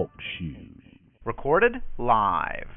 Talk. 0.00 0.10
Recorded 1.26 1.82
live. 1.98 2.68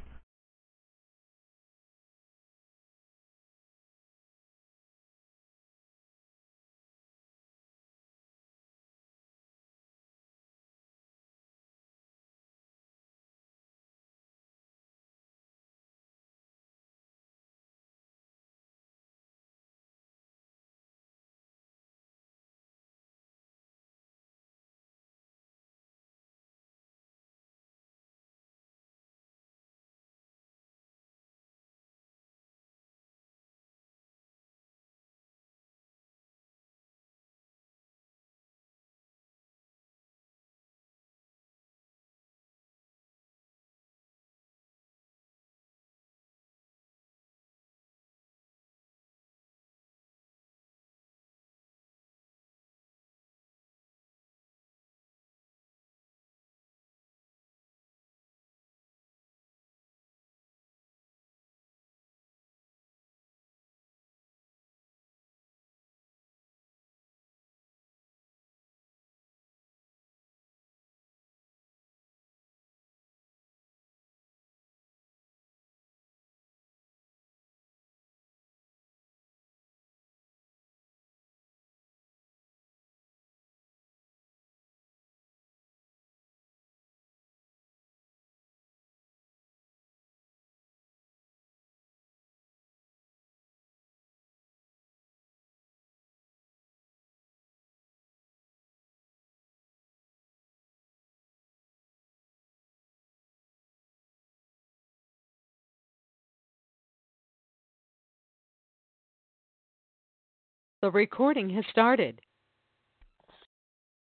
The 110.84 110.92
recording 110.92 111.50
has 111.52 111.64
started. 111.72 112.20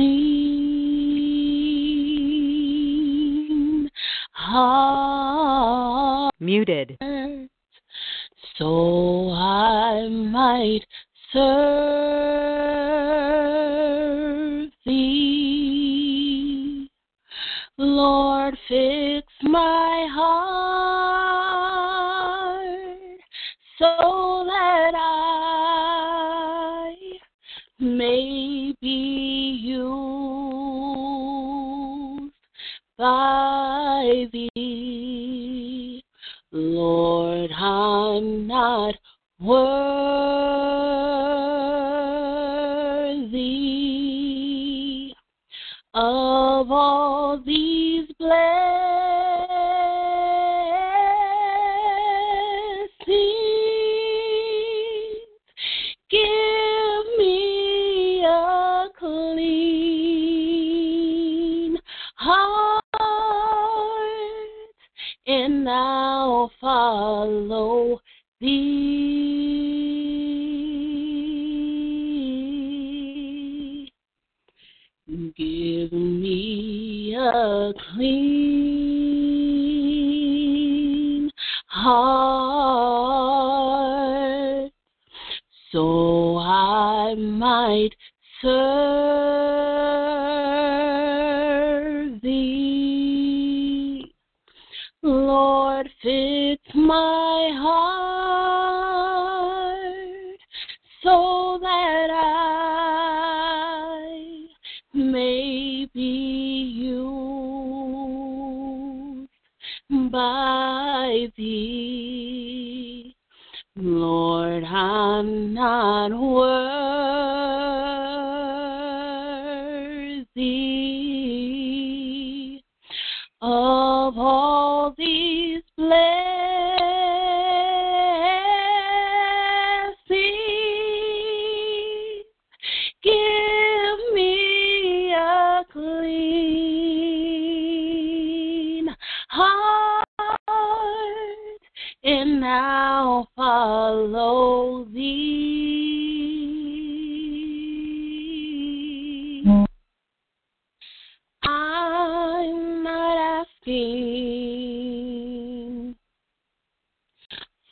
heart. 4.31 6.33
Muted. 6.39 6.97
So 8.57 9.29
I 9.29 10.07
might 10.09 10.87
serve 11.31 11.45
thee. 14.83 16.89
Lord, 17.77 18.57
fix 18.67 19.27
my 19.43 20.07
heart 20.09 21.24
so 23.77 24.43
that 24.47 24.93
I 24.95 26.93
may 27.79 28.73
be 28.81 29.59
used 29.63 29.95
by 32.97 34.27
thee. 34.31 36.03
Lord, 36.51 37.51
I'm 37.51 38.47
not 38.47 38.95
worthy 39.41 41.04
clean 78.05 78.45
heart. 81.67 81.95
So 85.71 86.37
I 86.37 87.15
might 87.15 87.95
serve 88.41 88.74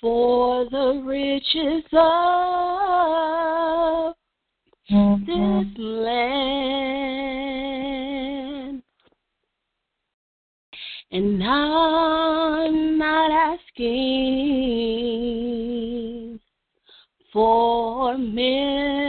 for 0.03 0.69
the 0.69 1.01
riches 1.05 1.83
of 1.93 4.13
this 4.89 4.97
mm-hmm. 4.97 5.81
land. 5.81 6.73
And 11.09 11.41
I'm 11.41 12.97
not 12.97 13.31
asking 13.31 13.87
for 17.31 18.17
men 18.17 19.02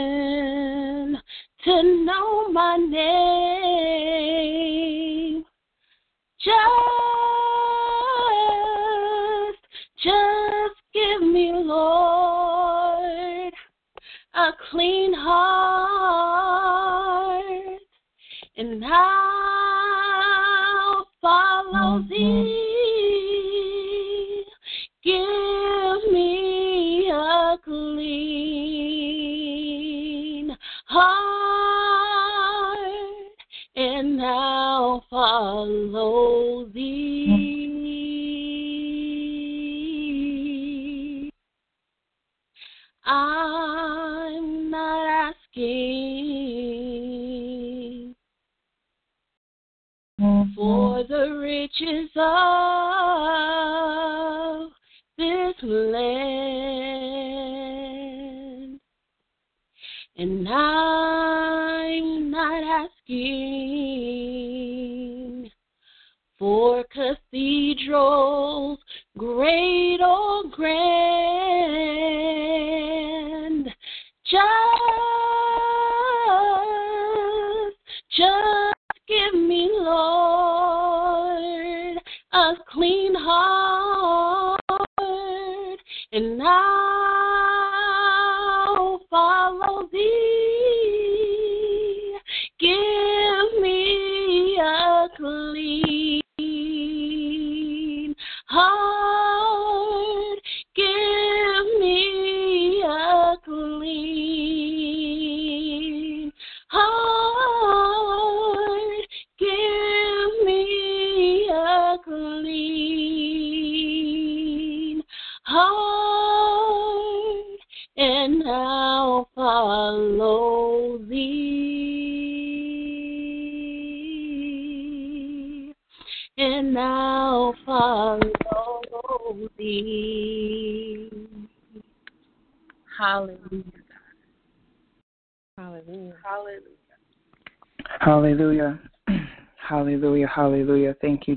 riches 52.15 52.44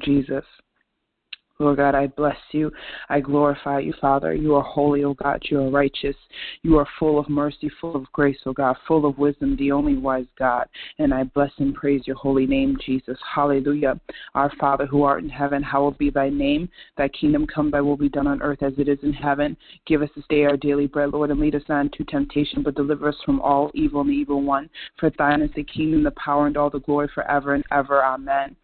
Jesus. 0.08 0.47
God, 1.78 1.94
I 1.94 2.08
bless 2.08 2.36
you. 2.50 2.72
I 3.08 3.20
glorify 3.20 3.78
you, 3.78 3.94
Father. 4.00 4.34
You 4.34 4.56
are 4.56 4.64
holy, 4.64 5.04
O 5.04 5.14
God. 5.14 5.40
You 5.48 5.60
are 5.60 5.70
righteous. 5.70 6.16
You 6.62 6.76
are 6.76 6.88
full 6.98 7.20
of 7.20 7.28
mercy, 7.28 7.70
full 7.80 7.94
of 7.94 8.10
grace, 8.12 8.38
O 8.46 8.52
God, 8.52 8.76
full 8.88 9.06
of 9.06 9.16
wisdom, 9.16 9.56
the 9.56 9.70
only 9.70 9.96
wise 9.96 10.26
God. 10.36 10.66
And 10.98 11.14
I 11.14 11.22
bless 11.22 11.52
and 11.58 11.72
praise 11.72 12.02
your 12.04 12.16
holy 12.16 12.48
name, 12.48 12.76
Jesus. 12.84 13.16
Hallelujah. 13.32 14.00
Our 14.34 14.50
Father 14.58 14.86
who 14.86 15.04
art 15.04 15.22
in 15.22 15.30
heaven, 15.30 15.62
hallowed 15.62 15.96
be 15.98 16.10
thy 16.10 16.30
name. 16.30 16.68
Thy 16.96 17.06
kingdom 17.10 17.46
come, 17.46 17.70
thy 17.70 17.80
will 17.80 17.96
be 17.96 18.08
done 18.08 18.26
on 18.26 18.42
earth 18.42 18.64
as 18.64 18.72
it 18.76 18.88
is 18.88 18.98
in 19.04 19.12
heaven. 19.12 19.56
Give 19.86 20.02
us 20.02 20.10
this 20.16 20.24
day 20.28 20.46
our 20.46 20.56
daily 20.56 20.88
bread, 20.88 21.10
Lord, 21.10 21.30
and 21.30 21.38
lead 21.38 21.54
us 21.54 21.62
not 21.68 21.82
into 21.82 22.02
temptation, 22.04 22.64
but 22.64 22.74
deliver 22.74 23.08
us 23.08 23.16
from 23.24 23.40
all 23.40 23.70
evil 23.74 24.00
and 24.00 24.10
the 24.10 24.14
evil 24.14 24.42
one. 24.42 24.68
For 24.98 25.10
thine 25.16 25.42
is 25.42 25.50
the 25.54 25.62
kingdom, 25.62 26.02
the 26.02 26.10
power, 26.12 26.48
and 26.48 26.56
all 26.56 26.70
the 26.70 26.80
glory 26.80 27.08
forever 27.14 27.54
and 27.54 27.62
ever. 27.70 28.04
Amen. 28.04 28.56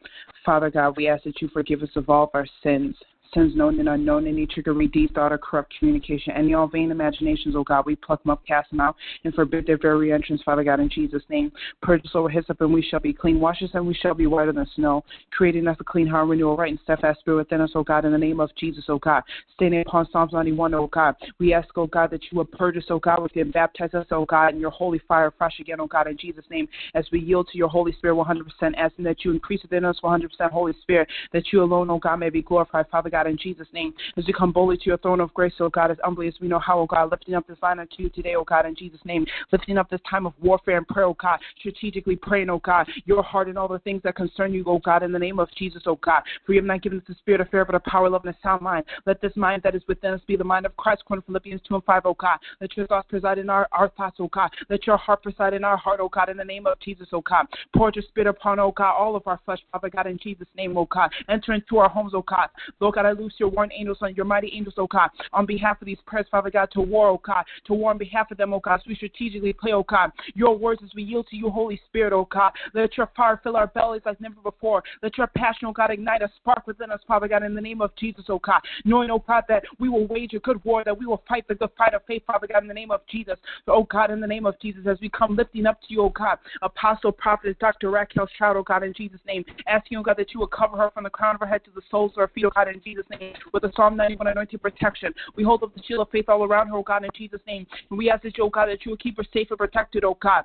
Father 0.44 0.70
God, 0.70 0.96
we 0.96 1.08
ask 1.08 1.24
that 1.24 1.40
you 1.40 1.48
forgive 1.48 1.82
us 1.82 1.96
of 1.96 2.10
all 2.10 2.24
of 2.24 2.30
our 2.34 2.46
sins, 2.62 2.94
sins 3.34 3.54
known 3.56 3.78
and 3.78 3.88
unknown, 3.88 4.26
any 4.26 4.46
trickery, 4.46 4.90
thought, 5.14 5.32
or 5.32 5.38
corrupt 5.38 5.74
communication, 5.78 6.32
any 6.34 6.54
all 6.54 6.66
vain 6.66 6.90
imaginations, 6.90 7.54
oh 7.56 7.64
God, 7.64 7.84
we 7.86 7.96
pluck 7.96 8.22
them 8.22 8.30
up, 8.30 8.46
cast 8.46 8.70
them 8.70 8.80
out, 8.80 8.96
and 9.24 9.34
forbid 9.34 9.66
their 9.66 9.78
very 9.78 10.12
entrance, 10.12 10.40
Father 10.44 10.64
God, 10.64 10.80
in 10.80 10.88
Jesus' 10.88 11.22
name. 11.28 11.52
Purge 11.82 12.04
us 12.04 12.12
over 12.14 12.28
hyssop, 12.28 12.60
and 12.60 12.72
we 12.72 12.82
shall 12.82 13.00
be 13.00 13.12
clean. 13.12 13.40
Wash 13.40 13.62
us, 13.62 13.70
and 13.74 13.86
we 13.86 13.94
shall 13.94 14.14
be 14.14 14.26
whiter 14.26 14.52
than 14.52 14.66
snow. 14.74 15.04
Creating 15.32 15.66
us 15.66 15.76
a 15.80 15.84
clean 15.84 16.06
heart, 16.06 16.28
renew 16.28 16.48
a 16.48 16.54
right 16.54 16.70
and 16.70 16.80
steadfast 16.84 17.20
spirit 17.20 17.36
within 17.36 17.60
us, 17.60 17.72
oh 17.74 17.82
God, 17.82 18.04
in 18.04 18.12
the 18.12 18.18
name 18.18 18.40
of 18.40 18.50
Jesus, 18.56 18.84
oh 18.88 18.98
God. 18.98 19.22
Standing 19.54 19.82
upon 19.82 20.08
Psalms 20.12 20.32
91, 20.32 20.74
oh 20.74 20.86
God, 20.88 21.16
we 21.38 21.52
ask, 21.52 21.68
oh 21.76 21.86
God, 21.86 22.10
that 22.10 22.22
you 22.30 22.38
would 22.38 22.50
purge 22.52 22.76
us, 22.76 22.84
oh 22.90 22.98
God, 22.98 23.22
with 23.22 23.34
and 23.36 23.52
baptize 23.52 23.94
us, 23.94 24.06
oh 24.10 24.24
God, 24.24 24.54
in 24.54 24.60
your 24.60 24.70
holy 24.70 25.00
fire, 25.08 25.32
fresh 25.36 25.58
again, 25.60 25.80
oh 25.80 25.86
God, 25.86 26.06
in 26.06 26.16
Jesus' 26.16 26.44
name, 26.50 26.68
as 26.94 27.04
we 27.10 27.20
yield 27.20 27.48
to 27.50 27.58
your 27.58 27.68
Holy 27.68 27.92
Spirit 27.92 28.14
100%, 28.14 28.74
asking 28.76 29.04
that 29.04 29.24
you 29.24 29.32
increase 29.32 29.62
within 29.62 29.84
us 29.84 29.98
100%, 30.02 30.28
Holy 30.50 30.72
Spirit, 30.82 31.08
that 31.32 31.52
you 31.52 31.62
alone, 31.62 31.90
oh 31.90 31.98
God, 31.98 32.16
may 32.16 32.30
be 32.30 32.42
glorified, 32.42 32.86
Father 32.90 33.10
God, 33.10 33.23
in 33.26 33.36
Jesus' 33.36 33.68
name, 33.72 33.92
as 34.16 34.26
we 34.26 34.32
come 34.32 34.52
boldly 34.52 34.76
to 34.76 34.84
your 34.86 34.98
throne 34.98 35.20
of 35.20 35.32
grace, 35.34 35.52
oh 35.60 35.68
God, 35.68 35.90
as 35.90 35.98
humbly 36.02 36.28
as 36.28 36.34
we 36.40 36.48
know 36.48 36.58
how, 36.58 36.78
oh 36.78 36.86
God, 36.86 37.10
lifting 37.10 37.34
up 37.34 37.46
this 37.46 37.58
line 37.62 37.78
unto 37.78 38.02
you 38.02 38.08
today, 38.10 38.34
oh 38.36 38.44
God, 38.44 38.66
in 38.66 38.74
Jesus' 38.74 39.00
name, 39.04 39.26
lifting 39.52 39.78
up 39.78 39.90
this 39.90 40.00
time 40.08 40.26
of 40.26 40.32
warfare 40.40 40.78
and 40.78 40.88
prayer, 40.88 41.06
oh 41.06 41.16
God, 41.20 41.38
strategically 41.58 42.16
praying, 42.16 42.50
oh 42.50 42.60
God, 42.64 42.86
your 43.04 43.22
heart 43.22 43.48
and 43.48 43.58
all 43.58 43.68
the 43.68 43.78
things 43.80 44.02
that 44.04 44.16
concern 44.16 44.52
you, 44.52 44.64
oh 44.66 44.78
God, 44.78 45.02
in 45.02 45.12
the 45.12 45.18
name 45.18 45.38
of 45.38 45.48
Jesus, 45.56 45.82
oh 45.86 45.98
God. 46.02 46.22
For 46.44 46.52
you 46.52 46.60
have 46.60 46.66
not 46.66 46.82
given 46.82 46.98
us 46.98 47.04
the 47.08 47.14
spirit 47.14 47.40
of 47.40 47.48
fear, 47.50 47.64
but 47.64 47.74
a 47.74 47.80
power, 47.80 48.08
love, 48.08 48.24
and 48.24 48.34
a 48.34 48.38
sound 48.42 48.62
mind. 48.62 48.84
Let 49.06 49.20
this 49.20 49.36
mind 49.36 49.62
that 49.64 49.74
is 49.74 49.82
within 49.88 50.12
us 50.14 50.20
be 50.26 50.36
the 50.36 50.44
mind 50.44 50.66
of 50.66 50.76
Christ, 50.76 51.02
according 51.02 51.22
to 51.22 51.26
Philippians 51.26 51.60
2 51.68 51.74
and 51.76 51.84
5, 51.84 52.02
God. 52.18 52.38
Let 52.60 52.76
your 52.76 52.86
thoughts 52.86 53.06
preside 53.08 53.38
in 53.38 53.50
our, 53.50 53.68
our 53.72 53.88
thoughts, 53.90 54.16
oh 54.20 54.28
God. 54.28 54.50
Let 54.68 54.86
your 54.86 54.96
heart 54.96 55.22
preside 55.22 55.54
in 55.54 55.64
our 55.64 55.76
heart, 55.76 56.00
oh 56.00 56.08
God, 56.08 56.28
in 56.28 56.36
the 56.36 56.44
name 56.44 56.66
of 56.66 56.78
Jesus, 56.80 57.08
oh 57.12 57.22
God. 57.22 57.46
Pour 57.74 57.90
your 57.94 58.04
spirit 58.08 58.28
upon, 58.28 58.58
oh 58.58 58.72
God, 58.72 58.94
all 58.94 59.16
of 59.16 59.26
our 59.26 59.40
flesh, 59.44 59.60
Father 59.72 59.90
God, 59.90 60.06
in 60.06 60.18
Jesus' 60.22 60.48
name, 60.56 60.76
oh 60.76 60.86
God. 60.90 61.10
Enter 61.28 61.52
into 61.52 61.78
our 61.78 61.88
homes, 61.88 62.12
oh 62.14 62.22
God. 62.22 62.48
Lord 62.80 62.94
God, 62.94 63.06
I 63.06 63.12
loose 63.14 63.34
your 63.38 63.48
warring 63.48 63.70
angels 63.76 63.98
on 64.00 64.14
your 64.14 64.24
mighty 64.24 64.50
angels, 64.54 64.74
oh 64.78 64.86
God, 64.86 65.10
on 65.32 65.46
behalf 65.46 65.80
of 65.80 65.86
these 65.86 65.98
prayers, 66.06 66.26
Father 66.30 66.50
God, 66.50 66.68
to 66.72 66.80
war, 66.80 67.08
oh 67.08 67.20
God, 67.24 67.44
to 67.66 67.74
war 67.74 67.90
on 67.90 67.98
behalf 67.98 68.30
of 68.30 68.36
them, 68.36 68.52
oh 68.54 68.60
God. 68.60 68.80
So 68.80 68.88
we 68.88 68.94
strategically 68.96 69.52
play, 69.52 69.72
oh 69.72 69.84
God, 69.84 70.10
your 70.34 70.56
words 70.56 70.80
as 70.84 70.90
we 70.94 71.02
yield 71.02 71.26
to 71.28 71.36
you, 71.36 71.50
Holy 71.50 71.80
Spirit, 71.86 72.12
oh 72.12 72.28
God. 72.30 72.52
Let 72.74 72.96
your 72.96 73.10
fire 73.16 73.40
fill 73.42 73.56
our 73.56 73.66
bellies 73.66 74.02
like 74.04 74.20
never 74.20 74.36
before. 74.42 74.82
Let 75.02 75.18
your 75.18 75.26
passion, 75.28 75.68
oh 75.68 75.72
God, 75.72 75.90
ignite 75.90 76.22
a 76.22 76.30
spark 76.36 76.66
within 76.66 76.90
us, 76.90 77.00
Father 77.06 77.28
God, 77.28 77.42
in 77.42 77.54
the 77.54 77.60
name 77.60 77.80
of 77.80 77.94
Jesus, 77.96 78.24
oh 78.28 78.38
God. 78.38 78.60
Knowing, 78.84 79.10
oh 79.10 79.22
God, 79.26 79.44
that 79.48 79.64
we 79.78 79.88
will 79.88 80.06
wage 80.06 80.34
a 80.34 80.38
good 80.38 80.62
war, 80.64 80.84
that 80.84 80.98
we 80.98 81.06
will 81.06 81.22
fight 81.28 81.46
the 81.48 81.54
good 81.54 81.70
fight 81.76 81.94
of 81.94 82.02
faith, 82.06 82.22
Father 82.26 82.46
God, 82.46 82.62
in 82.62 82.68
the 82.68 82.74
name 82.74 82.90
of 82.90 83.00
Jesus. 83.10 83.36
So, 83.66 83.72
oh 83.72 83.86
God, 83.90 84.10
in 84.10 84.20
the 84.20 84.26
name 84.26 84.46
of 84.46 84.58
Jesus, 84.60 84.82
as 84.88 84.98
we 85.00 85.08
come 85.08 85.36
lifting 85.36 85.66
up 85.66 85.80
to 85.82 85.86
you, 85.88 86.02
oh 86.02 86.10
God, 86.10 86.38
Apostle, 86.62 87.12
Prophet, 87.12 87.58
Dr. 87.58 87.90
Raquel 87.90 88.28
Stroud, 88.34 88.56
oh 88.56 88.62
God, 88.62 88.82
in 88.82 88.92
Jesus' 88.94 89.20
name, 89.26 89.44
asking, 89.66 89.98
oh 89.98 90.02
God, 90.02 90.16
that 90.18 90.32
you 90.32 90.40
will 90.40 90.46
cover 90.46 90.76
her 90.76 90.90
from 90.92 91.04
the 91.04 91.10
crown 91.10 91.34
of 91.34 91.40
her 91.40 91.46
head 91.46 91.64
to 91.64 91.70
the 91.74 91.82
soles 91.90 92.12
of 92.12 92.16
her 92.16 92.28
feet, 92.28 92.44
oh 92.44 92.50
God, 92.54 92.68
in 92.68 92.80
Jesus' 92.82 92.93
name, 93.10 93.34
with 93.52 93.62
the 93.62 93.72
Psalm 93.76 93.96
91 93.96 94.26
anointing 94.28 94.58
protection. 94.58 95.12
We 95.36 95.44
hold 95.44 95.62
up 95.62 95.74
the 95.74 95.82
shield 95.86 96.00
of 96.00 96.10
faith 96.10 96.28
all 96.28 96.44
around 96.44 96.68
her, 96.68 96.76
oh 96.76 96.82
God, 96.82 97.04
in 97.04 97.10
Jesus' 97.14 97.40
name. 97.46 97.66
And 97.90 97.98
we 97.98 98.10
ask 98.10 98.22
that 98.22 98.38
you, 98.38 98.44
oh 98.44 98.50
God, 98.50 98.66
that 98.66 98.84
you 98.84 98.90
will 98.90 98.98
keep 98.98 99.16
her 99.16 99.24
safe 99.32 99.48
and 99.50 99.58
protected, 99.58 100.04
oh 100.04 100.18
God. 100.20 100.44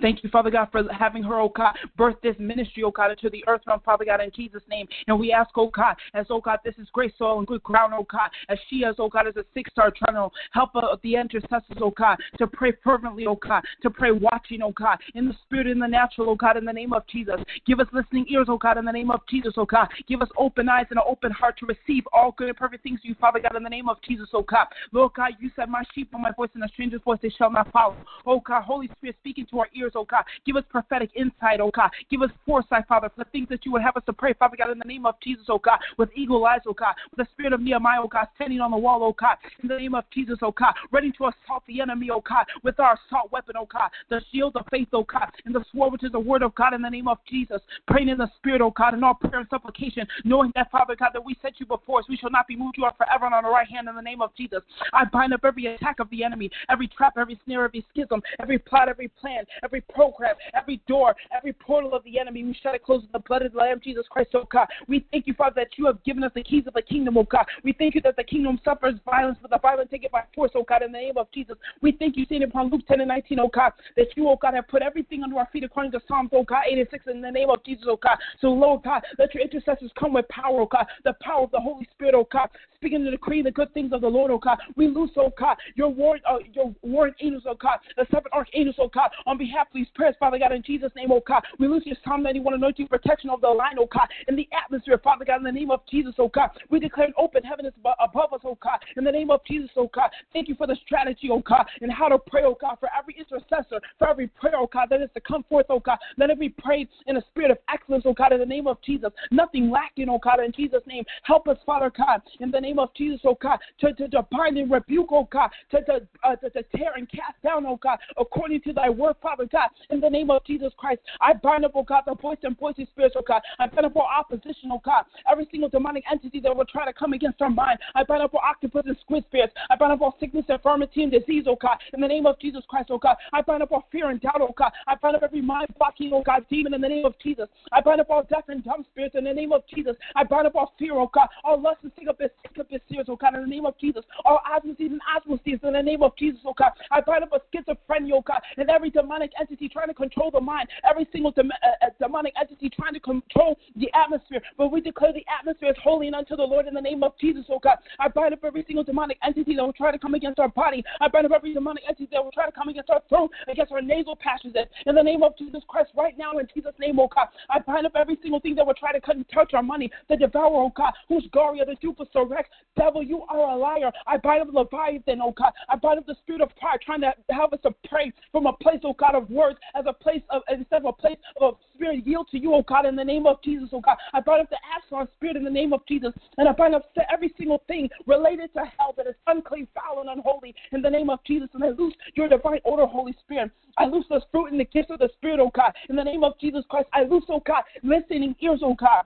Thank 0.00 0.22
you, 0.22 0.30
Father 0.30 0.50
God, 0.50 0.68
for 0.72 0.82
having 0.92 1.22
her, 1.22 1.40
oh 1.40 1.48
God, 1.54 1.74
birth 1.96 2.16
this 2.22 2.36
ministry, 2.38 2.82
oh 2.82 2.90
God, 2.90 3.10
into 3.10 3.30
the 3.30 3.44
earth 3.46 3.62
realm, 3.66 3.80
Father 3.84 4.04
God, 4.04 4.20
in 4.20 4.30
Jesus' 4.34 4.62
name. 4.68 4.86
And 5.06 5.18
we 5.18 5.32
ask, 5.32 5.50
oh 5.56 5.70
God, 5.74 5.96
as, 6.14 6.26
oh 6.30 6.40
God, 6.40 6.58
this 6.64 6.74
is 6.78 6.88
great 6.92 7.14
soil 7.18 7.38
and 7.38 7.46
good 7.46 7.62
ground, 7.62 7.92
oh 7.96 8.06
God, 8.10 8.30
as 8.48 8.58
she 8.68 8.76
is, 8.76 8.96
oh 8.98 9.08
God, 9.08 9.26
as 9.26 9.36
a 9.36 9.44
six 9.54 9.70
star 9.70 9.90
channel, 9.90 10.32
help 10.52 10.74
uh, 10.74 10.96
the 11.02 11.16
intercessors, 11.16 11.78
oh 11.80 11.92
God, 11.96 12.18
to 12.38 12.46
pray 12.46 12.72
fervently, 12.84 13.26
oh 13.26 13.36
God, 13.36 13.62
to 13.82 13.90
pray 13.90 14.12
watching, 14.12 14.62
oh 14.62 14.72
God, 14.72 14.98
in 15.14 15.28
the 15.28 15.34
spirit, 15.44 15.66
in 15.66 15.78
the 15.78 15.86
natural, 15.86 16.30
oh 16.30 16.36
God, 16.36 16.56
in 16.56 16.64
the 16.64 16.72
name 16.72 16.92
of 16.92 17.06
Jesus. 17.06 17.36
Give 17.66 17.80
us 17.80 17.86
listening 17.92 18.26
ears, 18.28 18.46
oh 18.48 18.58
God, 18.58 18.78
in 18.78 18.84
the 18.84 18.92
name 18.92 19.10
of 19.10 19.20
Jesus, 19.28 19.54
oh 19.56 19.66
God. 19.66 19.88
Give 20.08 20.22
us 20.22 20.28
open 20.38 20.68
eyes 20.68 20.86
and 20.90 20.98
an 20.98 21.04
open 21.06 21.30
heart 21.30 21.58
to 21.58 21.66
receive 21.66 22.04
all 22.12 22.34
good 22.36 22.48
and 22.48 22.56
perfect 22.56 22.82
things 22.82 23.00
you, 23.02 23.14
Father 23.20 23.40
God, 23.40 23.56
in 23.56 23.62
the 23.62 23.70
name 23.70 23.88
of 23.88 23.98
Jesus, 24.06 24.28
oh 24.32 24.42
God. 24.42 24.66
Lord 24.92 25.12
God, 25.14 25.32
you 25.40 25.50
said, 25.56 25.68
My 25.68 25.82
sheep 25.94 26.12
are 26.14 26.20
my 26.20 26.32
voice, 26.32 26.50
and 26.54 26.64
a 26.64 26.68
stranger's 26.68 27.02
voice 27.02 27.18
they 27.22 27.30
shall 27.30 27.50
not 27.50 27.70
follow. 27.72 27.96
Oh 28.26 28.40
God, 28.40 28.62
Holy 28.62 28.88
Spirit, 28.96 29.16
speaking 29.20 29.46
to 29.50 29.60
our 29.60 29.65
our 29.66 29.80
ears, 29.80 29.92
oh 29.94 30.04
God. 30.04 30.24
Give 30.44 30.56
us 30.56 30.64
prophetic 30.68 31.10
insight, 31.14 31.60
oh 31.60 31.70
God. 31.74 31.90
Give 32.10 32.22
us 32.22 32.30
foresight, 32.44 32.86
Father, 32.88 33.10
for 33.14 33.24
the 33.24 33.30
things 33.30 33.48
that 33.50 33.64
you 33.64 33.72
would 33.72 33.82
have 33.82 33.96
us 33.96 34.02
to 34.06 34.12
pray, 34.12 34.32
Father 34.34 34.56
God, 34.56 34.70
in 34.70 34.78
the 34.78 34.84
name 34.84 35.06
of 35.06 35.14
Jesus, 35.22 35.44
oh 35.48 35.58
God, 35.58 35.78
with 35.98 36.10
eagle 36.14 36.44
eyes, 36.46 36.60
oh 36.66 36.72
God, 36.72 36.94
with 37.10 37.26
the 37.26 37.32
spirit 37.32 37.52
of 37.52 37.60
Nehemiah, 37.60 38.00
oh 38.02 38.08
God, 38.08 38.26
standing 38.34 38.60
on 38.60 38.70
the 38.70 38.76
wall, 38.76 39.02
oh 39.02 39.14
God, 39.18 39.36
in 39.62 39.68
the 39.68 39.76
name 39.76 39.94
of 39.94 40.04
Jesus, 40.12 40.38
oh 40.42 40.52
God, 40.52 40.74
ready 40.92 41.12
to 41.12 41.24
assault 41.24 41.62
the 41.66 41.80
enemy, 41.80 42.08
oh 42.12 42.22
God, 42.26 42.46
with 42.62 42.78
our 42.80 42.98
assault 43.08 43.32
weapon, 43.32 43.54
oh 43.58 43.68
God, 43.72 43.90
the 44.10 44.20
shield 44.32 44.56
of 44.56 44.66
faith, 44.70 44.88
oh 44.92 45.04
God, 45.04 45.30
and 45.44 45.54
the 45.54 45.64
sword 45.72 45.92
which 45.92 46.04
is 46.04 46.12
the 46.12 46.20
word 46.20 46.42
of 46.42 46.54
God 46.54 46.74
in 46.74 46.82
the 46.82 46.88
name 46.88 47.08
of 47.08 47.18
Jesus, 47.28 47.60
praying 47.88 48.08
in 48.08 48.18
the 48.18 48.30
spirit, 48.36 48.60
oh 48.60 48.72
God, 48.76 48.94
in 48.94 49.04
all 49.04 49.14
prayer 49.14 49.40
and 49.40 49.48
supplication, 49.50 50.06
knowing 50.24 50.52
that, 50.54 50.70
Father 50.70 50.96
God, 50.96 51.10
that 51.12 51.24
we 51.24 51.36
set 51.42 51.54
you 51.58 51.66
before 51.66 52.00
us, 52.00 52.06
we 52.08 52.16
shall 52.16 52.30
not 52.30 52.46
be 52.46 52.56
moved, 52.56 52.76
you 52.78 52.84
are 52.84 52.94
forever 52.96 53.26
on 53.26 53.42
the 53.44 53.50
right 53.50 53.68
hand 53.68 53.88
in 53.88 53.96
the 53.96 54.02
name 54.02 54.22
of 54.22 54.34
Jesus. 54.36 54.60
I 54.92 55.04
bind 55.04 55.32
up 55.32 55.40
every 55.44 55.66
attack 55.66 55.98
of 55.98 56.10
the 56.10 56.24
enemy, 56.24 56.50
every 56.68 56.88
trap, 56.88 57.14
every 57.18 57.38
snare, 57.44 57.64
every 57.64 57.84
schism, 57.90 58.22
every 58.40 58.58
plot, 58.58 58.88
every 58.88 59.08
plan, 59.08 59.44
every 59.62 59.80
program, 59.80 60.34
every 60.54 60.80
door, 60.88 61.14
every 61.36 61.52
portal 61.52 61.94
of 61.94 62.04
the 62.04 62.18
enemy. 62.18 62.44
We 62.44 62.56
shut 62.62 62.74
it 62.74 62.84
close 62.84 63.02
with 63.02 63.12
the 63.12 63.18
blood 63.20 63.42
of 63.42 63.52
the 63.52 63.58
Lamb, 63.58 63.80
Jesus 63.82 64.06
Christ, 64.10 64.30
oh 64.34 64.46
God. 64.50 64.66
We 64.88 65.06
thank 65.10 65.26
you, 65.26 65.34
Father, 65.34 65.54
that 65.56 65.76
you 65.76 65.86
have 65.86 66.02
given 66.04 66.24
us 66.24 66.32
the 66.34 66.42
keys 66.42 66.64
of 66.66 66.74
the 66.74 66.82
kingdom, 66.82 67.16
oh 67.18 67.24
God. 67.24 67.46
We 67.64 67.72
thank 67.72 67.94
you 67.94 68.00
that 68.02 68.16
the 68.16 68.24
kingdom 68.24 68.60
suffers 68.64 68.94
violence, 69.04 69.38
but 69.40 69.50
the 69.50 69.58
violent 69.58 69.90
take 69.90 70.04
it 70.04 70.12
by 70.12 70.22
force, 70.34 70.50
oh 70.54 70.64
God, 70.66 70.82
in 70.82 70.92
the 70.92 70.98
name 70.98 71.16
of 71.16 71.30
Jesus. 71.32 71.56
We 71.82 71.92
thank 71.92 72.16
you, 72.16 72.26
seeing 72.28 72.42
upon 72.42 72.70
Luke 72.70 72.86
10 72.88 73.00
and 73.00 73.08
19, 73.08 73.38
oh 73.40 73.50
God, 73.52 73.72
that 73.96 74.08
you, 74.16 74.28
oh 74.28 74.36
God, 74.40 74.54
have 74.54 74.68
put 74.68 74.82
everything 74.82 75.22
under 75.22 75.38
our 75.38 75.48
feet 75.52 75.64
according 75.64 75.92
to 75.92 76.00
Psalms, 76.08 76.30
oh 76.32 76.44
God, 76.44 76.62
86 76.70 77.04
in 77.08 77.20
the 77.20 77.30
name 77.30 77.50
of 77.50 77.64
Jesus, 77.64 77.84
oh 77.88 77.98
God. 78.02 78.16
So, 78.40 78.48
Lord 78.48 78.82
God, 78.82 79.02
let 79.18 79.34
your 79.34 79.42
intercessors 79.42 79.90
come 79.98 80.12
with 80.12 80.28
power, 80.28 80.60
oh 80.60 80.66
God, 80.66 80.86
the 81.04 81.14
power 81.20 81.44
of 81.44 81.50
the 81.50 81.60
Holy 81.60 81.88
Spirit, 81.92 82.14
oh 82.14 82.28
God, 82.32 82.48
speaking 82.74 83.02
and 83.02 83.10
decreeing 83.10 83.44
the 83.44 83.50
good 83.50 83.72
things 83.74 83.92
of 83.92 84.00
the 84.00 84.08
Lord, 84.08 84.30
oh 84.30 84.38
God. 84.38 84.58
We 84.76 84.88
loose, 84.88 85.10
oh 85.16 85.32
God, 85.38 85.56
your 85.74 85.88
word, 85.88 86.20
uh, 86.28 86.38
your 86.52 86.74
word 86.82 87.14
angels, 87.20 87.44
oh 87.46 87.54
God, 87.54 87.78
the 87.96 88.06
seven 88.12 88.30
archangels, 88.32 88.76
oh 88.78 88.90
God, 88.92 89.10
on 89.26 89.38
behalf 89.38 89.45
of 89.54 89.66
these 89.74 89.86
prayers, 89.94 90.14
Father 90.18 90.38
God, 90.38 90.52
in 90.52 90.62
Jesus' 90.62 90.92
name, 90.96 91.10
oh 91.12 91.22
God. 91.26 91.42
We 91.58 91.68
loose 91.68 91.84
your 91.86 91.96
Psalm 92.04 92.22
91 92.22 92.54
anointing 92.54 92.88
protection 92.88 93.30
of 93.30 93.40
the 93.40 93.48
line, 93.48 93.76
oh 93.78 93.88
God, 93.92 94.08
in 94.28 94.36
the 94.36 94.48
atmosphere, 94.52 94.98
Father 95.02 95.24
God, 95.24 95.38
in 95.38 95.42
the 95.44 95.52
name 95.52 95.70
of 95.70 95.80
Jesus, 95.90 96.14
oh 96.18 96.28
God. 96.28 96.50
We 96.70 96.80
declare 96.80 97.06
an 97.06 97.14
open 97.18 97.42
heaven 97.42 97.66
is 97.66 97.72
above 97.84 98.32
us, 98.32 98.40
oh 98.44 98.58
God, 98.62 98.78
in 98.96 99.04
the 99.04 99.12
name 99.12 99.30
of 99.30 99.40
Jesus, 99.46 99.70
oh 99.76 99.90
God. 99.94 100.10
Thank 100.32 100.48
you 100.48 100.54
for 100.54 100.66
the 100.66 100.76
strategy, 100.84 101.28
oh 101.30 101.42
God, 101.46 101.66
and 101.80 101.92
how 101.92 102.08
to 102.08 102.18
pray, 102.18 102.42
oh 102.44 102.56
God, 102.60 102.76
for 102.80 102.88
every 102.96 103.16
intercessor, 103.18 103.80
for 103.98 104.08
every 104.08 104.28
prayer, 104.28 104.56
oh 104.56 104.68
God, 104.72 104.88
that 104.90 105.02
is 105.02 105.10
to 105.14 105.20
come 105.20 105.44
forth, 105.48 105.66
oh 105.68 105.80
God. 105.80 105.98
Let 106.16 106.30
it 106.30 106.40
be 106.40 106.48
prayed 106.48 106.88
in 107.06 107.16
a 107.16 107.22
spirit 107.30 107.50
of 107.50 107.58
excellence, 107.72 108.04
oh 108.06 108.14
God, 108.14 108.32
in 108.32 108.40
the 108.40 108.46
name 108.46 108.66
of 108.66 108.78
Jesus. 108.82 109.10
Nothing 109.30 109.70
lacking, 109.70 110.08
oh 110.08 110.18
God, 110.22 110.40
in 110.40 110.52
Jesus' 110.52 110.82
name. 110.86 111.04
Help 111.22 111.48
us, 111.48 111.58
Father 111.66 111.92
God, 111.96 112.22
in 112.40 112.50
the 112.50 112.60
name 112.60 112.78
of 112.78 112.94
Jesus, 112.94 113.20
oh 113.24 113.36
God, 113.40 113.58
to, 113.80 113.92
to, 113.94 114.08
to 114.08 114.26
bind 114.30 114.58
and 114.58 114.70
rebuke, 114.70 115.08
oh 115.10 115.28
God, 115.30 115.50
to, 115.70 115.82
to, 115.84 116.00
uh, 116.24 116.36
to, 116.36 116.50
to 116.50 116.62
tear 116.76 116.92
and 116.96 117.08
cast 117.10 117.40
down, 117.42 117.66
oh 117.66 117.76
God, 117.76 117.98
according 118.18 118.60
to 118.62 118.72
thy 118.72 118.88
word, 118.88 119.16
Father 119.22 119.35
God, 119.44 119.68
in 119.90 120.00
the 120.00 120.08
name 120.08 120.30
of 120.30 120.44
Jesus 120.44 120.72
Christ. 120.76 121.00
I 121.20 121.34
bind 121.34 121.64
up, 121.64 121.72
oh 121.74 121.82
God, 121.82 122.04
the 122.06 122.14
voice 122.14 122.38
and 122.42 122.58
voicey 122.58 122.86
spirits, 122.88 123.14
oh 123.18 123.22
God. 123.26 123.42
I 123.58 123.66
bind 123.66 123.86
up 123.86 123.96
all 123.96 124.08
opposition, 124.08 124.70
oh 124.72 124.80
God. 124.84 125.04
Every 125.30 125.46
single 125.50 125.68
demonic 125.68 126.04
entity 126.10 126.40
that 126.40 126.56
will 126.56 126.64
try 126.64 126.84
to 126.86 126.92
come 126.92 127.12
against 127.12 127.42
our 127.42 127.50
mind. 127.50 127.78
I 127.94 128.04
bind 128.04 128.22
up 128.22 128.34
all 128.34 128.40
octopus 128.42 128.84
and 128.86 128.96
squid 129.00 129.24
spirits. 129.26 129.52
I 129.70 129.76
bind 129.76 129.92
up 129.92 130.00
all 130.00 130.16
sickness, 130.18 130.44
infirmity, 130.48 131.02
and 131.02 131.12
disease, 131.12 131.44
oh 131.46 131.56
God, 131.60 131.78
in 131.92 132.00
the 132.00 132.08
name 132.08 132.26
of 132.26 132.38
Jesus 132.40 132.62
Christ, 132.68 132.88
oh 132.90 132.98
God. 132.98 133.16
I 133.32 133.42
bind 133.42 133.62
up 133.62 133.72
all 133.72 133.86
fear 133.90 134.10
and 134.10 134.20
doubt, 134.20 134.40
oh 134.40 134.54
God. 134.56 134.72
I 134.86 134.94
bind 134.94 135.16
up 135.16 135.22
every 135.22 135.42
mind 135.42 135.68
blocking, 135.78 136.10
oh 136.12 136.22
God, 136.22 136.46
demon 136.48 136.74
in 136.74 136.80
the 136.80 136.88
name 136.88 137.04
of 137.04 137.14
Jesus. 137.22 137.48
I 137.72 137.80
bind 137.80 138.00
up 138.00 138.10
all 138.10 138.22
deaf 138.22 138.44
and 138.48 138.62
dumb 138.64 138.84
spirits 138.90 139.14
in 139.16 139.24
the 139.24 139.32
name 139.32 139.52
of 139.52 139.62
Jesus. 139.72 139.96
I 140.14 140.24
bind 140.24 140.46
up 140.46 140.54
all 140.54 140.72
fear, 140.78 140.94
oh 140.94 141.10
God. 141.12 141.28
All 141.44 141.60
lust 141.60 141.78
and 141.82 141.92
sick 141.98 142.08
of 142.08 142.18
this, 142.18 142.30
sick 142.42 142.58
of 142.58 142.68
this 142.70 142.80
spirits, 142.88 143.08
oh 143.10 143.16
God, 143.16 143.34
in 143.34 143.42
the 143.42 143.48
name 143.48 143.66
of 143.66 143.76
Jesus. 143.78 144.04
All 144.24 144.40
osmosis 144.46 144.76
and 144.80 145.00
osmosis 145.16 145.60
in 145.62 145.72
the 145.72 145.82
name 145.82 146.02
of 146.02 146.16
Jesus, 146.16 146.40
oh 146.44 146.54
God. 146.56 146.72
I 146.90 147.00
bind 147.00 147.24
up 147.24 147.32
a 147.32 147.40
schizophrenia, 147.50 148.12
oh 148.14 148.22
God, 148.22 148.40
and 148.56 148.70
every 148.70 148.90
demonic 148.90 149.15
entity 149.22 149.68
trying 149.68 149.88
to 149.88 149.94
control 149.94 150.30
the 150.30 150.40
mind, 150.40 150.68
every 150.88 151.06
single 151.12 151.30
dem- 151.30 151.50
uh, 151.50 151.86
uh, 151.86 151.90
demonic 152.00 152.34
entity 152.40 152.70
trying 152.70 152.94
to 152.94 153.00
control 153.00 153.58
the 153.76 153.88
atmosphere. 153.94 154.40
But 154.56 154.72
we 154.72 154.80
declare 154.80 155.12
the 155.12 155.24
atmosphere 155.38 155.70
is 155.70 155.76
holy 155.82 156.06
and 156.06 156.16
unto 156.16 156.36
the 156.36 156.42
Lord 156.42 156.66
in 156.66 156.74
the 156.74 156.80
name 156.80 157.02
of 157.02 157.12
Jesus, 157.20 157.44
oh 157.48 157.58
God. 157.58 157.78
I 157.98 158.08
bind 158.08 158.34
up 158.34 158.44
every 158.44 158.64
single 158.66 158.84
demonic 158.84 159.18
entity 159.24 159.56
that 159.56 159.62
will 159.62 159.72
try 159.72 159.90
to 159.92 159.98
come 159.98 160.14
against 160.14 160.38
our 160.38 160.48
body. 160.48 160.84
I 161.00 161.08
bind 161.08 161.26
up 161.26 161.32
every 161.32 161.54
demonic 161.54 161.84
entity 161.88 162.08
that 162.12 162.24
will 162.24 162.32
try 162.32 162.46
to 162.46 162.52
come 162.52 162.68
against 162.68 162.90
our 162.90 163.02
throat, 163.08 163.30
against 163.48 163.72
our 163.72 163.82
nasal 163.82 164.16
passages. 164.16 164.56
In 164.86 164.94
the 164.94 165.02
name 165.02 165.22
of 165.22 165.36
Jesus 165.38 165.62
Christ, 165.68 165.90
right 165.96 166.16
now, 166.18 166.38
in 166.38 166.46
Jesus' 166.54 166.74
name, 166.78 166.98
oh 166.98 167.08
God. 167.14 167.28
I 167.50 167.60
bind 167.60 167.86
up 167.86 167.92
every 167.94 168.18
single 168.22 168.40
thing 168.40 168.54
that 168.56 168.66
will 168.66 168.74
try 168.74 168.92
to 168.92 169.00
cut 169.00 169.16
and 169.16 169.28
touch 169.28 169.54
our 169.54 169.62
money, 169.62 169.90
the 170.08 170.16
devourer, 170.16 170.64
oh 170.64 170.72
God, 170.76 170.92
who's 171.08 171.26
Gloria, 171.32 171.64
the 171.64 171.76
Jupiter 171.80 172.24
Rex. 172.24 172.48
Devil, 172.76 173.02
you 173.02 173.22
are 173.28 173.54
a 173.54 173.56
liar. 173.56 173.90
I 174.06 174.18
bind 174.18 174.42
up 174.42 174.48
Leviathan, 174.52 175.20
oh 175.22 175.32
God. 175.32 175.52
I 175.68 175.76
bind 175.76 175.98
up 175.98 176.06
the 176.06 176.16
spirit 176.22 176.40
of 176.40 176.50
pride, 176.56 176.80
trying 176.84 177.00
to 177.00 177.14
have 177.30 177.52
us 177.52 177.60
to 177.62 177.74
pray 177.88 178.12
from 178.32 178.46
a 178.46 178.52
place, 178.52 178.80
oh 178.84 178.94
God, 178.94 179.05
of 179.14 179.28
words 179.30 179.58
as 179.74 179.84
a 179.86 179.92
place 179.92 180.22
of 180.30 180.42
instead 180.48 180.82
of 180.82 180.86
a 180.86 180.92
place 180.92 181.18
of 181.40 181.56
spirit 181.74 182.06
yield 182.06 182.28
to 182.30 182.38
you, 182.38 182.54
oh 182.54 182.62
God, 182.62 182.86
in 182.86 182.96
the 182.96 183.04
name 183.04 183.26
of 183.26 183.42
Jesus, 183.42 183.68
oh 183.72 183.80
God. 183.80 183.96
I 184.12 184.20
bind 184.20 184.42
up 184.42 184.50
the 184.50 184.58
Absalom 184.74 185.08
spirit 185.16 185.36
in 185.36 185.44
the 185.44 185.50
name 185.50 185.72
of 185.72 185.80
Jesus, 185.86 186.12
and 186.38 186.48
I 186.48 186.52
bind 186.52 186.74
up 186.74 186.84
every 187.12 187.32
single 187.36 187.62
thing 187.66 187.88
related 188.06 188.52
to 188.54 188.60
hell 188.78 188.94
that 188.96 189.06
is 189.06 189.14
unclean, 189.26 189.68
foul, 189.74 190.00
and 190.00 190.10
unholy 190.10 190.54
in 190.72 190.82
the 190.82 190.90
name 190.90 191.10
of 191.10 191.20
Jesus, 191.24 191.48
and 191.54 191.62
I 191.62 191.70
loose 191.70 191.94
your 192.14 192.28
divine 192.28 192.60
order, 192.64 192.86
Holy 192.86 193.14
Spirit. 193.24 193.50
I 193.78 193.86
loose 193.86 194.06
the 194.08 194.20
fruit 194.30 194.50
and 194.50 194.60
the 194.60 194.64
gifts 194.64 194.90
of 194.90 194.98
the 194.98 195.10
Spirit, 195.16 195.40
oh 195.40 195.50
God, 195.54 195.72
in 195.88 195.96
the 195.96 196.04
name 196.04 196.24
of 196.24 196.38
Jesus 196.40 196.64
Christ. 196.68 196.88
I 196.92 197.02
loose, 197.02 197.24
oh 197.28 197.42
God, 197.46 197.62
listening 197.82 198.34
ears, 198.40 198.60
oh 198.62 198.74
God 198.74 199.04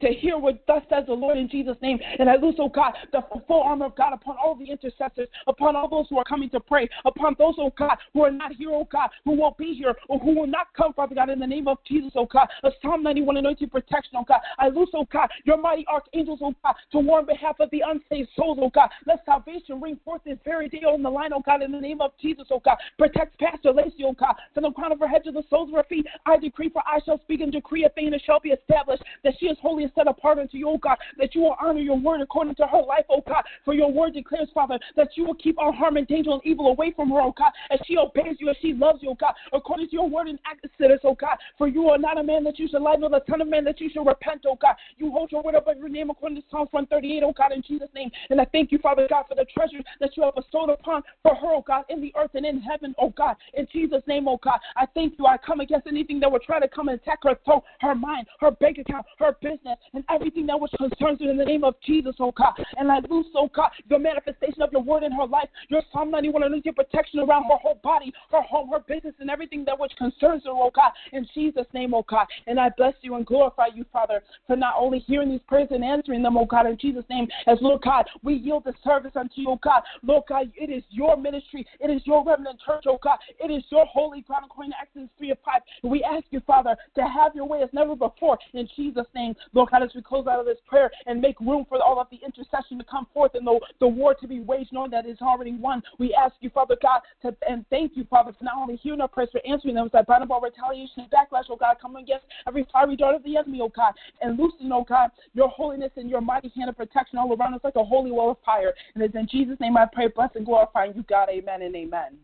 to 0.00 0.08
hear 0.08 0.38
what 0.38 0.64
thus 0.66 0.82
says 0.90 1.04
the 1.06 1.12
Lord 1.12 1.38
in 1.38 1.48
Jesus' 1.48 1.76
name. 1.82 1.98
And 2.18 2.28
I 2.28 2.36
loose, 2.36 2.56
oh 2.58 2.68
God, 2.68 2.92
the 3.12 3.22
full 3.46 3.62
armor 3.62 3.86
of 3.86 3.96
God 3.96 4.12
upon 4.12 4.36
all 4.36 4.54
the 4.54 4.70
intercessors, 4.70 5.28
upon 5.46 5.76
all 5.76 5.88
those 5.88 6.06
who 6.08 6.18
are 6.18 6.24
coming 6.24 6.50
to 6.50 6.60
pray, 6.60 6.88
upon 7.04 7.36
those, 7.38 7.54
oh 7.58 7.72
God, 7.76 7.96
who 8.12 8.22
are 8.22 8.30
not 8.30 8.52
here, 8.52 8.70
oh 8.70 8.88
God, 8.90 9.10
who 9.24 9.32
won't 9.32 9.56
be 9.58 9.74
here, 9.74 9.94
or 10.08 10.18
who 10.18 10.34
will 10.34 10.46
not 10.46 10.68
come, 10.76 10.92
Father 10.92 11.14
God, 11.14 11.30
in 11.30 11.38
the 11.38 11.46
name 11.46 11.68
of 11.68 11.78
Jesus, 11.86 12.12
oh 12.14 12.26
God. 12.26 12.48
A 12.62 12.70
Psalm 12.82 13.02
91 13.02 13.36
anointing 13.36 13.70
protection, 13.70 14.12
oh 14.16 14.24
God. 14.26 14.40
I 14.58 14.68
loose, 14.68 14.90
oh 14.94 15.06
God, 15.12 15.28
your 15.44 15.58
mighty 15.58 15.86
archangels, 15.88 16.40
oh 16.42 16.54
God, 16.62 16.74
to 16.92 16.98
war 16.98 17.18
on 17.18 17.26
behalf 17.26 17.56
of 17.60 17.70
the 17.70 17.82
unsaved 17.86 18.30
souls, 18.36 18.58
oh 18.60 18.70
God. 18.70 18.90
Let 19.06 19.24
salvation 19.24 19.80
ring 19.80 19.98
forth 20.04 20.22
this 20.24 20.38
very 20.44 20.68
day 20.68 20.78
on 20.78 21.02
the 21.02 21.10
line, 21.10 21.32
oh 21.32 21.42
God, 21.44 21.62
in 21.62 21.72
the 21.72 21.80
name 21.80 22.00
of 22.00 22.12
Jesus, 22.20 22.46
oh 22.50 22.60
God. 22.64 22.76
Protect 22.98 23.38
Pastor 23.38 23.72
Lacey, 23.72 24.04
oh 24.04 24.12
God, 24.12 24.34
from 24.52 24.64
the 24.64 24.70
crown 24.70 24.92
of 24.92 25.00
her 25.00 25.08
head 25.08 25.24
to 25.24 25.32
the 25.32 25.44
soles 25.50 25.68
of 25.68 25.76
her 25.76 25.84
feet. 25.88 26.06
I 26.26 26.36
decree, 26.36 26.68
for 26.68 26.82
I 26.86 27.00
shall 27.04 27.20
speak 27.20 27.40
and 27.40 27.52
decree 27.52 27.84
a 27.84 27.88
thing, 27.90 28.12
it 28.12 28.22
shall 28.24 28.40
be 28.40 28.50
established 28.50 29.02
that 29.22 29.34
she 29.38 29.46
is 29.46 29.56
holy 29.60 29.83
set 29.94 30.06
apart 30.06 30.38
unto 30.38 30.56
you, 30.56 30.68
O 30.68 30.78
God, 30.78 30.96
that 31.18 31.34
you 31.34 31.42
will 31.42 31.56
honor 31.60 31.80
your 31.80 31.98
word 31.98 32.20
according 32.20 32.54
to 32.56 32.66
her 32.66 32.82
life, 32.82 33.04
O 33.08 33.22
God. 33.26 33.44
For 33.64 33.74
your 33.74 33.90
word 33.92 34.14
declares, 34.14 34.48
Father, 34.54 34.78
that 34.96 35.16
you 35.16 35.24
will 35.24 35.34
keep 35.34 35.58
all 35.58 35.72
harm 35.72 35.96
and 35.96 36.06
danger 36.06 36.30
and 36.30 36.40
evil 36.44 36.68
away 36.68 36.92
from 36.94 37.10
her, 37.10 37.20
O 37.20 37.34
God, 37.36 37.52
as 37.70 37.80
she 37.86 37.96
obeys 37.96 38.36
you, 38.38 38.48
as 38.50 38.56
she 38.60 38.72
loves 38.72 39.02
you, 39.02 39.10
oh 39.10 39.14
God, 39.14 39.34
according 39.52 39.88
to 39.88 39.92
your 39.92 40.08
word 40.08 40.28
in 40.28 40.38
Exodus, 40.50 41.00
O 41.04 41.14
God. 41.14 41.36
For 41.58 41.68
you 41.68 41.88
are 41.88 41.98
not 41.98 42.18
a 42.18 42.22
man 42.22 42.44
that 42.44 42.58
you 42.58 42.68
should 42.68 42.82
lie, 42.82 42.96
nor 42.96 43.10
the 43.10 43.22
son 43.28 43.40
of 43.40 43.48
man 43.48 43.64
that 43.64 43.80
you 43.80 43.90
should 43.90 44.06
repent, 44.06 44.44
O 44.46 44.56
God. 44.60 44.74
You 44.96 45.10
hold 45.10 45.32
your 45.32 45.42
word 45.42 45.54
above 45.54 45.78
your 45.78 45.88
name 45.88 46.10
according 46.10 46.36
to 46.38 46.44
Psalms 46.50 46.68
138, 46.72 47.22
oh 47.24 47.32
God, 47.32 47.52
in 47.52 47.62
Jesus' 47.62 47.88
name. 47.94 48.10
And 48.30 48.40
I 48.40 48.46
thank 48.46 48.72
you, 48.72 48.78
Father 48.78 49.06
God, 49.08 49.24
for 49.28 49.34
the 49.34 49.46
treasure 49.56 49.82
that 50.00 50.16
you 50.16 50.22
have 50.22 50.34
bestowed 50.34 50.70
upon 50.70 51.02
for 51.22 51.34
her, 51.34 51.54
O 51.54 51.64
God, 51.66 51.84
in 51.88 52.00
the 52.00 52.12
earth 52.16 52.30
and 52.34 52.46
in 52.46 52.60
heaven, 52.60 52.94
O 52.98 53.10
God. 53.10 53.36
In 53.54 53.66
Jesus' 53.72 54.02
name, 54.06 54.28
O 54.28 54.38
God. 54.42 54.58
I 54.76 54.86
thank 54.94 55.14
you. 55.18 55.26
I 55.26 55.36
come 55.38 55.60
against 55.60 55.86
anything 55.86 56.20
that 56.20 56.30
would 56.30 56.42
try 56.42 56.60
to 56.60 56.68
come 56.68 56.88
and 56.88 57.00
attack 57.00 57.20
her 57.22 57.36
throat, 57.44 57.64
her 57.80 57.94
mind, 57.94 58.26
her 58.40 58.50
bank 58.50 58.78
account, 58.78 59.06
her 59.18 59.36
business, 59.40 59.73
and 59.92 60.04
everything 60.10 60.46
that 60.46 60.58
which 60.60 60.72
concerns 60.72 61.20
her 61.20 61.30
in 61.30 61.36
the 61.36 61.44
name 61.44 61.64
of 61.64 61.74
Jesus, 61.84 62.14
oh 62.20 62.32
God. 62.32 62.52
And 62.76 62.90
I 62.90 63.00
loose, 63.08 63.26
oh 63.34 63.50
God, 63.54 63.70
the 63.88 63.98
manifestation 63.98 64.62
of 64.62 64.70
your 64.72 64.82
word 64.82 65.02
in 65.02 65.12
her 65.12 65.26
life, 65.26 65.48
your 65.68 65.82
Psalm 65.92 66.10
91 66.10 66.42
and 66.42 66.54
lose 66.54 66.64
your 66.64 66.74
protection 66.74 67.20
around 67.20 67.44
her 67.44 67.56
whole 67.56 67.80
body, 67.82 68.12
her 68.30 68.42
home, 68.42 68.70
her 68.70 68.80
business, 68.80 69.14
and 69.20 69.30
everything 69.30 69.64
that 69.64 69.78
which 69.78 69.92
concerns 69.96 70.44
her, 70.44 70.50
oh 70.50 70.70
God. 70.74 70.92
In 71.12 71.26
Jesus' 71.34 71.66
name, 71.72 71.94
oh 71.94 72.04
God. 72.08 72.26
And 72.46 72.58
I 72.58 72.70
bless 72.76 72.94
you 73.02 73.14
and 73.14 73.26
glorify 73.26 73.66
you, 73.74 73.84
Father, 73.92 74.22
for 74.46 74.56
not 74.56 74.74
only 74.78 75.00
hearing 75.00 75.30
these 75.30 75.40
prayers 75.46 75.68
and 75.70 75.84
answering 75.84 76.22
them, 76.22 76.36
oh 76.36 76.46
God, 76.46 76.66
in 76.66 76.76
Jesus' 76.78 77.04
name, 77.10 77.28
as 77.46 77.58
Lord 77.60 77.82
God, 77.82 78.06
we 78.22 78.34
yield 78.34 78.64
the 78.64 78.74
service 78.84 79.12
unto 79.14 79.34
you, 79.36 79.50
oh 79.50 79.60
God. 79.62 79.82
Lord 80.02 80.24
God, 80.28 80.50
it 80.56 80.70
is 80.70 80.82
your 80.90 81.16
ministry, 81.16 81.66
it 81.80 81.90
is 81.90 82.02
your 82.04 82.24
remnant 82.24 82.60
church, 82.64 82.84
oh 82.86 82.98
God. 83.02 83.18
It 83.38 83.50
is 83.50 83.64
your 83.70 83.86
holy 83.86 84.22
ground 84.22 84.44
according 84.46 84.72
to 84.72 84.76
Exodus 84.80 85.08
3 85.18 85.30
of 85.30 85.38
5. 85.44 85.60
And 85.82 85.92
we 85.92 86.02
ask 86.02 86.24
you, 86.30 86.40
Father, 86.46 86.76
to 86.96 87.02
have 87.02 87.34
your 87.34 87.46
way 87.46 87.62
as 87.62 87.68
never 87.72 87.96
before. 87.96 88.38
In 88.52 88.68
Jesus' 88.76 89.06
name, 89.14 89.34
Lord 89.54 89.70
God, 89.70 89.82
as 89.82 89.90
we 89.94 90.02
close 90.02 90.26
out 90.26 90.40
of 90.40 90.46
this 90.46 90.58
prayer 90.66 90.90
and 91.06 91.20
make 91.20 91.38
room 91.40 91.64
for 91.68 91.82
all 91.82 92.00
of 92.00 92.08
the 92.10 92.18
intercession 92.24 92.78
to 92.78 92.84
come 92.84 93.06
forth 93.14 93.34
and 93.34 93.46
the, 93.46 93.60
the 93.80 93.86
war 93.86 94.14
to 94.14 94.26
be 94.26 94.40
waged, 94.40 94.72
knowing 94.72 94.90
that 94.90 95.06
it's 95.06 95.22
already 95.22 95.52
won. 95.52 95.82
We 95.98 96.14
ask 96.14 96.34
you, 96.40 96.50
Father 96.50 96.76
God, 96.82 97.00
to, 97.22 97.34
and 97.48 97.64
thank 97.70 97.92
you, 97.96 98.04
Father, 98.10 98.32
for 98.36 98.44
not 98.44 98.54
only 98.56 98.76
hearing 98.76 99.00
our 99.00 99.08
prayers, 99.08 99.30
but 99.32 99.46
answering 99.46 99.76
them. 99.76 99.86
As 99.86 99.92
I 99.94 100.02
bind 100.02 100.30
up 100.30 100.42
retaliation 100.42 101.06
and 101.06 101.10
backlash, 101.10 101.44
oh 101.48 101.56
God, 101.56 101.76
coming 101.80 102.02
against 102.02 102.24
every 102.46 102.66
fiery 102.72 102.96
dart 102.96 103.14
of 103.14 103.22
the 103.22 103.36
enemy, 103.36 103.60
oh 103.62 103.72
God, 103.74 103.94
and 104.20 104.38
loosen, 104.38 104.72
oh 104.72 104.84
God, 104.84 105.10
your 105.32 105.48
holiness 105.48 105.92
and 105.96 106.10
your 106.10 106.20
mighty 106.20 106.52
hand 106.56 106.68
of 106.68 106.76
protection 106.76 107.18
all 107.18 107.32
around 107.32 107.54
us 107.54 107.60
like 107.62 107.76
a 107.76 107.84
holy 107.84 108.10
wall 108.10 108.32
of 108.32 108.38
fire. 108.44 108.74
And 108.94 109.02
it's 109.02 109.14
in 109.14 109.28
Jesus' 109.30 109.58
name 109.60 109.76
I 109.76 109.86
pray, 109.92 110.08
bless 110.08 110.30
and 110.34 110.44
glorify 110.44 110.86
you, 110.86 111.04
God. 111.08 111.28
Amen 111.30 111.62
and 111.62 111.74
amen. 111.76 112.18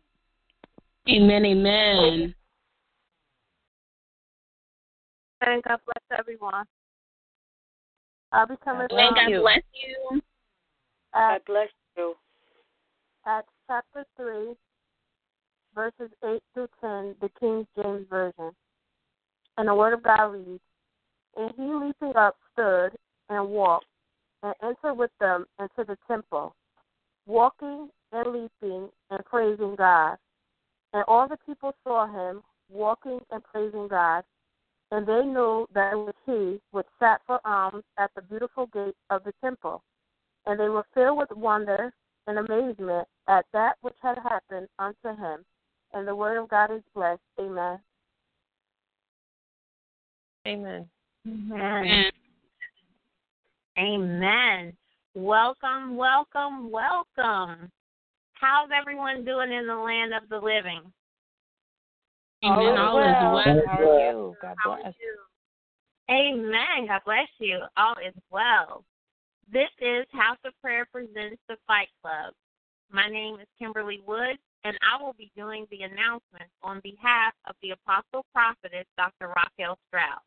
Amen, 1.08 1.44
amen. 1.44 2.34
And 5.42 5.62
God 5.62 5.78
bless 5.86 6.18
everyone. 6.18 6.66
I'll 8.32 8.46
be 8.46 8.54
coming 8.64 8.86
God 8.90 8.96
bless 8.96 9.28
you. 9.28 9.40
God 9.40 9.40
bless 9.44 9.62
you. 9.84 10.14
At, 11.14 11.14
God 11.14 11.40
bless 11.46 11.68
you. 11.96 12.14
Acts 13.26 13.52
chapter 13.66 14.04
3, 14.16 14.54
verses 15.74 16.10
8 16.24 16.42
through 16.54 16.68
10, 16.80 17.16
the 17.20 17.28
King 17.38 17.66
James 17.76 18.06
Version. 18.08 18.52
And 19.58 19.68
the 19.68 19.74
Word 19.74 19.92
of 19.92 20.02
God 20.02 20.26
reads, 20.26 20.60
And 21.36 21.52
he 21.56 21.62
leaping 21.62 22.16
up 22.16 22.36
stood 22.52 22.90
and 23.28 23.48
walked, 23.48 23.86
and 24.42 24.54
entered 24.62 24.94
with 24.94 25.10
them 25.20 25.44
into 25.58 25.84
the 25.86 25.98
temple, 26.08 26.54
walking 27.26 27.88
and 28.12 28.26
leaping 28.26 28.88
and 29.10 29.24
praising 29.24 29.74
God. 29.76 30.16
And 30.92 31.04
all 31.06 31.28
the 31.28 31.36
people 31.44 31.72
saw 31.84 32.06
him 32.06 32.42
walking 32.70 33.20
and 33.30 33.42
praising 33.44 33.88
God, 33.88 34.24
and 34.90 35.06
they 35.06 35.22
knew 35.22 35.66
that 35.74 35.92
it 35.92 35.96
was 35.96 36.14
he 36.26 36.60
which 36.72 36.86
sat 36.98 37.20
for 37.26 37.40
alms 37.44 37.84
at 37.98 38.10
the 38.14 38.22
beautiful 38.22 38.66
gate 38.66 38.96
of 39.10 39.22
the 39.24 39.32
temple. 39.42 39.82
And 40.46 40.58
they 40.58 40.68
were 40.68 40.86
filled 40.94 41.18
with 41.18 41.30
wonder 41.32 41.92
and 42.26 42.38
amazement 42.38 43.06
at 43.28 43.44
that 43.52 43.76
which 43.82 43.94
had 44.02 44.18
happened 44.18 44.68
unto 44.78 45.08
him. 45.08 45.44
And 45.92 46.06
the 46.06 46.14
word 46.14 46.38
of 46.38 46.48
God 46.48 46.72
is 46.72 46.82
blessed. 46.94 47.20
Amen. 47.38 47.78
Amen. 50.46 50.88
Amen. 51.26 52.10
Amen. 53.78 54.72
Welcome, 55.14 55.96
welcome, 55.96 56.70
welcome. 56.70 57.70
How's 58.34 58.70
everyone 58.76 59.24
doing 59.24 59.52
in 59.52 59.66
the 59.66 59.74
land 59.74 60.12
of 60.14 60.28
the 60.28 60.38
living? 60.38 60.80
Amen. 62.42 62.58
Oh, 62.58 62.76
all 62.76 62.98
is 62.98 63.04
well. 63.04 63.62
How 63.66 63.80
are 63.80 64.12
you? 64.12 64.36
God 64.40 64.56
bless. 64.64 64.94
You? 65.00 65.18
Amen. 66.10 66.86
God 66.88 67.00
bless 67.04 67.28
you. 67.38 67.60
All 67.76 67.94
is 68.06 68.14
well. 68.30 68.84
This 69.52 69.68
is 69.80 70.06
House 70.12 70.38
of 70.44 70.52
Prayer 70.62 70.86
presents 70.90 71.40
the 71.48 71.56
Fight 71.66 71.88
Club. 72.02 72.32
My 72.90 73.08
name 73.08 73.36
is 73.40 73.46
Kimberly 73.58 74.00
Woods, 74.06 74.38
and 74.64 74.76
I 74.80 75.02
will 75.02 75.12
be 75.12 75.30
doing 75.36 75.66
the 75.70 75.82
announcements 75.82 76.54
on 76.62 76.80
behalf 76.82 77.34
of 77.46 77.54
the 77.62 77.70
Apostle 77.70 78.24
Prophetess, 78.32 78.86
Dr. 78.96 79.28
Raquel 79.28 79.78
Stroud. 79.88 80.20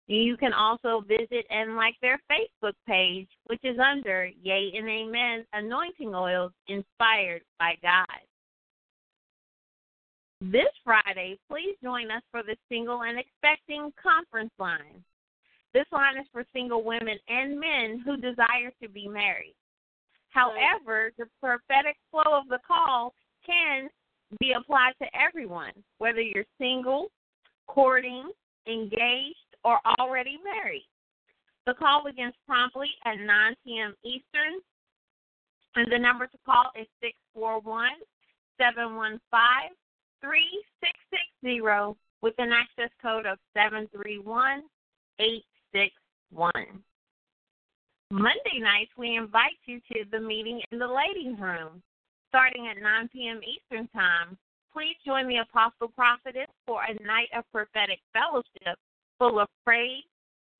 You 0.08 0.36
can 0.38 0.52
also 0.54 1.02
visit 1.08 1.46
and 1.50 1.78
like 1.78 1.96
their 2.02 2.20
Facebook 2.30 2.74
page, 2.88 3.30
which 3.46 3.62
is 3.64 3.78
under 3.80 4.30
Yea 4.44 4.74
and 4.76 4.90
Amen 4.90 5.46
Anointing 5.54 6.14
Oils 6.14 6.52
Inspired 6.68 7.44
by 7.60 7.76
God. 7.82 8.06
This 10.42 10.68
Friday, 10.84 11.38
please 11.50 11.76
join 11.82 12.12
us 12.12 12.24
for 12.32 12.44
the 12.44 12.58
Single 12.68 13.04
and 13.04 13.18
Expecting 13.20 13.94
Conference 14.02 14.52
Line. 14.60 15.04
This 15.74 15.86
line 15.92 16.18
is 16.18 16.28
for 16.32 16.44
single 16.54 16.84
women 16.84 17.18
and 17.30 17.60
men 17.60 18.02
who 18.06 18.18
desire 18.18 18.72
to 18.82 18.90
be 18.90 19.08
married. 19.08 19.56
However, 20.30 21.12
the 21.18 21.26
prophetic 21.40 21.98
flow 22.10 22.38
of 22.38 22.48
the 22.50 22.60
call 22.68 23.14
can 23.46 23.90
be 24.40 24.54
applied 24.54 24.94
to 25.02 25.08
everyone, 25.16 25.72
whether 25.98 26.22
you're 26.22 26.46
single, 26.58 27.08
courting, 27.68 28.32
engaged, 28.68 29.38
or 29.64 29.80
already 30.00 30.40
married. 30.44 30.88
The 31.66 31.74
call 31.74 32.04
begins 32.04 32.34
promptly 32.48 32.90
at 33.06 33.20
9 33.20 33.56
p.m. 33.64 33.96
Eastern, 34.04 34.60
and 35.76 35.92
the 35.92 36.00
number 36.00 36.28
to 36.28 36.38
call 36.46 36.72
is 36.76 36.88
641 37.02 37.90
715 38.58 39.22
3660 40.22 41.98
with 42.22 42.34
an 42.38 42.52
access 42.52 42.92
code 43.02 43.26
of 43.26 43.38
731 43.54 44.64
861. 45.74 46.84
Monday 48.12 48.60
nights, 48.60 48.92
we 48.98 49.16
invite 49.16 49.58
you 49.66 49.80
to 49.94 50.04
the 50.12 50.20
meeting 50.20 50.62
in 50.72 50.80
the 50.80 50.88
ladies' 50.88 51.40
room 51.40 51.82
starting 52.32 52.68
at 52.68 52.82
9 52.82 53.10
p.m. 53.12 53.42
Eastern 53.44 53.88
Time. 53.90 54.38
Please 54.74 54.96
join 55.06 55.28
the 55.28 55.44
Apostle 55.44 55.90
Prophetess 55.90 56.48
for 56.66 56.82
a 56.84 56.94
night 57.04 57.28
of 57.36 57.44
prophetic 57.52 58.00
fellowship 58.14 58.80
full 59.20 59.40
of 59.40 59.50
praise, 59.66 60.04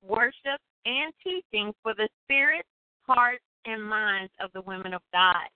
worship, 0.06 0.60
and 0.84 1.12
teaching 1.24 1.72
for 1.82 1.94
the 1.94 2.08
spirits, 2.22 2.68
hearts, 3.06 3.42
and 3.64 3.82
minds 3.82 4.30
of 4.38 4.50
the 4.52 4.60
women 4.62 4.92
of 4.92 5.00
God. 5.12 5.48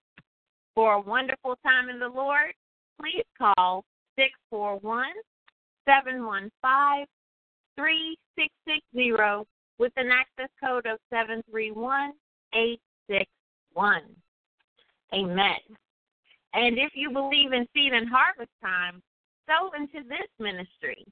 For 0.75 0.95
a 0.95 1.01
wonderful 1.01 1.57
time 1.63 1.91
in 1.91 1.99
the 1.99 2.09
Lord, 2.09 2.53
please 2.99 3.25
call 3.37 3.85
641 4.17 5.07
715 5.85 7.07
3660 7.77 9.47
with 9.79 9.93
an 9.97 10.11
access 10.11 10.51
code 10.63 10.85
of 10.87 10.99
731861. 11.11 14.03
Amen. 15.13 15.61
And 16.55 16.79
if 16.79 16.93
you 16.95 17.11
believe 17.11 17.53
in 17.53 17.67
seed 17.75 17.93
and 17.93 18.09
harvest 18.09 18.53
time, 18.63 19.03
sow 19.47 19.73
into 19.79 20.03
this 20.09 20.29
ministry. 20.39 21.05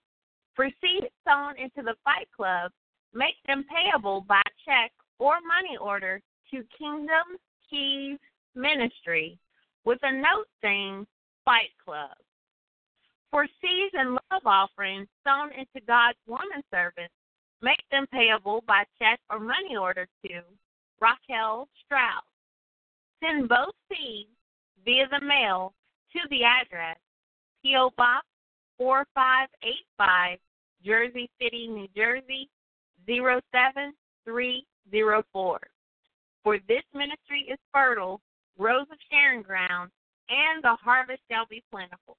Seed 0.56 1.10
sown 1.26 1.58
into 1.58 1.82
the 1.82 1.96
Fight 2.04 2.28
Club, 2.34 2.72
make 3.12 3.36
them 3.46 3.66
payable 3.68 4.22
by 4.26 4.40
check 4.64 4.90
or 5.18 5.40
money 5.46 5.76
order 5.80 6.22
to 6.50 6.64
Kingdom 6.78 7.36
Keys 7.68 8.18
Ministry 8.54 9.38
with 9.84 9.98
a 10.02 10.12
note 10.12 10.48
saying 10.62 11.06
Fight 11.44 11.72
Club. 11.84 12.16
For 13.34 13.50
seeds 13.60 13.92
and 13.94 14.14
love 14.14 14.46
offerings 14.46 15.08
sown 15.26 15.50
into 15.58 15.80
God's 15.88 16.18
woman 16.24 16.62
servant, 16.70 17.10
make 17.62 17.82
them 17.90 18.06
payable 18.12 18.62
by 18.64 18.84
check 18.96 19.18
or 19.28 19.40
money 19.40 19.76
order 19.76 20.06
to 20.24 20.42
Raquel 21.00 21.68
Stroud. 21.84 22.22
Send 23.18 23.48
both 23.48 23.74
seeds 23.88 24.30
via 24.84 25.08
the 25.08 25.18
mail 25.26 25.74
to 26.12 26.20
the 26.30 26.44
address 26.44 26.96
P.O. 27.64 27.90
Box 27.96 28.24
4585, 28.78 30.38
Jersey 30.86 31.28
City, 31.42 31.66
New 31.66 31.88
Jersey 31.96 32.48
07304. 33.04 35.60
For 36.44 36.58
this 36.68 36.84
ministry 36.94 37.48
is 37.50 37.58
fertile, 37.72 38.20
rows 38.56 38.86
of 38.92 38.98
sharing 39.10 39.42
ground, 39.42 39.90
and 40.28 40.62
the 40.62 40.76
harvest 40.80 41.22
shall 41.28 41.46
be 41.50 41.64
plentiful. 41.72 42.16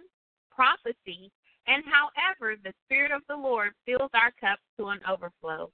prophecy, 0.51 1.33
and 1.67 1.83
however 1.87 2.57
the 2.63 2.75
Spirit 2.85 3.13
of 3.13 3.23
the 3.29 3.37
Lord 3.37 3.73
fills 3.87 4.11
our 4.15 4.33
cups 4.41 4.63
to 4.79 4.89
an 4.89 5.01
overflow. 5.09 5.71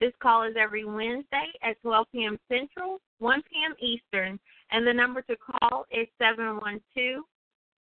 This 0.00 0.12
call 0.22 0.44
is 0.44 0.54
every 0.56 0.84
Wednesday 0.84 1.50
at 1.62 1.80
12 1.82 2.06
p.m. 2.12 2.38
Central, 2.48 3.00
1 3.18 3.42
p.m. 3.42 3.74
Eastern, 3.80 4.38
and 4.70 4.86
the 4.86 4.92
number 4.92 5.22
to 5.22 5.34
call 5.36 5.86
is 5.90 6.06
712 6.18 7.24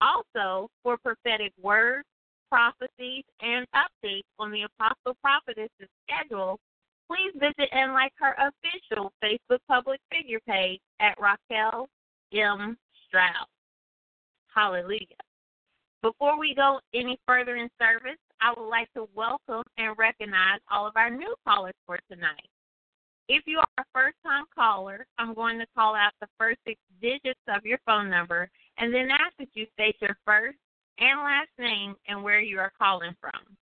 Also, 0.00 0.70
for 0.82 0.96
prophetic 0.96 1.52
words, 1.60 2.06
prophecies, 2.48 3.24
and 3.42 3.66
updates 3.76 4.24
on 4.38 4.50
the 4.50 4.62
Apostle 4.62 5.14
Prophetess's 5.22 5.90
schedule, 6.08 6.58
please 7.06 7.32
visit 7.34 7.68
and 7.72 7.92
like 7.92 8.12
her 8.18 8.34
official 8.38 9.12
Facebook 9.22 9.58
public 9.68 10.00
figure 10.10 10.40
page 10.48 10.80
at 11.00 11.14
Raquel 11.20 11.88
M. 12.32 12.78
Stroud. 13.06 13.46
Hallelujah. 14.54 15.20
Before 16.02 16.38
we 16.38 16.54
go 16.54 16.80
any 16.94 17.18
further 17.26 17.56
in 17.56 17.68
service, 17.78 18.18
I 18.40 18.54
would 18.56 18.68
like 18.68 18.90
to 18.94 19.06
welcome 19.14 19.62
and 19.76 19.98
recognize 19.98 20.60
all 20.70 20.86
of 20.86 20.96
our 20.96 21.10
new 21.10 21.34
callers 21.46 21.74
for 21.86 21.98
tonight. 22.10 22.48
If 23.32 23.44
you 23.46 23.58
are 23.58 23.66
a 23.78 23.84
first 23.94 24.16
time 24.26 24.46
caller, 24.52 25.06
I'm 25.16 25.34
going 25.34 25.60
to 25.60 25.66
call 25.76 25.94
out 25.94 26.10
the 26.20 26.26
first 26.36 26.58
six 26.66 26.80
digits 27.00 27.38
of 27.46 27.64
your 27.64 27.78
phone 27.86 28.10
number 28.10 28.50
and 28.76 28.92
then 28.92 29.08
ask 29.08 29.36
that 29.38 29.46
you 29.54 29.66
state 29.72 29.94
your 30.00 30.16
first 30.26 30.58
and 30.98 31.20
last 31.20 31.48
name 31.56 31.94
and 32.08 32.24
where 32.24 32.40
you 32.40 32.58
are 32.58 32.72
calling 32.76 33.14
from. 33.20 33.56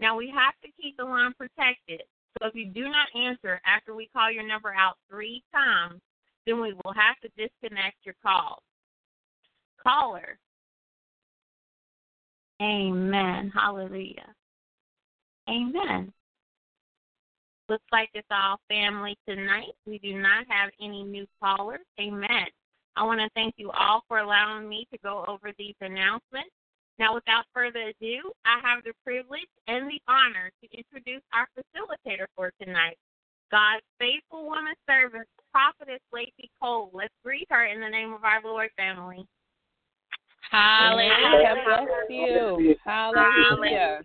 Now, 0.00 0.16
we 0.16 0.26
have 0.34 0.54
to 0.60 0.82
keep 0.82 0.96
the 0.96 1.04
line 1.04 1.32
protected, 1.38 2.02
so 2.36 2.48
if 2.48 2.56
you 2.56 2.66
do 2.66 2.88
not 2.88 3.06
answer 3.14 3.60
after 3.64 3.94
we 3.94 4.10
call 4.12 4.32
your 4.32 4.44
number 4.44 4.74
out 4.74 4.96
three 5.08 5.40
times, 5.54 6.00
then 6.44 6.60
we 6.60 6.72
will 6.72 6.92
have 6.92 7.14
to 7.22 7.28
disconnect 7.36 7.98
your 8.02 8.16
call. 8.24 8.60
Caller. 9.80 10.36
Amen. 12.60 13.52
Hallelujah. 13.54 14.34
Amen. 15.48 16.12
Looks 17.68 17.84
like 17.90 18.10
it's 18.14 18.26
all 18.30 18.60
family 18.68 19.16
tonight. 19.28 19.74
We 19.86 19.98
do 19.98 20.18
not 20.18 20.46
have 20.48 20.70
any 20.80 21.02
new 21.02 21.26
callers. 21.42 21.80
Amen. 22.00 22.46
I 22.94 23.04
want 23.04 23.20
to 23.20 23.28
thank 23.34 23.54
you 23.56 23.70
all 23.72 24.02
for 24.06 24.18
allowing 24.18 24.68
me 24.68 24.86
to 24.92 24.98
go 24.98 25.24
over 25.26 25.52
these 25.58 25.74
announcements. 25.80 26.50
Now, 26.98 27.14
without 27.14 27.44
further 27.52 27.92
ado, 27.92 28.32
I 28.46 28.60
have 28.62 28.84
the 28.84 28.92
privilege 29.04 29.50
and 29.66 29.90
the 29.90 30.00
honor 30.08 30.50
to 30.62 30.78
introduce 30.78 31.22
our 31.34 31.46
facilitator 31.58 32.26
for 32.34 32.52
tonight, 32.62 32.96
God's 33.50 33.84
faithful 33.98 34.46
woman 34.46 34.74
servant, 34.88 35.26
Prophetess 35.52 36.00
Lacey 36.12 36.48
Cole. 36.62 36.90
Let's 36.94 37.12
greet 37.22 37.46
her 37.50 37.66
in 37.66 37.80
the 37.80 37.88
name 37.88 38.14
of 38.14 38.24
our 38.24 38.40
Lord 38.42 38.70
family. 38.76 39.26
Hallelujah. 40.50 41.54
Bless 41.64 41.88
you. 42.08 42.76
Hallelujah. 42.84 44.02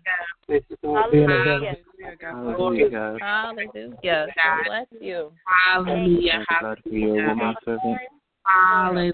Hallelujah. 0.82 1.76
Hallelujah, 2.22 2.90
God. 2.90 3.20
Hallelujah. 3.20 4.26
God 4.36 4.64
bless 4.66 4.86
you. 5.00 5.32
Hallelujah. 5.46 6.44
God, 6.60 6.78
for 6.82 6.88
your 6.90 7.26
woman 7.28 7.54
servant. 7.64 7.98
Hallelujah. 8.44 9.12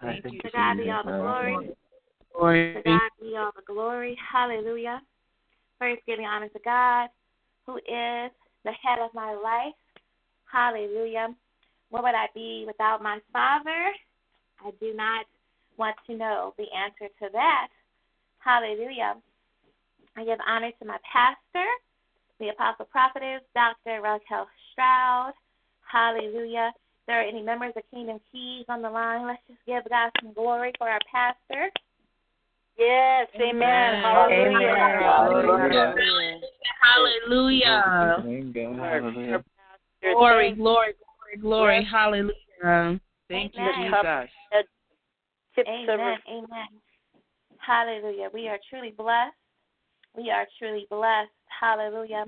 Thank 0.00 0.22
thank 0.22 0.24
you. 0.24 0.30
you 0.32 0.40
To 0.42 0.50
God 0.50 0.76
be 0.78 0.90
all 0.90 1.04
the 1.04 1.10
glory. 1.10 1.70
Glory. 2.36 2.74
To 2.74 2.82
God 2.82 3.10
be 3.20 3.36
all 3.36 3.50
the 3.54 3.62
glory. 3.66 4.16
Hallelujah. 4.32 5.00
First, 5.78 6.02
giving 6.06 6.26
honor 6.26 6.48
to 6.48 6.58
God, 6.64 7.08
who 7.66 7.76
is 7.76 8.30
the 8.64 8.72
head 8.82 8.98
of 9.00 9.14
my 9.14 9.34
life. 9.34 9.74
Hallelujah. 10.50 11.34
Where 11.90 12.02
would 12.02 12.14
I 12.14 12.26
be 12.34 12.64
without 12.66 13.02
my 13.02 13.18
Father? 13.32 13.92
I 14.64 14.70
do 14.80 14.94
not 14.94 15.26
want 15.80 15.96
to 16.06 16.14
know 16.14 16.54
the 16.58 16.66
answer 16.76 17.08
to 17.18 17.28
that. 17.32 17.68
Hallelujah. 18.38 19.16
I 20.16 20.24
give 20.24 20.38
honor 20.46 20.70
to 20.78 20.84
my 20.84 20.98
pastor, 21.10 21.66
the 22.38 22.50
apostle 22.50 22.84
prophetess, 22.84 23.40
Dr. 23.54 24.02
Raquel 24.02 24.46
Stroud. 24.70 25.32
Hallelujah. 25.90 26.72
If 26.76 27.06
there 27.06 27.20
are 27.20 27.24
any 27.24 27.42
members 27.42 27.72
of 27.76 27.82
Kingdom 27.90 28.20
Keys 28.30 28.66
on 28.68 28.82
the 28.82 28.90
line, 28.90 29.26
let's 29.26 29.40
just 29.48 29.60
give 29.66 29.82
God 29.88 30.10
some 30.20 30.34
glory 30.34 30.72
for 30.78 30.88
our 30.88 31.00
pastor. 31.10 31.70
Yes, 32.78 33.28
amen. 33.40 34.02
Hallelujah. 34.02 34.76
Hallelujah. 35.10 35.94
Hallelujah. 36.82 37.82
Hallelujah. 38.76 39.44
Glory, 40.02 40.52
glory, 40.52 40.92
glory, 40.94 41.36
glory. 41.40 41.88
Hallelujah. 41.90 43.00
Thank 43.28 43.54
you, 43.54 43.62
Amen. 43.62 43.92
Amen. 45.68 46.18
Amen. 46.28 46.68
Hallelujah. 47.58 48.28
We 48.32 48.48
are 48.48 48.58
truly 48.68 48.92
blessed. 48.96 49.34
We 50.16 50.30
are 50.30 50.46
truly 50.58 50.86
blessed. 50.90 51.30
Hallelujah. 51.48 52.26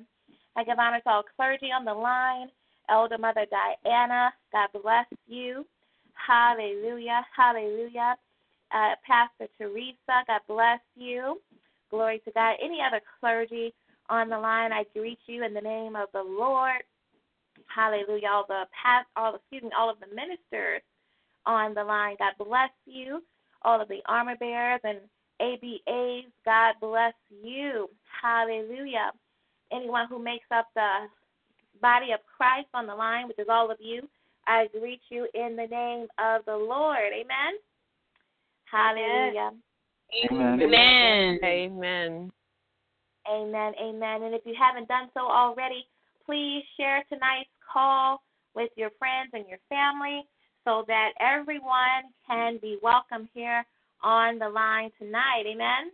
I 0.56 0.64
give 0.64 0.78
honor 0.78 1.00
to 1.00 1.10
all 1.10 1.24
clergy 1.36 1.70
on 1.72 1.84
the 1.84 1.94
line. 1.94 2.48
Elder 2.88 3.18
Mother 3.18 3.46
Diana, 3.50 4.32
God 4.52 4.68
bless 4.82 5.06
you. 5.26 5.66
Hallelujah. 6.14 7.24
Hallelujah. 7.34 8.16
Uh, 8.74 8.94
Pastor 9.06 9.50
Teresa, 9.58 10.24
God 10.26 10.40
bless 10.48 10.80
you. 10.96 11.40
Glory 11.90 12.20
to 12.24 12.32
God. 12.32 12.56
Any 12.62 12.80
other 12.86 13.00
clergy 13.20 13.72
on 14.08 14.28
the 14.28 14.38
line, 14.38 14.72
I 14.72 14.84
greet 14.94 15.18
you 15.26 15.44
in 15.44 15.54
the 15.54 15.60
name 15.60 15.96
of 15.96 16.08
the 16.12 16.22
Lord. 16.22 16.82
Hallelujah. 17.74 18.28
All 18.30 18.44
the 18.48 18.64
past, 18.72 19.06
all 19.16 19.36
excuse 19.36 19.62
me, 19.62 19.70
all 19.78 19.90
of 19.90 20.00
the 20.00 20.14
ministers 20.14 20.82
on 21.46 21.74
the 21.74 21.84
line, 21.84 22.16
God 22.18 22.32
bless 22.38 22.70
you. 22.86 23.22
All 23.62 23.80
of 23.80 23.88
the 23.88 24.00
armor 24.06 24.36
bearers 24.36 24.80
and 24.84 24.98
ABAs, 25.40 26.24
God 26.44 26.74
bless 26.80 27.14
you. 27.42 27.88
Hallelujah. 28.22 29.12
Anyone 29.72 30.06
who 30.08 30.22
makes 30.22 30.46
up 30.54 30.68
the 30.74 31.06
body 31.80 32.12
of 32.12 32.20
Christ 32.36 32.68
on 32.74 32.86
the 32.86 32.94
line, 32.94 33.28
which 33.28 33.38
is 33.38 33.48
all 33.48 33.70
of 33.70 33.78
you, 33.80 34.08
I 34.46 34.66
greet 34.78 35.00
you 35.08 35.26
in 35.34 35.56
the 35.56 35.66
name 35.66 36.06
of 36.18 36.44
the 36.44 36.56
Lord. 36.56 37.12
Amen. 37.12 37.54
Hallelujah. 38.70 39.50
Amen. 40.30 40.62
Amen. 40.62 41.38
Amen. 41.44 42.32
Amen. 43.30 43.72
Amen. 43.80 44.22
And 44.22 44.34
if 44.34 44.42
you 44.44 44.54
haven't 44.58 44.88
done 44.88 45.08
so 45.14 45.20
already, 45.20 45.86
please 46.26 46.62
share 46.76 47.04
tonight's 47.08 47.50
call 47.72 48.22
with 48.54 48.70
your 48.76 48.90
friends 48.98 49.30
and 49.32 49.44
your 49.48 49.58
family 49.68 50.26
so 50.64 50.84
that 50.86 51.10
everyone 51.20 52.12
can 52.26 52.58
be 52.60 52.78
welcome 52.82 53.28
here 53.34 53.64
on 54.02 54.38
the 54.38 54.48
line 54.48 54.90
tonight. 54.98 55.44
Amen. 55.46 55.90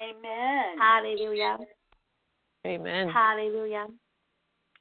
Amen. 0.00 0.78
Hallelujah. 0.78 1.58
Amen. 2.66 3.08
Hallelujah. 3.08 3.86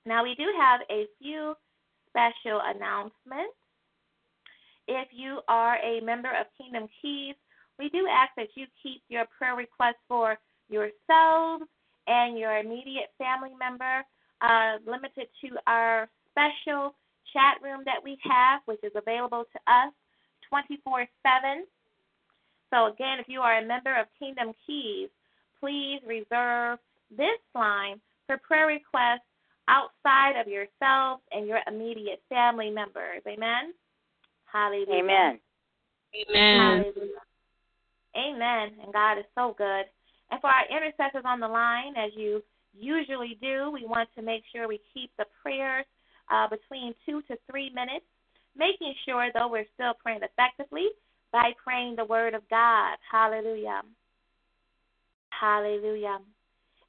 Now, 0.05 0.23
we 0.23 0.35
do 0.35 0.45
have 0.59 0.81
a 0.89 1.05
few 1.21 1.53
special 2.09 2.61
announcements. 2.63 3.55
If 4.87 5.07
you 5.11 5.39
are 5.47 5.77
a 5.77 6.01
member 6.01 6.29
of 6.29 6.47
Kingdom 6.57 6.87
Keys, 7.01 7.35
we 7.77 7.89
do 7.89 8.07
ask 8.11 8.31
that 8.37 8.49
you 8.55 8.65
keep 8.81 9.01
your 9.09 9.25
prayer 9.37 9.55
requests 9.55 10.01
for 10.07 10.37
yourselves 10.69 11.63
and 12.07 12.37
your 12.37 12.57
immediate 12.57 13.09
family 13.17 13.51
member 13.59 14.03
uh, 14.41 14.77
limited 14.85 15.27
to 15.41 15.57
our 15.67 16.09
special 16.31 16.95
chat 17.33 17.61
room 17.61 17.81
that 17.85 18.03
we 18.03 18.17
have, 18.23 18.61
which 18.65 18.83
is 18.83 18.91
available 18.95 19.45
to 19.51 19.71
us 19.71 19.93
24 20.49 21.07
7. 21.23 21.65
So, 22.73 22.87
again, 22.87 23.19
if 23.19 23.27
you 23.27 23.41
are 23.41 23.57
a 23.57 23.65
member 23.65 23.99
of 23.99 24.07
Kingdom 24.17 24.53
Keys, 24.65 25.09
please 25.59 25.99
reserve 26.07 26.79
this 27.09 27.39
line 27.53 27.99
for 28.27 28.37
prayer 28.37 28.67
requests 28.67 29.27
outside 29.67 30.39
of 30.39 30.47
yourselves 30.47 31.21
and 31.31 31.47
your 31.47 31.59
immediate 31.67 32.21
family 32.29 32.69
members. 32.69 33.21
Amen. 33.27 33.73
Hallelujah. 34.51 35.03
Amen. 35.03 35.39
Amen. 36.15 36.59
Hallelujah. 36.59 37.23
Amen. 38.17 38.69
And 38.83 38.93
God 38.93 39.17
is 39.17 39.25
so 39.35 39.55
good. 39.57 39.85
And 40.31 40.39
for 40.41 40.47
our 40.47 40.65
intercessors 40.69 41.23
on 41.25 41.39
the 41.39 41.47
line, 41.47 41.93
as 41.97 42.11
you 42.15 42.41
usually 42.77 43.37
do, 43.41 43.71
we 43.71 43.85
want 43.85 44.09
to 44.15 44.21
make 44.21 44.43
sure 44.53 44.67
we 44.67 44.79
keep 44.93 45.11
the 45.17 45.25
prayers 45.41 45.85
uh, 46.31 46.47
between 46.47 46.93
two 47.05 47.21
to 47.23 47.37
three 47.49 47.69
minutes, 47.69 48.05
making 48.57 48.93
sure, 49.05 49.29
though, 49.33 49.49
we're 49.49 49.65
still 49.73 49.93
praying 50.01 50.21
effectively 50.23 50.87
by 51.31 51.51
praying 51.63 51.95
the 51.95 52.05
word 52.05 52.33
of 52.33 52.41
God. 52.49 52.97
Hallelujah. 53.09 53.81
Hallelujah. 55.29 56.19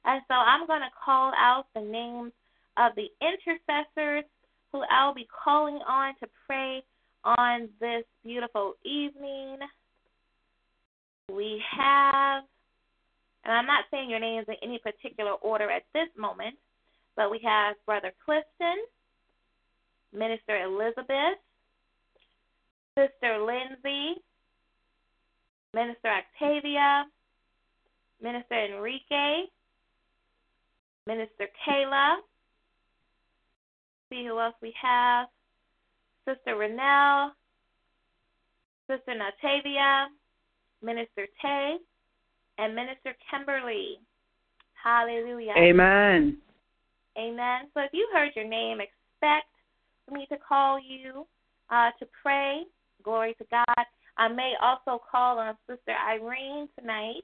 And 0.05 0.21
so 0.27 0.33
I'm 0.33 0.67
going 0.67 0.81
to 0.81 0.91
call 1.03 1.31
out 1.37 1.65
the 1.73 1.81
names 1.81 2.33
of 2.77 2.91
the 2.95 3.07
intercessors 3.21 4.25
who 4.71 4.83
I'll 4.89 5.13
be 5.13 5.27
calling 5.43 5.79
on 5.87 6.13
to 6.19 6.27
pray 6.45 6.83
on 7.23 7.69
this 7.79 8.03
beautiful 8.23 8.73
evening. 8.83 9.59
We 11.31 11.61
have, 11.77 12.43
and 13.45 13.53
I'm 13.53 13.65
not 13.65 13.85
saying 13.91 14.09
your 14.09 14.19
names 14.19 14.45
in 14.49 14.55
any 14.61 14.79
particular 14.79 15.31
order 15.33 15.69
at 15.71 15.83
this 15.93 16.09
moment, 16.17 16.55
but 17.15 17.31
we 17.31 17.39
have 17.45 17.75
Brother 17.85 18.11
Clifton, 18.25 18.83
Minister 20.13 20.63
Elizabeth, 20.63 21.39
Sister 22.95 23.39
Lindsay, 23.39 24.21
Minister 25.73 26.09
Octavia, 26.09 27.05
Minister 28.21 28.65
Enrique, 28.65 29.45
Minister 31.07 31.47
Kayla. 31.67 32.17
See 34.09 34.25
who 34.25 34.39
else 34.39 34.55
we 34.61 34.73
have. 34.79 35.27
Sister 36.25 36.55
Renelle, 36.55 37.31
Sister 38.87 39.13
Natavia, 39.13 40.05
Minister 40.81 41.27
Tay, 41.41 41.77
and 42.59 42.75
Minister 42.75 43.15
Kimberly. 43.29 43.99
Hallelujah. 44.81 45.53
Amen. 45.57 46.37
Amen. 47.17 47.67
So 47.73 47.81
if 47.81 47.89
you 47.93 48.07
heard 48.13 48.31
your 48.35 48.47
name, 48.47 48.79
expect 48.79 49.47
for 50.07 50.13
me 50.13 50.25
to 50.31 50.37
call 50.37 50.79
you 50.79 51.25
uh, 51.69 51.89
to 51.99 52.07
pray. 52.21 52.63
Glory 53.03 53.35
to 53.39 53.45
God. 53.51 53.85
I 54.17 54.27
may 54.27 54.53
also 54.61 55.01
call 55.11 55.39
on 55.39 55.55
Sister 55.67 55.93
Irene 56.07 56.69
tonight. 56.79 57.23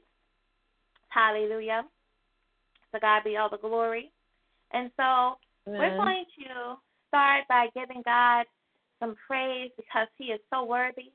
Hallelujah. 1.09 1.83
To 2.93 2.99
God 2.99 3.23
be 3.23 3.37
all 3.37 3.49
the 3.49 3.57
glory. 3.57 4.11
And 4.71 4.91
so 4.97 5.37
we're 5.65 5.95
going 5.97 6.25
to 6.39 6.75
start 7.07 7.43
by 7.47 7.67
giving 7.75 8.01
God 8.03 8.45
some 8.99 9.15
praise 9.27 9.71
because 9.77 10.07
He 10.17 10.25
is 10.25 10.39
so 10.51 10.63
worthy. 10.65 11.11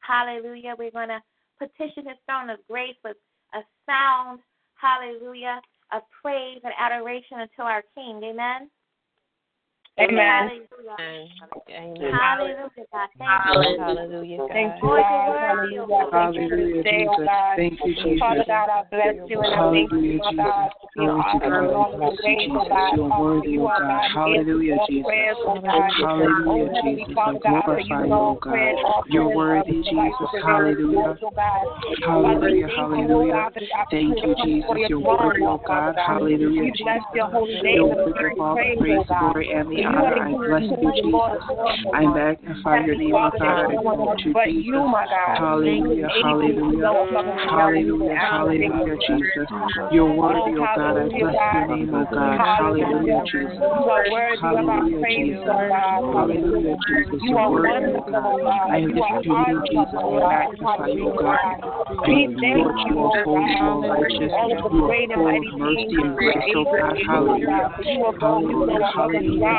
Hallelujah. 0.00 0.74
We're 0.78 0.90
going 0.90 1.08
to 1.08 1.20
petition 1.58 2.06
His 2.06 2.16
throne 2.26 2.50
of 2.50 2.58
grace 2.68 2.96
with 3.04 3.16
a 3.54 3.60
sound, 3.86 4.40
hallelujah, 4.74 5.60
of 5.92 6.02
praise 6.22 6.60
and 6.64 6.72
adoration 6.78 7.40
unto 7.40 7.62
our 7.62 7.82
King. 7.94 8.22
Amen. 8.24 8.70
Amen. 10.00 10.50
Hallelujah. 10.50 11.28
Amen. 11.70 12.12
Hallelujah, 12.12 12.86
God. 12.92 13.08
Thank 13.18 13.76
you. 13.76 13.76
Hallelujah, 13.78 14.38
Thank 14.48 14.82
you, 14.82 14.88
God. 14.88 15.00
you're 15.04 15.28
worthy, 15.28 15.78
oh 15.78 15.86
God. 15.86 16.10
Hallelujah, 16.12 16.82
Jesus. 16.82 17.28
Thank 17.56 17.78
you, 17.84 17.94
Jesus. 17.94 18.20
Father 18.20 18.44
God, 18.46 18.68
I 18.70 18.82
bless 18.90 19.16
you 19.28 19.40
and 19.42 19.54
I 19.54 19.70
thank 19.70 19.90
you, 19.92 19.98
Hallelujah, 19.98 20.18
Lord 20.18 20.36
God, 20.36 20.70
for 20.80 20.88
being 20.96 21.08
Glory 21.08 21.22
to 21.22 21.28
awesome 21.28 21.46
in 21.46 21.74
all 21.74 21.92
God. 21.92 21.94
of 21.94 22.00
your 22.00 22.10
ways, 22.10 22.48
oh 22.50 22.64
Jesus, 22.64 22.68
God. 22.68 22.94
you're 22.96 23.20
worthy, 23.20 23.48
You 23.50 23.60
oh 23.60 23.68
are 23.68 23.78
God. 23.78 23.88
God 23.88 24.10
Hallelujah, 24.14 24.76
Jesus. 24.88 25.04
prayers, 25.06 25.36
oh 25.46 25.60
God. 25.60 25.90
Hallelujah, 26.00 26.68
Oh, 26.70 26.82
Jesus. 26.82 27.06
I 27.10 27.14
Father 27.14 27.38
God, 27.44 27.62
glorify 27.64 28.04
you, 28.04 28.10
know 28.10 28.20
oh 28.20 28.38
God. 28.40 29.04
You're 29.10 29.36
worthy, 29.36 29.72
Jesus. 29.82 30.28
Hallelujah. 30.42 31.18
Oh, 31.20 31.66
oh 31.66 31.94
Hallelujah, 32.04 32.68
Father, 32.74 32.96
thank 32.96 33.10
you, 33.10 33.20
hallelujah. 33.20 33.32
God, 33.32 33.52
for 33.52 33.60
the 33.60 33.66
Thank 33.90 34.08
you, 34.08 34.14
to 34.14 34.34
come 34.34 34.48
before 34.48 34.78
Jesus. 34.78 34.88
your 34.88 34.88
You're 34.88 35.00
worthy, 35.00 35.42
oh 35.42 35.44
Lord 35.44 35.60
Father 35.66 35.92
God. 35.92 35.96
God. 35.96 36.20
Hallelujah, 36.20 36.72
Jesus. 36.72 37.04
your 37.14 37.28
holy 37.28 37.54
name 37.62 37.76
You're 37.76 37.86
worthy 37.86 38.10
of 38.10 38.40
all 38.40 38.54
the 38.54 38.60
praise, 38.60 38.78
praise, 38.78 39.06
oh 39.10 39.18
glory, 39.18 39.50
and 39.52 39.68
the 39.70 39.82
God. 39.92 40.12
I 40.12 40.32
bless 40.32 40.62
you, 40.62 40.92
Jesus. 41.02 41.42
I 41.94 42.06
magnify 42.06 42.84
your 42.86 42.96
name, 42.96 43.14
oh 43.14 43.30
God. 43.38 43.42
I 43.42 43.74
exalt 43.74 44.18
you, 44.24 44.34
Jesus. 44.44 44.74
Hallelujah, 45.38 46.08
hallelujah, 46.22 46.92
hallelujah, 47.48 48.16
hallelujah, 48.16 48.96
Jesus. 49.06 49.46
You're 49.92 50.12
worthy, 50.14 50.56
oh 50.58 50.66
God. 50.76 50.96
I 50.96 51.08
bless 51.08 51.34
your 51.54 51.66
name, 51.68 51.94
oh 51.94 52.06
God. 52.10 52.38
Hallelujah, 52.40 53.22
Jesus. 53.30 53.60
Hallelujah, 54.40 55.02
Jesus. 55.06 55.44
Hallelujah, 55.46 56.76
Jesus. 56.88 57.20
You're 57.22 57.50
worthy, 57.50 57.92
oh, 57.94 58.04
oh 58.06 58.10
God. 58.10 58.40
I 58.70 58.78
lift 58.80 59.26
name, 59.26 59.62
Jesus. 59.70 59.94
I 59.94 60.28
magnify 60.28 60.86
you, 60.88 61.10
oh 61.10 61.16
God. 61.18 61.36
Lord, 62.00 62.74
you 62.86 62.98
are 63.00 63.24
holy, 63.24 63.54
oh 63.60 63.60
you 63.60 63.66
are 63.66 63.80
righteous, 63.90 64.32
you 64.72 64.84
are 64.84 64.94
full 65.14 65.36
of 65.36 65.58
mercy 65.58 65.96
and 66.02 66.16
grace, 66.16 66.36
oh 66.56 66.64
God. 66.64 66.96
Hallelujah. 67.06 67.68
Hallelujah, 68.20 68.90
hallelujah, 68.94 69.58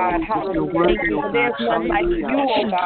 Jesus. 0.09 0.53
You're 0.53 0.65
worthy, 0.65 1.13
oh 1.13 1.21
God. 1.31 1.51
Hallelujah. 1.67 2.27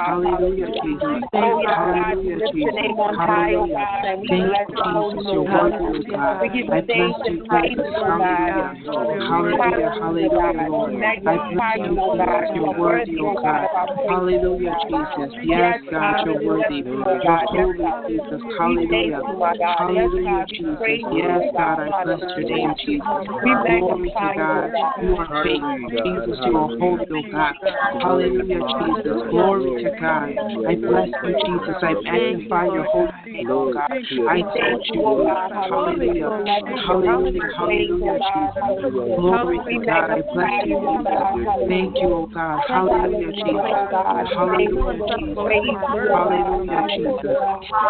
Hallelujah, 0.06 0.68
Jesus. 0.84 1.30
Hallelujah, 1.32 2.48
Jesus. 2.54 2.74
Hallelujah. 3.18 3.88
Thank 4.30 4.52
you, 4.68 4.76
Jesus. 4.84 5.26
You're 5.32 5.44
worthy, 5.44 5.78
oh 5.82 6.02
God. 6.10 6.42
Bless 6.68 6.88
you, 7.28 7.42
Jesus. 7.52 7.86
Hallelujah. 8.02 8.76
Hallelujah, 9.28 9.92
hallelujah, 10.00 10.70
Lord. 10.70 10.94
I 11.26 11.38
bless 11.54 11.66
you. 11.76 11.98
You're 12.56 12.80
worthy, 12.80 13.18
oh, 13.20 13.36
oh 13.36 13.42
God. 13.42 13.68
Hallelujah, 14.08 14.76
Jesus. 14.90 15.34
Yes, 15.44 15.80
God, 15.92 16.26
you're 16.26 16.42
worthy. 16.44 16.84
You're 16.84 17.38
holy, 17.50 17.86
Jesus. 18.08 18.42
Hallelujah. 18.58 19.22
Hallelujah, 19.78 20.46
Jesus. 20.50 20.80
Yes, 21.12 21.42
God, 21.58 21.80
I 21.80 22.04
bless 22.04 22.20
your 22.36 22.50
name, 22.50 22.74
Jesus. 22.86 23.06
Glory 23.80 24.10
to 24.10 24.38
God. 24.38 24.72
You 25.02 25.16
are 25.18 25.28
faithful, 25.44 25.90
Jesus. 26.04 26.40
You 26.46 26.58
are 26.58 26.70
holy, 26.80 27.05
oh 27.12 27.24
God. 27.32 27.56
Hallelujah, 28.02 28.62
Jesus. 28.80 29.30
Glory 29.30 29.84
to 29.84 29.90
God. 30.00 30.30
I 30.68 30.76
bless 30.76 31.10
you, 31.24 31.36
Jesus. 31.46 31.76
I 31.82 31.94
magnify 32.04 32.66
your 32.66 32.84
holy 32.86 33.12
name, 33.26 33.50
oh 33.52 33.72
God. 33.74 33.88
I 33.90 34.42
thank 34.54 34.84
you, 34.94 35.02
oh 35.06 35.16
Lord. 35.16 35.52
Hallelujah. 35.52 36.30
Hallelujah, 36.86 37.50
hallelujah, 37.58 38.20
Jesus. 38.34 39.18
Glory 39.18 39.60
to 39.70 39.86
God. 39.86 40.12
I 40.12 40.22
bless 40.34 40.52
you, 40.66 40.76
Jesus. 40.76 41.68
Thank 41.68 41.96
you, 42.02 42.14
oh 42.14 42.30
God. 42.34 42.60
Hallelujah, 42.68 43.32
Jesus. 43.32 43.56
Hallelujah, 44.36 45.00
Jesus. 45.18 45.38
Hallelujah, 46.12 46.82
Jesus. 46.96 47.38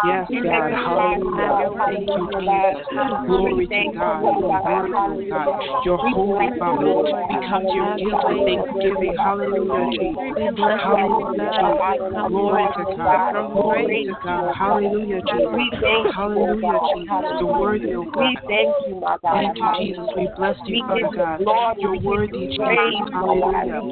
Yes, 0.06 0.28
God. 0.42 0.72
Hallelujah. 0.72 1.70
Thank 1.86 2.08
you, 2.16 2.28
Jesus. 2.40 2.86
Glory 3.26 3.66
to 3.66 3.84
God. 3.94 4.22
Worthy, 4.22 4.94
oh 5.08 5.22
God. 5.30 5.48
You're 5.84 5.98
holy, 5.98 6.50
Father. 6.58 6.94
We 7.30 7.38
come 7.48 7.66
to 7.66 7.74
your 7.74 7.96
gift 7.96 8.22
with 8.24 8.40
thanksgiving. 8.46 9.05
Hallelujah, 9.14 9.86
Jesus. 9.90 10.18
Hallelujah, 10.56 11.50
Jesus. 11.58 12.28
Glory 12.28 12.66
to 12.76 12.96
God. 12.96 13.52
Glory 13.52 14.06
to 14.06 14.14
God. 14.22 14.54
Hallelujah, 14.56 15.20
Jesus. 15.22 16.12
Hallelujah, 16.14 16.78
Jesus. 16.94 17.40
You're 17.40 17.60
worthy, 17.60 17.94
oh 17.94 18.04
God. 18.12 18.34
Thank 18.48 18.74
you, 18.86 18.94
my 19.00 19.16
God. 19.22 19.32
Thank 19.32 19.58
you, 19.58 19.68
Jesus. 19.78 20.08
We 20.16 20.28
bless 20.36 20.56
you, 20.66 20.80
Father 20.86 21.08
God. 21.14 21.40
You're 21.78 22.00
worthy, 22.00 22.48
Jesus. 22.48 23.10
Hallelujah. 23.12 23.82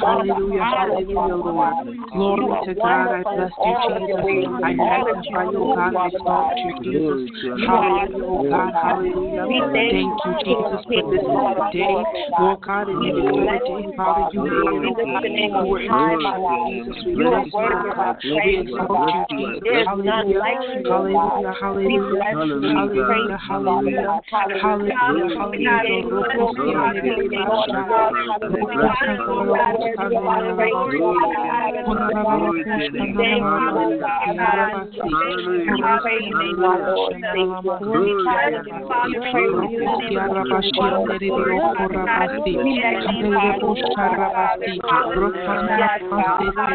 Hallelujah, 0.00 0.64
hallelujah, 0.64 1.36
Lord. 1.36 1.74
Glory 2.12 2.52
to 2.66 2.74
God. 2.74 3.10
I 3.10 3.22
bless 3.22 3.52
you, 3.64 3.74
Jesus. 3.88 4.24
I 4.62 4.72
magnify 4.72 5.44
you, 5.50 5.58
oh 5.62 5.74
God. 5.74 5.96
I 5.96 6.06
exalt 6.08 6.52
you, 6.58 6.72
Jesus. 6.84 7.30
Hallelujah, 7.66 8.24
oh 8.24 8.48
God. 8.50 8.74
Hallelujah. 8.74 9.46
Thank 9.90 10.14
you, 10.24 10.32
Jesus, 10.44 10.84
for 10.86 11.02
this 11.10 11.22
day. 11.72 11.96
Lord 12.38 12.60
God, 12.62 12.88
and 12.88 13.02
even 13.02 13.22
for 13.30 13.42
the 13.46 13.58
day, 13.66 13.96
Father, 13.96 14.28
you 14.32 14.42
God. 14.60 15.24
You 15.24 15.66
were 15.66 15.80
intentional, 15.80 16.58
Jesus. 16.68 17.04
We 17.06 17.14
bless 17.14 17.46
you, 17.46 17.68
God. 17.94 18.16
We 18.22 18.58
exalt 18.58 18.90
you, 19.14 19.24
Jesus. 19.30 19.62
Hallelujah. 19.86 20.42
Hallelujah, 21.00 21.52
hallelujah. 21.60 22.30
Hallelujah, 22.30 23.38
hallelujah. 23.38 24.20
Hallelujah, 24.30 25.30
Hallelujah, 25.30 25.44
God, 30.50 30.92
you. 30.92 31.30
Hallelujah, 44.50 46.00
Jesus. 46.00 46.70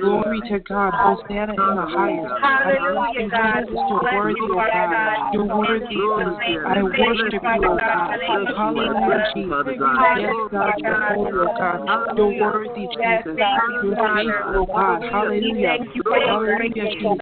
Glory 0.00 0.40
to 0.48 0.58
God. 0.60 0.92
Hosanna 0.94 1.52
in 1.52 1.74
the 1.76 1.86
highest. 1.88 2.32
I 2.42 2.74
bless 2.78 3.14
you, 3.16 3.28
Jesus. 3.28 3.78
You're 3.88 4.02
worthy, 4.14 4.40
oh 4.42 4.62
God. 4.72 5.32
You're 5.32 5.46
worthy, 5.46 5.86
Jesus. 5.88 6.34
I 6.66 6.82
worship 6.82 7.42
you, 7.42 7.64
oh 7.64 7.76
God. 7.76 8.18
Hallelujah, 8.56 9.24
Jesus. 9.34 9.97
Yes, 10.18 10.34
God, 10.50 10.74
you're 10.78 11.00
holy, 11.14 11.30
oh 11.32 11.54
God. 11.58 11.80
You're 12.16 12.32
worthy, 12.40 12.86
Jesus. 12.94 13.38
You're 13.82 13.96
faithful, 14.14 14.54
oh 14.54 14.66
God. 14.66 15.02
Hallelujah. 15.10 15.78
Hallelujah, 16.06 16.86
Jesus. 16.98 17.18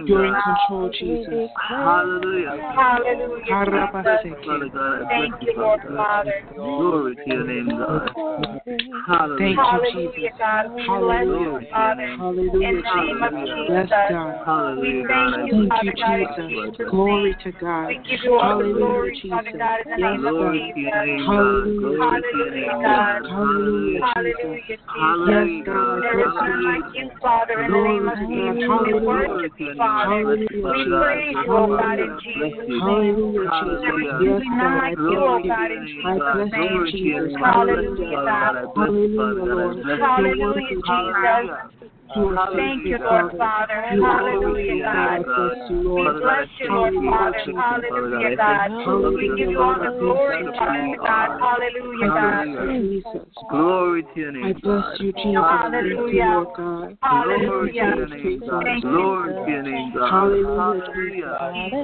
You're 0.06 0.24
in 0.24 0.34
control, 0.34 0.90
Jesus. 0.98 1.50
Hallelujah. 1.68 2.58
Hallelujah. 2.74 3.44
Harabaseke. 3.50 4.44
Father 4.44 4.68
God, 4.68 5.02
I 5.02 5.08
Thank 5.08 5.34
you, 5.42 5.54
Lord 5.56 5.80
Father. 5.82 6.32
Glory 6.54 7.16
to 7.16 7.22
your 7.26 7.44
name, 7.46 7.68
God. 7.78 8.10
Hallelujah. 8.14 8.60
Thank 8.66 9.56
you, 9.56 9.64
Hallelujah, 9.64 10.12
Jesus. 10.12 10.36
We 10.76 10.84
bless 10.84 11.24
you, 11.24 11.56
Hallelujah. 11.72 11.96
In 11.96 12.18
Hallelujah, 12.18 12.82
the 12.84 13.00
name 13.00 13.22
of 13.24 13.32
Jesus. 13.32 13.66
Yes, 13.72 13.88
God. 14.12 14.44
Hallelujah, 14.44 15.00
We 15.00 15.08
thank 15.08 15.32
you, 15.40 15.56
Thank 15.56 15.72
bless 15.72 15.82
you, 15.82 15.92
Father 15.96 15.96
God, 15.96 16.50
Jesus. 16.52 16.90
Glory 16.90 17.36
to 17.44 17.52
God. 17.52 17.88
We 17.88 17.94
give 18.04 18.20
you 18.22 18.34
all 18.36 18.58
the 18.58 18.68
Hallelujah, 18.68 18.76
glory, 18.76 19.12
Jesus. 19.16 19.30
Father 19.32 19.56
God, 19.56 19.78
in 19.84 19.88
the 19.88 20.00
name 20.04 20.20
of 20.26 20.34
God. 20.36 20.52
to 20.52 20.60
your 20.60 20.68
Jesus. 20.76 21.16
Hallelujah. 21.24 21.80
Glory 21.80 22.20
to 22.20 22.36
your 22.36 22.52
name, 22.52 22.76
God. 22.84 23.22
Hallelujah, 23.24 24.00
Hallelujah, 24.04 24.76
Jesus. 24.76 25.24
Yes, 25.26 25.48
God. 25.64 26.00
There 26.04 26.20
is 26.20 26.28
Bless 26.28 26.44
none 26.44 26.64
like 26.68 26.86
you, 26.92 27.08
Father, 27.24 27.56
in 27.64 27.70
the 27.72 27.80
name 27.80 28.08
of. 28.08 28.16
Jesus. 28.20 28.36
We 28.36 28.68
Hallelujah. 28.68 29.06
worship 29.06 29.52
you, 29.56 29.72
Father. 29.80 30.12
Hallelujah, 30.12 30.60
We 30.76 30.80
praise 30.92 31.36
you, 31.40 31.52
oh 31.56 31.68
God, 31.72 31.96
in 31.96 32.12
Hallelujah. 32.12 32.36
Jesus' 32.36 32.68
name. 32.68 32.84
Hallelujah, 32.84 33.48
Jesus. 33.64 33.96
Yes, 34.20 34.42
God. 34.60 34.76
I 34.76 34.92
bless 34.92 35.16
you. 35.16 35.48
God, 35.48 35.70
in 35.72 35.82
I 36.04 36.12
Jesus' 36.12 36.52
bless. 36.52 36.92
Jesus. 36.92 37.32
Hallelujah, 37.40 38.18
God. 38.26 38.52
Hallelujah, 38.76 39.44
Lord. 39.46 39.76
Hallelujah, 39.86 40.65
worthy, 40.74 40.82
Jesus. 40.82 41.66
Jesus. 41.76 41.92
You 42.16 42.22
are 42.38 42.50
Thank 42.56 42.84
you, 42.84 42.98
Lord 42.98 43.36
Father. 43.36 43.38
Father. 43.38 43.94
You 43.94 44.04
are 44.04 44.18
Hallelujah, 44.18 44.84
God. 44.84 44.96
I 44.96 45.22
God. 45.22 45.36
bless 45.36 45.70
you, 45.70 45.76
We 45.96 46.08
bless 46.20 46.48
you, 46.62 46.68
Lord 46.70 46.94
Father. 46.94 47.38
Hallelujah, 47.56 48.36
God. 48.36 48.70
We 49.14 49.28
give 49.36 49.50
you 49.50 49.60
all 49.60 49.78
the 49.78 49.96
glory, 49.98 50.44
Father 50.58 50.96
God. 51.02 51.28
Hallelujah, 51.40 52.08
God. 52.08 52.46
Jesus. 52.72 53.22
Glory 53.50 54.02
to 54.02 54.20
your 54.20 54.32
name, 54.32 54.44
I 54.44 54.52
bless 54.60 55.00
you, 55.00 55.12
Jesus. 55.12 55.22
Thank 55.22 55.62
Hallelujah. 55.62 56.24
Lord 56.24 56.48
God. 56.56 56.98
Glory 57.06 57.72
to 57.72 57.84
your 57.84 58.06
Hallelujah. 58.06 58.06
name, 58.06 58.42
God. 58.46 58.64
Thank 58.64 58.84
you. 58.84 58.90
Glory 58.90 59.34
to 59.34 59.50
your 59.50 59.62
name, 59.62 59.92
God. 59.94 60.10
Hallelujah, 60.10 60.82
Jesus. 60.94 61.80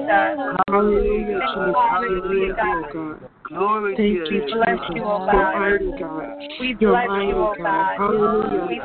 Hallelujah. 0.67 0.69
Hallelujah, 0.69 1.39
Hallelujah, 1.91 2.53
God. 2.55 3.29
Glory 3.53 3.95
Thank 3.95 4.13
you, 4.13 4.25
name, 4.25 4.41
Jesus. 4.41 4.51
Bless 4.53 4.79
you, 4.95 5.03
oh 5.05 5.25
God. 5.29 5.53
mighty, 5.53 5.91
God. 5.99 6.25
We 6.59 6.73
bless 6.73 7.05
you, 7.05 7.37
oh 7.37 7.55
God. 7.57 7.97
Hallelujah. 7.97 8.65
We 8.67 8.81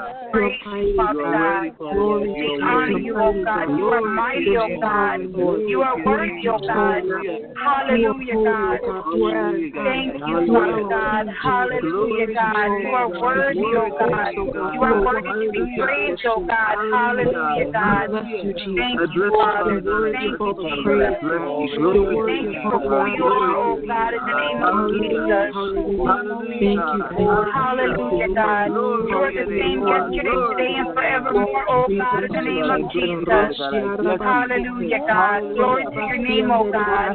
praise 0.63 0.93
you, 0.93 0.95
Father 0.97 1.25
God. 1.25 1.73
Glory 1.89 2.29
God. 2.29 2.37
to 2.37 2.45
You 2.45 2.53
We 2.53 2.61
honor 2.63 2.99
you, 2.99 3.05
You're 3.07 3.17
oh 3.17 3.45
God. 3.45 3.67
You 3.79 3.85
are 3.89 4.03
mighty, 4.03 4.57
oh 4.61 4.81
God. 4.81 5.21
You 5.33 5.81
are 5.81 5.97
worthy, 6.05 6.45
name, 6.45 6.53
oh 6.53 6.59
God. 6.61 7.01
Hallelujah. 7.01 7.57
You 7.57 7.73
are 7.73 8.29
Hallelujah, 8.29 8.35
holy, 8.35 8.45
God. 8.45 8.79
God. 8.79 8.85
You 8.85 8.93
are 8.93 9.03
Hallelujah, 9.09 9.71
God. 9.73 9.85
Thank 9.89 10.13
you. 10.29 10.47
Father 10.53 10.85
God. 10.89 11.25
Hallelujah, 11.43 12.29
God. 12.35 12.69
You 12.83 12.91
are 12.93 13.09
worthy, 13.09 13.69
oh 13.73 13.91
God. 13.97 14.33
You 14.37 14.83
are 14.85 15.01
worthy 15.01 15.33
to 15.33 15.53
be 15.53 15.65
praised, 15.81 16.23
oh 16.29 16.45
God. 16.45 16.77
Hallelujah. 16.93 17.73
God. 17.73 18.11
Bless 18.11 18.27
you, 18.45 18.53
Jesus. 18.53 18.77
Thank 18.77 19.01
you, 19.17 19.31
Father. 19.33 19.81
Thank 20.13 20.23
you, 20.23 20.37
you, 20.39 20.55
Father 20.55 20.83
God. 20.85 21.09
Jesus. 21.09 21.19
you. 21.23 21.79
You're 21.79 22.15
worthy 22.15 22.33
Thank 22.43 22.55
you 22.55 22.63
for 22.63 22.79
who 22.79 23.17
you 23.17 23.25
are, 23.25 23.57
oh 23.57 23.81
God, 23.87 24.13
in 24.15 24.25
the 24.25 24.33
God. 24.33 24.58
Name 24.59 24.67
of 24.67 24.75
Hallelujah. 24.75 25.47
Jesus. 25.47 25.55
Hallelujah. 25.55 25.99
Oh 25.99 26.09
Hallelujah, 26.09 26.59
Thank 26.59 26.83
you, 26.93 27.03
God. 27.03 27.19
God. 27.19 27.47
Hallelujah, 27.55 28.29
Hallelujah. 28.29 28.35
God. 28.35 28.67
Glory 28.69 29.09
You 29.09 29.17
are 29.19 29.31
to 29.31 29.35
your 29.35 29.47
the 29.47 29.53
name, 29.55 29.63
same 29.63 29.87
yesterday, 29.87 30.19
today, 30.19 30.35
and 30.35 30.47
your 30.47 30.57
name, 30.59 30.85
God. 30.85 30.95
forevermore, 30.95 31.65
oh 31.69 31.87
God, 31.99 32.25
in 32.25 32.33
the 32.33 32.43
name 32.43 32.71
of 32.71 32.81
Jesus. 32.93 33.27
bless 33.29 33.49
you, 33.49 33.59
Jesus. 33.59 33.79
Father 33.79 34.19
God. 34.19 34.19
I 34.19 34.19
bless 34.19 34.19
you. 34.19 34.27
Hallelujah, 34.29 35.01
God. 35.07 35.39
Glory 35.55 35.85
to 35.87 36.01
your 36.09 36.19
name, 36.19 36.51
oh 36.51 36.65
God. 36.73 37.15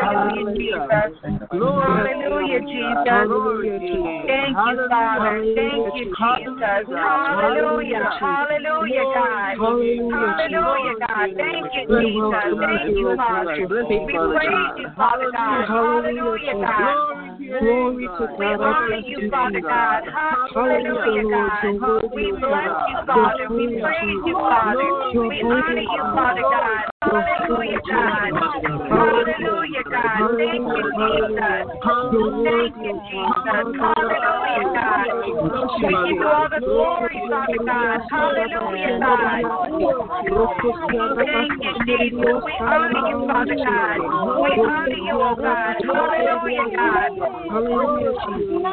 Hallelujah, 0.00 0.80
Jesus. 0.80 1.12
Hallelujah, 1.60 2.60
Jesus. 2.60 3.24
Glory 3.30 3.70
to 3.70 3.84
your 3.86 4.00
name. 4.00 4.26
Thank 4.26 4.56
you, 4.56 4.76
Father. 4.88 5.32
Thank 5.56 5.86
you, 5.96 6.04
Jesus. 6.12 6.84
Hallelujah. 6.90 8.10
Hallelujah, 8.20 9.04
God. 9.14 9.56
Hallelujah, 9.60 10.94
God. 11.08 11.28
Thank 11.36 11.66
you, 11.74 11.82
Jesus. 11.88 12.44
Thank 12.60 12.96
you, 12.96 13.16
Father. 13.16 13.56
We 13.60 14.12
praise 14.12 14.74
you, 14.78 14.88
Father 14.96 15.30
God. 15.32 15.64
Hallelujah, 15.68 16.49
God. 16.54 17.29
Glory 17.50 18.06
to 18.06 18.26
We 18.30 18.46
God. 18.46 18.62
I 18.62 18.70
honor 18.78 19.02
you, 19.02 19.18
you, 19.18 19.30
Father 19.30 19.60
God. 19.60 20.06
Hallelujah, 20.54 21.26
God. 21.26 21.66
We 22.14 22.30
bless 22.38 22.78
you, 22.86 22.96
Father. 23.06 23.50
We 23.50 23.66
praise 23.74 24.22
you, 24.22 24.34
Father. 24.38 24.86
We 25.18 25.42
honor 25.42 25.82
you, 25.82 26.02
Father 26.14 26.46
God. 26.46 26.90
Hallelujah, 27.02 27.82
God. 27.90 28.30
Hallelujah, 28.90 29.82
God. 29.90 30.14
Thank 30.38 30.62
you, 30.62 30.84
Jesus. 30.94 31.66
Thank 31.90 32.76
you, 32.86 32.94
Jesus. 33.10 33.66
Hallelujah, 33.82 34.70
God. 34.70 35.10
We 35.80 35.90
give 35.90 36.06
you 36.06 36.22
all 36.22 36.46
the 36.50 36.60
glory, 36.60 37.18
Father 37.28 37.58
God. 37.66 37.98
Hallelujah, 38.10 38.98
God. 39.00 39.42
Thank 41.18 41.50
you, 41.60 41.72
Jesus. 41.86 42.36
We 42.44 42.52
honor 42.60 43.02
you, 43.08 43.16
Father 43.26 43.58
God. 43.58 43.96
We 43.98 44.50
honor 44.60 45.00
you, 45.02 45.16
oh 45.18 45.34
God. 45.40 45.74
Hallelujah, 45.86 46.68
God. 46.76 47.39
Hallelujah, 47.48 48.12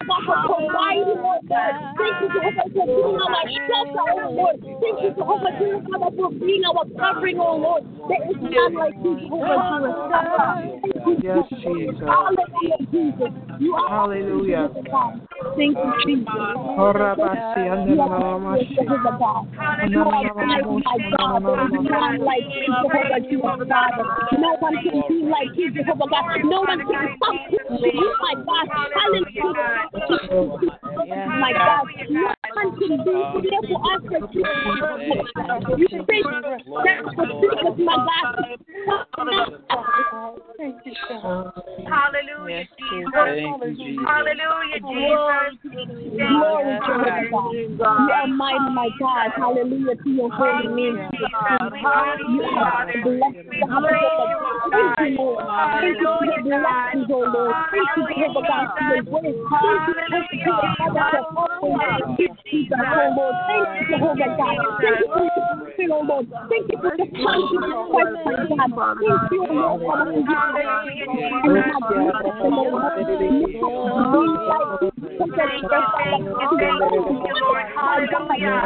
Thank 0.00 0.24
you, 0.26 0.34
Lord. 0.40 0.70
Thank 0.70 0.80
you, 0.80 0.80
everything 0.80 0.86
we 0.86 1.04
need, 1.04 1.20
my 1.20 1.38
God. 1.48 1.74
Thank 2.00 2.16
you, 2.20 2.28
Jehovah, 2.32 2.66
for 2.72 2.72
providing, 2.72 2.72
Lord 2.72 2.72
God. 2.72 2.72
Thank 2.72 2.72
you, 2.72 2.72
Jehovah, 2.72 2.72
for 2.72 2.86
being 2.88 3.20
our 3.20 3.44
shelter, 3.68 4.04
oh 4.10 4.32
Lord. 4.32 4.56
Thank 4.80 4.96
you, 5.02 5.10
Jehovah, 5.12 5.52
Jireh, 5.60 5.84
Father, 5.84 6.10
for 6.16 6.30
being 6.32 6.64
our 6.64 6.84
covering, 6.96 7.38
oh 7.40 7.56
Lord. 7.56 7.82
There 8.08 8.24
is 8.30 8.36
none 8.40 8.74
like 8.74 8.96
you, 8.96 9.12
Jehovah, 9.20 9.60
you, 10.80 11.20
Yes, 11.20 11.44
Jesus. 11.52 12.00
Hallelujah, 12.00 12.80
Jesus. 12.90 13.32
You 13.60 13.74
are 13.76 13.88
Hallelujah. 13.88 14.72
awesome, 14.72 14.88
Jehovah 14.88 14.90
God. 14.90 15.20
Thank 15.56 15.76
you, 15.76 15.92
Jesus. 16.06 16.32
You 17.84 18.00
are 18.00 18.16
Jehovah 18.56 19.14
God. 19.20 19.44
You 19.90 20.00
are 20.00 20.34
mighty, 20.34 20.80
my 20.80 20.96
God. 21.18 21.44
There 21.44 21.64
is 21.64 21.84
none 21.84 22.24
like 22.24 22.48
you, 22.48 22.64
Jehovah 22.80 23.20
Jireh, 23.20 23.68
Father. 23.68 24.04
No 24.40 24.56
one 24.60 24.76
can 24.80 25.02
be 25.08 25.28
like 25.28 25.52
you, 25.54 25.70
Jehovah 25.70 26.08
God. 26.08 26.24
No 26.44 26.60
one 26.62 26.80
can 26.88 27.10
with 27.70 27.94
you, 27.94 28.14
my 28.20 28.34
God. 28.44 28.68
Hallelujah. 28.70 29.89
My 29.92 31.52
God, 31.52 31.86
no 32.08 32.30
one 32.54 32.70
can 32.78 32.98
be 33.04 33.12
here 33.48 33.62
for 33.68 33.78
us 33.86 34.02
you. 34.32 34.44
You 35.76 35.88
think 36.06 36.26
that's 36.84 37.06
the 37.16 37.24
secret, 37.40 37.78
my 37.78 37.96
God. 38.06 38.58
Thank 40.56 40.76
you, 40.84 40.92
God. 41.08 41.52
Hallelujah, 41.88 42.64
Jesus. 42.78 43.10
Jesus. 43.76 44.04
Hallelujah, 44.06 44.80
Jesus. 44.80 45.54
Glory 46.18 46.74
to 46.78 46.92
God. 47.04 47.24
You 47.30 47.84
are 47.86 48.26
mighty, 48.28 48.70
my 48.72 48.88
God. 48.98 49.30
Hallelujah 49.36 49.96
to 49.96 50.08
your 50.10 50.30
holy 50.30 50.68
name. 50.68 51.10
You 51.10 52.42
are 52.42 52.86
blessed. 52.92 53.50
Thank 53.50 53.70
you, 53.70 55.16
Lord. 55.16 55.44
Thank 55.80 55.98
you 55.98 56.06
for 56.06 56.24
your 56.24 56.42
blessings, 56.42 57.08
oh 57.10 57.26
Lord. 57.32 57.54
Thank 57.70 57.88
you, 57.96 58.02
for 58.02 58.14
your 58.16 58.30
grace. 58.30 58.30
Thank 58.30 58.30
you, 58.30 58.30
Jehovah 58.30 58.42
God, 58.46 58.68
for 58.70 58.70
always 58.70 58.70
Jesus, 58.70 58.70
oh 58.70 58.70
Lord. 58.70 58.70
Thank 58.70 58.70
you, 58.70 58.70
God. 58.70 58.70
For 58.70 58.70
your 58.70 58.70
spirit, 58.70 58.70
oh 58.70 58.70
Lord. 58.70 58.70
Thank 58.80 59.00
you 59.00 59.10
for 59.10 59.22
the 59.22 59.32
conscious 59.48 59.79
Christ, 59.86 61.30
my 61.32 61.48
God. 61.62 62.00
Thank 62.18 63.60
you, 63.70 64.80
Lord, 64.80 65.26
Thank 66.48 66.66
you 66.70 66.78
for 66.80 66.96
the 66.96 67.04
and 71.42 71.56
have 71.56 71.82
blessed 71.88 72.22
them, 72.40 72.50
Lord. 72.50 72.94
Be 74.10 74.26
like 74.46 74.70
compared 75.18 75.50
to 75.50 75.68
your 75.70 76.08
Father. 77.20 77.66
Hallelujah. 77.74 78.56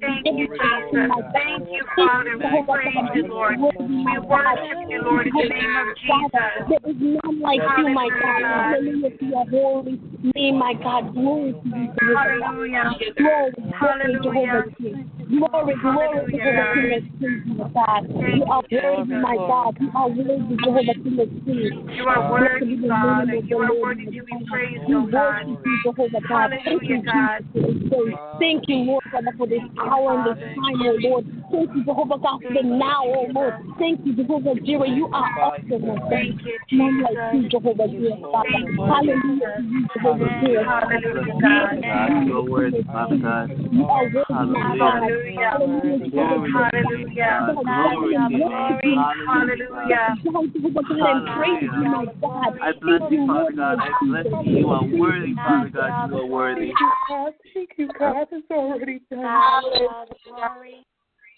Thank 0.00 0.26
you, 0.26 0.48
Jesus. 0.60 1.24
Thank 1.32 1.68
you, 1.72 1.84
Father. 1.96 2.36
We 2.36 2.64
praise 2.66 3.08
you, 3.14 3.28
Lord. 3.28 3.56
We 3.58 4.18
worship 4.28 4.78
you, 4.88 5.02
Lord, 5.02 5.26
in 5.26 5.32
the 5.32 5.48
name 5.48 5.76
of 5.76 5.88
Jesus. 5.96 6.32
There 6.68 6.90
is 6.90 6.96
none 7.00 7.40
like 7.40 7.60
you, 7.78 7.88
my 7.90 8.08
God. 8.20 8.42
Hallelujah 8.44 9.10
to 9.10 9.24
your 9.24 9.44
holy 9.50 10.00
name, 10.34 10.58
my 10.58 10.74
God. 10.74 11.14
Glory 11.14 11.52
to 11.52 11.68
you, 11.68 12.16
Hallelujah. 12.16 12.84
Glory, 13.16 13.52
glory, 13.56 13.72
Hallelujah. 13.72 14.22
Jehovah 14.22 14.64
King. 14.78 15.10
Glory, 15.26 15.74
glory, 15.80 16.25
Jehovah 16.30 16.74
King 16.74 16.92
of 16.92 17.04
Kings, 17.18 17.46
my 17.46 17.68
God. 17.72 18.02
You 18.10 18.44
are 18.44 18.62
worthy, 18.70 19.14
my 19.14 19.36
God. 19.36 19.76
You 19.80 19.90
are 19.94 20.08
worthy, 20.08 20.56
Jehovah 20.56 20.94
King 21.02 21.18
of 21.20 21.28
Kings. 21.44 21.74
You 21.96 22.04
are 22.06 22.30
worthy, 22.30 22.88
Father. 22.88 23.34
You 23.34 23.58
are 23.58 23.80
worthy 23.80 24.04
to 24.06 24.10
be 24.10 24.46
praised, 24.50 24.84
oh 24.88 25.06
God. 25.06 25.46
Jehovah 25.84 26.20
God. 26.28 26.50
Thank 26.64 26.82
you, 26.88 27.02
God. 27.02 27.44
Jesus, 27.54 27.88
for 27.90 28.04
this 28.06 28.14
day. 28.14 28.14
Thank 28.40 28.68
you, 28.68 28.76
Lord, 28.76 29.04
Father, 29.10 29.32
for 29.36 29.46
this 29.46 29.62
hour 29.80 30.14
and 30.14 30.26
this 30.26 30.42
time, 30.54 30.82
oh 30.82 30.96
Lord. 31.00 31.24
Thank 31.56 31.74
you, 31.74 31.84
Jehovah 31.84 32.18
God, 32.20 32.42
for 32.42 32.52
the 32.52 32.62
now, 32.62 33.00
oh 33.04 33.28
Lord. 33.32 33.54
Thank 33.78 34.04
you, 34.04 34.14
Jehovah 34.14 34.60
Jireh. 34.60 34.92
You 34.92 35.08
are 35.08 35.24
awesome, 35.40 35.72
oh 35.72 35.96
God. 35.96 36.10
Thank 36.10 36.44
you, 36.44 36.58
None 36.72 37.00
like 37.00 37.16
you, 37.32 37.48
Jehovah 37.48 37.88
Jireh, 37.88 38.20
Father. 38.20 38.60
Hallelujah 38.76 39.64
Jehovah 39.96 40.28
Jireh. 40.44 40.68
Hallelujah, 40.68 41.40
God. 41.40 41.80
God, 41.80 42.26
you 42.26 42.36
are 42.36 42.44
worthy, 42.44 42.82
Father 42.84 43.16
God. 43.16 43.48
You 43.72 43.86
are 43.88 44.04
worthy, 44.04 44.44
my 44.52 44.76
God. 44.76 45.00
Hallelujah. 45.00 45.48
Hallelujah, 45.48 45.98
Jehovah 45.98 46.10
Glory 46.12 46.52
Jireh. 46.52 46.84
to 46.84 46.90
you, 46.92 47.08
Hallelujah. 47.16 47.48
Glory 47.64 48.36
Glory. 48.36 49.00
Hallelujah. 49.24 50.04
Shout 50.20 50.52
Jehovah 50.52 50.82
God 50.84 51.08
and 51.08 51.24
praise 51.40 51.72
you, 51.72 51.84
my 51.88 52.04
God. 52.20 52.52
I 52.60 52.72
bless 52.76 53.00
Thank 53.00 53.12
you, 53.12 53.20
you, 53.20 53.26
Father 53.26 53.40
Lord, 53.40 53.56
God. 53.56 53.78
my 53.78 53.88
I 53.88 54.04
bless 54.04 54.24
Jesus. 54.28 54.44
you. 54.44 54.58
You 54.60 54.68
are 54.68 54.84
worthy, 54.84 55.34
Father 55.40 55.70
God. 55.72 56.10
You 56.10 56.16
are 56.18 56.26
worthy. 56.26 56.72
God, 57.08 57.32
thank 57.54 57.70
you, 57.76 57.88
God. 57.98 58.26
It's 58.30 58.50
already 58.50 59.00
done. 59.08 59.22
God 59.22 60.08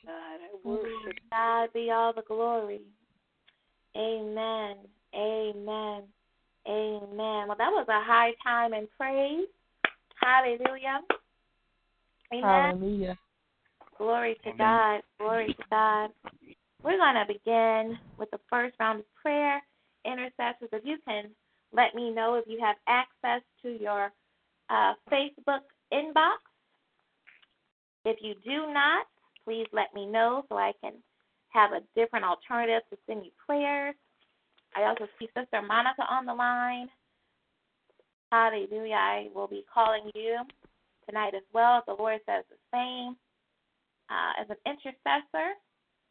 God, 0.09 0.41
I 0.41 0.69
worship. 0.69 1.19
God 1.31 1.69
be 1.75 1.91
all 1.91 2.15
the 2.15 2.23
glory. 2.23 2.81
Amen. 3.95 4.77
Amen. 5.15 6.03
Amen. 6.67 7.49
Well, 7.49 7.57
that 7.59 7.71
was 7.71 7.87
a 7.89 8.03
high 8.05 8.33
time 8.43 8.73
in 8.73 8.89
praise. 8.97 9.49
Hallelujah. 10.21 11.01
Amen. 12.33 12.43
Hallelujah. 12.43 13.19
Glory 13.99 14.37
to 14.45 14.53
God. 14.57 15.03
Glory 15.19 15.49
to 15.49 15.65
God. 15.71 16.11
We're 16.83 16.97
going 16.97 17.15
to 17.15 17.27
begin 17.27 17.99
with 18.19 18.31
the 18.31 18.41
first 18.49 18.77
round 18.81 19.01
of 19.01 19.07
prayer. 19.23 19.63
Intercessors, 20.07 20.71
if 20.73 20.85
you 20.85 20.97
can 21.07 21.25
let 21.75 21.95
me 21.95 22.11
know 22.11 22.37
if 22.37 22.45
you 22.49 22.59
have 22.63 22.77
access 22.87 23.43
to 23.63 23.69
your 23.69 24.11
uh, 24.71 24.95
Facebook 25.13 25.69
inbox. 25.93 26.41
If 28.05 28.19
you 28.23 28.35
do 28.45 28.73
not, 28.73 29.07
please 29.49 29.67
let 29.73 29.95
me 29.95 30.05
know 30.05 30.45
so 30.51 30.57
I 30.57 30.73
can 30.83 30.93
have 31.49 31.71
a 31.73 31.81
different 31.99 32.27
alternative 32.27 32.83
to 32.91 32.99
send 33.07 33.25
you 33.25 33.31
prayers. 33.47 33.95
I 34.77 34.83
also 34.85 35.09
see 35.19 35.27
Sister 35.35 35.63
Monica 35.63 36.03
on 36.11 36.27
the 36.27 36.35
line. 36.35 36.89
Hallelujah. 38.31 38.95
I 38.95 39.29
will 39.35 39.47
be 39.47 39.65
calling 39.73 40.11
you 40.15 40.37
tonight 41.09 41.33
as 41.35 41.45
well. 41.55 41.83
The 41.87 41.95
Lord 41.95 42.21
says 42.27 42.45
the 42.51 42.57
same. 42.71 43.17
Uh, 44.11 44.43
as 44.43 44.47
an 44.51 44.57
intercessor. 44.67 45.53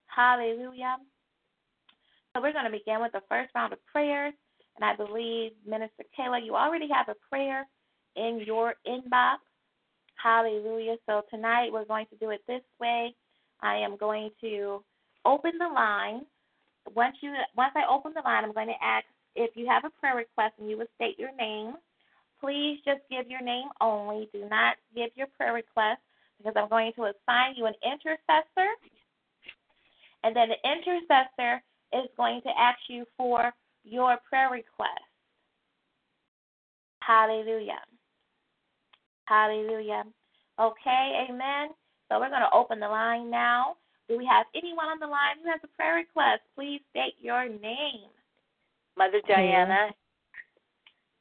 Hallelujah. 0.08 0.98
So 2.34 2.42
we're 2.42 2.54
going 2.54 2.66
to 2.66 2.72
begin 2.72 3.02
with 3.02 3.12
the 3.12 3.22
first 3.30 3.52
round 3.54 3.72
of 3.72 3.80
prayers. 3.86 4.34
And 4.76 4.86
I 4.86 4.96
believe, 4.96 5.52
Minister 5.66 6.04
Kayla, 6.18 6.44
you 6.44 6.56
already 6.56 6.88
have 6.92 7.10
a 7.10 7.16
prayer 7.30 7.68
in 8.16 8.42
your 8.46 8.74
inbox. 8.88 9.38
Hallelujah. 10.16 10.96
So 11.06 11.22
tonight 11.30 11.70
we're 11.72 11.86
going 11.86 12.08
to 12.08 12.16
do 12.18 12.32
it 12.32 12.42
this 12.48 12.62
way. 12.80 13.14
I 13.62 13.78
am 13.78 13.97
going 13.97 14.30
to 14.41 14.84
open 15.26 15.53
the 15.58 15.68
line. 15.68 16.26
Once 16.95 17.18
you 17.22 17.34
once 17.55 17.74
I 17.76 17.84
open 17.89 18.14
the 18.16 18.22
line, 18.22 18.43
I'm 18.43 18.53
going 18.53 18.68
to 18.68 18.84
ask 18.84 19.05
if 19.36 19.51
you 19.55 19.68
have 19.68 19.86
a 19.86 19.89
prayer 19.99 20.16
request 20.16 20.53
and 20.60 20.70
you 20.70 20.78
would 20.78 20.88
state 20.95 21.20
your 21.20 21.36
name. 21.36 21.74
Please 22.39 22.80
just 22.86 23.01
give 23.10 23.30
your 23.30 23.41
name 23.41 23.68
only. 23.82 24.30
Do 24.34 24.47
not 24.49 24.76
give 24.95 25.10
your 25.16 25.28
prayer 25.38 25.53
request 25.53 26.01
because 26.38 26.53
I'm 26.55 26.70
going 26.70 26.91
to 26.95 27.05
assign 27.05 27.55
you 27.55 27.66
an 27.66 27.74
intercessor. 27.84 28.70
And 30.24 30.36
then 30.36 30.49
the 30.49 30.70
intercessor 30.70 31.62
is 31.93 32.10
going 32.16 32.41
to 32.41 32.49
ask 32.58 32.80
you 32.89 33.05
for 33.18 33.51
your 33.84 34.18
prayer 34.30 34.49
request. 34.51 35.01
Hallelujah. 37.01 37.80
Hallelujah. 39.26 40.03
Okay, 40.60 41.28
amen. 41.30 41.70
So 42.10 42.20
we're 42.20 42.30
going 42.30 42.41
to 42.41 42.53
open 42.53 42.80
the 42.80 42.88
line 42.88 43.30
now. 43.30 43.76
Do 44.08 44.18
we 44.18 44.26
have 44.26 44.45
anyone 44.55 44.88
on 44.88 44.99
the 44.99 45.08
line 45.08 45.36
who 45.43 45.49
has 45.49 45.60
a 45.64 45.68
prayer 45.76 45.95
request? 45.95 46.41
Please 46.55 46.82
state 46.91 47.16
your 47.20 47.49
name. 47.49 48.08
Mother 48.97 49.22
Diana. 49.28 49.89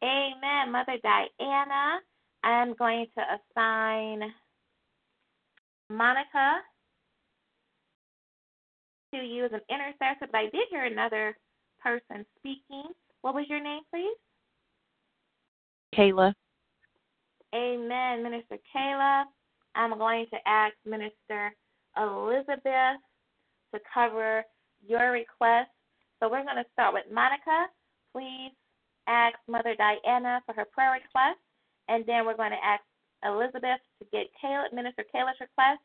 Amen. 0.02 0.70
Mother 0.70 0.96
Diana. 1.02 1.98
I'm 2.44 2.74
going 2.74 3.06
to 3.18 3.22
assign 3.22 4.32
Monica 5.90 6.58
to 9.12 9.18
you 9.18 9.46
as 9.46 9.52
an 9.52 9.60
intercessor, 9.68 10.28
but 10.30 10.38
I 10.38 10.44
did 10.44 10.68
hear 10.70 10.84
another 10.84 11.36
person 11.82 12.24
speaking. 12.38 12.84
What 13.22 13.34
was 13.34 13.46
your 13.48 13.62
name, 13.62 13.82
please? 13.92 14.16
Kayla. 15.96 16.34
Amen, 17.54 18.22
Minister 18.22 18.58
Kayla. 18.74 19.24
I'm 19.76 19.96
going 19.98 20.26
to 20.32 20.38
ask 20.46 20.74
Minister 20.84 21.54
Elizabeth 21.96 22.98
to 23.74 23.80
cover 23.92 24.42
your 24.86 25.12
request. 25.12 25.70
So 26.18 26.30
we're 26.30 26.44
going 26.44 26.56
to 26.56 26.70
start 26.72 26.94
with 26.94 27.04
Monica. 27.12 27.66
Please 28.12 28.52
ask 29.06 29.36
Mother 29.46 29.76
Diana 29.76 30.40
for 30.46 30.54
her 30.54 30.64
prayer 30.72 30.92
request, 30.92 31.38
and 31.88 32.04
then 32.06 32.24
we're 32.24 32.36
going 32.36 32.50
to 32.50 32.64
ask 32.64 32.82
Elizabeth 33.24 33.80
to 34.00 34.08
get 34.12 34.26
Minister 34.72 35.04
Kayla's 35.14 35.38
request. 35.40 35.80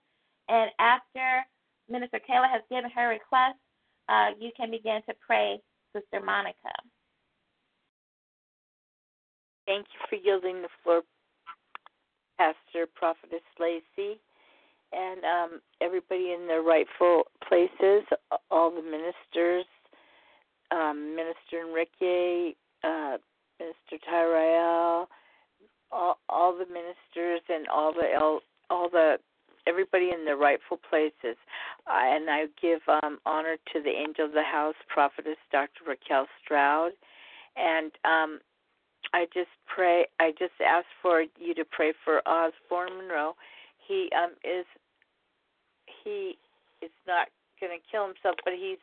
And 0.47 0.71
after 0.79 1.43
Minister 1.89 2.19
Kayla 2.19 2.49
has 2.49 2.61
given 2.69 2.89
her 2.95 3.09
request, 3.09 3.57
uh, 4.09 4.29
you 4.39 4.51
can 4.55 4.71
begin 4.71 5.01
to 5.07 5.15
pray, 5.25 5.59
Sister 5.93 6.23
Monica. 6.23 6.73
Thank 9.67 9.85
you 9.93 9.99
for 10.09 10.15
yielding 10.15 10.61
the 10.61 10.69
floor, 10.83 11.01
Pastor 12.37 12.87
Prophetess 12.95 13.41
Lacey, 13.59 14.19
and 14.93 15.21
um, 15.23 15.61
everybody 15.81 16.33
in 16.33 16.47
their 16.47 16.61
rightful 16.61 17.23
places, 17.47 18.03
all 18.49 18.71
the 18.71 18.81
ministers, 18.81 19.65
um, 20.71 21.15
Minister 21.15 21.67
Enrique, 21.67 22.53
uh, 22.83 23.17
Minister 23.59 23.97
Tyrell, 24.09 25.07
all, 25.91 26.19
all 26.29 26.53
the 26.57 26.65
ministers 26.65 27.41
and 27.49 27.67
all 27.67 27.93
the 27.93 28.39
all 28.69 28.89
the 28.89 29.17
everybody 29.67 30.11
in 30.13 30.25
their 30.25 30.37
rightful 30.37 30.79
places. 30.89 31.37
And 31.87 32.29
I 32.29 32.45
give 32.61 32.79
um, 33.03 33.19
honor 33.25 33.57
to 33.73 33.81
the 33.81 33.89
angel 33.89 34.25
of 34.25 34.31
the 34.31 34.43
house, 34.43 34.75
prophetess 34.87 35.37
Dr. 35.51 35.83
Raquel 35.87 36.27
Stroud. 36.43 36.91
And 37.55 37.91
um, 38.05 38.39
I 39.13 39.25
just 39.33 39.49
pray, 39.67 40.05
I 40.19 40.31
just 40.31 40.53
ask 40.65 40.85
for 41.01 41.23
you 41.39 41.53
to 41.55 41.65
pray 41.65 41.93
for 42.03 42.21
Osborne 42.27 42.97
Monroe. 42.97 43.35
He 43.87 44.09
um, 44.15 44.31
is, 44.43 44.65
he 46.03 46.37
is 46.81 46.91
not 47.07 47.27
going 47.59 47.77
to 47.77 47.83
kill 47.91 48.05
himself, 48.07 48.35
but 48.43 48.53
he's 48.53 48.79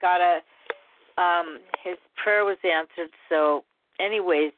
got 0.00 0.20
a, 0.20 0.40
um, 1.20 1.58
his 1.82 1.96
prayer 2.22 2.44
was 2.44 2.58
answered. 2.64 3.10
So, 3.28 3.64
anyways, 4.00 4.52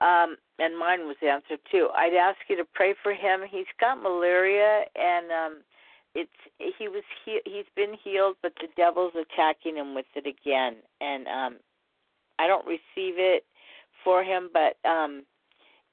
um, 0.00 0.36
and 0.58 0.78
mine 0.78 1.06
was 1.06 1.16
answered 1.26 1.60
too. 1.70 1.88
I'd 1.96 2.14
ask 2.14 2.38
you 2.48 2.56
to 2.56 2.64
pray 2.74 2.94
for 3.02 3.12
him. 3.12 3.40
He's 3.50 3.70
got 3.80 4.02
malaria, 4.02 4.84
and 4.94 5.30
um, 5.32 5.62
it's 6.14 6.30
he 6.78 6.88
was 6.88 7.02
he, 7.24 7.40
he's 7.44 7.68
been 7.76 7.94
healed, 8.02 8.36
but 8.42 8.52
the 8.60 8.68
devil's 8.76 9.14
attacking 9.14 9.76
him 9.76 9.94
with 9.94 10.06
it 10.14 10.26
again, 10.26 10.76
and 11.00 11.26
um, 11.26 11.56
I 12.38 12.46
don't 12.46 12.66
receive 12.66 13.16
it 13.18 13.44
for 14.04 14.22
him, 14.22 14.50
but 14.52 14.76
um, 14.88 15.24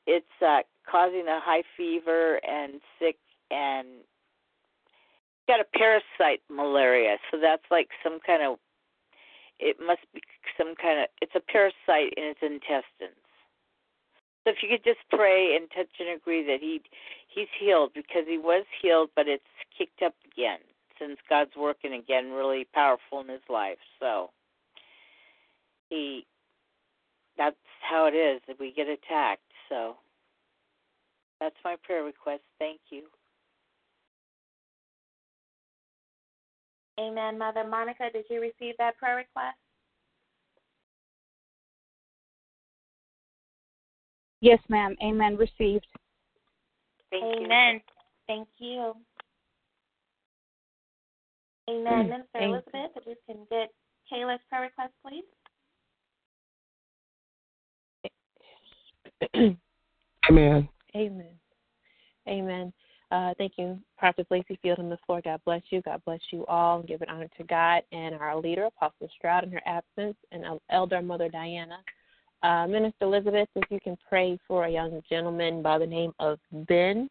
it's 0.05 0.26
uh, 0.45 0.60
causing 0.89 1.26
a 1.28 1.39
high 1.39 1.64
fever 1.76 2.39
and 2.47 2.82
sick 2.99 3.18
and 3.51 3.88
got 5.47 5.60
a 5.60 5.78
parasite 5.78 6.41
malaria, 6.49 7.18
so 7.32 7.38
that's 7.41 7.64
like 7.72 7.89
some 8.03 8.20
kind 8.26 8.43
of 8.43 8.58
it 9.60 9.78
must 9.84 10.01
be 10.14 10.22
some 10.58 10.76
kind 10.76 10.99
of 11.01 11.08
it's 11.22 11.36
a 11.36 11.39
parasite 11.39 12.14
in 12.16 12.24
its 12.24 12.39
intestines. 12.41 13.24
So 14.43 14.51
if 14.51 14.58
you 14.62 14.70
could 14.70 14.84
just 14.84 15.03
pray 15.10 15.55
and 15.55 15.68
touch 15.76 15.91
and 15.99 16.10
agree 16.10 16.45
that 16.45 16.60
he 16.62 16.82
he's 17.28 17.51
healed 17.60 17.91
because 17.93 18.24
he 18.28 18.38
was 18.38 18.66
healed, 18.82 19.10
but 19.16 19.28
it's 19.28 19.43
kicked 19.78 20.01
up 20.01 20.16
again 20.32 20.60
since 20.99 21.18
God's 21.30 21.55
working 21.55 21.93
again 21.93 22.32
really 22.32 22.68
powerful 22.74 23.22
in 23.22 23.30
his 23.30 23.41
life. 23.49 23.78
So 23.99 24.32
he 25.89 26.26
that's 27.38 27.56
how 27.82 28.06
it 28.08 28.16
is 28.16 28.42
that 28.48 28.60
we 28.60 28.72
get 28.72 28.88
attacked. 28.88 29.42
So 29.70 29.96
that's 31.40 31.56
my 31.64 31.76
prayer 31.84 32.04
request. 32.04 32.42
Thank 32.60 32.80
you. 32.90 33.04
Amen, 37.00 37.38
Mother 37.38 37.64
Monica. 37.68 38.06
Did 38.12 38.26
you 38.30 38.42
receive 38.42 38.76
that 38.80 38.98
prayer 38.98 39.18
request? 39.18 39.58
Yes, 44.42 44.60
ma'am. 44.70 44.96
Amen. 45.04 45.38
Received. 45.38 45.86
Thank 47.12 47.24
Amen. 47.24 47.76
You. 47.76 47.82
Thank 48.28 48.48
you. 48.58 48.94
Amen. 51.70 52.06
Mm, 52.06 52.10
Minister 52.10 52.40
Elizabeth, 52.40 52.92
if 52.96 53.06
you 53.06 53.16
can 53.28 53.38
get 53.50 53.72
Kayla's 54.12 54.40
prayer 54.50 54.64
request, 54.64 54.94
please. 55.06 55.24
Amen. 60.30 60.70
Amen. 60.95 61.30
Amen. 62.28 62.74
Uh, 63.09 63.34
thank 63.38 63.53
you, 63.57 63.80
Prophet 63.97 64.28
Lacey 64.30 64.59
Field 64.61 64.80
on 64.80 64.89
the 64.89 64.97
floor. 65.05 65.22
God 65.24 65.39
bless 65.45 65.61
you. 65.70 65.82
God 65.82 66.01
bless 66.05 66.20
you 66.32 66.45
all. 66.47 66.80
And 66.80 66.88
give 66.88 67.01
an 67.01 67.09
honor 67.09 67.30
to 67.38 67.43
God 67.45 67.84
and 67.91 68.15
our 68.15 68.38
leader, 68.38 68.65
Apostle 68.65 69.09
Stroud, 69.18 69.45
in 69.45 69.51
her 69.51 69.61
absence, 69.65 70.18
and 70.32 70.43
Elder 70.70 71.01
Mother 71.01 71.30
Diana. 71.30 71.78
Uh, 72.43 72.68
Minister 72.68 73.05
Elizabeth, 73.05 73.47
if 73.55 73.72
you 73.72 73.80
can 73.80 73.97
pray 74.07 74.38
for 74.47 74.65
a 74.65 74.70
young 74.70 75.01
gentleman 75.09 75.61
by 75.61 75.78
the 75.78 75.88
name 75.88 76.13
of 76.20 76.38
Ben. 76.51 77.09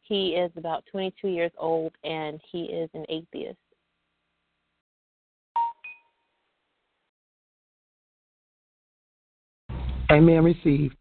He 0.00 0.30
is 0.30 0.50
about 0.56 0.84
22 0.90 1.28
years 1.28 1.52
old 1.58 1.92
and 2.02 2.40
he 2.50 2.62
is 2.62 2.88
an 2.94 3.04
atheist. 3.10 3.58
Amen. 10.10 10.42
Received. 10.42 10.96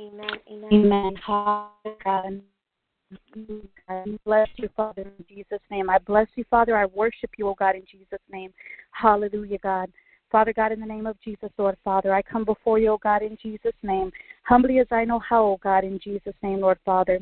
Amen. 0.00 0.30
Amen. 0.50 0.70
Amen. 0.72 1.14
God. 2.04 2.40
Bless 4.24 4.48
you, 4.56 4.68
Father, 4.76 5.02
in 5.02 5.24
Jesus' 5.28 5.60
name. 5.70 5.90
I 5.90 5.98
bless 5.98 6.26
you, 6.36 6.44
Father. 6.48 6.76
I 6.76 6.86
worship 6.86 7.30
you, 7.36 7.48
O 7.48 7.54
God, 7.54 7.74
in 7.74 7.82
Jesus' 7.90 8.20
name. 8.32 8.52
Hallelujah, 8.92 9.58
God. 9.62 9.90
Father 10.30 10.52
God, 10.54 10.72
in 10.72 10.80
the 10.80 10.86
name 10.86 11.06
of 11.06 11.20
Jesus, 11.22 11.50
Lord 11.58 11.76
Father, 11.84 12.14
I 12.14 12.22
come 12.22 12.44
before 12.44 12.78
you, 12.78 12.92
O 12.92 12.98
God, 12.98 13.22
in 13.22 13.36
Jesus' 13.42 13.74
name. 13.82 14.10
Humbly 14.44 14.78
as 14.78 14.86
I 14.90 15.04
know 15.04 15.18
how, 15.18 15.44
O 15.44 15.58
God, 15.62 15.84
in 15.84 15.98
Jesus' 16.02 16.34
name, 16.42 16.60
Lord 16.60 16.78
Father. 16.84 17.18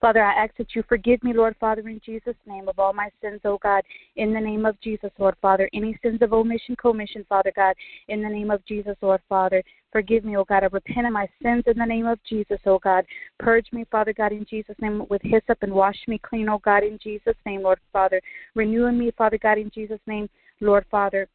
Father, 0.00 0.22
I 0.22 0.44
ask 0.44 0.56
that 0.56 0.74
you 0.74 0.82
forgive 0.88 1.22
me, 1.22 1.32
Lord 1.32 1.56
Father, 1.60 1.88
in 1.88 2.00
Jesus' 2.04 2.34
name, 2.46 2.68
of 2.68 2.78
all 2.78 2.92
my 2.92 3.08
sins, 3.22 3.40
O 3.44 3.58
God, 3.58 3.82
in 4.16 4.32
the 4.32 4.40
name 4.40 4.66
of 4.66 4.80
Jesus, 4.80 5.10
Lord 5.18 5.36
Father. 5.40 5.68
Any 5.72 5.96
sins 6.02 6.20
of 6.22 6.32
omission, 6.32 6.76
commission, 6.76 7.24
Father 7.28 7.52
God, 7.54 7.74
in 8.08 8.22
the 8.22 8.28
name 8.28 8.50
of 8.50 8.64
Jesus, 8.66 8.96
Lord 9.00 9.20
Father. 9.28 9.62
Forgive 9.92 10.24
me, 10.24 10.36
O 10.36 10.44
God. 10.44 10.64
I 10.64 10.66
repent 10.66 11.06
of 11.06 11.12
my 11.12 11.28
sins 11.42 11.64
in 11.66 11.78
the 11.78 11.84
name 11.84 12.06
of 12.06 12.18
Jesus, 12.28 12.58
O 12.66 12.78
God. 12.78 13.04
Purge 13.38 13.66
me, 13.72 13.84
Father 13.90 14.12
God, 14.12 14.32
in 14.32 14.44
Jesus' 14.48 14.76
name, 14.80 15.06
with 15.08 15.22
hyssop 15.22 15.62
and 15.62 15.72
wash 15.72 15.98
me 16.08 16.18
clean, 16.18 16.48
O 16.48 16.58
God, 16.58 16.82
in 16.82 16.98
Jesus' 17.02 17.36
name, 17.46 17.62
Lord 17.62 17.78
Father. 17.92 18.20
Renew 18.54 18.86
in 18.86 18.98
me, 18.98 19.12
Father 19.16 19.38
God, 19.38 19.58
in 19.58 19.70
Jesus' 19.74 20.00
name, 20.06 20.28
Lord 20.60 20.84
Father 20.90 21.28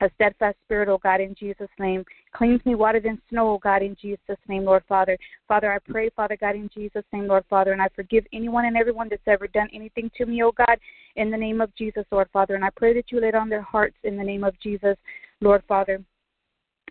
a 0.00 0.10
steadfast 0.14 0.56
spirit, 0.64 0.88
O 0.88 0.98
God, 0.98 1.20
in 1.20 1.34
Jesus' 1.34 1.68
name. 1.78 2.04
Cleanse 2.32 2.64
me 2.64 2.74
whiter 2.74 3.00
than 3.00 3.20
snow, 3.28 3.50
O 3.50 3.58
God, 3.58 3.82
in 3.82 3.96
Jesus' 4.00 4.38
name, 4.48 4.64
Lord 4.64 4.82
Father. 4.88 5.18
Father, 5.48 5.72
I 5.72 5.78
pray, 5.78 6.10
Father 6.10 6.36
God, 6.40 6.56
in 6.56 6.70
Jesus' 6.74 7.04
name, 7.12 7.26
Lord 7.26 7.44
Father, 7.48 7.72
and 7.72 7.82
I 7.82 7.88
forgive 7.94 8.24
anyone 8.32 8.64
and 8.64 8.76
everyone 8.76 9.08
that's 9.08 9.22
ever 9.26 9.46
done 9.46 9.68
anything 9.72 10.10
to 10.16 10.26
me, 10.26 10.42
O 10.42 10.52
God, 10.52 10.78
in 11.16 11.30
the 11.30 11.36
name 11.36 11.60
of 11.60 11.74
Jesus, 11.76 12.04
Lord 12.10 12.28
Father. 12.32 12.54
And 12.54 12.64
I 12.64 12.70
pray 12.70 12.94
that 12.94 13.12
you 13.12 13.20
lay 13.20 13.32
on 13.32 13.48
their 13.48 13.62
hearts 13.62 13.96
in 14.04 14.16
the 14.16 14.24
name 14.24 14.44
of 14.44 14.58
Jesus, 14.60 14.96
Lord 15.40 15.62
Father 15.68 16.02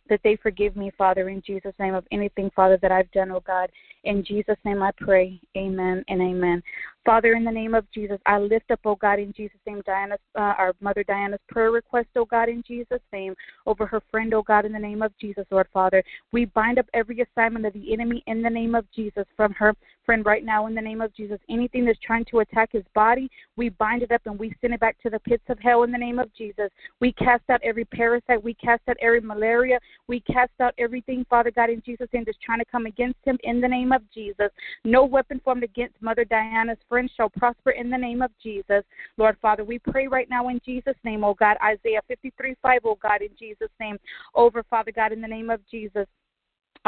that 0.10 0.20
they 0.24 0.36
forgive 0.36 0.76
me, 0.76 0.92
Father, 0.98 1.30
in 1.30 1.42
Jesus' 1.42 1.74
name, 1.80 1.96
of 1.96 2.06
anything, 2.12 2.52
Father, 2.54 2.78
that 2.82 2.92
I've 2.92 3.10
done, 3.12 3.32
oh 3.32 3.40
God. 3.40 3.72
In 4.04 4.24
Jesus' 4.26 4.58
name 4.66 4.84
I 4.84 4.92
pray. 4.98 5.40
Amen 5.56 6.04
and 6.10 6.22
amen. 6.22 6.62
Father, 7.04 7.34
in 7.34 7.44
the 7.44 7.52
name 7.52 7.74
of 7.74 7.90
Jesus, 7.92 8.20
I 8.28 8.38
lift 8.38 8.70
up, 8.70 8.80
oh 8.86 8.96
God, 8.96 9.18
in 9.18 9.34
Jesus' 9.34 9.58
name, 9.66 9.82
Diana's, 9.88 10.20
uh, 10.36 10.54
our 10.58 10.74
mother 10.82 11.04
Diana's 11.04 11.40
prayer 11.50 11.72
request, 11.72 12.10
oh 12.16 12.26
God, 12.26 12.48
in 12.48 12.64
Jesus' 12.68 13.02
name, 13.12 13.34
over 13.66 13.88
her 13.88 14.02
friend, 14.12 14.34
oh 14.36 14.44
God, 14.44 14.66
in 14.66 14.72
the 14.72 14.80
name 14.80 15.02
of 15.02 15.12
Jesus, 15.20 15.46
Lord 15.50 15.68
Father. 15.74 16.04
We 16.32 16.46
bind 16.46 16.78
up 16.78 16.86
every 16.94 17.20
assignment 17.22 17.66
of 17.66 17.74
the 17.74 17.92
enemy 17.92 18.24
in 18.28 18.44
the 18.44 18.50
name 18.50 18.76
of 18.76 18.86
Jesus 18.96 19.26
from 19.36 19.52
her 19.54 19.74
friend 20.06 20.26
right 20.26 20.46
now, 20.46 20.68
in 20.68 20.76
the 20.76 20.82
name 20.82 21.02
of 21.02 21.14
Jesus. 21.16 21.40
Anything 21.50 21.86
that's 21.86 22.00
trying 22.06 22.26
to 22.26 22.40
attack 22.40 22.70
his 22.72 22.84
body, 22.94 23.30
we 23.56 23.70
bind 23.70 24.04
it 24.04 24.12
up 24.12 24.22
and 24.26 24.38
we 24.38 24.54
send 24.62 24.74
it 24.74 24.80
back 24.80 25.02
to 25.02 25.10
the 25.10 25.20
pits 25.20 25.44
of 25.50 25.58
hell 25.60 25.84
in 25.84 25.92
the 25.92 25.98
name 25.98 26.20
of 26.20 26.32
Jesus. 26.36 26.70
We 27.00 27.14
cast 27.14 27.44
out 27.50 27.62
every 27.64 27.86
parasite, 27.86 28.44
we 28.44 28.54
cast 28.54 28.82
out 28.88 28.98
every 29.02 29.22
malaria, 29.22 29.80
we 30.08 30.20
cast 30.20 30.52
out 30.60 30.76
everything, 30.78 31.26
Father 31.30 31.50
God, 31.50 31.72
in 31.72 31.82
Jesus' 31.84 32.10
name, 32.14 32.24
that's 32.26 32.38
trying 32.44 32.60
to 32.60 32.66
come 32.66 32.86
against 32.86 33.20
him 33.24 33.40
in 33.44 33.60
the 33.60 33.68
name 33.68 33.92
of 33.92 34.02
Jesus. 34.14 34.50
No 34.84 35.04
weapon 35.06 35.42
formed 35.44 35.64
against 35.64 35.96
Mother 36.02 36.26
Diana's 36.26 36.78
shall 37.16 37.30
prosper 37.30 37.72
in 37.72 37.90
the 37.90 37.98
name 37.98 38.22
of 38.22 38.32
Jesus. 38.42 38.84
Lord 39.18 39.38
Father, 39.42 39.64
we 39.64 39.80
pray 39.80 40.08
right 40.08 40.30
now 40.30 40.50
in 40.50 40.60
Jesus' 40.66 40.96
name, 41.04 41.24
oh 41.24 41.34
God, 41.34 41.58
Isaiah 41.64 42.02
53 42.08 42.56
5, 42.62 42.80
oh 42.86 42.98
God, 43.02 43.22
in 43.22 43.30
Jesus' 43.38 43.70
name, 43.80 43.98
over 44.36 44.64
Father 44.70 44.92
God, 44.92 45.12
in 45.12 45.22
the 45.22 45.28
name 45.28 45.50
of 45.50 45.62
Jesus 45.70 46.08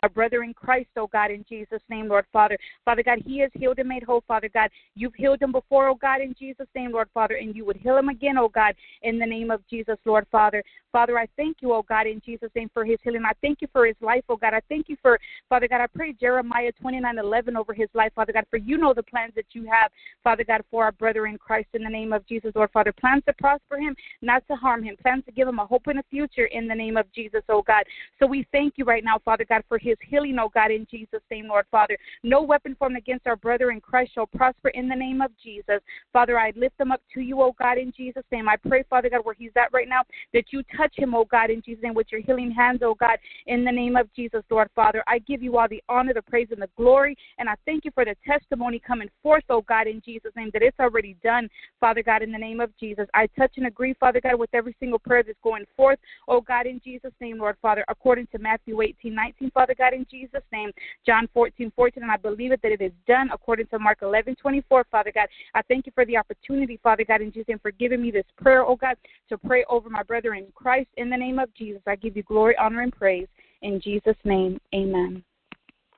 our 0.02 0.10
brother 0.10 0.44
in 0.44 0.54
Christ, 0.54 0.90
oh 0.98 1.08
God, 1.08 1.32
in 1.32 1.46
Jesus' 1.48 1.82
name, 1.90 2.08
Lord 2.08 2.26
Father. 2.34 2.58
Father 2.84 3.04
God, 3.04 3.20
he 3.26 3.42
is 3.42 3.52
healed 3.54 3.80
and 3.80 3.88
made 3.88 4.04
whole, 4.04 4.24
Father 4.28 4.50
God. 4.54 4.70
You've 4.96 5.16
healed 5.16 5.42
him 5.42 5.52
before, 5.52 5.88
oh 5.88 5.96
God, 5.96 6.22
in 6.22 6.36
Jesus' 6.38 6.68
name, 6.76 6.92
Lord 6.92 7.10
Father, 7.14 7.36
and 7.36 7.56
you 7.56 7.64
would 7.66 7.78
heal 7.78 7.98
him 7.98 8.10
again, 8.10 8.38
oh 8.38 8.50
God, 8.50 8.76
in 9.04 9.20
the 9.20 9.26
name 9.26 9.52
of 9.52 9.62
Jesus, 9.70 9.98
Lord 10.06 10.26
Father. 10.32 10.64
Father, 10.92 11.18
I 11.18 11.28
thank 11.38 11.58
you, 11.62 11.74
oh 11.74 11.84
God, 11.88 12.08
in 12.08 12.22
Jesus' 12.26 12.52
name 12.56 12.70
for 12.74 12.86
his 12.86 12.98
healing. 13.04 13.24
I 13.26 13.34
thank 13.42 13.62
you 13.62 13.68
for 13.72 13.86
his 13.86 13.96
life, 14.02 14.24
oh 14.30 14.36
God. 14.36 14.54
I 14.54 14.62
thank 14.70 14.90
you 14.90 14.98
for, 15.02 15.20
Father 15.50 15.68
God, 15.68 15.82
I 15.82 15.88
pray 15.88 16.14
Jeremiah 16.14 16.72
29 16.80 17.18
11 17.18 17.58
over 17.58 17.74
his 17.74 17.90
life, 17.94 18.12
Father 18.16 18.34
God, 18.34 18.46
for 18.50 18.58
you 18.58 18.78
know 18.78 18.94
the 18.94 19.04
plans 19.04 19.34
that 19.36 19.46
you 19.54 19.66
have, 19.72 19.92
Father 20.24 20.44
God, 20.44 20.64
for 20.70 20.84
our 20.84 20.92
brother 20.92 21.28
in 21.28 21.38
Christ 21.38 21.70
in 21.74 21.84
the 21.84 21.90
name 21.90 22.14
of 22.14 22.26
Jesus, 22.28 22.52
Lord 22.56 22.72
Father. 22.72 22.94
Plans 22.94 23.24
to 23.28 23.34
prosper 23.34 23.78
him, 23.78 23.96
not 24.22 24.46
to 24.48 24.56
harm 24.56 24.84
him. 24.84 24.96
Plans 25.02 25.24
to 25.26 25.32
give 25.32 25.48
him 25.48 25.60
a 25.60 25.66
hope 25.66 25.88
in 25.88 25.98
the 25.98 26.04
future 26.10 26.46
in 26.46 26.68
the 26.68 26.76
name 26.76 26.98
of 26.98 27.12
Jesus, 27.14 27.42
oh 27.50 27.62
God. 27.62 27.84
So 28.20 28.28
we 28.28 28.46
thank 28.52 28.74
you 28.78 28.86
right 28.86 29.04
now, 29.04 29.20
Father 29.24 29.46
God, 29.48 29.64
for 29.68 29.78
his 29.84 29.98
healing, 30.10 30.38
oh 30.40 30.50
God, 30.54 30.72
in 30.72 30.88
Jesus' 30.90 31.22
name, 31.30 31.48
Lord 31.48 31.66
Father. 31.70 31.98
No 32.24 32.42
weapon 32.42 32.76
formed 32.80 32.98
against 32.98 33.28
our 33.28 33.36
brother 33.36 33.72
in 33.72 33.82
Christ 33.82 34.14
shall 34.16 34.26
prosper 34.26 34.70
in 34.70 34.88
the 34.88 34.96
name 34.96 35.22
of 35.22 35.32
Jesus. 35.44 35.80
Father, 36.12 36.40
I 36.40 36.54
lift 36.56 36.78
them 36.78 36.92
up 36.92 37.02
to 37.14 37.22
you, 37.22 37.42
oh 37.42 37.54
God, 37.60 37.78
in 37.78 37.92
Jesus' 37.96 38.24
name. 38.32 38.48
I 38.48 38.56
pray, 38.56 38.84
Father 38.90 39.10
God, 39.10 39.22
where 39.24 39.36
he's 39.38 39.52
at 39.56 39.74
right 39.74 39.90
now, 39.90 40.02
that 40.34 40.46
you 40.52 40.64
touch 40.76 40.94
him, 40.96 41.14
oh 41.14 41.26
God, 41.26 41.50
in 41.50 41.62
Jesus' 41.62 41.84
name, 41.84 41.94
with 41.94 42.08
your 42.12 42.22
healing 42.22 42.52
hands, 42.52 42.80
oh 42.84 42.96
God, 42.96 43.18
in 43.48 43.66
the 43.66 43.72
name 43.72 43.96
of 43.96 44.08
Jesus, 44.16 44.44
Lord 44.50 44.70
Father. 44.76 45.04
I 45.08 45.20
give 45.20 45.44
you 45.44 45.58
all 45.58 45.68
the 45.70 45.84
honor, 45.90 46.14
the 46.14 46.22
praise, 46.22 46.48
and 46.52 46.62
the 46.62 46.70
glory, 46.78 47.18
and 47.38 47.50
I 47.50 47.56
thank 47.66 47.86
you 47.86 47.92
for 47.94 48.06
the 48.06 48.16
testimony 48.26 48.80
coming 48.80 49.10
forth, 49.22 49.44
oh 49.50 49.62
God, 49.62 49.88
in 49.88 50.02
Jesus' 50.04 50.32
name, 50.36 50.50
that 50.54 50.62
it's 50.62 50.80
already 50.80 51.18
done, 51.24 51.50
Father 51.80 52.04
God, 52.04 52.22
in 52.22 52.32
the 52.32 52.38
name 52.38 52.60
of 52.60 52.72
Jesus. 52.80 53.06
I 53.14 53.28
touch 53.38 53.54
and 53.58 53.68
agree, 53.68 53.94
Father 54.00 54.22
God, 54.22 54.40
with 54.40 54.50
every 54.54 54.76
single 54.80 55.00
prayer 55.00 55.24
that's 55.24 55.38
going 55.44 55.66
forth, 55.76 56.00
oh 56.28 56.42
God, 56.42 56.66
in 56.68 56.80
Jesus' 56.84 57.12
name, 57.20 57.40
Lord 57.40 57.58
Father, 57.62 57.84
according 57.88 58.28
to 58.28 58.40
Matthew 58.40 58.82
18, 58.82 59.14
19, 59.14 59.52
Father 59.52 59.73
God, 59.76 59.94
in 59.94 60.06
Jesus' 60.10 60.44
name. 60.52 60.72
John 61.06 61.28
14, 61.34 61.72
14, 61.76 62.04
and 62.04 62.12
I 62.12 62.18
believe 62.18 62.52
it 62.52 62.62
that 62.64 62.72
it 62.72 62.82
is 62.82 62.92
done 63.08 63.30
according 63.34 63.68
to 63.68 63.80
Mark 63.80 64.00
11, 64.02 64.36
24, 64.36 64.86
Father 64.92 65.12
God. 65.14 65.28
I 65.54 65.62
thank 65.64 65.86
you 65.86 65.92
for 65.96 66.06
the 66.06 66.18
opportunity, 66.18 66.80
Father 66.82 67.04
God, 67.06 67.22
in 67.22 67.32
Jesus' 67.32 67.48
name, 67.48 67.60
for 67.60 67.72
giving 67.72 68.02
me 68.02 68.12
this 68.12 68.26
prayer, 68.42 68.64
oh 68.64 68.76
God, 68.76 68.96
to 69.30 69.38
pray 69.38 69.66
over 69.70 69.90
my 69.90 70.04
brother 70.04 70.34
in 70.34 70.48
Christ 70.56 70.90
in 70.98 71.10
the 71.10 71.18
name 71.18 71.40
of 71.40 71.54
Jesus. 71.54 71.82
I 71.88 71.96
give 71.96 72.18
you 72.18 72.24
glory, 72.24 72.56
honor, 72.58 72.82
and 72.82 72.94
praise. 72.94 73.28
In 73.62 73.80
Jesus' 73.82 74.16
name, 74.24 74.60
amen. 74.74 75.24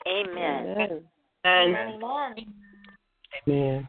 Amen. 0.08 0.76
Amen. 1.46 2.00
Amen. 3.48 3.88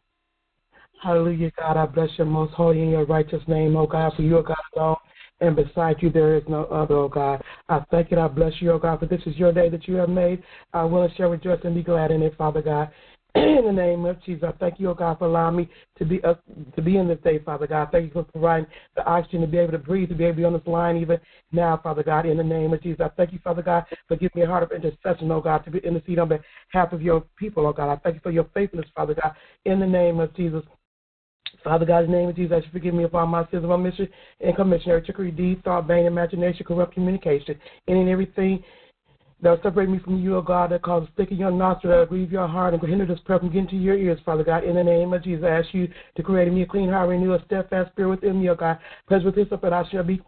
Hallelujah, 1.02 1.52
God. 1.58 1.76
I 1.76 1.86
bless 1.86 2.08
your 2.16 2.26
most 2.26 2.54
holy 2.54 2.80
and 2.80 2.90
your 2.90 3.04
righteous 3.04 3.42
name, 3.46 3.76
oh 3.76 3.86
God, 3.86 4.12
for 4.16 4.22
you 4.22 4.38
are 4.38 4.42
God 4.42 4.56
alone. 4.74 4.96
And 5.40 5.54
beside 5.54 5.96
you 6.00 6.10
there 6.10 6.36
is 6.36 6.44
no 6.48 6.64
other, 6.64 6.96
oh 6.96 7.08
God. 7.08 7.42
I 7.68 7.80
thank 7.90 8.10
you 8.10 8.18
I 8.18 8.28
bless 8.28 8.54
you, 8.60 8.72
oh 8.72 8.78
God, 8.78 9.00
for 9.00 9.06
this 9.06 9.20
is 9.26 9.36
your 9.36 9.52
day 9.52 9.68
that 9.68 9.86
you 9.86 9.96
have 9.96 10.08
made. 10.08 10.42
I 10.72 10.84
will 10.84 11.02
and 11.02 11.14
shall 11.16 11.28
rejoice 11.28 11.60
and 11.64 11.74
be 11.74 11.82
glad 11.82 12.10
in 12.10 12.22
it, 12.22 12.34
Father 12.36 12.62
God. 12.62 12.90
In 13.36 13.64
the 13.66 13.72
name 13.72 14.06
of 14.06 14.22
Jesus, 14.24 14.44
I 14.48 14.52
thank 14.52 14.80
you, 14.80 14.88
oh 14.88 14.94
God, 14.94 15.18
for 15.18 15.26
allowing 15.26 15.56
me 15.56 15.68
to 15.98 16.06
be 16.06 16.24
uh, 16.24 16.34
to 16.74 16.80
be 16.80 16.96
in 16.96 17.06
this 17.06 17.18
day, 17.22 17.38
Father 17.38 17.66
God. 17.66 17.88
Thank 17.92 18.06
you 18.06 18.10
for 18.12 18.22
providing 18.22 18.66
the 18.94 19.04
oxygen 19.04 19.42
to 19.42 19.46
be 19.46 19.58
able 19.58 19.72
to 19.72 19.78
breathe, 19.78 20.08
to 20.08 20.14
be 20.14 20.24
able 20.24 20.32
to 20.32 20.38
be 20.38 20.44
on 20.44 20.52
this 20.54 20.66
line 20.66 20.96
even 20.96 21.20
now, 21.52 21.78
Father 21.82 22.02
God. 22.02 22.24
In 22.24 22.38
the 22.38 22.42
name 22.42 22.72
of 22.72 22.82
Jesus, 22.82 23.00
I 23.04 23.10
thank 23.10 23.34
you, 23.34 23.38
Father 23.44 23.60
God, 23.60 23.84
for 24.08 24.16
giving 24.16 24.30
me 24.36 24.42
a 24.42 24.46
heart 24.46 24.62
of 24.62 24.72
intercession, 24.72 25.30
oh 25.30 25.42
God, 25.42 25.66
to 25.66 25.70
be 25.70 25.80
intercede 25.80 26.18
on 26.18 26.30
behalf 26.30 26.94
of 26.94 27.02
your 27.02 27.24
people, 27.36 27.66
oh 27.66 27.74
God. 27.74 27.92
I 27.92 27.96
thank 27.96 28.14
you 28.14 28.20
for 28.22 28.30
your 28.30 28.48
faithfulness, 28.54 28.88
Father 28.94 29.14
God. 29.14 29.34
In 29.66 29.80
the 29.80 29.86
name 29.86 30.18
of 30.18 30.34
Jesus. 30.34 30.62
Father 31.62 31.86
God's 31.86 32.08
name 32.08 32.28
of 32.28 32.36
Jesus, 32.36 32.62
I 32.66 32.72
forgive 32.72 32.94
me 32.94 33.04
of 33.04 33.14
all 33.14 33.26
my 33.26 33.46
sins 33.50 33.64
of 33.64 33.70
omission 33.70 34.08
and 34.40 34.54
commission, 34.56 34.90
every 34.90 35.02
trickery, 35.02 35.30
deed, 35.30 35.62
thought, 35.64 35.86
vain 35.86 36.06
imagination, 36.06 36.64
corrupt 36.64 36.94
communication, 36.94 37.58
and 37.88 38.08
everything 38.08 38.62
that 39.42 39.62
separate 39.62 39.90
me 39.90 39.98
from 39.98 40.18
you, 40.18 40.36
O 40.36 40.42
God, 40.42 40.72
that 40.72 40.82
causes 40.82 41.08
stick 41.14 41.30
in 41.30 41.36
your 41.36 41.50
nostril, 41.50 42.06
grieve 42.06 42.32
your 42.32 42.48
heart, 42.48 42.72
and 42.72 42.82
hinder 42.82 43.04
this 43.04 43.20
prayer 43.20 43.38
from 43.38 43.50
getting 43.50 43.68
to 43.68 43.76
your 43.76 43.96
ears, 43.96 44.18
Father 44.24 44.42
God. 44.42 44.64
In 44.64 44.76
the 44.76 44.84
name 44.84 45.12
of 45.12 45.22
Jesus, 45.22 45.44
I 45.44 45.50
ask 45.50 45.74
you 45.74 45.88
to 46.16 46.22
create 46.22 46.48
in 46.48 46.54
me 46.54 46.62
a 46.62 46.66
clean 46.66 46.88
heart, 46.88 47.08
renew 47.10 47.34
a 47.34 47.44
steadfast 47.44 47.92
spirit 47.92 48.08
within 48.08 48.40
me, 48.40 48.48
O 48.48 48.54
God. 48.54 48.78
Pledge 49.08 49.24
with 49.24 49.36
hyssop 49.36 49.62
I 49.64 49.84
shall 49.90 50.04
be 50.04 50.22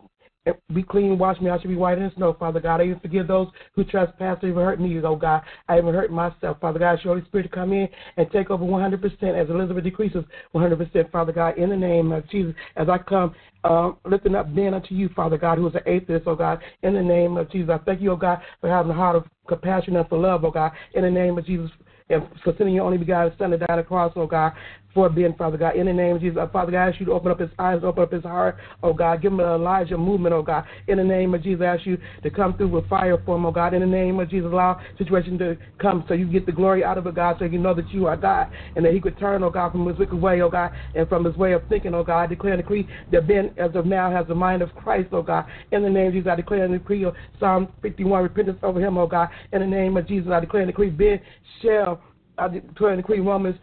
be 0.72 0.82
clean, 0.82 1.18
wash 1.18 1.40
me, 1.40 1.50
I 1.50 1.58
should 1.60 1.68
be 1.68 1.76
whiter 1.76 2.00
than 2.00 2.14
snow, 2.16 2.34
Father 2.38 2.60
God. 2.60 2.80
I 2.80 2.84
even 2.84 3.00
forgive 3.00 3.28
those 3.28 3.48
who 3.74 3.84
trespass, 3.84 4.38
or 4.42 4.48
even 4.48 4.62
hurt 4.62 4.80
me, 4.80 4.98
oh 5.04 5.16
God. 5.16 5.42
I 5.68 5.78
even 5.78 5.94
hurt 5.94 6.10
myself, 6.10 6.58
Father 6.60 6.78
God. 6.78 6.98
Show 7.02 7.10
Holy 7.10 7.24
Spirit 7.26 7.44
to 7.44 7.48
come 7.48 7.72
in 7.72 7.88
and 8.16 8.30
take 8.30 8.50
over 8.50 8.64
100% 8.64 9.22
as 9.34 9.50
Elizabeth 9.50 9.84
decreases 9.84 10.24
100%, 10.54 11.10
Father 11.10 11.32
God. 11.32 11.58
In 11.58 11.70
the 11.70 11.76
name 11.76 12.12
of 12.12 12.28
Jesus, 12.30 12.54
as 12.76 12.88
I 12.88 12.98
come 12.98 13.34
um, 13.64 13.98
lifting 14.04 14.34
up 14.34 14.54
Ben 14.54 14.74
unto 14.74 14.94
you, 14.94 15.08
Father 15.14 15.38
God, 15.38 15.58
who 15.58 15.68
is 15.68 15.74
an 15.74 15.82
atheist, 15.86 16.26
oh 16.26 16.36
God. 16.36 16.60
In 16.82 16.94
the 16.94 17.02
name 17.02 17.36
of 17.36 17.50
Jesus, 17.50 17.70
I 17.70 17.78
thank 17.84 18.00
you, 18.00 18.12
oh 18.12 18.16
God, 18.16 18.40
for 18.60 18.68
having 18.68 18.90
a 18.90 18.94
heart 18.94 19.16
of 19.16 19.24
compassion 19.48 19.96
and 19.96 20.08
for 20.08 20.18
love, 20.18 20.44
oh 20.44 20.50
God. 20.50 20.72
In 20.94 21.02
the 21.02 21.10
name 21.10 21.38
of 21.38 21.46
Jesus, 21.46 21.70
and 22.10 22.22
for 22.42 22.54
sending 22.56 22.74
your 22.74 22.84
only 22.84 22.98
begotten 22.98 23.32
Son 23.38 23.50
to 23.50 23.58
die 23.58 23.66
on 23.68 23.78
the 23.78 23.82
cross, 23.84 24.12
oh 24.16 24.26
God, 24.26 24.52
for 24.98 25.08
Ben, 25.08 25.32
Father 25.38 25.56
God. 25.56 25.76
In 25.76 25.86
the 25.86 25.92
name 25.92 26.16
of 26.16 26.22
Jesus, 26.22 26.38
uh, 26.40 26.48
Father 26.48 26.72
God, 26.72 26.78
I 26.78 26.88
ask 26.88 26.98
you 26.98 27.06
to 27.06 27.12
open 27.12 27.30
up 27.30 27.38
his 27.38 27.50
eyes, 27.56 27.82
open 27.84 28.02
up 28.02 28.10
his 28.10 28.24
heart, 28.24 28.56
oh 28.82 28.92
God. 28.92 29.22
Give 29.22 29.32
him 29.32 29.38
an 29.38 29.46
Elijah 29.46 29.96
movement, 29.96 30.34
oh 30.34 30.42
God. 30.42 30.64
In 30.88 30.98
the 30.98 31.04
name 31.04 31.34
of 31.34 31.42
Jesus, 31.44 31.62
I 31.62 31.76
ask 31.76 31.86
you 31.86 31.98
to 32.24 32.30
come 32.30 32.56
through 32.56 32.70
with 32.70 32.88
fire 32.88 33.16
for 33.24 33.36
him, 33.36 33.46
oh 33.46 33.52
God. 33.52 33.74
In 33.74 33.80
the 33.80 33.86
name 33.86 34.18
of 34.18 34.28
Jesus, 34.28 34.50
allow 34.50 34.80
situation 34.98 35.38
to 35.38 35.56
come 35.80 36.04
so 36.08 36.14
you 36.14 36.26
get 36.26 36.46
the 36.46 36.52
glory 36.52 36.82
out 36.82 36.98
of 36.98 37.06
it, 37.06 37.14
God, 37.14 37.36
so 37.38 37.44
you 37.44 37.60
know 37.60 37.74
that 37.74 37.88
you 37.94 38.06
are 38.08 38.16
God 38.16 38.48
and 38.74 38.84
that 38.84 38.92
he 38.92 39.00
could 39.00 39.16
turn, 39.20 39.44
oh 39.44 39.50
God, 39.50 39.70
from 39.70 39.86
his 39.86 39.96
wicked 39.98 40.20
way, 40.20 40.40
oh 40.40 40.50
God, 40.50 40.72
and 40.96 41.08
from 41.08 41.24
his 41.24 41.36
way 41.36 41.52
of 41.52 41.62
thinking, 41.68 41.94
oh 41.94 42.02
God. 42.02 42.18
I 42.18 42.26
declare 42.26 42.54
and 42.54 42.62
decree 42.62 42.88
that 43.12 43.28
Ben, 43.28 43.54
as 43.56 43.76
of 43.76 43.86
now, 43.86 44.10
has 44.10 44.26
the 44.26 44.34
mind 44.34 44.62
of 44.62 44.74
Christ, 44.74 45.10
oh 45.12 45.22
God. 45.22 45.44
In 45.70 45.84
the 45.84 45.90
name 45.90 46.08
of 46.08 46.14
Jesus, 46.14 46.28
I 46.28 46.34
declare 46.34 46.64
and 46.64 46.76
decree 46.76 47.06
Psalm 47.38 47.68
51 47.82 48.24
repentance 48.24 48.58
over 48.64 48.80
him, 48.80 48.98
oh 48.98 49.06
God. 49.06 49.28
In 49.52 49.60
the 49.60 49.66
name 49.68 49.96
of 49.96 50.08
Jesus, 50.08 50.32
I 50.32 50.40
declare 50.40 50.62
and 50.62 50.72
decree 50.72 50.90
Ben 50.90 51.20
shall 51.62 52.02
I 52.38 52.48
declare 52.48 52.92
and 52.92 53.02
decree 53.02 53.20
Romans 53.20 53.56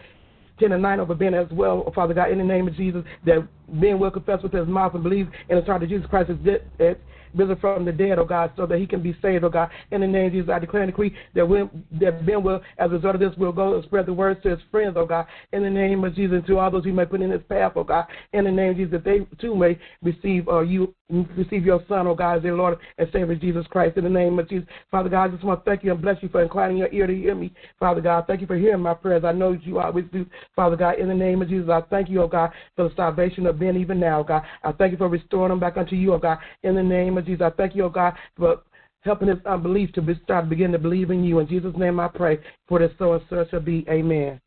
10 0.59 0.71
and 0.71 0.81
9 0.81 0.99
over 0.99 1.15
Ben 1.15 1.33
as 1.33 1.47
well, 1.51 1.91
Father 1.93 2.13
God, 2.13 2.31
in 2.31 2.37
the 2.37 2.43
name 2.43 2.67
of 2.67 2.75
Jesus, 2.75 3.03
that 3.25 3.47
Ben 3.67 3.99
will 3.99 4.11
confess 4.11 4.41
with 4.41 4.53
his 4.53 4.67
mouth 4.67 4.93
and 4.93 5.03
believe 5.03 5.27
in 5.49 5.57
his 5.57 5.65
heart 5.65 5.81
that 5.81 5.89
Jesus 5.89 6.05
Christ 6.09 6.29
is 6.29 6.37
dead, 6.77 6.97
risen 7.33 7.55
from 7.57 7.85
the 7.85 7.91
dead, 7.91 8.17
oh 8.17 8.25
God, 8.25 8.51
so 8.55 8.65
that 8.65 8.79
he 8.79 8.87
can 8.87 9.01
be 9.01 9.15
saved, 9.21 9.43
oh 9.43 9.49
God. 9.49 9.69
In 9.91 10.01
the 10.01 10.07
name 10.07 10.27
of 10.27 10.31
Jesus, 10.31 10.49
I 10.49 10.59
declare 10.59 10.83
and 10.83 10.91
decree 10.91 11.13
that, 11.33 11.47
when, 11.47 11.69
that 11.99 12.25
Ben 12.25 12.43
will, 12.43 12.61
as 12.77 12.91
a 12.91 12.95
result 12.95 13.15
of 13.15 13.21
this, 13.21 13.35
will 13.37 13.51
go 13.51 13.75
and 13.75 13.83
spread 13.83 14.05
the 14.05 14.13
words 14.13 14.41
to 14.43 14.49
his 14.49 14.59
friends, 14.71 14.95
oh 14.97 15.05
God. 15.05 15.27
In 15.51 15.63
the 15.63 15.69
name 15.69 16.03
of 16.03 16.15
Jesus, 16.15 16.41
to 16.47 16.59
all 16.59 16.71
those 16.71 16.83
who 16.83 16.93
may 16.93 17.05
put 17.05 17.21
in 17.21 17.31
his 17.31 17.43
path, 17.49 17.73
oh 17.75 17.83
God. 17.83 18.05
In 18.33 18.45
the 18.45 18.51
name 18.51 18.71
of 18.71 18.77
Jesus, 18.77 18.91
that 18.91 19.03
they 19.03 19.27
too 19.39 19.55
may 19.55 19.77
receive 20.01 20.47
uh, 20.47 20.61
you, 20.61 20.93
receive 21.09 21.65
your 21.65 21.83
Son, 21.87 22.07
oh 22.07 22.15
God, 22.15 22.37
as 22.37 22.43
their 22.43 22.55
Lord 22.55 22.77
and 22.97 23.07
Savior, 23.13 23.35
Jesus 23.35 23.65
Christ. 23.67 23.97
In 23.97 24.03
the 24.03 24.09
name 24.09 24.39
of 24.39 24.49
Jesus, 24.49 24.67
Father 24.89 25.09
God, 25.09 25.25
I 25.25 25.27
just 25.29 25.43
want 25.43 25.63
to 25.63 25.69
thank 25.69 25.83
you 25.83 25.91
and 25.91 26.01
bless 26.01 26.21
you 26.21 26.29
for 26.29 26.41
inclining 26.41 26.77
your 26.77 26.91
ear 26.91 27.07
to 27.07 27.15
hear 27.15 27.35
me, 27.35 27.53
Father 27.79 28.01
God. 28.01 28.25
Thank 28.27 28.41
you 28.41 28.47
for 28.47 28.57
hearing 28.57 28.81
my 28.81 28.93
prayers. 28.93 29.23
I 29.23 29.31
know 29.31 29.51
you 29.51 29.79
always 29.79 30.05
do, 30.11 30.25
Father 30.55 30.75
God. 30.75 30.99
In 30.99 31.07
the 31.07 31.13
name 31.13 31.41
of 31.41 31.49
Jesus, 31.49 31.69
I 31.69 31.81
thank 31.89 32.09
you, 32.09 32.21
oh 32.21 32.27
God, 32.27 32.51
for 32.75 32.89
the 32.89 32.95
salvation 32.95 33.45
of 33.45 33.59
Ben 33.59 33.77
even 33.77 33.99
now, 33.99 34.21
oh 34.21 34.23
God. 34.23 34.43
I 34.63 34.71
thank 34.71 34.91
you 34.91 34.97
for 34.97 35.09
restoring 35.09 35.49
them 35.49 35.59
back 35.59 35.77
unto 35.77 35.95
you, 35.95 36.13
oh 36.13 36.19
God. 36.19 36.39
In 36.63 36.75
the 36.75 36.83
name 36.83 37.17
of 37.17 37.25
Jesus, 37.25 37.41
I 37.41 37.51
thank 37.51 37.75
you, 37.75 37.85
oh 37.85 37.89
God, 37.89 38.15
for 38.37 38.61
helping 39.01 39.27
his 39.27 39.37
unbelief 39.45 39.91
to 39.93 40.01
be, 40.01 40.19
start 40.23 40.49
begin 40.49 40.71
to 40.71 40.79
believe 40.79 41.11
in 41.11 41.23
you. 41.23 41.39
In 41.39 41.47
Jesus' 41.47 41.75
name 41.77 41.99
I 41.99 42.07
pray, 42.07 42.39
for 42.67 42.79
this 42.79 42.91
so 42.97 43.13
and 43.13 43.23
so 43.29 43.45
shall 43.51 43.59
be. 43.59 43.85
Amen. 43.87 44.41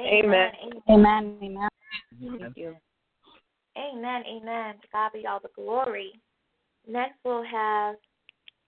Amen. 0.00 0.50
Amen. 0.88 1.38
Amen. 1.42 1.68
Thank 2.40 2.56
you. 2.56 2.76
Amen. 3.76 4.22
Amen. 4.26 4.74
To 4.80 4.88
God 4.92 5.10
be 5.12 5.26
all 5.26 5.40
the 5.42 5.50
glory. 5.54 6.12
Next, 6.86 7.14
we'll 7.24 7.44
have 7.44 7.96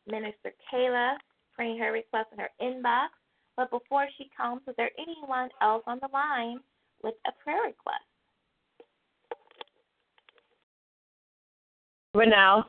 Minister 0.06 0.52
Kayla 0.72 1.16
praying 1.54 1.78
her 1.78 1.92
request 1.92 2.28
in 2.32 2.38
her 2.38 2.50
inbox. 2.60 3.08
But 3.56 3.70
before 3.70 4.06
she 4.18 4.30
comes, 4.36 4.62
is 4.68 4.74
there 4.76 4.90
anyone 4.98 5.48
else 5.62 5.82
on 5.86 5.98
the 6.02 6.08
line 6.12 6.58
with 7.02 7.14
a 7.26 7.30
prayer 7.42 7.62
request? 7.62 8.04
Renell. 12.14 12.64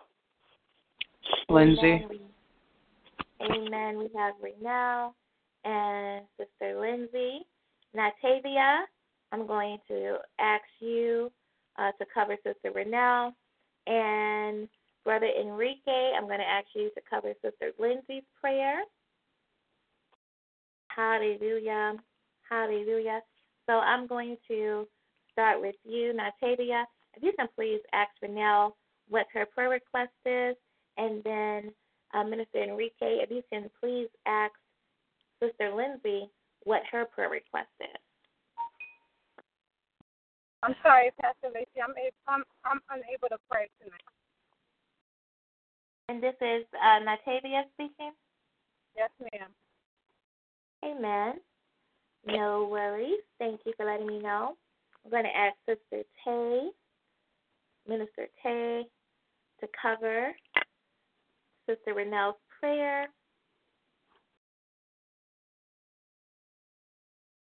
Lindsay. 1.50 1.82
Amen. 1.82 2.08
We, 2.10 2.20
amen. 3.46 3.98
We 3.98 4.10
have 4.18 4.36
Renell 4.44 5.14
and 5.66 6.26
Sister 6.38 6.80
Lindsay. 6.80 7.46
Natavia, 7.96 8.82
I'm 9.32 9.48
going 9.48 9.78
to 9.88 10.18
ask 10.40 10.64
you 10.80 11.32
uh, 11.78 11.92
to 12.00 12.06
cover 12.14 12.36
Sister 12.44 12.72
Renell. 12.72 13.34
And 13.86 14.68
Brother 15.04 15.30
Enrique, 15.40 16.12
I'm 16.18 16.26
going 16.26 16.40
to 16.40 16.50
ask 16.50 16.68
you 16.76 16.90
to 16.96 17.02
cover 17.10 17.34
Sister 17.42 17.72
Lindsay's 17.80 18.24
prayer. 18.40 18.82
Hallelujah. 20.90 21.94
Hallelujah. 22.50 23.22
So 23.68 23.74
I'm 23.74 24.08
going 24.08 24.38
to 24.48 24.88
start 25.32 25.62
with 25.62 25.76
you, 25.86 26.14
Natavia. 26.14 26.84
If 27.16 27.24
you 27.24 27.32
can 27.38 27.48
please 27.56 27.80
ask 27.94 28.10
Renell 28.24 28.72
what 29.10 29.28
her 29.34 29.46
prayer 29.46 29.70
request 29.70 30.12
is, 30.26 30.56
and 30.98 31.24
then 31.24 31.72
uh, 32.14 32.24
Minister 32.24 32.64
Enrique, 32.64 33.22
if 33.22 33.30
you 33.30 33.44
can 33.52 33.70
please 33.80 34.08
ask 34.26 34.54
Sister 35.42 35.74
Lindsay 35.74 36.30
what 36.64 36.82
her 36.92 37.06
prayer 37.06 37.30
request 37.30 37.70
is. 37.80 38.02
I'm 40.68 40.76
sorry, 40.84 41.12
Pastor 41.22 41.48
Lacey. 41.56 41.80
I'm 41.82 41.94
I'm 42.28 42.44
I'm 42.66 42.82
unable 42.90 43.30
to 43.30 43.38
pray 43.50 43.70
tonight. 43.82 44.02
And 46.10 46.22
this 46.22 46.36
is 46.42 46.66
uh, 46.76 47.00
Natavia 47.00 47.64
speaking. 47.74 48.12
Yes, 48.98 49.10
ma'am. 49.22 49.50
Amen. 50.84 51.36
No 52.26 52.68
worries. 52.70 53.22
Thank 53.40 53.62
you 53.66 53.72
for 53.78 53.86
letting 53.86 54.08
me 54.08 54.20
know. 54.20 54.58
I'm 55.06 55.12
going 55.12 55.24
to 55.24 55.38
ask 55.38 55.56
Sister 55.66 56.04
Tay, 56.26 56.70
Minister 57.88 58.28
Tay, 58.44 58.84
to 59.62 59.68
cover 59.82 60.34
Sister 61.70 61.94
Renelle's 61.94 62.36
prayer. 62.60 63.08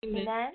Amen. 0.05 0.23
Amen. 0.23 0.53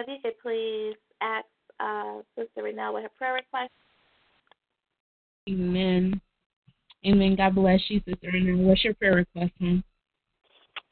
If 0.00 0.08
you 0.08 0.16
could 0.22 0.38
please 0.42 0.96
ask 1.20 1.46
uh, 1.80 2.20
Sister 2.36 2.62
Renelle 2.62 2.94
with 2.94 3.04
her 3.04 3.10
prayer 3.16 3.34
request. 3.34 3.70
Amen. 5.48 6.20
Amen. 7.06 7.36
God 7.36 7.54
bless 7.54 7.80
you, 7.88 8.00
Sister 8.06 8.30
Renelle. 8.34 8.64
What's 8.64 8.84
your 8.84 8.94
prayer 8.94 9.14
request, 9.14 9.52
hon? 9.60 9.82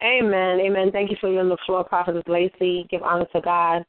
Amen. 0.03 0.61
Amen. 0.61 0.91
Thank 0.93 1.11
you 1.11 1.17
for 1.21 1.31
you 1.31 1.41
on 1.41 1.49
the 1.49 1.59
floor, 1.67 1.85
Prophetess 1.85 2.23
Lacey. 2.29 2.87
Give 2.91 3.03
honor 3.03 3.27
to 3.35 3.41
God 3.41 3.85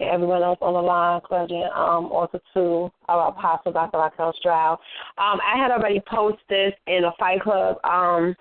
and 0.00 0.10
everyone 0.10 0.42
else 0.42 0.58
on 0.60 0.74
the 0.74 0.80
line, 0.80 1.20
clergy, 1.24 1.62
um, 1.74 2.06
also 2.06 2.40
to 2.52 2.90
our 3.08 3.28
apostle, 3.28 3.72
Dr. 3.72 3.98
Raquel 3.98 4.34
Stroud. 4.38 4.78
Um, 5.18 5.40
I 5.40 5.56
had 5.56 5.70
already 5.70 6.02
posted 6.08 6.74
in 6.86 7.04
a 7.04 7.12
Fight 7.18 7.40
Club 7.42 7.76
um, 7.84 8.34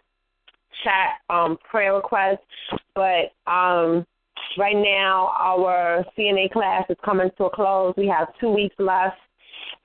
chat 0.83 1.09
um, 1.29 1.57
prayer 1.69 1.95
request, 1.95 2.41
but 2.95 3.31
um, 3.51 4.05
right 4.57 4.75
now 4.75 5.33
our 5.37 6.05
CNA 6.17 6.51
class 6.51 6.85
is 6.89 6.97
coming 7.03 7.29
to 7.37 7.45
a 7.45 7.49
close. 7.49 7.93
We 7.97 8.07
have 8.07 8.27
two 8.39 8.49
weeks 8.49 8.75
left, 8.79 9.17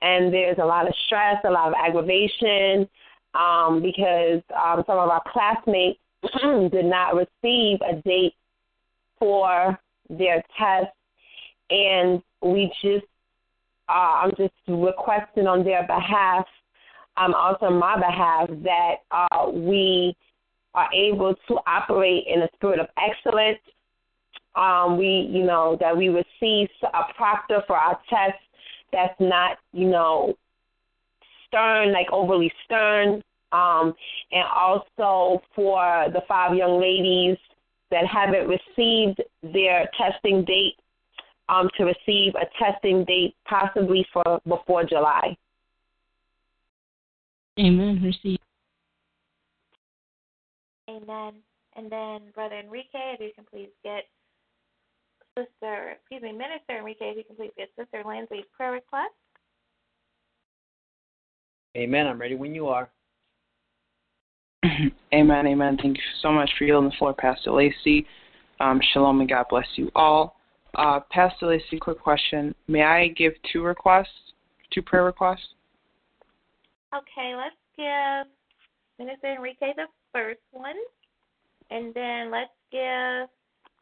and 0.01 0.33
there's 0.33 0.57
a 0.61 0.65
lot 0.65 0.87
of 0.87 0.93
stress, 1.05 1.37
a 1.45 1.49
lot 1.49 1.69
of 1.69 1.73
aggravation, 1.73 2.87
um, 3.33 3.81
because 3.81 4.41
um, 4.55 4.83
some 4.87 4.97
of 4.97 5.09
our 5.09 5.21
classmates 5.31 5.99
did 6.71 6.85
not 6.85 7.15
receive 7.15 7.79
a 7.81 8.01
date 8.03 8.33
for 9.19 9.77
their 10.09 10.43
test, 10.57 10.93
and 11.69 12.21
we 12.41 12.71
just, 12.81 13.05
uh, 13.89 14.23
I'm 14.23 14.31
just 14.37 14.53
requesting 14.67 15.47
on 15.47 15.63
their 15.63 15.85
behalf, 15.85 16.45
um, 17.17 17.33
also 17.33 17.67
on 17.67 17.79
my 17.79 17.95
behalf, 17.95 18.49
that 18.63 18.95
uh, 19.11 19.49
we 19.49 20.15
are 20.73 20.89
able 20.93 21.35
to 21.47 21.55
operate 21.67 22.25
in 22.27 22.41
a 22.41 22.49
spirit 22.55 22.79
of 22.79 22.87
excellence. 22.97 23.59
Um, 24.55 24.97
we, 24.97 25.29
you 25.31 25.43
know, 25.43 25.77
that 25.79 25.95
we 25.95 26.09
receive 26.09 26.69
a 26.83 27.13
proctor 27.15 27.61
for 27.67 27.77
our 27.77 27.99
test 28.09 28.39
that's 28.91 29.19
not, 29.19 29.57
you 29.71 29.87
know, 29.87 30.35
stern, 31.47 31.93
like 31.93 32.07
overly 32.11 32.51
stern, 32.65 33.21
um, 33.51 33.93
and 34.31 34.43
also 34.53 35.41
for 35.55 36.07
the 36.13 36.21
five 36.27 36.55
young 36.55 36.79
ladies 36.79 37.37
that 37.91 38.05
haven't 38.05 38.47
received 38.47 39.21
their 39.41 39.89
testing 39.97 40.43
date 40.45 40.75
um, 41.49 41.69
to 41.77 41.85
receive 41.85 42.33
a 42.35 42.45
testing 42.63 43.03
date 43.05 43.35
possibly 43.47 44.05
for 44.13 44.39
before 44.47 44.83
July. 44.83 45.35
Amen. 47.59 48.01
Receive. 48.03 48.39
Amen. 50.89 51.33
And 51.75 51.91
then 51.91 52.21
Brother 52.33 52.55
Enrique, 52.55 52.89
if 53.13 53.19
you 53.19 53.31
can 53.35 53.45
please 53.51 53.69
get 53.83 54.05
Sister, 55.39 55.95
excuse 55.99 56.21
me, 56.21 56.31
Minister 56.31 56.77
Enrique, 56.77 57.11
if 57.11 57.17
you 57.17 57.23
can 57.23 57.35
please 57.35 57.51
get 57.57 57.69
Sister 57.77 58.03
Lindsay's 58.05 58.45
prayer 58.55 58.71
request. 58.71 59.13
Amen. 61.77 62.07
I'm 62.07 62.19
ready 62.19 62.35
when 62.35 62.53
you 62.53 62.67
are. 62.67 62.89
amen, 65.13 65.47
amen. 65.47 65.77
Thank 65.81 65.97
you 65.97 66.03
so 66.21 66.31
much 66.31 66.49
for 66.57 66.65
yielding 66.65 66.89
the 66.89 66.95
floor, 66.97 67.13
Pastor 67.13 67.51
Lacey. 67.51 68.05
Um, 68.59 68.81
shalom 68.91 69.21
and 69.21 69.29
God 69.29 69.45
bless 69.49 69.67
you 69.75 69.89
all. 69.95 70.35
Uh, 70.75 70.99
Pastor 71.11 71.47
Lacey, 71.47 71.79
quick 71.79 71.99
question. 71.99 72.53
May 72.67 72.83
I 72.83 73.07
give 73.09 73.33
two 73.53 73.63
requests, 73.63 74.07
two 74.73 74.81
prayer 74.81 75.05
requests? 75.05 75.47
Okay, 76.93 77.35
let's 77.35 77.55
give 77.77 78.27
Minister 78.97 79.35
Enrique 79.35 79.73
the 79.75 79.85
first 80.11 80.41
one, 80.51 80.75
and 81.71 81.93
then 81.93 82.31
let's 82.31 82.51
give 82.71 83.29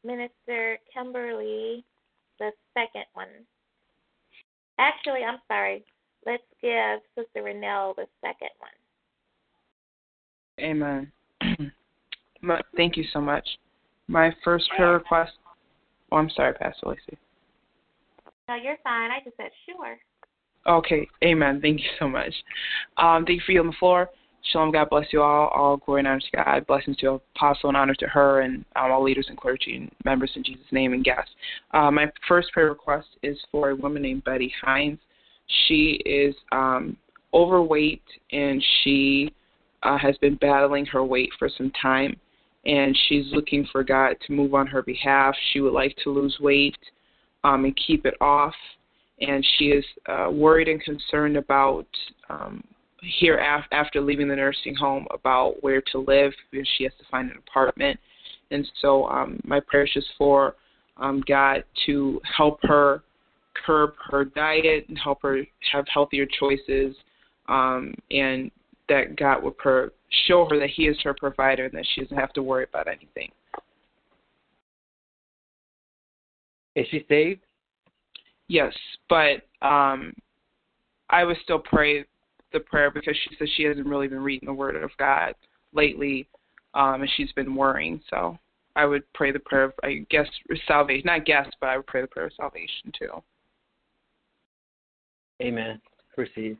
Minister 0.04 0.80
Kimberly 0.93 1.84
the 2.39 2.52
second 2.74 3.06
one. 3.14 3.28
Actually, 4.80 5.24
I'm 5.24 5.39
sorry. 5.48 5.84
Let's 6.26 6.43
give 6.62 7.00
Sister 7.16 7.43
Renelle 7.43 7.95
the 7.95 8.06
second 8.22 8.50
one. 8.60 8.72
Amen. 10.60 11.12
Thank 12.76 12.98
you 12.98 13.06
so 13.14 13.22
much. 13.22 13.48
My 14.08 14.34
first 14.43 14.70
prayer 14.76 14.93
request. 14.93 15.34
Oh, 16.12 16.18
I'm 16.18 16.30
sorry, 16.30 16.54
Pastor 16.54 16.89
Lacey. 16.89 17.18
No, 18.48 18.56
you're 18.56 18.78
fine. 18.84 19.12
I 19.12 19.20
just 19.24 19.36
said 19.38 19.50
sure. 19.66 19.98
Okay, 20.68 21.08
amen. 21.24 21.60
Thank 21.62 21.80
you 21.80 21.89
so 22.00 22.08
much. 22.08 22.34
Um, 22.98 23.26
thank 23.26 23.39
you 23.39 23.43
for 23.45 23.52
you 23.54 23.60
on 23.62 23.68
the 23.68 23.74
floor. 23.80 24.10
Shalom, 24.52 24.72
God 24.72 24.89
bless 24.89 25.08
you 25.12 25.22
all. 25.22 25.50
All 25.50 25.78
glory 25.78 26.02
and 26.02 26.08
honor 26.08 26.22
to 26.22 26.38
God. 26.38 26.68
Blessings 26.68 26.95
to 26.98 27.20
Apostle 27.36 27.70
and 27.70 27.76
honor 27.76 27.95
to 27.95 28.08
her 28.08 28.41
and 28.41 28.64
um, 28.78 28.91
all 28.91 29.04
leaders 29.04 29.26
and 29.28 29.38
clergy 29.38 29.76
and 29.76 29.91
members 30.06 30.32
in 30.36 30.43
Jesus' 30.43 30.66
name 30.72 30.93
and 30.93 31.04
guests. 31.04 31.32
Uh, 31.74 31.91
my 31.91 32.06
first 32.30 32.52
prayer 32.54 32.70
request 32.70 33.08
is 33.24 33.38
for 33.52 33.72
a 33.72 33.76
woman 33.76 34.02
named 34.02 34.24
Betty 34.24 34.54
Hines. 34.62 35.00
She 35.68 36.00
is 36.06 36.34
um, 36.54 36.95
overweight 37.34 38.04
and 38.32 38.64
she 38.84 39.34
uh, 39.84 39.98
has 39.98 40.18
been 40.20 40.36
battling 40.36 40.86
her 40.86 41.04
weight 41.04 41.30
for 41.38 41.50
some 41.58 41.72
time, 41.82 42.16
and 42.66 42.98
she's 43.08 43.26
looking 43.34 43.68
for 43.72 43.84
God 43.84 44.16
to 44.26 44.34
move 44.34 44.54
on 44.54 44.66
her 44.68 44.82
behalf. 44.82 45.36
She 45.52 45.60
would 45.60 45.74
like 45.74 45.95
to 46.04 46.10
lose 46.10 46.38
weight 46.39 46.78
um, 47.43 47.66
and 47.66 47.78
keep 47.86 48.06
it 48.06 48.16
off, 48.22 48.56
and 49.20 49.45
she 49.58 49.66
is 49.66 49.86
uh, 50.08 50.30
worried 50.32 50.70
and 50.70 50.82
concerned 50.82 51.36
about 51.36 51.88
um, 52.30 52.64
here 53.02 53.38
af- 53.38 53.68
after 53.72 54.02
leaving 54.02 54.28
the 54.28 54.36
nursing 54.36 54.76
home 54.76 55.08
about 55.12 55.62
where 55.62 55.82
to 55.91 56.00
live 56.00 56.34
because 56.52 56.68
she 56.78 56.84
has 56.84 56.93
to 57.00 57.06
find 57.10 57.30
an 57.32 57.38
apartment. 57.38 58.00
And 58.52 58.68
so 58.82 59.06
um, 59.08 59.39
my 59.43 59.60
prayer 59.60 59.84
is 59.84 59.91
just 59.93 60.08
for 60.18 60.56
um, 60.98 61.24
God 61.28 61.64
to 61.86 62.20
help 62.38 62.60
her 62.64 63.04
curb 63.66 63.93
her 64.10 64.26
diet 64.26 64.86
and 64.88 64.98
help 64.98 65.22
her 65.22 65.41
have 65.72 65.86
healthier 65.91 66.26
choices 66.39 66.95
um, 67.50 67.93
and 68.12 68.52
that 68.89 69.16
God 69.16 69.43
would 69.43 69.58
per- 69.58 69.91
show 70.28 70.48
her 70.50 70.60
that 70.60 70.70
He 70.70 70.84
is 70.84 70.98
her 71.04 71.14
provider 71.14 71.66
and 71.66 71.74
that 71.74 71.86
she 71.93 72.02
doesn't 72.02 72.18
have 72.18 72.34
to 72.34 72.43
worry 72.43 72.66
about 72.70 72.88
anything. 72.88 73.32
Is 76.76 76.86
she 76.91 77.06
saved? 77.10 77.41
Yes, 78.48 78.74
but 79.10 79.43
um, 79.62 80.14
I 81.10 81.24
would 81.24 81.38
still 81.43 81.60
pray 81.60 82.06
the 82.54 82.60
prayer 82.60 82.91
because 82.91 83.16
she 83.24 83.36
says 83.38 83.50
she 83.56 83.64
hasn't 83.64 83.88
really 83.88 84.08
been 84.08 84.22
reading 84.22 84.48
the 84.48 84.54
Word 84.54 84.76
of 84.76 84.91
God 84.98 85.34
lately, 85.74 86.28
um, 86.74 87.02
and 87.02 87.12
she's 87.16 87.32
been 87.34 87.56
worrying. 87.56 88.02
So 88.10 88.38
I 88.76 88.86
would 88.86 89.04
pray 89.14 89.32
the 89.32 89.39
prayer 89.39 89.66
of, 89.66 89.74
I 89.84 90.06
guess, 90.10 90.28
salvation. 90.68 91.04
Not 91.06 91.26
guess, 91.26 91.48
but 91.60 91.68
I 91.68 91.78
would 91.78 91.88
pray 91.88 92.02
the 92.02 92.08
prayer 92.08 92.28
of 92.28 92.34
salvation 92.38 92.91
too. 92.98 93.24
Amen. 95.41 95.82
Proceed. 96.16 96.58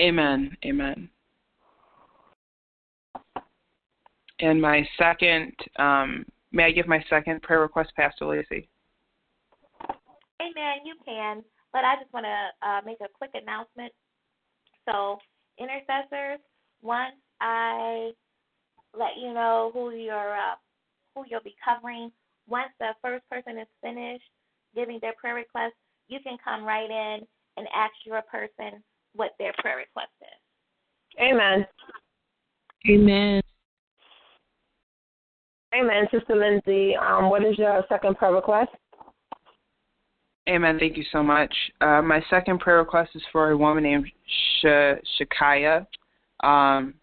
Amen. 0.00 0.56
Amen. 0.64 1.08
And 4.40 4.60
my 4.60 4.88
second, 4.98 5.52
um, 5.78 6.24
may 6.52 6.64
I 6.64 6.70
give 6.70 6.88
my 6.88 7.04
second 7.10 7.42
prayer 7.42 7.60
request, 7.60 7.92
Pastor 7.94 8.24
Lacey? 8.24 8.68
Amen. 10.40 10.78
You 10.86 10.94
can, 11.04 11.44
but 11.72 11.84
I 11.84 11.96
just 12.00 12.12
want 12.12 12.26
to 12.26 12.68
uh, 12.68 12.80
make 12.84 12.98
a 13.00 13.08
quick 13.12 13.30
announcement. 13.34 13.92
So, 14.88 15.18
intercessors, 15.58 16.40
once 16.82 17.16
I 17.40 18.10
let 18.96 19.16
you 19.20 19.32
know 19.32 19.70
who 19.72 19.90
you're 19.90 20.34
uh, 20.34 20.56
who 21.14 21.24
you'll 21.28 21.42
be 21.42 21.56
covering, 21.64 22.10
once 22.48 22.70
the 22.78 22.90
first 23.02 23.24
person 23.30 23.58
is 23.58 23.68
finished 23.82 24.24
giving 24.74 24.98
their 25.00 25.14
prayer 25.20 25.34
request, 25.34 25.74
you 26.08 26.18
can 26.22 26.36
come 26.42 26.64
right 26.64 26.90
in 26.90 27.26
and 27.56 27.66
ask 27.74 27.92
your 28.04 28.22
person 28.22 28.82
what 29.14 29.32
their 29.38 29.52
prayer 29.58 29.76
request 29.76 30.10
is. 30.20 31.20
Amen. 31.20 31.66
Amen. 32.88 33.42
Amen. 35.74 36.06
Sister 36.10 36.36
Lindsay, 36.36 36.96
um, 36.96 37.30
what 37.30 37.44
is 37.44 37.58
your 37.58 37.84
second 37.88 38.16
prayer 38.16 38.32
request? 38.32 38.70
Amen. 40.50 40.80
Thank 40.80 40.96
you 40.96 41.04
so 41.12 41.22
much. 41.22 41.54
Uh, 41.80 42.02
my 42.02 42.20
second 42.28 42.58
prayer 42.58 42.78
request 42.78 43.10
is 43.14 43.22
for 43.30 43.50
a 43.50 43.56
woman 43.56 43.84
named 43.84 44.06
Sh- 44.60 45.20
Shakaya. 45.20 45.86
Um, 46.42 46.94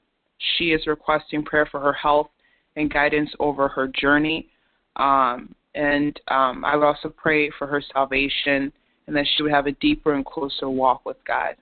she 0.58 0.72
is 0.72 0.86
requesting 0.86 1.45
prayer 1.45 1.66
for 1.72 1.80
her 1.80 1.93
health 1.93 2.30
and 2.76 2.91
guidance 2.91 3.30
over 3.39 3.70
her 3.70 3.88
journey. 3.88 4.50
Um, 4.98 5.56
and 5.76 6.20
um, 6.28 6.66
I 6.66 6.76
would 6.76 6.86
also 6.86 7.08
pray 7.08 7.50
for 7.58 7.68
her 7.68 7.82
salvation 7.93 8.74
and 9.08 9.16
that 9.16 9.26
she 9.36 9.43
would 9.43 9.54
have 9.54 9.68
a 9.68 9.72
deeper 9.74 10.14
and 10.14 10.26
closer 10.26 10.70
walk 10.70 11.06
with 11.06 11.18
God. 11.26 11.56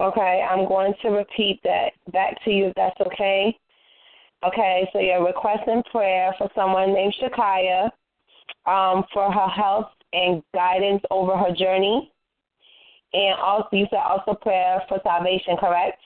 Okay, 0.00 0.44
I'm 0.50 0.66
going 0.66 0.94
to 1.02 1.10
repeat 1.10 1.60
that 1.62 1.92
back 2.12 2.42
to 2.44 2.50
you 2.50 2.66
if 2.66 2.74
that's 2.74 3.00
okay. 3.02 3.56
Okay, 4.44 4.88
so 4.92 4.98
you're 4.98 5.24
requesting 5.24 5.84
prayer 5.92 6.34
for 6.38 6.50
someone 6.56 6.92
named 6.92 7.14
Shakaya 7.22 7.88
um, 8.66 9.04
for 9.12 9.30
her 9.32 9.48
health 9.48 9.90
and 10.12 10.42
guidance 10.54 11.02
over 11.10 11.36
her 11.36 11.54
journey. 11.54 12.12
And 13.14 13.34
also, 13.40 13.68
you 13.72 13.86
said 13.90 13.98
also 13.98 14.34
prayer 14.34 14.82
for 14.88 14.98
salvation, 15.02 15.56
correct? 15.58 16.00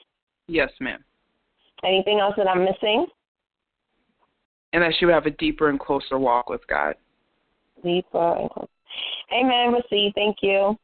Yes, 0.48 0.70
ma'am. 0.80 1.04
Anything 1.84 2.20
else 2.20 2.34
that 2.36 2.48
I'm 2.48 2.64
missing? 2.64 3.06
And 4.72 4.82
that 4.82 4.92
she 4.98 5.04
would 5.04 5.14
have 5.14 5.26
a 5.26 5.30
deeper 5.30 5.68
and 5.68 5.78
closer 5.78 6.18
walk 6.18 6.48
with 6.48 6.66
God. 6.66 6.94
Deeper 7.84 8.36
and 8.36 8.50
closer. 8.50 8.68
Amen. 9.32 9.72
Receive. 9.72 10.12
Thank 10.14 10.38
you. 10.42 10.76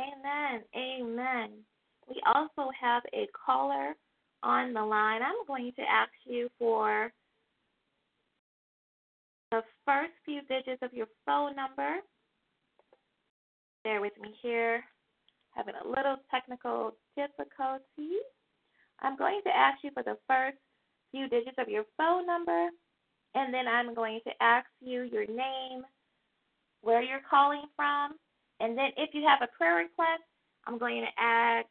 Amen. 0.00 0.62
Amen. 0.74 1.50
We 2.08 2.20
also 2.34 2.70
have 2.80 3.02
a 3.12 3.26
caller 3.32 3.94
on 4.42 4.72
the 4.72 4.82
line. 4.82 5.22
I'm 5.22 5.44
going 5.46 5.72
to 5.76 5.82
ask 5.82 6.12
you 6.24 6.48
for 6.58 7.12
the 9.50 9.62
first 9.84 10.12
few 10.24 10.40
digits 10.42 10.82
of 10.82 10.92
your 10.92 11.06
phone 11.24 11.54
number. 11.56 11.96
Bear 13.84 14.00
with 14.00 14.12
me 14.20 14.34
here. 14.42 14.84
Having 15.54 15.74
a 15.84 15.88
little 15.88 16.16
technical 16.30 16.96
difficulty. 17.16 18.18
I'm 19.00 19.16
going 19.16 19.40
to 19.44 19.56
ask 19.56 19.78
you 19.82 19.90
for 19.94 20.02
the 20.02 20.16
first 20.26 20.58
few 21.12 21.28
digits 21.28 21.56
of 21.58 21.68
your 21.68 21.84
phone 21.96 22.26
number, 22.26 22.68
and 23.34 23.52
then 23.52 23.68
I'm 23.68 23.94
going 23.94 24.20
to 24.26 24.32
ask 24.40 24.66
you 24.80 25.02
your 25.02 25.26
name, 25.26 25.82
where 26.82 27.02
you're 27.02 27.22
calling 27.28 27.64
from, 27.74 28.16
and 28.60 28.76
then 28.76 28.90
if 28.96 29.10
you 29.12 29.26
have 29.26 29.40
a 29.42 29.56
prayer 29.56 29.76
request, 29.76 30.22
I'm 30.66 30.78
going 30.78 31.02
to 31.02 31.22
ask 31.22 31.66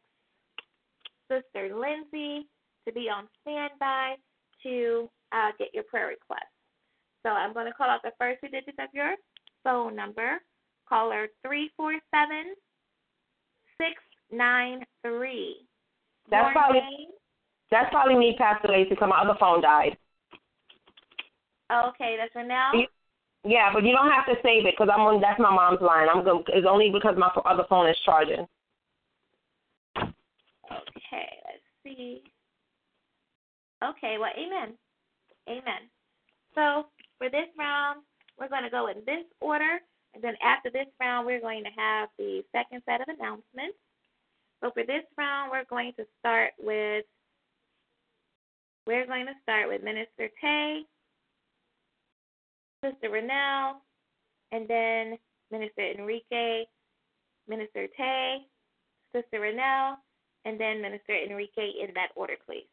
Sister 1.29 1.75
Lindsay 1.75 2.47
to 2.87 2.93
be 2.93 3.09
on 3.09 3.27
standby 3.41 4.15
to 4.63 5.09
uh, 5.31 5.51
get 5.57 5.69
your 5.73 5.83
prayer 5.83 6.07
request. 6.07 6.54
So 7.25 7.31
I'm 7.31 7.53
going 7.53 7.65
to 7.65 7.73
call 7.73 7.89
out 7.89 8.03
the 8.03 8.11
first 8.19 8.39
two 8.41 8.49
digits 8.49 8.77
of 8.79 8.89
your 8.93 9.15
phone 9.63 9.95
number. 9.95 10.37
Caller 10.87 11.27
347 11.41 12.53
693. 13.81 15.55
That's 16.29 16.53
probably 16.53 16.81
that's 17.71 17.89
probably 17.89 18.15
me, 18.15 18.35
Pastor 18.37 18.67
Lacey, 18.67 18.91
because 18.91 19.09
my 19.09 19.19
other 19.19 19.33
phone 19.39 19.61
died. 19.61 19.97
Okay, 21.73 22.15
that's 22.19 22.31
for 22.31 22.43
now. 22.43 22.73
Yeah, 23.43 23.71
but 23.73 23.83
you 23.83 23.91
don't 23.91 24.11
have 24.11 24.27
to 24.27 24.35
save 24.43 24.67
it 24.67 24.75
because 24.77 24.89
I'm 24.93 25.01
on. 25.01 25.19
That's 25.19 25.39
my 25.39 25.49
mom's 25.49 25.81
line. 25.81 26.07
I'm 26.13 26.23
going. 26.23 26.43
It's 26.49 26.67
only 26.69 26.91
because 26.91 27.15
my 27.17 27.29
other 27.43 27.65
phone 27.67 27.89
is 27.89 27.97
charging. 28.05 28.45
Okay, 29.97 31.29
let's 31.41 31.65
see. 31.83 32.21
Okay, 33.83 34.17
well, 34.19 34.31
amen. 34.37 34.77
Amen. 35.49 35.89
So 36.55 36.85
for 37.17 37.29
this 37.29 37.47
round, 37.57 38.01
we're 38.39 38.49
going 38.49 38.63
to 38.63 38.69
go 38.69 38.87
in 38.87 38.97
this 39.05 39.25
order, 39.39 39.79
and 40.13 40.23
then 40.23 40.35
after 40.43 40.69
this 40.69 40.87
round, 40.99 41.25
we're 41.25 41.41
going 41.41 41.63
to 41.63 41.69
have 41.75 42.09
the 42.17 42.43
second 42.51 42.81
set 42.85 43.01
of 43.01 43.07
announcements. 43.07 43.77
So 44.61 44.71
for 44.71 44.83
this 44.83 45.03
round, 45.17 45.51
we're 45.51 45.65
going 45.69 45.93
to 45.97 46.05
start 46.19 46.51
with 46.59 47.05
we're 48.87 49.07
going 49.07 49.25
to 49.25 49.33
start 49.41 49.67
with 49.67 49.83
Minister 49.83 50.29
Tay, 50.39 50.81
Sister 52.83 53.09
Renelle, 53.09 53.77
and 54.51 54.67
then 54.67 55.17
Minister 55.51 55.91
Enrique, 55.97 56.65
Minister 57.47 57.87
Tay, 57.97 58.37
Sister 59.11 59.39
Renelle, 59.39 59.95
and 60.45 60.59
then 60.59 60.81
Minister 60.81 61.15
Enrique 61.15 61.71
in 61.81 61.93
that 61.95 62.09
order, 62.15 62.35
please. 62.45 62.67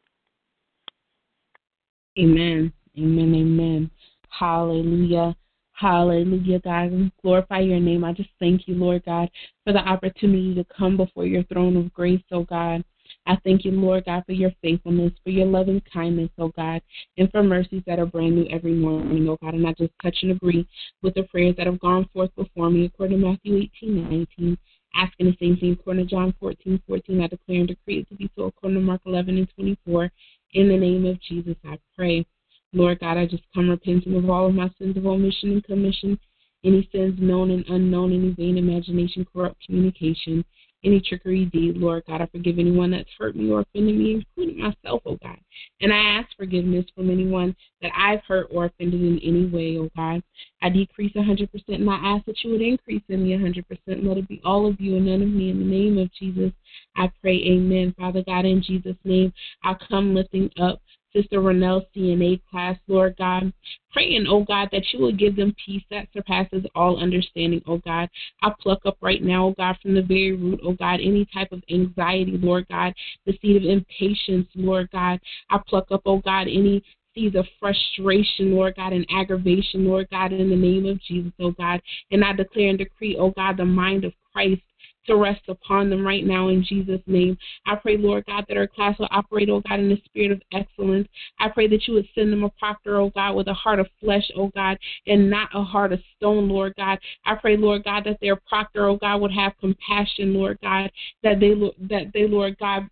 Amen. 2.19 2.73
Amen. 2.99 3.35
Amen. 3.35 3.91
Hallelujah. 4.39 5.37
Hallelujah, 5.73 6.61
God. 6.61 6.93
We 6.93 7.13
Glorify 7.23 7.61
your 7.61 7.81
name. 7.81 8.05
I 8.05 8.13
just 8.13 8.31
thank 8.39 8.69
you, 8.69 8.75
Lord 8.75 9.05
God, 9.05 9.29
for 9.65 9.73
the 9.73 9.81
opportunity 9.81 10.55
to 10.55 10.65
come 10.65 10.97
before 10.97 11.27
your 11.27 11.43
throne 11.45 11.77
of 11.77 11.93
grace, 11.93 12.23
oh 12.31 12.45
God. 12.45 12.85
I 13.27 13.37
thank 13.45 13.65
you, 13.65 13.73
Lord 13.73 14.05
God, 14.05 14.23
for 14.25 14.33
your 14.33 14.53
faithfulness, 14.63 15.13
for 15.25 15.31
your 15.31 15.47
loving 15.47 15.83
kindness, 15.93 16.31
oh 16.39 16.49
God, 16.49 16.83
and 17.19 17.31
for 17.31 17.43
mercies 17.43 17.83
that 17.87 17.99
are 17.99 18.07
brand 18.07 18.37
new 18.37 18.47
every 18.51 18.75
morning, 18.75 19.29
oh 19.29 19.39
God. 19.43 19.55
And 19.55 19.67
I 19.67 19.73
just 19.73 19.93
touch 20.03 20.17
and 20.23 20.33
agree 20.33 20.67
with 21.03 21.15
the 21.15 21.25
prayers 21.25 21.57
that 21.57 21.67
have 21.67 21.81
gone 21.81 22.09
forth 22.13 22.35
before 22.37 22.71
me 22.71 22.87
according 22.87 23.21
to 23.21 23.27
Matthew 23.27 23.57
18 23.57 24.27
19. 24.39 24.59
Asking 24.95 25.27
the 25.27 25.37
same 25.41 25.57
thing 25.57 25.73
according 25.73 26.07
to 26.07 26.11
John 26.11 26.35
14 26.39 26.83
14. 26.87 27.21
I 27.21 27.27
declare 27.27 27.59
and 27.59 27.69
decree 27.69 28.01
it 28.01 28.09
to 28.09 28.15
be 28.15 28.31
so 28.37 28.45
according 28.45 28.79
to 28.79 28.85
Mark 28.85 29.01
11 29.07 29.37
and 29.37 29.49
24. 29.57 30.11
In 30.55 30.69
the 30.69 30.77
name 30.77 31.07
of 31.07 31.21
Jesus, 31.21 31.57
I 31.65 31.79
pray. 31.97 32.27
Lord 32.73 33.01
God, 33.01 33.19
I 33.19 33.27
just 33.27 33.43
come 33.55 33.69
repenting 33.71 34.17
of 34.17 34.29
all 34.31 34.47
of 34.47 34.55
my 34.55 34.71
sins 34.79 34.97
of 34.97 35.07
omission 35.07 35.53
and 35.53 35.65
commission, 35.65 36.19
any 36.65 36.89
sins 36.93 37.19
known 37.21 37.51
and 37.51 37.65
unknown, 37.69 38.13
any 38.13 38.31
vain 38.31 38.57
imagination, 38.57 39.27
corrupt 39.33 39.65
communication, 39.67 40.45
any 40.85 41.01
trickery 41.01 41.45
deed, 41.47 41.77
Lord 41.77 42.03
God. 42.07 42.21
I 42.21 42.27
forgive 42.27 42.59
anyone 42.59 42.91
that's 42.91 43.09
hurt 43.19 43.37
me 43.37 43.51
or 43.51 43.61
offended 43.61 43.97
me, 43.97 44.15
including 44.15 44.63
myself, 44.63 45.03
oh 45.07 45.19
God. 45.23 45.39
And 45.81 45.93
I 45.93 45.97
ask 45.97 46.29
forgiveness 46.37 46.87
from 46.95 47.11
anyone 47.11 47.55
that 47.83 47.93
I've 47.97 48.23
hurt 48.27 48.49
or 48.51 48.67
offended 48.67 49.01
in 49.01 49.19
any 49.23 49.47
way, 49.47 49.77
oh 49.79 49.91
God. 49.97 50.23
I 50.63 50.71
decrease 50.71 51.13
100% 51.13 51.49
and 51.69 51.91
I 51.91 51.95
ask 51.95 52.25
that 52.27 52.43
you 52.43 52.53
would 52.53 52.63
increase 52.63 53.03
in 53.09 53.23
me 53.23 53.37
100%. 53.37 53.65
Let 53.87 54.19
it 54.19 54.29
be 54.29 54.41
all 54.45 54.67
of 54.67 54.81
you 54.81 54.97
and 54.97 55.07
none 55.07 55.23
of 55.23 55.29
me. 55.29 55.51
In 55.51 55.59
the 55.59 55.65
name 55.65 55.99
of 55.99 56.13
Jesus, 56.15 56.53
I 56.97 57.11
pray, 57.21 57.37
amen. 57.47 57.95
Father 57.99 58.23
God, 58.27 58.45
in 58.45 58.63
Jesus' 58.63 58.97
name, 59.05 59.33
I 59.65 59.75
come 59.89 60.15
lifting 60.15 60.51
up 60.61 60.81
Sister 61.15 61.41
Renelle 61.41 61.87
CNA 61.95 62.41
class, 62.51 62.79
Lord 62.87 63.17
God. 63.19 63.53
Praying, 63.93 64.27
oh 64.29 64.45
God, 64.45 64.69
that 64.73 64.85
you 64.93 65.01
will 65.01 65.13
give 65.13 65.37
them 65.37 65.55
peace 65.65 65.83
that 65.91 66.09
surpasses 66.13 66.65
all 66.75 66.99
understanding, 66.99 67.63
oh 67.67 67.79
God. 67.79 68.09
I 68.43 68.53
pluck 68.61 68.81
up 68.87 68.97
right 69.01 69.23
now, 69.23 69.49
oh 69.49 69.55
God, 69.57 69.77
from 69.83 69.95
the 69.95 70.03
very 70.03 70.33
root, 70.33 70.61
oh 70.65 70.73
God, 70.73 71.01
any 71.01 71.27
type 71.33 71.53
of 71.53 71.63
anxiety, 71.71 72.39
Lord 72.39 72.67
God, 72.69 72.95
the 73.27 73.39
seed 73.43 73.57
of 73.57 73.65
impatience, 73.65 74.49
Lord 74.55 74.91
God. 74.91 75.21
I 75.51 75.59
pluck 75.67 75.87
up, 75.91 76.03
oh 76.07 76.19
God, 76.19 76.43
any 76.43 76.83
seeds 77.15 77.37
of 77.37 77.47
frustration, 77.61 78.55
Lord 78.55 78.77
God, 78.77 78.93
and 78.93 79.07
aggravation, 79.11 79.87
Lord 79.87 80.09
God, 80.11 80.33
in 80.33 80.49
the 80.49 80.57
name 80.57 80.87
of 80.87 81.01
Jesus, 81.03 81.33
oh 81.41 81.51
God. 81.53 81.81
And 82.11 82.25
I 82.25 82.33
declare 82.33 82.69
and 82.69 82.79
decree, 82.79 83.17
oh 83.19 83.31
God, 83.31 83.57
the 83.57 83.65
mind 83.65 84.05
of 84.05 84.13
Christ 84.33 84.63
to 85.07 85.17
rest 85.17 85.43
upon 85.49 85.91
them 85.91 86.07
right 86.07 86.25
now 86.25 86.49
in 86.49 86.65
Jesus' 86.65 87.01
name. 87.07 87.37
I 87.67 87.77
pray, 87.77 87.97
Lord 87.97 88.25
God, 88.27 88.45
that 88.49 88.57
our 88.57 88.67
class 88.67 88.99
will 88.99 89.09
operate, 89.11 89.49
oh 89.51 89.63
God, 89.69 89.81
in 89.81 89.89
the 89.89 90.01
spirit 90.05 90.33
of 90.33 90.43
excellence. 90.53 91.09
I 91.39 91.49
pray 91.49 91.69
that 91.69 91.87
you 91.87 91.95
would 91.95 92.09
send 92.15 92.33
them 92.33 92.45
a 92.45 92.51
proctor, 92.51 92.97
oh 92.97 93.11
God, 93.11 93.35
with 93.35 93.49
a 93.49 93.55
heart 93.55 93.81
of 93.81 93.89
flesh, 94.01 94.31
oh 94.37 94.51
God, 94.55 94.79
and 95.07 95.31
not 95.31 95.49
a 95.55 95.63
heart 95.63 95.93
of 95.93 96.01
stone, 96.17 96.49
Lord 96.49 96.75
God. 96.77 96.99
I 97.25 97.35
pray, 97.35 97.57
Lord 97.57 97.85
God, 97.85 98.05
that 98.05 98.19
their 98.21 98.37
proctor, 98.37 98.87
oh 98.87 98.97
God, 98.97 99.21
would 99.21 99.33
have 99.33 99.53
compassion, 99.61 100.35
Lord 100.35 100.59
God, 100.63 100.91
that 101.23 101.41
they, 101.41 101.55
that 101.89 102.13
they, 102.13 102.27
Lord 102.27 102.59
God, 102.59 102.89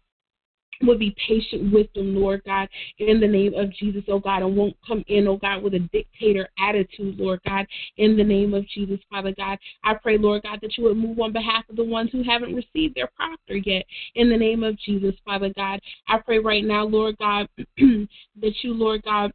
would 0.83 0.99
be 0.99 1.15
patient 1.27 1.73
with 1.73 1.93
them, 1.93 2.15
Lord 2.15 2.43
God, 2.45 2.69
in 2.99 3.21
the 3.21 3.27
name 3.27 3.55
of 3.55 3.73
Jesus, 3.75 4.03
oh 4.09 4.19
God, 4.19 4.43
and 4.43 4.57
won't 4.57 4.77
come 4.87 5.05
in, 5.09 5.29
oh 5.29 5.37
God, 5.37 5.63
with 5.63 5.75
a 5.75 5.79
dictator 5.79 6.49
attitude, 6.59 7.19
Lord 7.19 7.41
God, 7.47 7.67
in 7.97 8.17
the 8.17 8.25
name 8.25 8.55
of 8.55 8.67
Jesus, 8.69 8.99
Father 9.11 9.35
God. 9.37 9.59
I 9.85 9.95
pray, 9.95 10.19
Lord 10.19 10.43
God, 10.43 10.59
that 10.63 10.77
you 10.79 10.85
would 10.85 10.97
move 10.97 11.21
on 11.21 11.33
behalf 11.33 11.65
of 11.69 11.77
the 11.77 11.85
ones 11.85 12.11
who 12.13 12.23
haven't 12.23 12.55
received 12.55 12.95
their 12.95 13.11
proctor 13.17 13.57
yet, 13.57 13.85
in 14.15 14.31
the 14.31 14.37
name 14.37 14.65
of 14.65 14.79
Jesus, 14.79 15.15
Father 15.25 15.53
God. 15.55 15.81
I 16.09 16.19
pray 16.19 16.39
right 16.39 16.65
now, 16.65 16.85
Lord 16.85 17.17
God, 17.19 17.49
that 17.57 18.55
you, 18.63 18.75
Lord 18.75 19.03
God, 19.03 19.33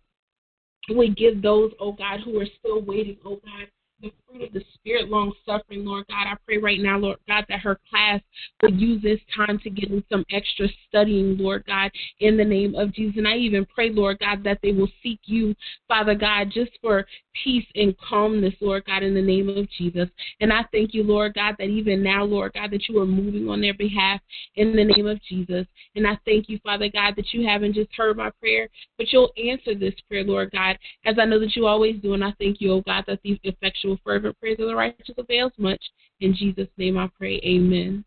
would 0.90 1.18
give 1.18 1.42
those, 1.42 1.72
oh 1.80 1.94
God, 1.94 2.22
who 2.22 2.40
are 2.40 2.48
still 2.60 2.82
waiting, 2.82 3.18
oh 3.26 3.40
God, 3.44 3.68
the 4.06 4.12
fruit 4.28 4.48
of 4.48 4.54
the 4.54 4.64
Spirit, 4.74 5.10
long 5.10 5.34
suffering, 5.46 5.86
Lord 5.86 6.06
God. 6.08 6.28
I 6.28 6.36
pray 6.46 6.58
right 6.58 6.80
now, 6.80 6.98
Lord 6.98 7.18
God, 7.28 7.46
that 7.50 7.60
her 7.60 7.80
class 7.90 8.22
would 8.62 8.80
use 8.80 9.02
this 9.02 9.20
time 9.36 9.60
to 9.60 9.70
get 9.70 9.90
in 9.90 10.04
some 10.12 10.26
extra 10.32 10.68
studying, 10.88 11.38
Lord 11.38 11.66
God, 11.66 11.92
in 12.20 12.38
the 12.38 12.46
name 12.46 12.76
of 12.76 12.94
Jesus. 12.94 13.18
And 13.18 13.28
I 13.28 13.36
even 13.38 13.66
pray, 13.66 13.90
Lord 13.90 14.20
God, 14.20 14.44
that 14.44 14.60
they 14.62 14.72
will 14.72 14.90
seek 15.02 15.20
you, 15.26 15.56
Father 15.88 16.16
God, 16.16 16.52
just 16.52 16.72
for 16.82 17.06
peace 17.44 17.66
and 17.76 17.96
calmness, 17.98 18.54
Lord 18.62 18.86
God, 18.86 19.04
in 19.04 19.14
the 19.14 19.22
name 19.22 19.50
of 19.50 19.70
Jesus. 19.72 20.10
And 20.40 20.54
I 20.54 20.66
thank 20.72 20.94
you, 20.94 21.04
Lord 21.04 21.34
God, 21.34 21.56
that 21.58 21.66
even 21.66 22.04
now, 22.04 22.24
Lord 22.24 22.54
God, 22.54 22.72
that 22.72 22.88
you 22.88 23.02
are 23.02 23.06
moving 23.06 23.50
on 23.50 23.62
their 23.62 23.74
behalf 23.74 24.22
in 24.56 24.76
the 24.76 24.84
name 24.84 25.08
of 25.08 25.22
Jesus. 25.24 25.66
And 25.96 26.08
I 26.08 26.18
thank 26.26 26.50
you, 26.50 26.60
Father 26.64 26.90
God, 26.90 27.16
that 27.18 27.34
you 27.34 27.46
haven't 27.46 27.74
just 27.74 27.90
heard 27.96 28.18
my 28.18 28.30
prayer, 28.40 28.70
but 28.98 29.12
you'll 29.12 29.34
answer 29.38 29.76
this 29.76 29.94
prayer, 30.08 30.24
Lord 30.24 30.52
God, 30.52 30.78
as 31.06 31.16
I 31.20 31.26
know 31.26 31.40
that 31.40 31.56
you 31.56 31.66
always 31.68 32.02
do. 32.02 32.14
And 32.14 32.24
I 32.24 32.34
thank 32.40 32.62
you, 32.62 32.74
oh 32.74 32.82
God, 32.82 33.04
that 33.08 33.20
these 33.24 33.40
effectual 33.44 33.95
fervent 34.04 34.40
prayers 34.40 34.60
of 34.60 34.68
the 34.68 34.76
righteous 34.76 35.16
avails 35.18 35.54
much. 35.58 35.82
In 36.22 36.36
Jesus' 36.36 36.68
name 36.78 36.98
I 36.98 37.10
pray. 37.18 37.40
Amen. 37.44 38.04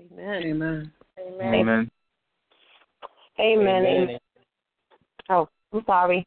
Amen. 0.00 0.42
Amen. 0.44 0.92
Amen. 1.18 1.42
Amen. 1.42 1.90
Amen. 3.40 3.86
Amen. 3.86 4.18
Oh, 5.28 5.48
I'm 5.72 5.84
sorry. 5.86 6.26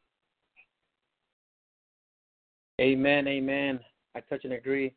Amen. 2.80 3.28
Amen. 3.28 3.80
I 4.14 4.20
touch 4.20 4.44
and 4.44 4.54
agree 4.54 4.94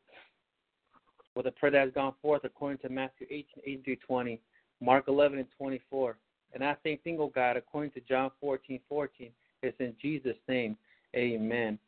with 1.36 1.46
the 1.46 1.52
prayer 1.52 1.72
that 1.72 1.86
has 1.86 1.94
gone 1.94 2.14
forth 2.22 2.44
according 2.44 2.78
to 2.80 2.90
Matthew 2.90 3.28
18, 3.30 3.46
8 3.66 3.84
through 3.84 3.96
20, 4.08 4.42
Mark 4.82 5.06
11 5.08 5.40
and 5.40 5.48
24. 5.58 6.18
And 6.54 6.64
I 6.64 6.76
same 6.84 7.00
thing, 7.00 7.18
oh 7.20 7.32
God, 7.34 7.58
according 7.58 7.92
to 7.92 8.02
John 8.02 8.32
14, 8.40 8.80
14. 8.88 9.30
It's 9.64 9.80
in 9.80 9.96
Jesus' 10.02 10.38
name. 10.48 10.78
Amen. 11.16 11.80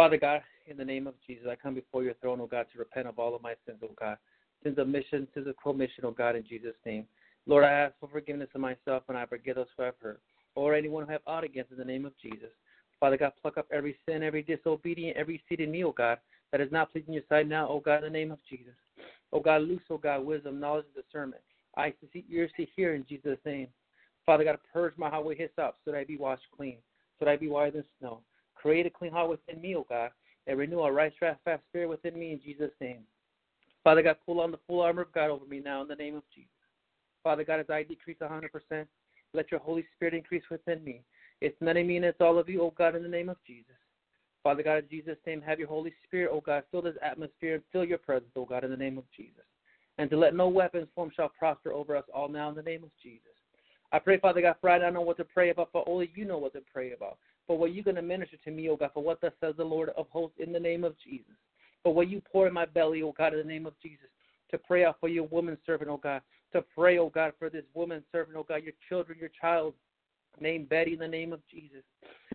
Father 0.00 0.16
God, 0.16 0.40
in 0.66 0.78
the 0.78 0.84
name 0.84 1.06
of 1.06 1.12
Jesus, 1.26 1.44
I 1.46 1.56
come 1.56 1.74
before 1.74 2.02
your 2.02 2.14
throne, 2.22 2.40
oh 2.40 2.46
God, 2.46 2.64
to 2.72 2.78
repent 2.78 3.06
of 3.06 3.18
all 3.18 3.36
of 3.36 3.42
my 3.42 3.52
sins, 3.66 3.80
oh 3.84 3.90
God. 4.00 4.16
Sins 4.64 4.78
of 4.78 4.88
mission, 4.88 5.28
sins 5.34 5.46
of 5.46 5.54
commission, 5.62 6.06
oh 6.06 6.10
God, 6.10 6.36
in 6.36 6.42
Jesus' 6.42 6.72
name. 6.86 7.04
Lord, 7.44 7.64
I 7.64 7.72
ask 7.72 7.92
for 8.00 8.08
forgiveness 8.08 8.48
of 8.54 8.62
myself 8.62 9.02
and 9.08 9.18
I 9.18 9.26
forgive 9.26 9.56
those 9.56 9.66
who 9.76 9.82
have 9.82 9.96
hurt, 10.00 10.22
or 10.54 10.74
anyone 10.74 11.04
who 11.04 11.12
have 11.12 11.20
ought 11.26 11.44
against 11.44 11.70
in 11.72 11.76
the 11.76 11.84
name 11.84 12.06
of 12.06 12.14
Jesus. 12.18 12.48
Father 12.98 13.18
God, 13.18 13.32
pluck 13.42 13.58
up 13.58 13.66
every 13.70 13.94
sin, 14.06 14.22
every 14.22 14.42
disobedient, 14.42 15.18
every 15.18 15.42
seed 15.46 15.60
in 15.60 15.70
me, 15.70 15.84
oh 15.84 15.92
God, 15.92 16.16
that 16.50 16.62
is 16.62 16.72
not 16.72 16.90
pleasing 16.92 17.12
your 17.12 17.22
sight 17.28 17.46
now, 17.46 17.68
oh 17.68 17.80
God, 17.80 17.96
in 17.96 18.04
the 18.04 18.18
name 18.18 18.32
of 18.32 18.38
Jesus. 18.48 18.72
Oh 19.34 19.40
God, 19.40 19.60
loose, 19.60 19.82
oh 19.90 19.98
God, 19.98 20.24
wisdom, 20.24 20.58
knowledge, 20.58 20.86
and 20.94 21.04
discernment. 21.04 21.42
Eyes 21.76 21.92
to 22.00 22.06
see, 22.10 22.24
ears 22.32 22.50
to 22.56 22.64
hear 22.74 22.94
in 22.94 23.04
Jesus' 23.06 23.36
name. 23.44 23.68
Father 24.24 24.44
God, 24.44 24.56
purge 24.72 24.94
my 24.96 25.10
highway 25.10 25.36
hyssop 25.36 25.76
so 25.84 25.90
that 25.90 25.98
I 25.98 26.04
be 26.04 26.16
washed 26.16 26.46
clean, 26.56 26.78
so 27.18 27.26
that 27.26 27.32
I 27.32 27.36
be 27.36 27.48
whiter 27.48 27.72
than 27.72 27.84
snow. 27.98 28.22
Create 28.60 28.86
a 28.86 28.90
clean 28.90 29.12
heart 29.12 29.30
within 29.30 29.60
me, 29.60 29.74
O 29.74 29.86
God, 29.88 30.10
and 30.46 30.58
renew 30.58 30.80
a 30.80 30.92
right, 30.92 31.12
fast 31.18 31.62
spirit 31.68 31.88
within 31.88 32.18
me 32.18 32.32
in 32.32 32.40
Jesus' 32.40 32.72
name. 32.80 33.00
Father 33.82 34.02
God, 34.02 34.16
pull 34.26 34.40
on 34.40 34.50
the 34.50 34.58
full 34.66 34.80
armor 34.82 35.02
of 35.02 35.12
God 35.12 35.30
over 35.30 35.46
me 35.46 35.60
now 35.60 35.80
in 35.80 35.88
the 35.88 35.94
name 35.94 36.16
of 36.16 36.22
Jesus. 36.34 36.50
Father 37.22 37.44
God, 37.44 37.60
as 37.60 37.70
I 37.70 37.82
decrease 37.82 38.18
100%, 38.20 38.86
let 39.32 39.50
your 39.50 39.60
Holy 39.60 39.86
Spirit 39.94 40.14
increase 40.14 40.42
within 40.50 40.84
me. 40.84 41.02
It's 41.40 41.56
none 41.60 41.76
of 41.78 41.86
me 41.86 41.96
and 41.96 42.04
it's 42.04 42.20
all 42.20 42.38
of 42.38 42.48
you, 42.48 42.60
O 42.60 42.74
God, 42.76 42.94
in 42.94 43.02
the 43.02 43.08
name 43.08 43.30
of 43.30 43.36
Jesus. 43.46 43.76
Father 44.42 44.62
God, 44.62 44.78
in 44.78 44.88
Jesus' 44.90 45.16
name, 45.26 45.40
have 45.42 45.58
your 45.58 45.68
Holy 45.68 45.92
Spirit, 46.06 46.30
O 46.32 46.40
God, 46.40 46.64
fill 46.70 46.82
this 46.82 46.96
atmosphere 47.02 47.54
and 47.54 47.62
fill 47.72 47.84
your 47.84 47.98
presence, 47.98 48.30
O 48.36 48.44
God, 48.44 48.64
in 48.64 48.70
the 48.70 48.76
name 48.76 48.98
of 48.98 49.04
Jesus. 49.16 49.44
And 49.98 50.10
to 50.10 50.16
let 50.16 50.34
no 50.34 50.48
weapons 50.48 50.88
form 50.94 51.10
shall 51.14 51.28
prosper 51.28 51.72
over 51.72 51.96
us 51.96 52.04
all 52.14 52.28
now 52.28 52.48
in 52.48 52.54
the 52.54 52.62
name 52.62 52.84
of 52.84 52.90
Jesus. 53.02 53.32
I 53.92 53.98
pray, 53.98 54.18
Father 54.18 54.40
God, 54.40 54.56
for 54.60 54.70
I 54.70 54.78
don't 54.78 54.94
know 54.94 55.00
what 55.00 55.16
to 55.18 55.24
pray 55.24 55.50
about, 55.50 55.70
but 55.72 55.84
only 55.86 56.10
you 56.14 56.24
know 56.24 56.38
what 56.38 56.52
to 56.52 56.62
pray 56.72 56.92
about. 56.92 57.18
For 57.50 57.58
what 57.58 57.74
you're 57.74 57.82
going 57.82 57.96
to 57.96 58.02
minister 58.02 58.36
to 58.44 58.50
me, 58.52 58.68
O 58.68 58.76
God, 58.76 58.92
for 58.94 59.02
what 59.02 59.20
thus 59.20 59.32
says 59.40 59.54
the 59.56 59.64
Lord 59.64 59.88
of 59.96 60.06
hosts 60.10 60.36
in 60.38 60.52
the 60.52 60.60
name 60.60 60.84
of 60.84 60.94
Jesus. 61.04 61.34
For 61.82 61.92
what 61.92 62.08
you 62.08 62.22
pour 62.30 62.46
in 62.46 62.54
my 62.54 62.64
belly, 62.64 63.02
O 63.02 63.10
God, 63.10 63.32
in 63.32 63.40
the 63.40 63.44
name 63.52 63.66
of 63.66 63.72
Jesus. 63.82 64.06
To 64.52 64.58
pray 64.58 64.84
out 64.84 64.98
for 65.00 65.08
your 65.08 65.24
woman 65.24 65.58
servant, 65.66 65.90
O 65.90 65.96
God. 65.96 66.22
To 66.52 66.62
pray, 66.62 66.98
O 66.98 67.08
God, 67.08 67.32
for 67.40 67.50
this 67.50 67.64
woman 67.74 68.04
servant, 68.12 68.36
O 68.36 68.44
God, 68.44 68.62
your 68.62 68.74
children, 68.88 69.18
your 69.18 69.32
child, 69.40 69.74
named 70.40 70.68
Betty, 70.68 70.92
in 70.92 71.00
the 71.00 71.08
name 71.08 71.32
of 71.32 71.40
Jesus. 71.50 71.82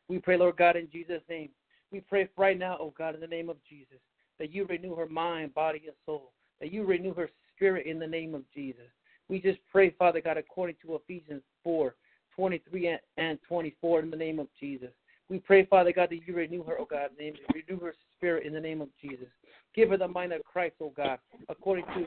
We 0.09 0.19
pray, 0.19 0.35
Lord 0.35 0.57
God, 0.57 0.75
in 0.75 0.89
Jesus' 0.91 1.21
name. 1.29 1.47
We 1.93 2.01
pray 2.01 2.27
right 2.35 2.59
now, 2.59 2.75
O 2.81 2.93
God, 2.97 3.15
in 3.15 3.21
the 3.21 3.27
name 3.27 3.49
of 3.49 3.55
Jesus, 3.69 3.99
that 4.37 4.51
you 4.51 4.65
renew 4.65 4.95
her 4.95 5.07
mind, 5.07 5.53
body, 5.53 5.83
and 5.85 5.95
soul. 6.05 6.33
That 6.59 6.73
you 6.73 6.83
renew 6.83 7.13
her 7.13 7.29
spirit 7.55 7.85
in 7.85 7.99
the 7.99 8.07
name 8.07 8.35
of 8.35 8.43
Jesus. 8.53 8.89
We 9.29 9.39
just 9.39 9.59
pray, 9.71 9.91
Father 9.91 10.19
God, 10.19 10.35
according 10.35 10.75
to 10.85 10.95
Ephesians 10.95 11.43
4 11.63 11.95
23 12.35 12.97
and 13.15 13.39
24, 13.47 14.01
in 14.01 14.11
the 14.11 14.17
name 14.17 14.39
of 14.39 14.47
Jesus. 14.59 14.89
We 15.29 15.39
pray, 15.39 15.65
Father 15.65 15.91
God, 15.91 16.09
that 16.11 16.19
you 16.27 16.35
renew 16.35 16.63
her, 16.63 16.79
oh 16.79 16.85
God, 16.85 17.09
name, 17.17 17.33
renew 17.53 17.83
her 17.83 17.93
spirit 18.15 18.45
in 18.45 18.53
the 18.53 18.59
name 18.59 18.81
of 18.81 18.89
Jesus. 19.01 19.27
Give 19.73 19.89
her 19.89 19.97
the 19.97 20.07
mind 20.07 20.33
of 20.33 20.43
Christ, 20.43 20.75
oh 20.81 20.93
God, 20.95 21.19
according 21.49 21.85
to 21.95 22.05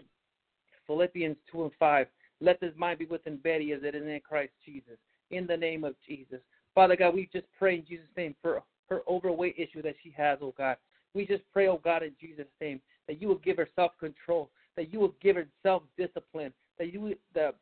Philippians 0.87 1.37
2 1.51 1.65
and 1.65 1.73
5. 1.79 2.07
Let 2.41 2.61
this 2.61 2.73
mind 2.77 3.01
be 3.01 3.07
within 3.07 3.37
Betty 3.37 3.73
as 3.73 3.81
it 3.83 3.95
is 3.95 4.03
in 4.03 4.21
Christ 4.27 4.53
Jesus, 4.65 4.99
in 5.31 5.47
the 5.47 5.57
name 5.57 5.83
of 5.83 5.95
Jesus. 6.07 6.41
Father 6.75 6.95
God, 6.95 7.15
we 7.15 7.29
just 7.33 7.47
pray 7.59 7.77
in 7.77 7.85
Jesus' 7.85 8.07
name 8.17 8.37
for 8.41 8.63
her 8.89 9.01
overweight 9.09 9.57
issue 9.59 9.83
that 9.83 9.97
she 10.03 10.15
has, 10.17 10.39
oh 10.41 10.55
God. 10.57 10.77
We 11.15 11.27
just 11.27 11.43
pray, 11.53 11.67
oh 11.67 11.81
God, 11.83 12.05
in 12.05 12.13
Jesus' 12.21 12.47
name, 12.61 12.81
that 13.09 13.21
you 13.21 13.27
will 13.27 13.39
give 13.39 13.57
her 13.57 13.69
self 13.75 13.93
control, 13.99 14.51
that 14.77 14.93
you 14.93 15.01
will 15.01 15.15
give 15.21 15.37
her 15.37 15.47
self 15.63 15.83
discipline, 15.97 16.53
that 16.79 16.93
you 16.93 17.17
the 17.35 17.53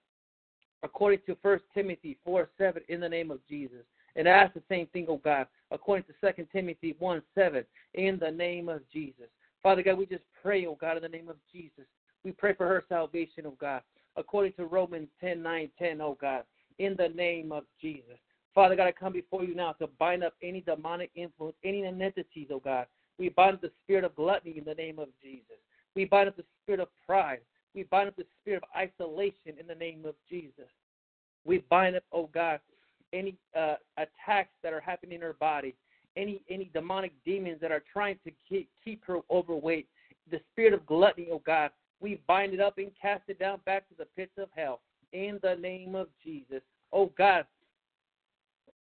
according 0.82 1.20
to 1.26 1.36
First 1.42 1.64
Timothy 1.72 2.18
four 2.24 2.50
seven 2.58 2.82
in 2.88 3.00
the 3.00 3.08
name 3.08 3.30
of 3.30 3.40
Jesus. 3.48 3.84
And 4.16 4.26
ask 4.26 4.54
the 4.54 4.62
same 4.68 4.86
thing, 4.88 5.06
oh 5.08 5.20
God, 5.22 5.46
according 5.70 6.04
to 6.04 6.12
Second 6.20 6.48
Timothy 6.52 6.96
one 6.98 7.22
seven 7.34 7.64
in 7.94 8.18
the 8.18 8.30
name 8.30 8.68
of 8.68 8.80
Jesus. 8.90 9.26
Father 9.62 9.82
God, 9.82 9.98
we 9.98 10.06
just 10.06 10.24
pray, 10.42 10.66
oh 10.66 10.76
God, 10.80 10.96
in 10.96 11.02
the 11.02 11.08
name 11.08 11.28
of 11.28 11.36
Jesus. 11.52 11.84
We 12.24 12.32
pray 12.32 12.54
for 12.54 12.66
her 12.66 12.82
salvation, 12.88 13.44
oh 13.46 13.56
God, 13.60 13.82
according 14.16 14.54
to 14.54 14.64
Romans 14.64 15.08
10 15.20 15.42
9 15.42 15.70
10, 15.78 16.00
oh 16.00 16.16
God, 16.20 16.44
in 16.78 16.96
the 16.96 17.08
name 17.08 17.52
of 17.52 17.64
Jesus. 17.80 18.18
Father 18.54 18.74
God, 18.74 18.86
I 18.86 18.92
come 18.92 19.12
before 19.12 19.44
you 19.44 19.54
now 19.54 19.72
to 19.72 19.86
bind 19.98 20.24
up 20.24 20.32
any 20.42 20.62
demonic 20.62 21.10
influence, 21.14 21.56
any 21.62 21.84
entities, 21.84 22.48
oh 22.50 22.60
God. 22.60 22.86
We 23.18 23.28
bind 23.28 23.56
up 23.56 23.60
the 23.60 23.70
spirit 23.84 24.04
of 24.04 24.14
gluttony 24.16 24.56
in 24.56 24.64
the 24.64 24.74
name 24.74 24.98
of 24.98 25.08
Jesus. 25.22 25.58
We 25.94 26.06
bind 26.06 26.28
up 26.28 26.36
the 26.36 26.44
spirit 26.62 26.80
of 26.80 26.88
pride. 27.06 27.40
We 27.74 27.82
bind 27.82 28.08
up 28.08 28.16
the 28.16 28.26
spirit 28.40 28.62
of 28.62 28.68
isolation 28.74 29.58
in 29.60 29.66
the 29.66 29.74
name 29.74 30.04
of 30.06 30.14
Jesus. 30.28 30.70
We 31.44 31.58
bind 31.68 31.96
up, 31.96 32.02
oh 32.12 32.30
God, 32.32 32.60
any 33.12 33.36
uh, 33.56 33.74
attacks 33.96 34.52
that 34.62 34.72
are 34.72 34.80
happening 34.80 35.16
in 35.16 35.20
her 35.22 35.34
body, 35.34 35.74
any 36.16 36.42
any 36.50 36.70
demonic 36.72 37.12
demons 37.24 37.60
that 37.60 37.72
are 37.72 37.82
trying 37.92 38.18
to 38.24 38.32
keep, 38.48 38.68
keep 38.84 39.04
her 39.04 39.18
overweight. 39.30 39.88
The 40.30 40.40
spirit 40.52 40.72
of 40.72 40.86
gluttony, 40.86 41.28
oh 41.30 41.42
God, 41.44 41.70
we 42.00 42.20
bind 42.26 42.54
it 42.54 42.60
up 42.60 42.78
and 42.78 42.90
cast 43.00 43.22
it 43.28 43.38
down 43.38 43.60
back 43.64 43.88
to 43.88 43.94
the 43.96 44.06
pits 44.16 44.32
of 44.38 44.48
hell 44.54 44.80
in 45.12 45.38
the 45.42 45.56
name 45.56 45.94
of 45.94 46.08
Jesus. 46.24 46.62
Oh 46.92 47.12
God, 47.16 47.46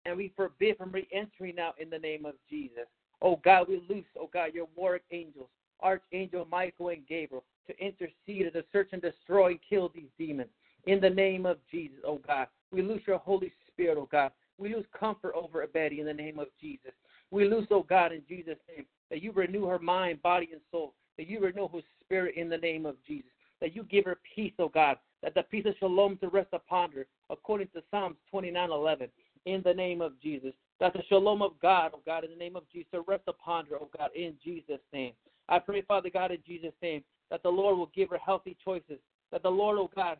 and 0.05 0.17
we 0.17 0.33
forbid 0.37 0.77
from 0.77 0.93
re-entering 0.93 1.57
now 1.57 1.75
in 1.79 1.91
the 1.91 1.99
name 1.99 2.27
of 2.27 2.35
Jesus. 2.49 2.87
Oh 3.21 3.41
God, 3.45 3.69
we 3.69 3.83
loose, 3.89 4.05
oh 4.19 4.29
God, 4.33 4.55
your 4.55 4.67
warrior 4.77 5.03
angels, 5.11 5.49
Archangel 5.81 6.47
Michael 6.51 6.89
and 6.89 7.07
Gabriel, 7.09 7.45
to 7.67 7.79
intercede 7.79 8.53
to 8.53 8.65
search 8.73 8.89
and 8.93 9.03
destroy 9.03 9.53
and 9.53 9.61
kill 9.69 9.91
these 9.95 10.11
demons. 10.19 10.51
In 10.87 11.01
the 11.01 11.11
name 11.11 11.47
of 11.47 11.59
Jesus, 11.71 11.99
oh 12.05 12.21
God. 12.27 12.49
We 12.73 12.83
loose 12.83 13.03
your 13.07 13.19
Holy 13.19 13.53
Spirit, 13.83 13.99
oh 13.99 14.09
God. 14.11 14.31
We 14.59 14.75
lose 14.75 14.85
comfort 14.99 15.35
over 15.35 15.67
Betty 15.67 16.01
in 16.01 16.07
the 16.07 16.15
name 16.15 16.39
of 16.39 16.49
Jesus. 16.61 16.93
We 17.31 17.49
lose, 17.49 17.67
oh 17.71 17.83
God, 17.83 18.13
in 18.13 18.23
Jesus' 18.29 18.59
name, 18.69 18.87
that 19.11 19.23
you 19.23 19.33
renew 19.33 19.67
her 19.67 19.79
mind, 19.79 20.23
body, 20.23 20.51
and 20.53 20.61
soul. 20.71 20.95
That 21.19 21.27
you 21.27 21.41
renew 21.41 21.69
her 21.69 21.81
spirit 22.03 22.37
in 22.37 22.49
the 22.49 22.59
name 22.59 22.87
of 22.87 22.97
Jesus. 23.07 23.31
That 23.61 23.75
you 23.75 23.85
give 23.85 24.05
her 24.05 24.19
peace, 24.35 24.53
oh 24.59 24.69
God. 24.69 24.99
That 25.23 25.35
the 25.35 25.43
peace 25.43 25.67
of 25.67 25.75
shalom 25.79 26.17
to 26.19 26.29
rest 26.29 26.51
upon 26.53 26.93
her, 26.93 27.07
according 27.31 27.69
to 27.69 27.83
Psalms 27.91 28.17
29 28.31 28.71
11 28.71 29.09
in 29.47 29.63
the 29.65 29.75
name 29.75 30.01
of 30.01 30.21
Jesus. 30.21 30.53
That 30.79 30.93
the 30.93 31.03
shalom 31.09 31.43
of 31.43 31.53
God, 31.61 31.93
oh 31.95 32.01
God, 32.07 32.25
in 32.25 32.31
the 32.31 32.37
name 32.37 32.57
of 32.57 32.65
Jesus, 32.73 32.93
rest 33.07 33.25
upon 33.27 33.67
her, 33.67 33.77
oh 33.81 33.89
God, 33.97 34.11
in 34.15 34.35
Jesus' 34.43 34.81
name. 34.93 35.13
I 35.49 35.59
pray, 35.59 35.83
Father 35.83 36.11
God, 36.11 36.31
in 36.31 36.39
Jesus' 36.47 36.73
name, 36.83 37.03
that 37.31 37.43
the 37.43 37.49
Lord 37.49 37.77
will 37.77 37.91
give 37.95 38.11
her 38.11 38.19
healthy 38.19 38.57
choices. 38.65 38.99
That 39.33 39.43
the 39.43 39.51
Lord, 39.51 39.79
oh 39.79 39.91
God, 39.95 40.19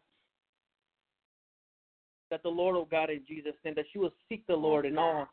that 2.33 2.43
the 2.43 2.49
Lord, 2.49 2.77
oh 2.77 2.89
God, 2.91 3.11
in 3.11 3.21
Jesus' 3.29 3.53
name, 3.63 3.75
that 3.77 3.85
she 3.93 3.99
will 3.99 4.13
seek 4.27 4.47
the 4.47 4.57
Lord 4.57 4.87
in 4.87 4.97
all 4.97 5.29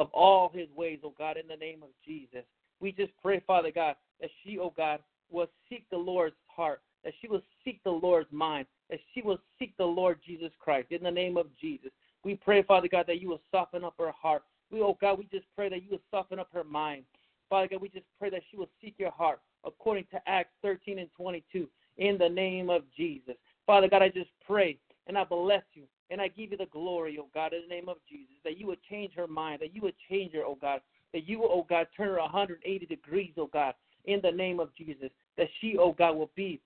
of 0.00 0.08
all 0.12 0.50
his 0.52 0.66
ways, 0.74 0.98
oh 1.04 1.14
God, 1.16 1.36
in 1.36 1.46
the 1.46 1.56
name 1.56 1.84
of 1.84 1.90
Jesus. 2.04 2.44
We 2.80 2.90
just 2.90 3.12
pray, 3.22 3.40
Father 3.46 3.70
God, 3.72 3.94
that 4.20 4.30
she, 4.42 4.58
oh 4.58 4.74
God, 4.76 4.98
will 5.30 5.46
seek 5.68 5.88
the 5.88 5.96
Lord's 5.96 6.34
heart, 6.48 6.82
that 7.04 7.12
she 7.20 7.28
will 7.28 7.42
seek 7.64 7.80
the 7.84 7.90
Lord's 7.90 8.32
mind, 8.32 8.66
that 8.90 8.98
she 9.14 9.22
will 9.22 9.38
seek 9.56 9.76
the 9.76 9.84
Lord 9.84 10.18
Jesus 10.26 10.50
Christ 10.58 10.88
in 10.90 11.04
the 11.04 11.10
name 11.12 11.36
of 11.36 11.46
Jesus. 11.60 11.92
We 12.24 12.34
pray, 12.34 12.64
Father 12.64 12.88
God, 12.90 13.04
that 13.06 13.20
you 13.20 13.28
will 13.28 13.42
soften 13.52 13.84
up 13.84 13.94
her 13.98 14.10
heart. 14.10 14.42
We, 14.72 14.80
oh 14.80 14.98
God, 15.00 15.16
we 15.16 15.28
just 15.30 15.46
pray 15.54 15.68
that 15.68 15.84
you 15.84 15.90
will 15.92 16.02
soften 16.10 16.40
up 16.40 16.48
her 16.52 16.64
mind. 16.64 17.04
Father 17.48 17.68
God, 17.68 17.80
we 17.80 17.88
just 17.88 18.06
pray 18.18 18.30
that 18.30 18.42
she 18.50 18.56
will 18.56 18.68
seek 18.82 18.94
your 18.98 19.12
heart 19.12 19.38
according 19.64 20.06
to 20.10 20.20
Acts 20.26 20.54
13 20.62 20.98
and 20.98 21.08
22 21.16 21.68
in 21.98 22.18
the 22.18 22.28
name 22.28 22.68
of 22.68 22.82
Jesus. 22.96 23.36
Father 23.64 23.88
God, 23.88 24.02
I 24.02 24.08
just 24.08 24.30
pray 24.44 24.76
and 25.06 25.16
I 25.16 25.22
bless 25.22 25.62
you 25.74 25.84
and 26.10 26.20
I 26.20 26.28
give 26.28 26.50
you 26.50 26.56
the 26.56 26.66
glory, 26.66 27.18
oh 27.20 27.28
God, 27.32 27.52
in 27.52 27.62
the 27.62 27.74
name 27.74 27.88
of 27.88 27.96
Jesus, 28.08 28.34
that 28.44 28.58
you 28.58 28.66
would 28.66 28.82
change 28.88 29.12
her 29.14 29.26
mind, 29.26 29.60
that 29.62 29.74
you 29.74 29.80
would 29.82 29.94
change 30.10 30.32
her, 30.34 30.44
oh 30.44 30.58
God, 30.60 30.80
that 31.12 31.28
you, 31.28 31.42
oh 31.44 31.66
God, 31.68 31.86
turn 31.96 32.08
her 32.08 32.18
180 32.18 32.86
degrees, 32.86 33.32
oh 33.36 33.48
God, 33.52 33.74
in 34.06 34.20
the 34.22 34.30
name 34.30 34.60
of 34.60 34.74
Jesus, 34.76 35.10
that 35.36 35.48
she, 35.60 35.76
oh 35.78 35.92
God, 35.92 36.16
will 36.16 36.30
be 36.34 36.60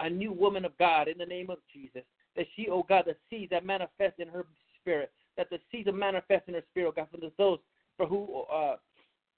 a 0.00 0.08
new 0.08 0.32
woman 0.32 0.64
of 0.64 0.76
God 0.78 1.08
in 1.08 1.18
the 1.18 1.26
name 1.26 1.50
of 1.50 1.58
Jesus, 1.72 2.02
that 2.36 2.46
she, 2.54 2.68
oh 2.70 2.84
God, 2.88 3.04
the 3.06 3.16
seeds 3.28 3.50
that 3.50 3.64
manifest 3.64 4.18
in 4.18 4.28
her 4.28 4.46
spirit, 4.80 5.10
that 5.36 5.50
the 5.50 5.58
seeds 5.70 5.86
that 5.86 5.94
manifest 5.94 6.48
in 6.48 6.54
her 6.54 6.62
spirit, 6.70 6.96
God, 6.96 7.08
for 7.10 7.18
those 7.36 7.58
for 7.96 8.06
who 8.06 8.42
uh, 8.52 8.76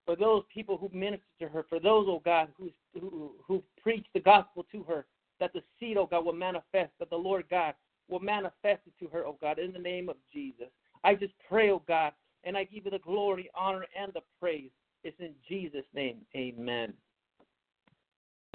for 0.05 0.17
those 0.17 0.43
people 0.53 0.77
who 0.77 0.91
minister 0.93 1.25
to 1.41 1.49
her, 1.49 1.65
for 1.69 1.79
those, 1.79 2.07
oh 2.09 2.21
God, 2.25 2.49
who 2.59 2.71
who 2.99 3.33
who 3.47 3.63
preach 3.81 4.07
the 4.15 4.21
gospel 4.21 4.67
to 4.73 4.83
her, 4.85 5.07
that 5.39 5.53
the 5.53 5.63
seed, 5.79 5.97
oh 5.97 6.07
God, 6.07 6.25
will 6.25 6.33
manifest, 6.33 6.91
that 6.99 7.11
the 7.11 7.17
Lord 7.17 7.45
God 7.51 7.75
will 8.09 8.21
manifest 8.21 8.81
it 8.87 8.93
to 9.01 9.09
her, 9.09 9.27
oh 9.27 9.37
God, 9.41 9.59
in 9.59 9.73
the 9.73 9.79
name 9.79 10.09
of 10.09 10.17
Jesus. 10.33 10.69
I 11.05 11.15
just 11.15 11.33
pray, 11.49 11.71
oh 11.71 11.83
God, 11.87 12.13
and 12.45 12.57
I 12.57 12.65
give 12.65 12.85
you 12.85 12.91
the 12.91 12.99
glory, 12.99 13.51
honor, 13.55 13.85
and 14.01 14.13
the 14.13 14.23
praise. 14.41 14.71
It's 15.05 15.19
in 15.21 15.33
Jesus' 15.49 15.85
name. 15.95 16.19
Amen. 16.37 16.93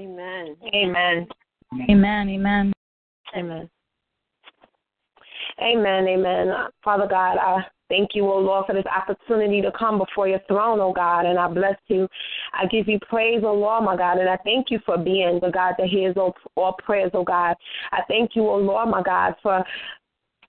Amen. 0.01 0.55
Amen. 0.73 1.27
Amen. 1.89 2.29
Amen. 2.29 2.73
Amen. 3.35 3.69
Amen, 5.61 6.07
amen. 6.07 6.47
Father 6.83 7.07
God, 7.07 7.37
I 7.37 7.63
thank 7.89 8.11
you, 8.13 8.23
O 8.25 8.37
Lord, 8.37 8.65
for 8.65 8.73
this 8.73 8.85
opportunity 8.85 9.61
to 9.61 9.71
come 9.71 9.97
before 9.97 10.27
your 10.27 10.41
throne, 10.47 10.79
O 10.79 10.91
God, 10.91 11.25
and 11.25 11.37
I 11.37 11.47
bless 11.47 11.77
you. 11.87 12.07
I 12.53 12.65
give 12.67 12.87
you 12.87 12.99
praise, 13.07 13.41
O 13.43 13.53
Lord, 13.53 13.83
my 13.83 13.95
God, 13.95 14.17
and 14.17 14.29
I 14.29 14.37
thank 14.37 14.71
you 14.71 14.79
for 14.85 14.97
being 14.97 15.39
the 15.41 15.51
God 15.51 15.75
that 15.77 15.87
hears 15.87 16.15
all, 16.17 16.73
prayers, 16.83 17.11
O 17.13 17.23
God. 17.23 17.55
I 17.91 18.01
thank 18.07 18.35
you, 18.35 18.43
O 18.43 18.57
Lord, 18.57 18.89
my 18.89 19.01
God, 19.01 19.35
for 19.41 19.63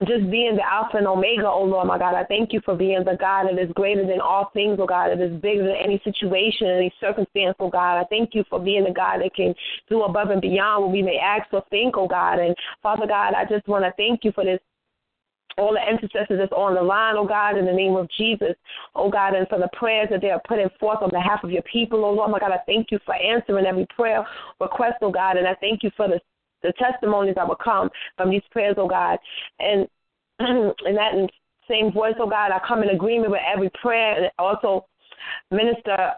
just 0.06 0.28
being 0.30 0.56
the 0.56 0.66
Alpha 0.66 0.96
and 0.96 1.06
Omega, 1.06 1.46
oh 1.46 1.64
Lord, 1.64 1.86
my 1.86 1.98
God. 1.98 2.14
I 2.14 2.24
thank 2.24 2.52
you 2.52 2.60
for 2.64 2.74
being 2.74 3.04
the 3.04 3.16
God 3.18 3.46
that 3.46 3.58
is 3.58 3.70
greater 3.74 4.04
than 4.04 4.20
all 4.20 4.50
things, 4.52 4.78
oh 4.80 4.86
God, 4.86 5.10
that 5.10 5.20
is 5.20 5.40
bigger 5.40 5.62
than 5.62 5.76
any 5.76 6.00
situation, 6.02 6.66
any 6.66 6.92
circumstance, 7.00 7.56
oh 7.60 7.70
God. 7.70 8.00
I 8.00 8.04
thank 8.04 8.34
you 8.34 8.44
for 8.50 8.58
being 8.58 8.84
the 8.84 8.90
God 8.90 9.20
that 9.22 9.34
can 9.34 9.54
do 9.88 10.02
above 10.02 10.30
and 10.30 10.40
beyond 10.40 10.84
what 10.84 10.92
we 10.92 11.02
may 11.02 11.18
ask 11.18 11.46
or 11.52 11.64
think, 11.70 11.96
oh 11.96 12.08
God. 12.08 12.38
And 12.38 12.56
Father 12.82 13.06
God, 13.06 13.34
I 13.34 13.44
just 13.44 13.68
want 13.68 13.84
to 13.84 13.92
thank 13.96 14.24
you 14.24 14.32
for 14.32 14.44
this 14.44 14.60
all 15.56 15.72
the 15.72 15.90
intercessors 15.90 16.38
that's 16.38 16.52
on 16.52 16.74
the 16.74 16.82
line, 16.82 17.14
oh 17.16 17.26
God, 17.26 17.56
in 17.56 17.64
the 17.66 17.72
name 17.72 17.96
of 17.96 18.08
Jesus, 18.16 18.54
oh 18.94 19.10
God, 19.10 19.34
and 19.34 19.48
for 19.48 19.58
the 19.58 19.68
prayers 19.72 20.08
that 20.10 20.20
they 20.20 20.30
are 20.30 20.40
putting 20.46 20.68
forth 20.80 21.02
on 21.02 21.10
behalf 21.10 21.44
of 21.44 21.50
your 21.50 21.62
people, 21.62 22.04
oh 22.04 22.12
Lord, 22.12 22.30
my 22.30 22.38
God, 22.38 22.52
I 22.52 22.60
thank 22.66 22.90
you 22.90 22.98
for 23.04 23.14
answering 23.14 23.66
every 23.66 23.86
prayer 23.94 24.26
request, 24.60 24.96
oh 25.02 25.10
God, 25.10 25.36
and 25.36 25.46
I 25.46 25.54
thank 25.60 25.82
you 25.82 25.90
for 25.96 26.08
the 26.08 26.20
the 26.62 26.72
testimonies 26.78 27.34
that 27.36 27.46
will 27.46 27.58
come 27.62 27.90
from 28.16 28.30
these 28.30 28.42
prayers, 28.50 28.74
oh 28.78 28.88
God. 28.88 29.18
And 29.60 29.86
in 30.40 30.94
that 30.94 31.28
same 31.68 31.92
voice, 31.92 32.14
oh 32.18 32.28
God, 32.28 32.50
I 32.50 32.60
come 32.66 32.82
in 32.82 32.88
agreement 32.88 33.30
with 33.30 33.42
every 33.46 33.70
prayer 33.80 34.16
and 34.16 34.30
also 34.38 34.86
Minister 35.50 36.14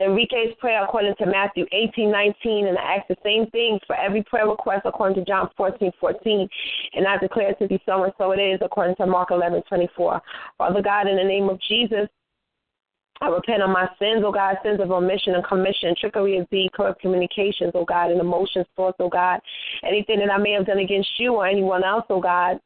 Enrique's 0.00 0.54
prayer 0.58 0.84
according 0.84 1.14
to 1.18 1.26
Matthew 1.26 1.64
18, 1.72 2.10
19, 2.10 2.66
and 2.66 2.78
I 2.78 2.96
ask 2.96 3.08
the 3.08 3.16
same 3.24 3.50
thing 3.50 3.78
for 3.86 3.96
every 3.96 4.22
prayer 4.22 4.46
request 4.46 4.82
according 4.84 5.16
to 5.16 5.24
John 5.24 5.48
14, 5.56 5.90
14, 5.98 6.48
and 6.94 7.06
I 7.06 7.16
declare 7.16 7.50
it 7.50 7.58
to 7.60 7.68
be 7.68 7.80
so 7.86 8.04
and 8.04 8.12
so 8.18 8.32
it 8.32 8.38
is 8.38 8.60
according 8.62 8.96
to 8.96 9.06
Mark 9.06 9.30
11, 9.30 9.62
24. 9.68 10.20
Father 10.58 10.82
God, 10.82 11.08
in 11.08 11.16
the 11.16 11.24
name 11.24 11.48
of 11.48 11.58
Jesus, 11.66 12.08
I 13.22 13.28
repent 13.28 13.62
of 13.62 13.70
my 13.70 13.88
sins, 13.98 14.22
oh 14.24 14.32
God, 14.32 14.56
sins 14.62 14.80
of 14.80 14.90
omission 14.90 15.34
and 15.34 15.44
commission, 15.44 15.94
trickery 15.98 16.36
of 16.36 16.48
deed, 16.50 16.70
corrupt 16.74 17.00
communications, 17.00 17.72
oh 17.74 17.86
God, 17.86 18.10
and 18.10 18.20
emotions, 18.20 18.66
thoughts, 18.76 18.98
oh 19.00 19.08
God. 19.08 19.40
Anything 19.82 20.18
that 20.18 20.30
I 20.30 20.36
may 20.36 20.52
have 20.52 20.66
done 20.66 20.78
against 20.78 21.08
you 21.18 21.34
or 21.34 21.46
anyone 21.46 21.82
else, 21.82 22.04
oh 22.10 22.20
God, 22.20 22.60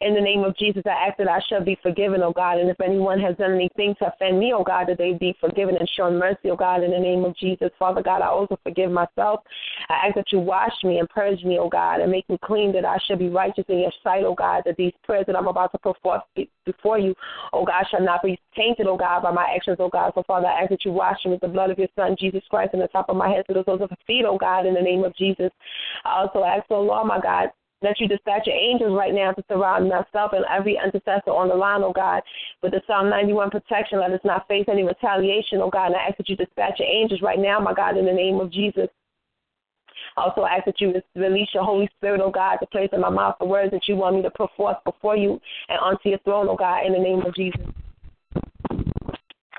in 0.00 0.14
the 0.14 0.20
name 0.20 0.44
of 0.44 0.56
Jesus, 0.56 0.82
I 0.86 1.08
ask 1.08 1.18
that 1.18 1.28
I 1.28 1.40
shall 1.48 1.64
be 1.64 1.78
forgiven, 1.82 2.22
O 2.22 2.32
God. 2.32 2.58
And 2.58 2.68
if 2.68 2.80
anyone 2.80 3.20
has 3.20 3.36
done 3.36 3.54
anything 3.54 3.94
to 3.98 4.12
offend 4.12 4.38
me, 4.38 4.52
O 4.52 4.64
God, 4.64 4.88
that 4.88 4.98
they 4.98 5.12
be 5.12 5.36
forgiven 5.40 5.76
and 5.76 5.88
shown 5.96 6.18
mercy, 6.18 6.50
O 6.50 6.56
God, 6.56 6.82
in 6.82 6.90
the 6.90 6.98
name 6.98 7.24
of 7.24 7.36
Jesus. 7.36 7.70
Father 7.78 8.02
God, 8.02 8.22
I 8.22 8.26
also 8.26 8.58
forgive 8.62 8.90
myself. 8.90 9.40
I 9.88 10.06
ask 10.06 10.14
that 10.16 10.32
you 10.32 10.40
wash 10.40 10.72
me 10.82 10.98
and 10.98 11.08
purge 11.08 11.42
me, 11.44 11.58
O 11.58 11.68
God, 11.68 12.00
and 12.00 12.10
make 12.10 12.28
me 12.28 12.38
clean 12.44 12.72
that 12.72 12.84
I 12.84 12.98
shall 13.06 13.16
be 13.16 13.28
righteous 13.28 13.64
in 13.68 13.78
your 13.78 13.92
sight, 14.02 14.24
O 14.24 14.34
God, 14.34 14.62
that 14.66 14.76
these 14.76 14.92
prayers 15.04 15.26
that 15.26 15.36
I'm 15.36 15.46
about 15.48 15.72
to 15.72 15.78
put 15.78 15.96
forth 16.02 16.22
before 16.66 16.98
you, 16.98 17.14
O 17.52 17.64
God, 17.64 17.84
shall 17.90 18.02
not 18.02 18.22
be 18.22 18.38
tainted, 18.56 18.86
O 18.86 18.96
God, 18.96 19.22
by 19.22 19.30
my 19.30 19.46
actions, 19.54 19.76
O 19.80 19.88
God. 19.88 20.12
So, 20.14 20.22
Father, 20.26 20.46
I 20.46 20.62
ask 20.62 20.70
that 20.70 20.84
you 20.84 20.92
wash 20.92 21.18
me 21.24 21.32
with 21.32 21.40
the 21.40 21.48
blood 21.48 21.70
of 21.70 21.78
your 21.78 21.88
Son, 21.96 22.16
Jesus 22.18 22.42
Christ, 22.50 22.74
in 22.74 22.80
the 22.80 22.88
top 22.88 23.08
of 23.08 23.16
my 23.16 23.28
head 23.28 23.44
to 23.46 23.54
the 23.54 23.64
soles 23.64 23.80
of 23.80 23.90
my 23.90 23.96
feet, 24.06 24.24
O 24.24 24.36
God, 24.38 24.66
in 24.66 24.74
the 24.74 24.82
name 24.82 25.04
of 25.04 25.14
Jesus. 25.16 25.50
I 26.04 26.20
also 26.20 26.44
ask, 26.44 26.64
O 26.70 26.80
Lord, 26.80 27.06
my 27.06 27.20
God, 27.20 27.50
that 27.84 28.00
you 28.00 28.08
dispatch 28.08 28.46
your 28.46 28.56
angels 28.56 28.96
right 28.96 29.14
now 29.14 29.32
to 29.32 29.44
surround 29.48 29.88
myself 29.88 30.32
and 30.32 30.44
every 30.50 30.78
intercessor 30.82 31.30
on 31.30 31.48
the 31.48 31.54
line, 31.54 31.82
oh 31.82 31.92
God, 31.92 32.22
with 32.62 32.72
the 32.72 32.82
Psalm 32.86 33.08
91 33.08 33.50
protection. 33.50 34.00
Let 34.00 34.12
us 34.12 34.20
not 34.24 34.48
face 34.48 34.64
any 34.68 34.82
retaliation, 34.82 35.60
oh 35.60 35.70
God. 35.70 35.86
And 35.86 35.96
I 35.96 36.08
ask 36.08 36.16
that 36.16 36.28
you 36.28 36.36
dispatch 36.36 36.80
your 36.80 36.88
angels 36.88 37.22
right 37.22 37.38
now, 37.38 37.60
my 37.60 37.72
God, 37.72 37.96
in 37.96 38.04
the 38.04 38.12
name 38.12 38.40
of 38.40 38.50
Jesus. 38.50 38.88
I 40.16 40.22
Also, 40.22 40.44
ask 40.44 40.64
that 40.66 40.80
you 40.80 40.94
release 41.14 41.48
your 41.54 41.64
Holy 41.64 41.88
Spirit, 41.96 42.20
oh 42.22 42.30
God, 42.30 42.56
to 42.56 42.66
place 42.66 42.90
in 42.92 43.00
my 43.00 43.10
mouth 43.10 43.36
the 43.38 43.46
words 43.46 43.70
that 43.72 43.88
you 43.88 43.96
want 43.96 44.16
me 44.16 44.22
to 44.22 44.30
put 44.30 44.50
forth 44.56 44.76
before 44.84 45.16
you 45.16 45.40
and 45.68 45.78
onto 45.78 46.08
your 46.08 46.18
throne, 46.18 46.48
oh 46.48 46.56
God, 46.56 46.86
in 46.86 46.92
the 46.92 46.98
name 46.98 47.22
of 47.22 47.34
Jesus. 47.34 47.60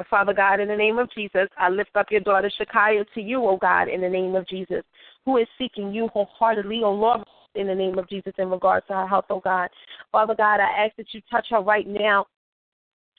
Father 0.09 0.33
God, 0.33 0.59
in 0.59 0.67
the 0.67 0.75
name 0.75 0.97
of 0.97 1.09
Jesus, 1.13 1.47
I 1.57 1.69
lift 1.69 1.95
up 1.95 2.07
your 2.11 2.19
daughter 2.19 2.51
Shakaya 2.59 3.05
to 3.13 3.21
you, 3.21 3.45
oh 3.45 3.57
God, 3.57 3.87
in 3.87 4.01
the 4.01 4.09
name 4.09 4.35
of 4.35 4.47
Jesus, 4.47 4.83
who 5.25 5.37
is 5.37 5.47
seeking 5.57 5.93
you 5.93 6.07
wholeheartedly, 6.09 6.81
oh 6.83 6.91
Lord 6.91 7.21
in 7.55 7.67
the 7.67 7.75
name 7.75 7.97
of 7.97 8.09
Jesus 8.09 8.33
in 8.37 8.49
regards 8.49 8.85
to 8.87 8.93
her 8.93 9.07
health, 9.07 9.25
oh 9.29 9.39
God. 9.39 9.69
Father 10.11 10.35
God, 10.35 10.59
I 10.59 10.85
ask 10.85 10.95
that 10.97 11.07
you 11.11 11.21
touch 11.29 11.47
her 11.49 11.61
right 11.61 11.87
now 11.87 12.25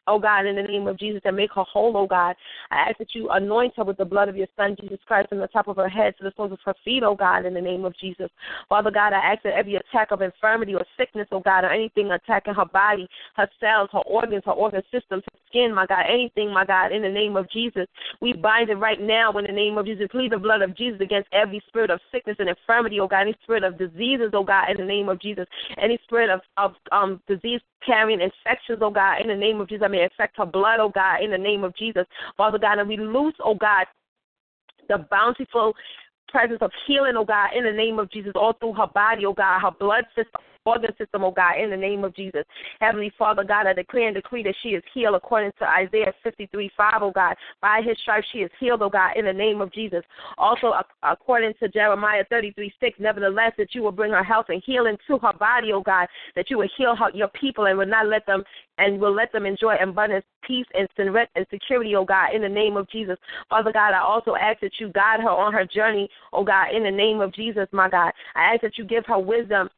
oh 0.07 0.19
God, 0.19 0.47
in 0.47 0.57
the 0.57 0.63
name 0.63 0.87
of 0.87 0.99
Jesus, 0.99 1.23
and 1.25 1.37
make 1.37 1.53
her 1.55 1.65
whole, 1.65 1.97
oh 1.97 2.07
God. 2.07 2.37
I 2.71 2.89
ask 2.89 2.99
that 2.99 3.15
you 3.15 3.29
anoint 3.31 3.75
her 3.77 3.85
with 3.85 3.97
the 3.97 4.05
blood 4.05 4.29
of 4.29 4.37
your 4.37 4.47
Son, 4.57 4.77
Jesus 4.81 4.99
Christ, 5.07 5.29
from 5.29 5.39
the 5.39 5.49
top 5.49 5.69
of 5.69 5.77
her 5.77 5.89
head 5.89 6.15
to 6.19 6.25
the 6.25 6.33
soles 6.37 6.53
of 6.53 6.59
her 6.65 6.75
feet, 6.85 7.03
oh 7.03 7.15
God, 7.15 7.47
in 7.47 7.55
the 7.55 7.61
name 7.61 7.85
of 7.85 7.95
Jesus. 7.99 8.31
Father 8.69 8.91
God, 8.91 9.13
I 9.13 9.19
ask 9.19 9.43
that 9.43 9.55
every 9.55 9.77
attack 9.77 10.11
of 10.11 10.23
infirmity 10.23 10.75
or 10.75 10.85
sickness, 10.97 11.29
oh 11.33 11.41
God, 11.41 11.65
or 11.65 11.71
anything 11.71 12.11
attacking 12.11 12.55
her 12.55 12.65
body, 12.65 13.09
her 13.37 13.49
cells, 13.61 13.89
her 13.93 14.01
organs, 14.01 14.43
her 14.47 14.53
organ 14.53 14.83
systems, 14.93 15.23
her 15.33 15.39
skin, 15.49 15.75
my 15.75 15.87
God, 15.87 16.05
anything, 16.09 16.53
my 16.53 16.65
God, 16.65 16.93
in 16.93 17.03
the 17.03 17.09
name 17.09 17.37
of 17.37 17.51
Jesus, 17.51 17.87
we 18.21 18.33
bind 18.33 18.71
it 18.71 18.77
right 18.77 19.01
now 19.01 19.33
in 19.33 19.45
the 19.45 19.53
name 19.53 19.79
of 19.79 19.87
Jesus. 19.87 20.09
Plead 20.11 20.33
the 20.33 20.39
blood 20.39 20.63
of 20.63 20.77
Jesus 20.77 21.01
against 21.01 21.29
every 21.33 21.63
spirit 21.69 21.91
of 21.91 22.01
sickness 22.13 22.37
and 22.39 22.49
infirmity, 22.49 23.01
oh 23.01 23.09
God, 23.09 23.23
any 23.23 23.37
spirit 23.43 23.65
of 23.65 23.79
diseases, 23.79 24.31
oh 24.33 24.45
God, 24.45 24.71
in 24.71 24.77
the 24.77 24.85
name 24.85 25.09
of 25.09 25.21
Jesus, 25.21 25.47
any 25.79 25.99
spirit 26.05 26.31
of, 26.31 26.41
of 26.57 26.73
um, 26.93 27.21
disease 27.29 27.61
carrying 27.87 28.21
infections, 28.21 28.79
oh 28.83 28.91
God, 28.91 29.21
in 29.21 29.29
the 29.29 29.37
name 29.37 29.61
of 29.61 29.69
Jesus. 29.69 29.85
I 29.85 29.89
may 29.89 30.05
affect 30.05 30.37
her 30.37 30.47
blood, 30.47 30.81
oh 30.81 30.91
God, 30.91 31.23
in 31.23 31.31
the 31.31 31.39
name 31.39 31.65
of 31.65 31.75
Jesus. 31.77 32.05
Father 32.37 32.59
God, 32.59 32.79
and 32.79 32.89
we 32.89 32.97
loose, 32.97 33.35
oh 33.43 33.55
God, 33.55 33.87
the 34.89 35.07
bountiful 35.11 35.75
presence 36.29 36.59
of 36.61 36.71
healing, 36.87 37.15
oh 37.17 37.25
God, 37.25 37.51
in 37.57 37.65
the 37.65 37.73
name 37.73 37.99
of 37.99 38.11
Jesus, 38.11 38.33
all 38.35 38.53
through 38.55 38.75
her 38.75 38.89
body, 38.89 39.25
oh 39.27 39.33
God, 39.33 39.61
her 39.61 39.71
blood 39.79 40.05
system, 40.15 40.41
organ 40.67 40.91
system, 40.99 41.25
oh 41.25 41.31
God, 41.31 41.59
in 41.61 41.71
the 41.71 41.77
name 41.77 42.05
of 42.05 42.15
Jesus. 42.15 42.45
Heavenly 42.81 43.13
Father, 43.19 43.45
God, 43.45 43.67
I 43.67 43.73
declare 43.73 44.09
and 44.09 44.17
decree 44.17 44.43
that 44.43 44.55
she 44.63 44.71
is 44.71 44.83
healed 44.93 45.15
according 45.15 45.53
to 45.59 45.65
Isaiah 45.65 46.13
53 46.23 46.71
5, 46.77 46.93
oh 47.03 47.13
God. 47.13 47.37
By 47.61 47.81
his 47.85 47.97
stripes 48.03 48.27
she 48.33 48.39
is 48.39 48.51
healed, 48.59 48.83
oh 48.83 48.91
God, 48.91 49.17
in 49.17 49.25
the 49.25 49.33
name 49.33 49.61
of 49.61 49.73
Jesus. 49.73 50.03
Also, 50.39 50.73
according 51.03 51.55
to 51.61 51.69
Jeremiah 51.69 52.25
33 52.29 52.73
6, 52.81 52.99
nevertheless, 52.99 53.53
that 53.59 53.75
you 53.75 53.83
will 53.83 53.93
bring 53.93 54.13
her 54.13 54.25
health 54.25 54.47
and 54.49 54.63
healing 54.65 54.97
to 55.07 55.19
her 55.19 55.33
body, 55.33 55.73
oh 55.73 55.83
God, 55.83 56.09
that 56.35 56.51
you 56.51 56.59
will 56.59 56.69
heal 56.77 56.97
her, 56.97 57.11
your 57.15 57.29
people 57.29 57.67
and 57.67 57.79
will 57.79 57.87
not 57.87 58.07
let 58.07 58.27
them 58.27 58.43
and 58.79 59.01
will 59.01 59.15
let 59.15 59.33
them 59.33 59.47
enjoy 59.47 59.75
abundance, 59.77 60.25
peace, 60.47 60.67
and 60.75 60.89
security, 61.51 61.97
oh 61.97 62.05
God, 62.05 62.35
in 62.35 62.43
the 62.43 62.49
name 62.49 62.77
of 62.77 62.89
Jesus. 62.91 63.17
Father 63.49 63.73
God, 63.73 63.95
I 63.95 64.01
also 64.01 64.35
ask 64.35 64.61
that 64.61 64.73
you 64.79 64.89
guide 64.89 65.21
her 65.21 65.31
on 65.31 65.53
her 65.53 65.65
journey, 65.65 66.09
oh 66.33 66.45
God, 66.45 66.75
in 66.75 66.83
the 66.83 66.91
name 66.91 67.21
of 67.21 67.33
Jesus, 67.33 67.67
my 67.73 67.89
God. 67.89 68.13
I 68.35 68.53
ask 68.55 68.63
that 68.63 68.77
you 68.77 68.85
give 68.85 69.07
her 69.07 69.19
wisdom 69.19 69.69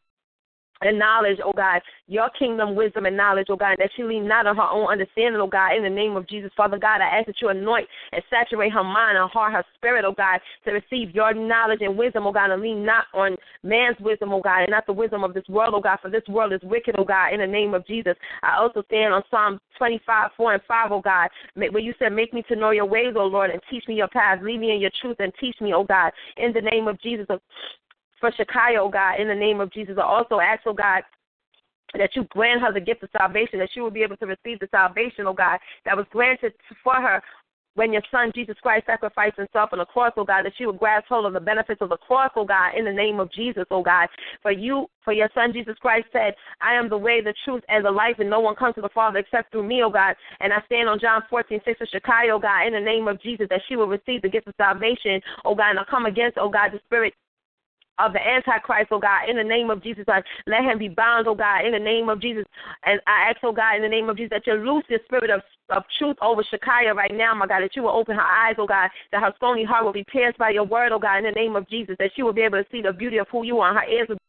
and 0.82 0.98
knowledge, 0.98 1.38
oh 1.44 1.52
God, 1.52 1.80
your 2.06 2.30
kingdom, 2.38 2.74
wisdom, 2.74 3.06
and 3.06 3.16
knowledge, 3.16 3.48
oh 3.50 3.56
God, 3.56 3.76
that 3.78 3.90
she 3.96 4.02
lean 4.02 4.26
not 4.26 4.46
on 4.46 4.56
her 4.56 4.62
own 4.62 4.90
understanding, 4.90 5.40
oh 5.40 5.46
God, 5.46 5.76
in 5.76 5.82
the 5.82 5.90
name 5.90 6.16
of 6.16 6.28
Jesus. 6.28 6.50
Father 6.56 6.78
God, 6.78 7.00
I 7.00 7.18
ask 7.18 7.26
that 7.26 7.40
you 7.40 7.48
anoint 7.48 7.88
and 8.12 8.22
saturate 8.30 8.72
her 8.72 8.84
mind, 8.84 9.18
her 9.18 9.26
heart, 9.26 9.52
her 9.52 9.64
spirit, 9.74 10.04
oh 10.04 10.14
God, 10.16 10.40
to 10.64 10.72
receive 10.72 11.14
your 11.14 11.34
knowledge 11.34 11.80
and 11.82 11.96
wisdom, 11.96 12.26
oh 12.26 12.32
God, 12.32 12.50
and 12.50 12.62
lean 12.62 12.84
not 12.84 13.06
on 13.14 13.36
man's 13.62 13.96
wisdom, 14.00 14.32
oh 14.32 14.40
God, 14.40 14.62
and 14.62 14.70
not 14.70 14.86
the 14.86 14.92
wisdom 14.92 15.24
of 15.24 15.34
this 15.34 15.48
world, 15.48 15.74
oh 15.74 15.80
God, 15.80 15.98
for 16.00 16.10
this 16.10 16.26
world 16.28 16.52
is 16.52 16.60
wicked, 16.62 16.94
oh 16.98 17.04
God, 17.04 17.32
in 17.32 17.40
the 17.40 17.46
name 17.46 17.74
of 17.74 17.86
Jesus. 17.86 18.14
I 18.42 18.56
also 18.56 18.82
stand 18.86 19.12
on 19.12 19.22
Psalm 19.30 19.60
25, 19.78 20.30
4 20.36 20.54
and 20.54 20.62
5, 20.66 20.92
oh 20.92 21.00
God, 21.00 21.28
where 21.54 21.78
you 21.78 21.94
said, 21.98 22.12
Make 22.12 22.32
me 22.32 22.42
to 22.48 22.56
know 22.56 22.70
your 22.70 22.86
ways, 22.86 23.14
oh 23.16 23.26
Lord, 23.26 23.50
and 23.50 23.60
teach 23.70 23.86
me 23.88 23.94
your 23.94 24.08
paths. 24.08 24.42
Lead 24.42 24.60
me 24.60 24.72
in 24.72 24.80
your 24.80 24.90
truth 25.00 25.16
and 25.18 25.32
teach 25.40 25.56
me, 25.60 25.72
oh 25.74 25.84
God, 25.84 26.12
in 26.36 26.52
the 26.52 26.60
name 26.60 26.88
of 26.88 27.00
Jesus 27.00 27.26
for 28.20 28.30
Shekiah, 28.32 28.78
oh 28.78 28.88
God, 28.88 29.20
in 29.20 29.28
the 29.28 29.34
name 29.34 29.60
of 29.60 29.72
Jesus. 29.72 29.96
I 29.98 30.02
also 30.02 30.40
ask, 30.40 30.62
oh 30.66 30.74
God, 30.74 31.02
that 31.94 32.10
you 32.14 32.24
grant 32.24 32.60
her 32.60 32.72
the 32.72 32.80
gift 32.80 33.02
of 33.02 33.10
salvation, 33.16 33.58
that 33.58 33.70
she 33.72 33.80
will 33.80 33.90
be 33.90 34.02
able 34.02 34.16
to 34.18 34.26
receive 34.26 34.60
the 34.60 34.68
salvation, 34.70 35.26
oh 35.26 35.32
God, 35.32 35.58
that 35.84 35.96
was 35.96 36.06
granted 36.10 36.52
for 36.84 36.94
her 36.94 37.22
when 37.78 37.92
your 37.92 38.02
son 38.10 38.32
Jesus 38.34 38.56
Christ 38.60 38.86
sacrificed 38.86 39.36
himself 39.36 39.70
on 39.72 39.78
the 39.78 39.84
cross, 39.84 40.12
oh 40.16 40.24
God, 40.24 40.44
that 40.44 40.52
she 40.58 40.66
would 40.66 40.80
grasp 40.80 41.06
hold 41.08 41.26
of 41.26 41.32
the 41.32 41.40
benefits 41.40 41.80
of 41.80 41.90
the 41.90 41.96
cross, 41.96 42.32
oh 42.34 42.44
God, 42.44 42.72
in 42.76 42.84
the 42.84 42.92
name 42.92 43.20
of 43.20 43.30
Jesus, 43.32 43.64
oh 43.70 43.84
God. 43.84 44.08
For 44.42 44.50
you, 44.50 44.86
for 45.04 45.12
your 45.12 45.28
son 45.32 45.52
Jesus 45.52 45.76
Christ 45.80 46.08
said, 46.12 46.34
I 46.60 46.74
am 46.74 46.88
the 46.88 46.98
way, 46.98 47.20
the 47.20 47.34
truth, 47.44 47.62
and 47.68 47.84
the 47.84 47.90
life, 47.90 48.16
and 48.18 48.28
no 48.28 48.40
one 48.40 48.56
comes 48.56 48.74
to 48.74 48.80
the 48.80 48.88
Father 48.92 49.20
except 49.20 49.52
through 49.52 49.62
me, 49.62 49.82
oh 49.84 49.90
God. 49.90 50.16
And 50.40 50.52
I 50.52 50.60
stand 50.66 50.88
on 50.88 50.98
John 50.98 51.22
14, 51.30 51.60
6 51.64 51.80
of 51.80 51.88
Shekiah, 51.88 52.32
oh 52.32 52.40
God, 52.40 52.66
in 52.66 52.72
the 52.72 52.80
name 52.80 53.06
of 53.06 53.22
Jesus, 53.22 53.46
that 53.50 53.62
she 53.68 53.76
will 53.76 53.86
receive 53.86 54.22
the 54.22 54.28
gift 54.28 54.48
of 54.48 54.54
salvation, 54.56 55.20
oh 55.44 55.54
God, 55.54 55.70
and 55.70 55.78
I 55.78 55.84
come 55.88 56.06
against, 56.06 56.36
oh 56.36 56.50
God, 56.50 56.72
the 56.72 56.80
spirit 56.84 57.14
of 57.98 58.12
the 58.12 58.20
Antichrist, 58.20 58.88
oh 58.90 58.98
God, 58.98 59.28
in 59.28 59.36
the 59.36 59.44
name 59.44 59.70
of 59.70 59.82
Jesus. 59.82 60.04
God. 60.06 60.22
Let 60.46 60.62
him 60.64 60.78
be 60.78 60.88
bound, 60.88 61.26
oh 61.26 61.34
God, 61.34 61.64
in 61.64 61.72
the 61.72 61.78
name 61.78 62.08
of 62.08 62.20
Jesus. 62.20 62.44
And 62.84 63.00
I 63.06 63.30
ask, 63.30 63.38
oh 63.42 63.52
God, 63.52 63.76
in 63.76 63.82
the 63.82 63.88
name 63.88 64.08
of 64.08 64.16
Jesus, 64.16 64.30
that 64.30 64.46
you 64.46 64.54
loose 64.54 64.84
the 64.88 64.98
spirit 65.04 65.30
of, 65.30 65.40
of 65.70 65.82
truth 65.98 66.16
over 66.22 66.42
Shekiah 66.42 66.94
right 66.94 67.12
now, 67.12 67.34
my 67.34 67.46
God, 67.46 67.60
that 67.60 67.74
you 67.74 67.82
will 67.82 67.90
open 67.90 68.16
her 68.16 68.22
eyes, 68.22 68.56
oh 68.58 68.66
God, 68.66 68.90
that 69.12 69.20
her 69.20 69.32
stony 69.36 69.64
heart 69.64 69.84
will 69.84 69.92
be 69.92 70.04
pierced 70.10 70.38
by 70.38 70.50
your 70.50 70.64
word, 70.64 70.92
oh 70.92 70.98
God, 70.98 71.18
in 71.18 71.24
the 71.24 71.32
name 71.32 71.56
of 71.56 71.68
Jesus, 71.68 71.96
that 71.98 72.10
she 72.14 72.22
will 72.22 72.32
be 72.32 72.42
able 72.42 72.62
to 72.62 72.66
see 72.70 72.82
the 72.82 72.92
beauty 72.92 73.18
of 73.18 73.26
who 73.30 73.44
you 73.44 73.58
are, 73.58 73.74
her 73.74 73.88
ears 73.88 74.08
will 74.08 74.16
be 74.16 74.20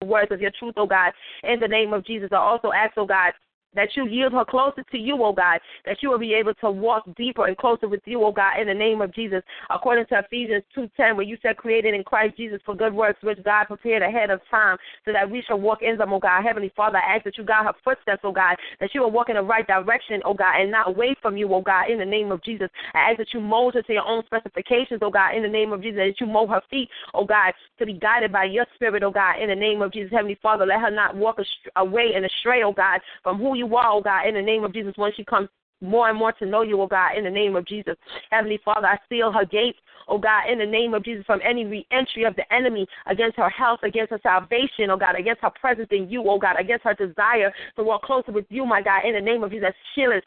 the 0.00 0.06
words 0.06 0.32
of 0.32 0.40
your 0.40 0.52
truth, 0.58 0.74
oh 0.76 0.86
God, 0.86 1.12
in 1.44 1.60
the 1.60 1.68
name 1.68 1.92
of 1.92 2.04
Jesus. 2.04 2.28
I 2.32 2.36
also 2.36 2.72
ask, 2.72 2.94
oh 2.96 3.06
God, 3.06 3.32
that 3.74 3.88
you 3.96 4.06
yield 4.06 4.32
her 4.32 4.44
closer 4.44 4.82
to 4.90 4.98
you, 4.98 5.22
oh 5.22 5.32
God, 5.32 5.60
that 5.84 5.98
you 6.02 6.10
will 6.10 6.18
be 6.18 6.34
able 6.34 6.54
to 6.54 6.70
walk 6.70 7.04
deeper 7.16 7.46
and 7.46 7.56
closer 7.56 7.88
with 7.88 8.00
you, 8.04 8.22
oh 8.24 8.32
God, 8.32 8.60
in 8.60 8.66
the 8.66 8.74
name 8.74 9.00
of 9.00 9.14
Jesus. 9.14 9.42
According 9.70 10.06
to 10.06 10.18
Ephesians 10.18 10.64
2.10, 10.76 11.16
where 11.16 11.22
you 11.22 11.36
said 11.42 11.56
created 11.56 11.94
in 11.94 12.04
Christ 12.04 12.36
Jesus 12.36 12.60
for 12.64 12.74
good 12.74 12.94
works, 12.94 13.22
which 13.22 13.42
God 13.44 13.64
prepared 13.64 14.02
ahead 14.02 14.30
of 14.30 14.40
time 14.50 14.76
so 15.04 15.12
that 15.12 15.28
we 15.28 15.42
shall 15.46 15.60
walk 15.60 15.82
in 15.82 15.96
them, 15.96 16.12
oh 16.12 16.18
God. 16.18 16.42
Heavenly 16.42 16.72
Father, 16.76 16.98
I 16.98 17.16
ask 17.16 17.24
that 17.24 17.38
you 17.38 17.44
guide 17.44 17.64
her 17.64 17.72
footsteps, 17.84 18.20
oh 18.24 18.32
God, 18.32 18.56
that 18.80 18.90
she 18.92 18.98
will 18.98 19.10
walk 19.10 19.28
in 19.28 19.36
the 19.36 19.42
right 19.42 19.66
direction, 19.66 20.20
oh 20.24 20.34
God, 20.34 20.60
and 20.60 20.70
not 20.70 20.88
away 20.88 21.16
from 21.20 21.36
you, 21.36 21.52
oh 21.52 21.62
God, 21.62 21.90
in 21.90 21.98
the 21.98 22.04
name 22.04 22.30
of 22.30 22.42
Jesus. 22.42 22.68
I 22.94 23.10
ask 23.10 23.18
that 23.18 23.32
you 23.32 23.40
mold 23.40 23.74
her 23.74 23.82
to 23.82 23.92
your 23.92 24.06
own 24.06 24.24
specifications, 24.26 25.00
oh 25.02 25.10
God, 25.10 25.34
in 25.34 25.42
the 25.42 25.48
name 25.48 25.72
of 25.72 25.82
Jesus, 25.82 25.98
that 25.98 26.20
you 26.20 26.26
mold 26.26 26.50
her 26.50 26.62
feet, 26.70 26.88
oh 27.14 27.24
God, 27.24 27.52
to 27.78 27.86
be 27.86 27.94
guided 27.94 28.32
by 28.32 28.44
your 28.44 28.66
spirit, 28.74 29.02
oh 29.02 29.10
God, 29.10 29.40
in 29.40 29.48
the 29.48 29.54
name 29.54 29.82
of 29.82 29.92
Jesus. 29.92 30.12
Heavenly 30.12 30.38
Father, 30.42 30.66
let 30.66 30.80
her 30.80 30.90
not 30.90 31.16
walk 31.16 31.38
away 31.76 32.12
and 32.14 32.24
astray, 32.24 32.62
oh 32.62 32.72
God, 32.72 33.00
from 33.22 33.38
who 33.38 33.56
you 33.56 33.61
are, 33.76 33.90
oh 33.90 34.00
God, 34.00 34.26
in 34.26 34.34
the 34.34 34.42
name 34.42 34.64
of 34.64 34.72
Jesus, 34.72 34.92
when 34.96 35.12
she 35.16 35.24
comes 35.24 35.48
more 35.82 36.08
and 36.08 36.18
more 36.18 36.32
to 36.32 36.46
know 36.46 36.62
you, 36.62 36.80
oh 36.80 36.86
God, 36.86 37.16
in 37.16 37.24
the 37.24 37.30
name 37.30 37.56
of 37.56 37.66
Jesus. 37.66 37.96
Heavenly 38.30 38.60
Father, 38.64 38.86
I 38.86 38.98
seal 39.08 39.32
her 39.32 39.44
gates, 39.44 39.78
oh 40.08 40.18
God, 40.18 40.48
in 40.50 40.58
the 40.58 40.66
name 40.66 40.94
of 40.94 41.04
Jesus, 41.04 41.24
from 41.26 41.40
any 41.44 41.64
reentry 41.64 42.24
of 42.24 42.36
the 42.36 42.50
enemy 42.52 42.86
against 43.06 43.36
her 43.36 43.50
health, 43.50 43.80
against 43.82 44.10
her 44.10 44.20
salvation, 44.22 44.90
oh 44.90 44.96
God, 44.96 45.16
against 45.16 45.42
her 45.42 45.50
presence 45.50 45.88
in 45.90 46.08
you, 46.08 46.22
oh 46.28 46.38
God, 46.38 46.56
against 46.58 46.84
her 46.84 46.94
desire 46.94 47.52
to 47.76 47.82
walk 47.82 48.02
closer 48.02 48.32
with 48.32 48.46
you, 48.48 48.64
my 48.64 48.80
God, 48.80 49.04
in 49.04 49.14
the 49.14 49.20
name 49.20 49.42
of 49.42 49.50
Jesus. 49.50 49.70
Seal 49.94 50.12
it, 50.12 50.24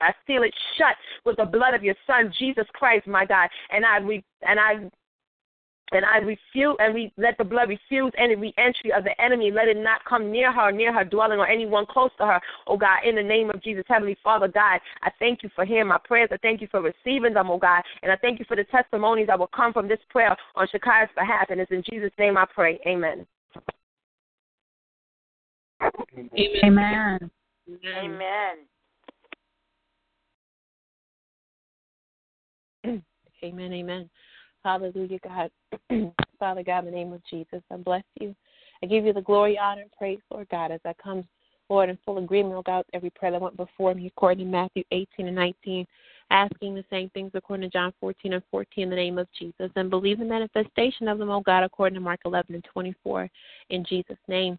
I 0.00 0.12
seal 0.26 0.42
it 0.42 0.54
shut 0.76 0.96
with 1.24 1.36
the 1.36 1.44
blood 1.44 1.74
of 1.74 1.84
your 1.84 1.94
Son, 2.06 2.32
Jesus 2.38 2.66
Christ, 2.72 3.06
my 3.06 3.24
God. 3.24 3.48
And 3.70 3.84
I 3.84 3.98
re- 3.98 4.24
and 4.42 4.58
I 4.58 4.90
and 5.92 6.04
I 6.04 6.18
refuse 6.18 6.76
and 6.78 6.94
we 6.94 7.12
let 7.16 7.36
the 7.38 7.44
blood 7.44 7.68
refuse 7.68 8.12
any 8.18 8.34
reentry 8.34 8.92
of 8.92 9.04
the 9.04 9.20
enemy. 9.20 9.50
Let 9.50 9.68
it 9.68 9.76
not 9.76 10.04
come 10.04 10.30
near 10.30 10.52
her, 10.52 10.72
near 10.72 10.92
her 10.92 11.04
dwelling, 11.04 11.38
or 11.38 11.46
anyone 11.46 11.86
close 11.86 12.10
to 12.18 12.26
her. 12.26 12.40
Oh 12.66 12.76
God, 12.76 12.98
in 13.06 13.14
the 13.14 13.22
name 13.22 13.50
of 13.50 13.62
Jesus, 13.62 13.84
Heavenly 13.88 14.16
Father, 14.22 14.48
God, 14.48 14.80
I 15.02 15.10
thank 15.18 15.42
you 15.42 15.50
for 15.54 15.64
hearing 15.64 15.88
my 15.88 15.98
prayers. 16.02 16.30
I 16.32 16.36
thank 16.38 16.60
you 16.60 16.68
for 16.70 16.80
receiving 16.80 17.34
them, 17.34 17.50
oh 17.50 17.58
God, 17.58 17.82
and 18.02 18.10
I 18.10 18.16
thank 18.16 18.38
you 18.38 18.44
for 18.46 18.56
the 18.56 18.64
testimonies 18.64 19.26
that 19.26 19.38
will 19.38 19.46
come 19.48 19.72
from 19.72 19.88
this 19.88 19.98
prayer 20.08 20.36
on 20.56 20.66
Shakai's 20.68 21.10
behalf. 21.14 21.46
And 21.50 21.60
it's 21.60 21.70
in 21.70 21.82
Jesus' 21.88 22.12
name 22.18 22.36
I 22.36 22.46
pray. 22.52 22.80
Amen. 22.86 23.26
Amen. 26.16 26.30
Amen. 26.64 27.30
Amen. 27.68 28.56
Amen. 33.42 33.72
Amen. 33.72 34.10
Hallelujah, 34.64 35.18
God. 35.22 35.50
Father 36.38 36.62
God, 36.62 36.80
in 36.80 36.84
the 36.86 36.90
name 36.90 37.12
of 37.12 37.20
Jesus, 37.28 37.62
I 37.70 37.76
bless 37.76 38.02
you. 38.18 38.34
I 38.82 38.86
give 38.86 39.04
you 39.04 39.12
the 39.12 39.20
glory, 39.20 39.58
honor, 39.58 39.82
and 39.82 39.92
praise, 39.92 40.18
Lord 40.30 40.48
God, 40.48 40.70
as 40.70 40.80
I 40.86 40.94
come, 41.02 41.24
Lord, 41.68 41.90
in 41.90 41.98
full 42.04 42.18
agreement, 42.18 42.54
Lord 42.54 42.66
God, 42.66 42.78
with 42.78 42.86
every 42.94 43.10
prayer 43.10 43.32
that 43.32 43.40
went 43.40 43.56
before 43.56 43.94
me, 43.94 44.06
according 44.06 44.46
to 44.46 44.50
Matthew 44.50 44.82
18 44.90 45.26
and 45.26 45.36
19, 45.36 45.86
asking 46.30 46.74
the 46.74 46.84
same 46.90 47.10
things 47.10 47.30
according 47.34 47.68
to 47.68 47.72
John 47.72 47.92
14 48.00 48.32
and 48.32 48.42
14 48.50 48.84
in 48.84 48.90
the 48.90 48.96
name 48.96 49.18
of 49.18 49.28
Jesus, 49.38 49.70
and 49.76 49.90
believe 49.90 50.18
the 50.18 50.24
manifestation 50.24 51.08
of 51.08 51.18
them, 51.18 51.30
oh 51.30 51.40
God, 51.40 51.62
according 51.62 51.94
to 51.94 52.00
Mark 52.00 52.20
11 52.24 52.54
and 52.54 52.64
24, 52.64 53.28
in 53.68 53.84
Jesus' 53.84 54.16
name. 54.28 54.58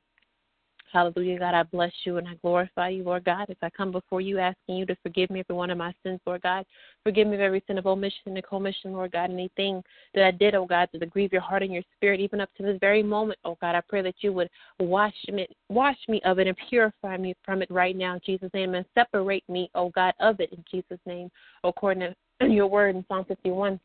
Hallelujah, 0.96 1.40
God. 1.40 1.54
I 1.54 1.64
bless 1.64 1.92
you 2.06 2.16
and 2.20 2.26
I 2.26 2.36
glorify 2.36 2.88
you, 2.88 3.04
Lord 3.04 3.26
God, 3.26 3.50
as 3.50 3.58
I 3.62 3.70
come 3.70 3.92
before 3.92 4.22
you 4.22 4.40
asking 4.40 4.78
you 4.78 4.86
to 4.86 4.96
forgive 5.04 5.30
me 5.30 5.42
every 5.42 5.54
one 5.54 5.70
of 5.70 5.78
my 5.78 5.94
sins, 6.04 6.22
Lord 6.26 6.42
God. 6.42 6.66
Forgive 7.04 7.28
me 7.28 7.36
of 7.36 7.42
every 7.42 7.62
sin 7.68 7.78
of 7.78 7.86
omission 7.86 8.22
and 8.28 8.44
commission, 8.46 8.94
Lord 8.94 9.12
God. 9.12 9.30
Anything 9.30 9.84
that 10.14 10.24
I 10.24 10.32
did, 10.32 10.56
oh 10.56 10.66
God, 10.66 10.88
to 10.94 11.06
grieve 11.06 11.34
your 11.34 11.42
heart 11.42 11.64
and 11.64 11.74
your 11.74 11.84
spirit, 11.98 12.22
even 12.22 12.40
up 12.40 12.48
to 12.56 12.64
this 12.64 12.78
very 12.80 13.04
moment, 13.04 13.40
oh 13.44 13.58
God. 13.60 13.76
I 13.76 13.82
pray 13.82 14.04
that 14.04 14.16
you 14.22 14.32
would 14.32 14.50
wash 14.80 15.14
me, 15.28 15.46
wash 15.68 15.98
me 16.08 16.22
of 16.24 16.40
it 16.40 16.48
and 16.48 16.56
purify 16.70 17.18
me 17.18 17.36
from 17.44 17.62
it 17.62 17.70
right 17.70 17.98
now 17.98 18.14
in 18.14 18.22
Jesus' 18.26 18.52
name 18.54 18.74
and 18.74 18.86
separate 18.94 19.44
me, 19.50 19.70
oh 19.76 19.90
God, 19.90 20.14
of 20.22 20.40
it 20.40 20.54
in 20.54 20.64
Jesus' 20.72 21.04
name, 21.06 21.30
according 21.66 22.14
to 22.40 22.48
your 22.50 22.68
word 22.68 22.96
in 22.96 23.04
Psalm 23.10 23.26
51. 23.26 23.82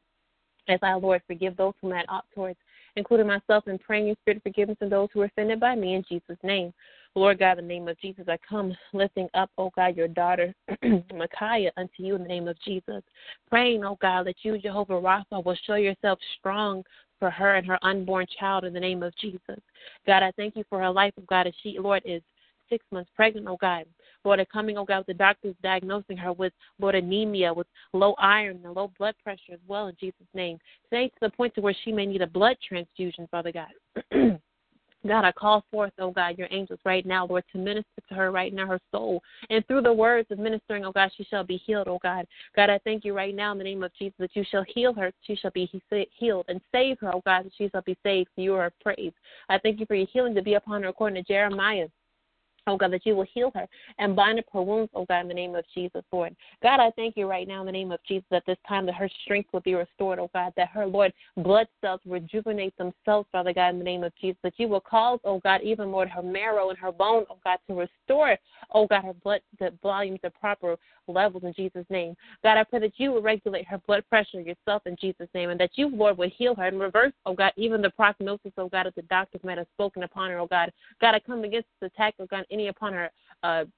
As 0.68 0.78
I, 0.80 0.94
Lord, 0.94 1.22
forgive 1.26 1.56
those 1.56 1.74
whom 1.82 1.92
I 1.92 2.04
ought 2.08 2.26
towards 2.32 2.56
including 2.96 3.26
myself, 3.26 3.66
in 3.66 3.78
praying 3.78 4.06
your 4.06 4.16
spirit 4.22 4.38
of 4.38 4.42
forgiveness 4.42 4.78
of 4.80 4.90
those 4.90 5.08
who 5.12 5.20
are 5.20 5.26
offended 5.26 5.60
by 5.60 5.74
me 5.74 5.94
in 5.94 6.04
Jesus' 6.08 6.38
name. 6.42 6.72
Lord 7.16 7.40
God, 7.40 7.58
in 7.58 7.66
the 7.66 7.74
name 7.74 7.88
of 7.88 7.98
Jesus, 7.98 8.26
I 8.28 8.38
come 8.48 8.72
lifting 8.92 9.28
up, 9.34 9.50
oh 9.58 9.70
God, 9.74 9.96
your 9.96 10.08
daughter, 10.08 10.54
Micaiah, 11.14 11.72
unto 11.76 12.02
you 12.04 12.14
in 12.14 12.22
the 12.22 12.28
name 12.28 12.46
of 12.46 12.56
Jesus. 12.64 13.02
Praying, 13.48 13.84
oh 13.84 13.98
God, 14.00 14.26
that 14.26 14.36
you, 14.42 14.58
Jehovah 14.58 14.94
Rapha, 14.94 15.44
will 15.44 15.56
show 15.66 15.74
yourself 15.74 16.18
strong 16.38 16.84
for 17.18 17.28
her 17.28 17.56
and 17.56 17.66
her 17.66 17.78
unborn 17.82 18.26
child 18.38 18.64
in 18.64 18.72
the 18.72 18.80
name 18.80 19.02
of 19.02 19.14
Jesus. 19.16 19.58
God, 20.06 20.22
I 20.22 20.30
thank 20.36 20.54
you 20.56 20.64
for 20.70 20.78
her 20.78 20.90
life, 20.90 21.12
oh 21.18 21.24
God, 21.28 21.48
as 21.48 21.54
she, 21.62 21.78
Lord, 21.80 22.02
is 22.04 22.22
six 22.68 22.84
months 22.92 23.10
pregnant, 23.16 23.48
oh 23.48 23.58
God. 23.60 23.86
Lord, 24.24 24.46
coming, 24.52 24.78
oh 24.78 24.84
God, 24.84 24.98
with 24.98 25.08
the 25.08 25.14
doctors 25.14 25.56
diagnosing 25.64 26.16
her 26.16 26.32
with, 26.32 26.52
Lord, 26.78 26.94
anemia, 26.94 27.52
with 27.52 27.66
low 27.92 28.14
iron 28.18 28.60
and 28.64 28.72
low 28.72 28.92
blood 28.98 29.16
pressure 29.22 29.52
as 29.52 29.60
well 29.66 29.88
in 29.88 29.96
Jesus' 29.98 30.14
name. 30.32 30.58
Today 30.88 31.08
to 31.08 31.14
the 31.22 31.30
point 31.30 31.54
to 31.56 31.60
where 31.60 31.76
she 31.84 31.90
may 31.90 32.06
need 32.06 32.22
a 32.22 32.26
blood 32.26 32.56
transfusion, 32.66 33.26
Father 33.32 33.52
God. 33.52 34.40
God, 35.06 35.24
I 35.24 35.32
call 35.32 35.64
forth, 35.70 35.92
oh 35.98 36.10
God, 36.10 36.36
your 36.36 36.48
angels 36.50 36.78
right 36.84 37.06
now, 37.06 37.26
Lord, 37.26 37.44
to 37.52 37.58
minister 37.58 38.02
to 38.08 38.14
her 38.14 38.30
right 38.30 38.52
now, 38.52 38.66
her 38.66 38.80
soul. 38.92 39.22
And 39.48 39.66
through 39.66 39.82
the 39.82 39.92
words 39.92 40.30
of 40.30 40.38
ministering, 40.38 40.84
oh 40.84 40.92
God, 40.92 41.10
she 41.16 41.24
shall 41.24 41.44
be 41.44 41.56
healed, 41.56 41.88
oh 41.88 41.98
God. 42.02 42.26
God, 42.54 42.68
I 42.68 42.78
thank 42.84 43.04
you 43.04 43.14
right 43.14 43.34
now 43.34 43.52
in 43.52 43.58
the 43.58 43.64
name 43.64 43.82
of 43.82 43.92
Jesus 43.98 44.14
that 44.18 44.36
you 44.36 44.44
shall 44.50 44.64
heal 44.68 44.92
her. 44.92 45.12
She 45.22 45.36
shall 45.36 45.52
be 45.52 45.70
healed 46.18 46.44
and 46.48 46.60
save 46.70 46.98
her, 47.00 47.14
oh 47.14 47.22
God, 47.24 47.46
that 47.46 47.52
she 47.56 47.68
shall 47.70 47.82
be 47.82 47.96
saved. 48.02 48.28
You 48.36 48.54
are 48.54 48.72
praised. 48.82 49.14
I 49.48 49.58
thank 49.58 49.80
you 49.80 49.86
for 49.86 49.94
your 49.94 50.06
healing 50.12 50.34
to 50.34 50.42
be 50.42 50.54
upon 50.54 50.82
her 50.82 50.88
according 50.88 51.22
to 51.22 51.26
Jeremiah 51.26 51.88
Oh 52.70 52.76
God, 52.76 52.92
that 52.92 53.04
you 53.04 53.16
will 53.16 53.26
heal 53.34 53.50
her 53.56 53.66
and 53.98 54.14
bind 54.14 54.38
up 54.38 54.44
her 54.52 54.62
wounds, 54.62 54.92
oh 54.94 55.04
God, 55.06 55.22
in 55.22 55.28
the 55.28 55.34
name 55.34 55.56
of 55.56 55.64
Jesus, 55.74 56.04
Lord. 56.12 56.36
God, 56.62 56.78
I 56.78 56.92
thank 56.92 57.16
you 57.16 57.26
right 57.26 57.48
now 57.48 57.60
in 57.60 57.66
the 57.66 57.72
name 57.72 57.90
of 57.90 57.98
Jesus 58.06 58.26
at 58.30 58.46
this 58.46 58.58
time 58.68 58.86
that 58.86 58.94
her 58.94 59.10
strength 59.24 59.48
will 59.52 59.60
be 59.60 59.74
restored, 59.74 60.20
oh 60.20 60.30
God, 60.32 60.52
that 60.56 60.68
her, 60.68 60.86
Lord, 60.86 61.12
blood 61.38 61.66
cells 61.80 62.00
rejuvenate 62.06 62.76
themselves, 62.78 63.28
Father 63.32 63.52
God, 63.52 63.70
in 63.70 63.78
the 63.78 63.84
name 63.84 64.04
of 64.04 64.12
Jesus, 64.20 64.38
that 64.44 64.54
you 64.56 64.68
will 64.68 64.80
cause, 64.80 65.18
oh 65.24 65.40
God, 65.40 65.62
even, 65.62 65.90
Lord, 65.90 66.08
her 66.08 66.22
marrow 66.22 66.70
and 66.70 66.78
her 66.78 66.92
bone, 66.92 67.24
oh 67.28 67.38
God, 67.42 67.58
to 67.66 67.74
restore, 67.74 68.36
oh 68.72 68.86
God, 68.86 69.02
her 69.04 69.14
blood 69.14 69.40
the 69.58 69.72
volumes 69.82 70.20
to 70.22 70.30
proper 70.30 70.76
levels 71.08 71.42
in 71.42 71.52
Jesus' 71.54 71.86
name. 71.90 72.14
God, 72.44 72.56
I 72.56 72.62
pray 72.62 72.78
that 72.80 72.92
you 72.98 73.10
will 73.10 73.22
regulate 73.22 73.66
her 73.66 73.78
blood 73.86 74.04
pressure 74.08 74.40
yourself 74.40 74.82
in 74.86 74.96
Jesus' 75.00 75.28
name 75.34 75.50
and 75.50 75.58
that 75.58 75.70
you, 75.74 75.88
Lord, 75.88 76.18
will 76.18 76.30
heal 76.36 76.54
her 76.54 76.66
and 76.66 76.78
reverse, 76.78 77.12
oh 77.26 77.34
God, 77.34 77.52
even 77.56 77.82
the 77.82 77.90
prognosis, 77.90 78.52
oh 78.58 78.68
God, 78.68 78.86
that 78.86 78.94
the 78.94 79.02
doctors 79.02 79.40
might 79.42 79.58
have 79.58 79.66
spoken 79.74 80.04
upon 80.04 80.30
her, 80.30 80.38
oh 80.38 80.46
God. 80.46 80.72
God, 81.00 81.14
I 81.14 81.20
come 81.20 81.42
against 81.44 81.68
this 81.80 81.90
attack, 81.92 82.14
oh 82.20 82.26
God, 82.26 82.44
any 82.50 82.59
upon 82.68 82.92
her 82.92 83.10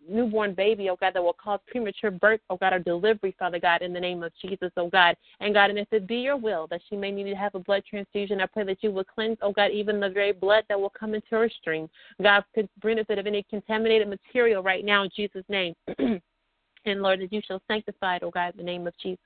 newborn 0.09 0.54
baby, 0.54 0.90
oh 0.90 0.96
God, 0.96 1.14
that 1.14 1.22
will 1.22 1.32
cause 1.32 1.60
premature 1.66 2.10
birth, 2.10 2.40
oh 2.50 2.56
God, 2.56 2.72
or 2.72 2.78
delivery, 2.78 3.34
Father 3.38 3.59
God, 3.59 3.82
in 3.82 3.92
the 3.92 4.00
name 4.00 4.22
of 4.22 4.32
Jesus, 4.40 4.70
oh 4.76 4.88
God. 4.88 5.16
And 5.40 5.54
God, 5.54 5.70
and 5.70 5.78
if 5.78 5.88
it 5.92 6.06
be 6.06 6.16
your 6.16 6.36
will 6.36 6.66
that 6.68 6.80
she 6.88 6.96
may 6.96 7.10
need 7.10 7.24
to 7.24 7.34
have 7.34 7.54
a 7.54 7.60
blood 7.60 7.82
transfusion, 7.88 8.40
I 8.40 8.46
pray 8.46 8.64
that 8.64 8.82
you 8.82 8.90
will 8.90 9.04
cleanse, 9.04 9.38
oh 9.42 9.52
God, 9.52 9.70
even 9.70 10.00
the 10.00 10.10
very 10.10 10.32
blood 10.32 10.64
that 10.68 10.80
will 10.80 10.90
come 10.90 11.14
into 11.14 11.30
her 11.30 11.48
stream. 11.48 11.88
God, 12.22 12.44
could 12.54 12.68
benefit 12.82 13.18
of 13.18 13.26
any 13.26 13.44
contaminated 13.48 14.09
material 14.09 14.62
right 14.62 14.84
now 14.84 15.04
in 15.04 15.10
Jesus' 15.14 15.44
name. 15.48 15.74
and 15.98 17.02
Lord, 17.02 17.20
that 17.20 17.32
you 17.32 17.40
shall 17.46 17.62
sanctify 17.68 18.16
it, 18.16 18.22
oh 18.24 18.30
God, 18.30 18.52
in 18.52 18.59
the 18.59 18.64
name 18.64 18.86
of 18.86 18.94
Jesus. 19.02 19.18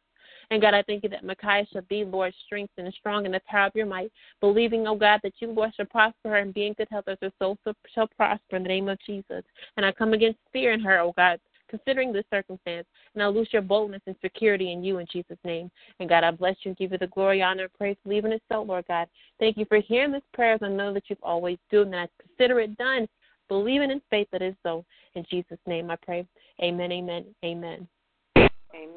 And 0.51 0.60
God, 0.60 0.74
I 0.74 0.82
thank 0.82 1.02
you 1.02 1.09
that 1.10 1.24
Micaiah 1.24 1.66
shall 1.73 1.82
be, 1.82 2.05
Lord, 2.05 2.32
strengthened 2.44 2.86
and 2.86 2.94
strong 2.94 3.27
in 3.27 3.32
the 3.32 3.40
power 3.48 3.66
of 3.66 3.74
your 3.74 3.86
might, 3.86 4.12
believing, 4.40 4.86
oh 4.86 4.94
God, 4.94 5.20
that 5.23 5.35
you, 5.40 5.51
Lord, 5.51 5.74
shall 5.74 5.86
prosper 5.86 6.31
her 6.31 6.36
and 6.36 6.55
be 6.55 6.66
in 6.66 6.74
good 6.74 6.89
health 6.90 7.09
as 7.09 7.18
her 7.20 7.32
soul 7.39 7.59
shall 7.94 8.06
prosper 8.09 8.56
in 8.56 8.62
the 8.62 8.68
name 8.68 8.89
of 8.89 8.98
Jesus. 9.05 9.43
And 9.77 9.85
I 9.85 9.93
come 9.93 10.12
against 10.12 10.39
fear 10.52 10.73
in 10.73 10.81
her, 10.81 11.01
oh 11.01 11.12
God, 11.16 11.40
considering 11.68 12.12
this 12.12 12.24
circumstance, 12.31 12.86
and 13.14 13.23
I 13.23 13.27
lose 13.27 13.48
your 13.52 13.62
boldness 13.62 14.02
and 14.06 14.14
security 14.23 14.73
in 14.73 14.85
you 14.85 14.98
in 14.98 15.06
Jesus' 15.12 15.39
name. 15.44 15.70
And 15.98 16.09
God, 16.09 16.24
I 16.24 16.31
bless 16.31 16.56
you 16.62 16.70
and 16.70 16.77
give 16.77 16.93
you 16.93 16.98
the 16.98 17.09
glory, 17.09 17.43
honor, 17.43 17.64
and 17.64 17.74
praise, 17.74 17.97
believing 18.05 18.32
it 18.32 18.43
so, 18.51 18.62
Lord 18.62 18.85
God. 18.86 19.09
Thank 19.40 19.56
you 19.56 19.64
for 19.66 19.81
hearing 19.81 20.12
this 20.12 20.23
prayer 20.32 20.55
as 20.55 20.62
I 20.62 20.68
know 20.68 20.93
that 20.94 21.05
you've 21.09 21.18
always 21.23 21.59
done, 21.70 21.86
and 21.86 21.97
I 21.97 22.09
consider 22.20 22.60
it 22.60 22.77
done, 22.77 23.09
believing 23.48 23.90
in 23.90 24.01
faith 24.10 24.28
that 24.32 24.43
is 24.43 24.55
so. 24.62 24.85
In 25.14 25.24
Jesus' 25.28 25.59
name 25.66 25.90
I 25.90 25.97
pray. 25.97 26.27
Amen, 26.62 26.93
amen, 26.93 27.24
amen. 27.44 27.89
Amen. 28.36 28.97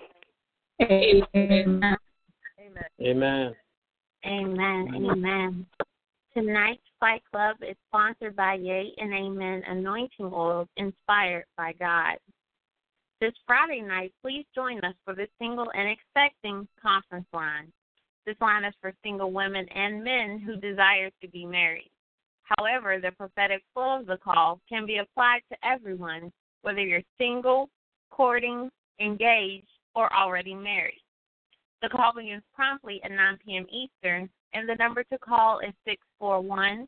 Amen. 0.81 1.97
Amen. 3.05 3.55
Amen. 4.25 4.87
Amen. 4.95 5.65
Tonight's 6.33 6.81
Fight 6.99 7.21
Club 7.31 7.57
is 7.61 7.75
sponsored 7.87 8.35
by 8.35 8.53
Yea 8.53 8.93
and 8.97 9.13
Amen 9.13 9.63
Anointing 9.67 10.31
Oils 10.33 10.67
inspired 10.77 11.45
by 11.57 11.73
God. 11.73 12.17
This 13.19 13.33
Friday 13.45 13.81
night, 13.81 14.13
please 14.21 14.45
join 14.55 14.77
us 14.85 14.93
for 15.03 15.13
the 15.13 15.27
Single 15.39 15.69
and 15.73 15.89
Expecting 15.89 16.67
conference 16.81 17.27
line. 17.33 17.71
This 18.25 18.37
line 18.39 18.63
is 18.63 18.73
for 18.79 18.93
single 19.03 19.31
women 19.31 19.67
and 19.69 20.03
men 20.03 20.39
who 20.39 20.55
desire 20.55 21.09
to 21.21 21.27
be 21.27 21.45
married. 21.45 21.89
However, 22.43 22.99
the 22.99 23.11
prophetic 23.11 23.63
flow 23.73 23.99
of 23.99 24.05
the 24.05 24.17
call 24.17 24.61
can 24.69 24.85
be 24.85 24.97
applied 24.97 25.41
to 25.51 25.57
everyone, 25.67 26.31
whether 26.61 26.81
you're 26.81 27.01
single, 27.17 27.69
courting, 28.11 28.69
engaged, 28.99 29.67
or 29.99 30.11
already 30.13 30.53
married. 30.55 31.01
The 31.81 31.89
call 31.89 32.13
begins 32.15 32.43
promptly 32.55 33.01
at 33.03 33.11
9 33.11 33.37
p.m. 33.45 33.65
Eastern, 33.69 34.29
and 34.53 34.67
the 34.67 34.75
number 34.75 35.03
to 35.03 35.17
call 35.17 35.59
is 35.59 35.73
641 35.85 36.87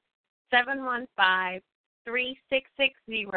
715 0.50 1.62
3660 2.06 3.28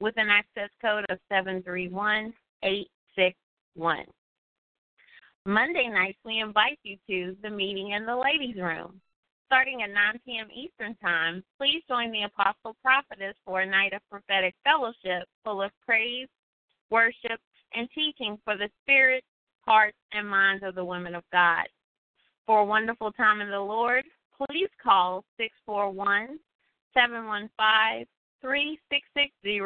with 0.00 0.14
an 0.16 0.30
access 0.30 0.70
code 0.80 1.04
of 1.10 1.18
731861. 1.28 4.04
Monday 5.46 5.88
nights, 5.88 6.18
we 6.24 6.40
invite 6.40 6.78
you 6.82 6.96
to 7.08 7.36
the 7.42 7.50
meeting 7.50 7.92
in 7.92 8.04
the 8.06 8.16
ladies' 8.16 8.56
room. 8.56 9.00
Starting 9.46 9.82
at 9.82 9.90
9 9.90 10.20
p.m. 10.24 10.48
Eastern 10.54 10.96
Time, 10.96 11.44
please 11.58 11.82
join 11.88 12.10
the 12.12 12.22
Apostle 12.22 12.74
Prophetess 12.82 13.36
for 13.44 13.60
a 13.60 13.66
night 13.66 13.92
of 13.92 14.00
prophetic 14.10 14.54
fellowship 14.64 15.28
full 15.44 15.60
of 15.62 15.70
praise, 15.84 16.28
worship, 16.90 17.38
and 17.74 17.88
teaching 17.94 18.38
for 18.44 18.56
the 18.56 18.68
spirit, 18.82 19.22
hearts, 19.62 19.96
and 20.12 20.28
minds 20.28 20.64
of 20.64 20.74
the 20.74 20.84
women 20.84 21.14
of 21.14 21.22
God. 21.32 21.66
For 22.46 22.60
a 22.60 22.64
wonderful 22.64 23.12
time 23.12 23.40
in 23.40 23.50
the 23.50 23.60
Lord, 23.60 24.04
please 24.36 24.68
call 24.82 25.24
641 25.36 26.40
715 26.94 28.06
3660 28.40 29.60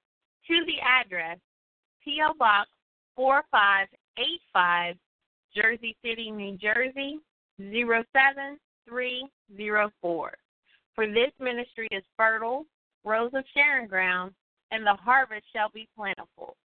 to 0.49 0.65
the 0.66 0.81
address 0.81 1.39
P.O. 2.05 2.35
Box 2.39 2.69
4585, 3.16 4.97
Jersey 5.55 5.97
City, 6.05 6.31
New 6.31 6.57
Jersey 6.59 7.19
07304. 7.59 10.32
For 10.95 11.07
this 11.07 11.33
ministry 11.41 11.89
is 11.91 12.05
fertile, 12.16 12.66
rows 13.05 13.33
of 13.35 13.45
sharing 13.55 13.89
ground, 13.89 14.33
and 14.71 14.87
the 14.87 14.95
harvest 14.95 15.45
shall 15.53 15.71
be 15.75 15.89
plentiful. 15.97 16.57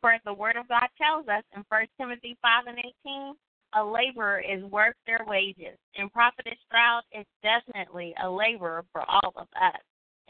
For 0.00 0.12
as 0.12 0.20
the 0.24 0.34
word 0.34 0.56
of 0.56 0.68
God 0.68 0.88
tells 0.98 1.28
us 1.28 1.44
in 1.54 1.64
1 1.68 1.86
Timothy 1.98 2.36
5 2.42 2.66
and 2.66 2.78
18, 2.78 3.34
a 3.74 3.84
laborer 3.84 4.40
is 4.40 4.62
worth 4.64 4.94
their 5.06 5.24
wages, 5.26 5.78
and 5.96 6.12
Prophetess 6.12 6.58
Stroud 6.66 7.02
is 7.12 7.26
definitely 7.42 8.14
a 8.22 8.28
laborer 8.28 8.84
for 8.92 9.02
all 9.08 9.32
of 9.36 9.48
us. 9.60 9.80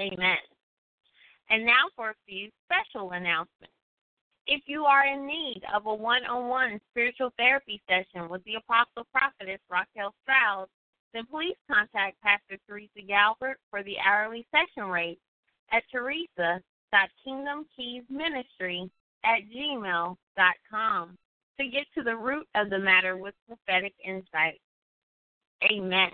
Amen. 0.00 0.38
And 1.50 1.64
now 1.64 1.86
for 1.94 2.10
a 2.10 2.14
few 2.26 2.50
special 2.66 3.12
announcements. 3.12 3.72
If 4.46 4.62
you 4.66 4.84
are 4.84 5.06
in 5.06 5.26
need 5.26 5.62
of 5.74 5.86
a 5.86 5.94
one 5.94 6.24
on 6.24 6.48
one 6.48 6.80
spiritual 6.90 7.32
therapy 7.36 7.82
session 7.88 8.28
with 8.28 8.44
the 8.44 8.54
Apostle 8.54 9.06
Prophetess 9.12 9.60
Raquel 9.70 10.14
Stroud, 10.22 10.68
then 11.16 11.26
please 11.30 11.56
contact 11.70 12.20
Pastor 12.20 12.58
Teresa 12.68 13.00
Galbert 13.08 13.54
for 13.70 13.82
the 13.82 13.96
hourly 14.06 14.46
session 14.50 14.90
rate 14.90 15.18
at 15.72 15.82
teresa.kingdomkeysministry 15.90 18.90
at 19.24 19.40
gmail.com 19.50 21.16
to 21.58 21.68
get 21.68 21.86
to 21.96 22.02
the 22.02 22.14
root 22.14 22.46
of 22.54 22.68
the 22.68 22.78
matter 22.78 23.16
with 23.16 23.34
prophetic 23.48 23.94
insight. 24.06 24.60
Amen. 25.72 26.12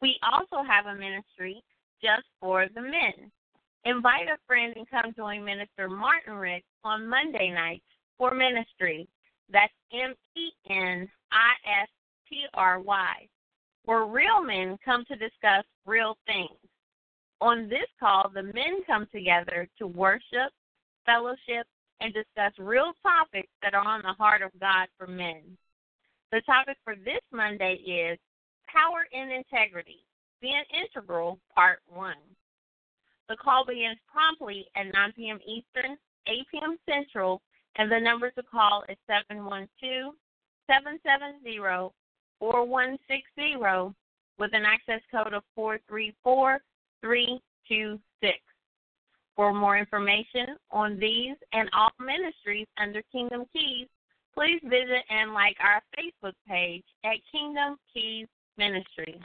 We 0.01 0.19
also 0.23 0.63
have 0.67 0.87
a 0.87 0.95
ministry 0.95 1.63
just 2.05 2.27
for 2.41 2.67
the 2.75 2.83
men. 2.83 3.31
Invite 3.87 4.29
a 4.29 4.37
friend 4.47 4.75
and 4.77 4.89
come 4.91 5.15
join 5.17 5.45
Minister 5.45 5.89
Martin 5.89 6.35
Rick 6.35 6.65
on 6.85 7.09
Monday 7.09 7.51
nights 7.51 7.85
for 8.19 8.35
ministry. 8.35 9.09
That's 9.51 9.73
M 9.93 10.15
E 10.37 10.51
N 10.71 11.09
I 11.33 11.83
S 11.83 11.89
T 12.29 12.45
R 12.55 12.81
Y, 12.81 13.29
where 13.85 14.05
real 14.05 14.43
men 14.43 14.77
come 14.85 15.05
to 15.07 15.17
discuss 15.17 15.65
real 15.87 16.17
things. 16.27 16.59
On 17.41 17.69
this 17.69 17.89
call, 18.01 18.31
the 18.33 18.43
men 18.43 18.83
come 18.87 19.07
together 19.13 19.69
to 19.79 19.87
worship, 19.87 20.53
fellowship, 21.05 21.67
and 22.01 22.13
discuss 22.13 22.53
real 22.59 22.93
topics 23.03 23.53
that 23.63 23.75
are 23.75 23.87
on 23.87 24.03
the 24.03 24.13
heart 24.13 24.43
of 24.43 24.51
God 24.61 24.89
for 24.99 25.07
men. 25.07 25.43
The 26.33 26.41
topic 26.43 26.77
for 26.85 26.97
this 26.97 27.21
Monday 27.33 27.75
is 27.75 28.19
Power 28.67 29.07
and 29.13 29.31
Integrity, 29.31 30.05
being 30.41 30.63
integral, 30.73 31.39
part 31.55 31.81
one. 31.89 32.17
The 33.29 33.37
call 33.37 33.65
begins 33.65 33.99
promptly 34.13 34.67
at 34.77 34.93
9 34.93 35.13
p.m. 35.17 35.39
Eastern, 35.47 35.97
8 36.27 36.35
p.m. 36.51 36.77
Central, 36.89 37.41
and 37.77 37.91
the 37.91 37.99
number 37.99 38.31
to 38.31 38.43
call 38.43 38.85
is 38.89 38.97
712 39.07 40.15
770 40.67 41.59
4160 42.39 43.95
with 44.39 44.51
an 44.53 44.65
access 44.65 45.01
code 45.11 45.33
of 45.33 45.43
434 45.55 46.61
326. 47.01 48.39
For 49.37 49.53
more 49.53 49.77
information 49.79 50.57
on 50.71 50.99
these 50.99 51.37
and 51.53 51.69
all 51.73 51.91
ministries 51.99 52.67
under 52.79 53.03
Kingdom 53.11 53.45
Keys, 53.53 53.89
please 54.35 54.61
visit 54.63 55.05
and 55.11 55.33
like 55.33 55.57
our 55.61 55.83
Facebook 55.97 56.35
page 56.47 56.85
at 57.05 57.17
Kingdom 57.33 57.77
Keys 57.93 58.27
Ministry. 58.57 59.21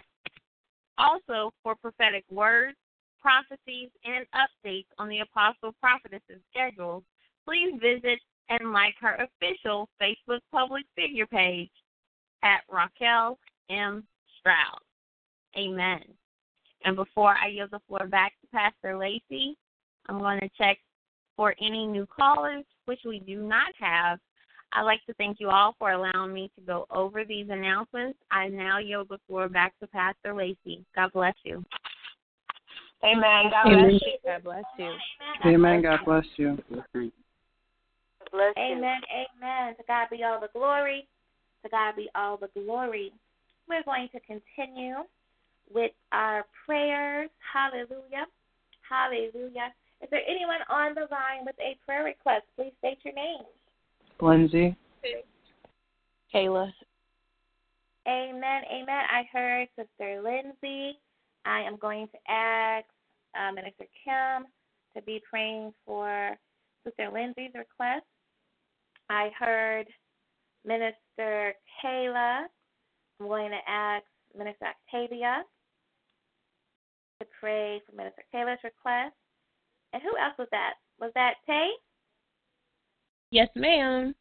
Also, 1.00 1.52
for 1.64 1.76
prophetic 1.76 2.26
words, 2.30 2.76
prophecies, 3.22 3.90
and 4.04 4.26
updates 4.36 4.88
on 4.98 5.08
the 5.10 5.20
Apostle 5.20 5.74
Prophetess's 5.82 6.42
schedule, 6.52 7.04
please 7.46 7.74
visit 7.82 8.20
and 8.50 8.74
like 8.74 8.96
her 9.00 9.16
official 9.16 9.88
Facebook 10.02 10.40
public 10.52 10.84
figure 10.96 11.28
page 11.28 11.72
at 12.44 12.62
Raquel 12.70 13.38
M. 13.70 14.04
Stroud. 14.40 14.80
Amen. 15.58 16.04
And 16.86 16.96
before 16.96 17.36
I 17.42 17.48
yield 17.48 17.72
the 17.72 17.82
floor 17.88 18.08
back 18.08 18.34
to 18.42 18.48
Pastor 18.54 18.98
Lacey, 18.98 19.58
I'm 20.08 20.20
going 20.20 20.40
to 20.40 20.50
check 20.58 20.78
for 21.36 21.56
any 21.62 21.86
new 21.86 22.06
callers, 22.06 22.66
which 22.86 23.00
we 23.06 23.20
do 23.20 23.42
not 23.42 23.74
have. 23.80 24.20
I'd 24.74 24.84
like 24.84 25.04
to 25.08 25.14
thank 25.16 25.40
you 25.40 25.50
all 25.50 25.76
for 25.80 25.92
allowing 25.92 26.34
me 26.34 26.52
to 26.56 26.62
go 26.62 26.86
over 26.92 27.26
these 27.26 27.48
announcements. 27.50 28.20
I 28.32 28.48
now 28.48 28.78
yield 28.78 29.08
the 29.10 29.18
floor 29.28 29.50
back 29.50 29.74
to 29.80 29.88
Pastor 29.88 30.34
Lacey. 30.34 30.86
God 30.96 31.12
bless 31.14 31.34
you. 31.44 31.64
Amen. 33.04 33.50
God 33.50 33.72
Amen. 33.72 33.90
bless 33.90 34.02
you. 34.02 34.18
God 34.26 34.44
bless 34.44 34.64
you. 34.78 34.94
Amen. 35.46 35.82
God 35.82 36.00
bless 36.06 36.26
you. 36.38 36.58
Bless 36.70 38.54
Amen. 38.58 39.02
Amen. 39.10 39.76
To 39.78 39.84
God 39.88 40.08
be 40.12 40.24
all 40.24 40.40
the 40.40 40.50
glory. 40.54 41.08
To 41.64 41.70
God 41.70 41.96
be 41.96 42.10
all 42.14 42.38
the 42.38 42.50
glory. 42.54 43.12
We're 43.68 43.84
going 43.84 44.10
to 44.14 44.20
continue 44.20 44.98
with 45.74 45.92
our 46.12 46.46
prayers. 46.66 47.30
Hallelujah. 47.54 48.26
Hallelujah. 48.88 49.74
Is 50.02 50.10
there 50.12 50.22
anyone 50.28 50.60
on 50.70 50.94
the 50.96 51.08
line 51.12 51.46
with 51.46 51.56
a 51.60 51.78
prayer 51.86 52.04
request? 52.04 52.46
Please 52.56 52.74
state 52.80 53.00
your 53.04 53.14
name. 53.14 53.44
Lindsay. 54.22 54.76
Kayla. 56.34 56.72
Amen. 58.08 58.62
Amen. 58.72 59.04
I 59.12 59.24
heard 59.32 59.68
Sister 59.76 60.22
Lindsay. 60.24 61.00
I 61.46 61.62
am 61.62 61.78
going 61.78 62.08
to 62.08 62.32
ask 62.32 62.86
uh, 63.38 63.52
Minister 63.54 63.86
Kim 64.04 64.46
to 64.96 65.02
be 65.04 65.22
praying 65.30 65.74
for 65.86 66.38
Sister 66.84 67.10
Lindsay's 67.14 67.52
request. 67.56 68.06
I 69.10 69.30
heard 69.38 69.88
Minister 70.66 71.54
Kayla. 71.84 72.46
I'm 73.20 73.28
going 73.28 73.52
to 73.52 73.72
ask 73.72 74.06
Minister 74.38 74.66
Octavia 74.66 75.44
to 77.20 77.28
pray 77.40 77.82
for 77.86 77.96
Minister 77.96 78.24
Kayla's 78.34 78.64
request. 78.64 79.16
And 79.94 80.02
who 80.04 80.10
else 80.18 80.36
was 80.38 80.48
that? 80.52 80.74
Was 81.00 81.12
that 81.16 81.36
Tay? 81.48 81.70
Yes, 83.32 83.50
ma'am. 83.56 84.16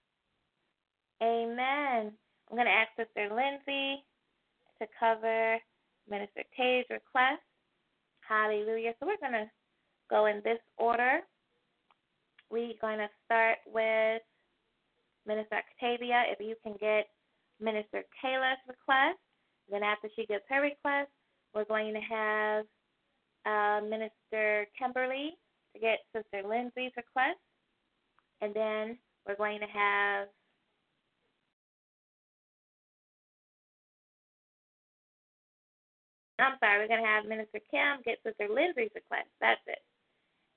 Amen. 1.23 2.13
I'm 2.51 2.57
going 2.57 2.67
to 2.67 2.73
ask 2.73 2.91
Sister 2.97 3.35
Lindsay 3.35 4.05
to 4.81 4.87
cover 4.99 5.57
Minister 6.09 6.43
Tay's 6.57 6.85
request. 6.91 7.43
Hallelujah. 8.21 8.93
So 9.01 9.07
we're 9.07 9.17
going 9.17 9.45
to 9.45 9.51
go 10.11 10.27
in 10.27 10.43
this 10.45 10.61
order. 10.77 11.21
We're 12.51 12.75
going 12.81 12.99
to 12.99 13.09
start 13.25 13.59
with 13.67 14.23
Minister 15.27 15.57
Octavia. 15.57 16.25
If 16.29 16.41
you 16.41 16.55
can 16.63 16.75
get 16.81 17.09
Minister 17.61 18.05
Kayla's 18.23 18.61
request, 18.69 19.19
then 19.71 19.83
after 19.83 20.09
she 20.17 20.27
gets 20.27 20.45
her 20.49 20.61
request, 20.61 21.11
we're 21.55 21.65
going 21.65 21.95
to 21.95 22.01
have 22.01 22.65
uh, 23.47 23.85
Minister 23.87 24.67
Kimberly 24.79 25.33
to 25.75 25.81
get 25.81 26.01
Sister 26.15 26.47
Lindsay's 26.47 26.93
request. 26.97 27.39
And 28.41 28.55
then 28.55 28.99
we're 29.27 29.37
going 29.37 29.61
to 29.61 29.67
have 29.67 30.29
I'm 36.41 36.57
sorry, 36.61 36.79
we're 36.79 36.89
going 36.89 37.03
to 37.03 37.09
have 37.09 37.27
Minister 37.27 37.59
Kim 37.71 37.99
get 38.05 38.19
Sister 38.25 38.47
Lindsay's 38.49 38.91
request. 38.95 39.27
That's 39.41 39.61
it. 39.67 39.83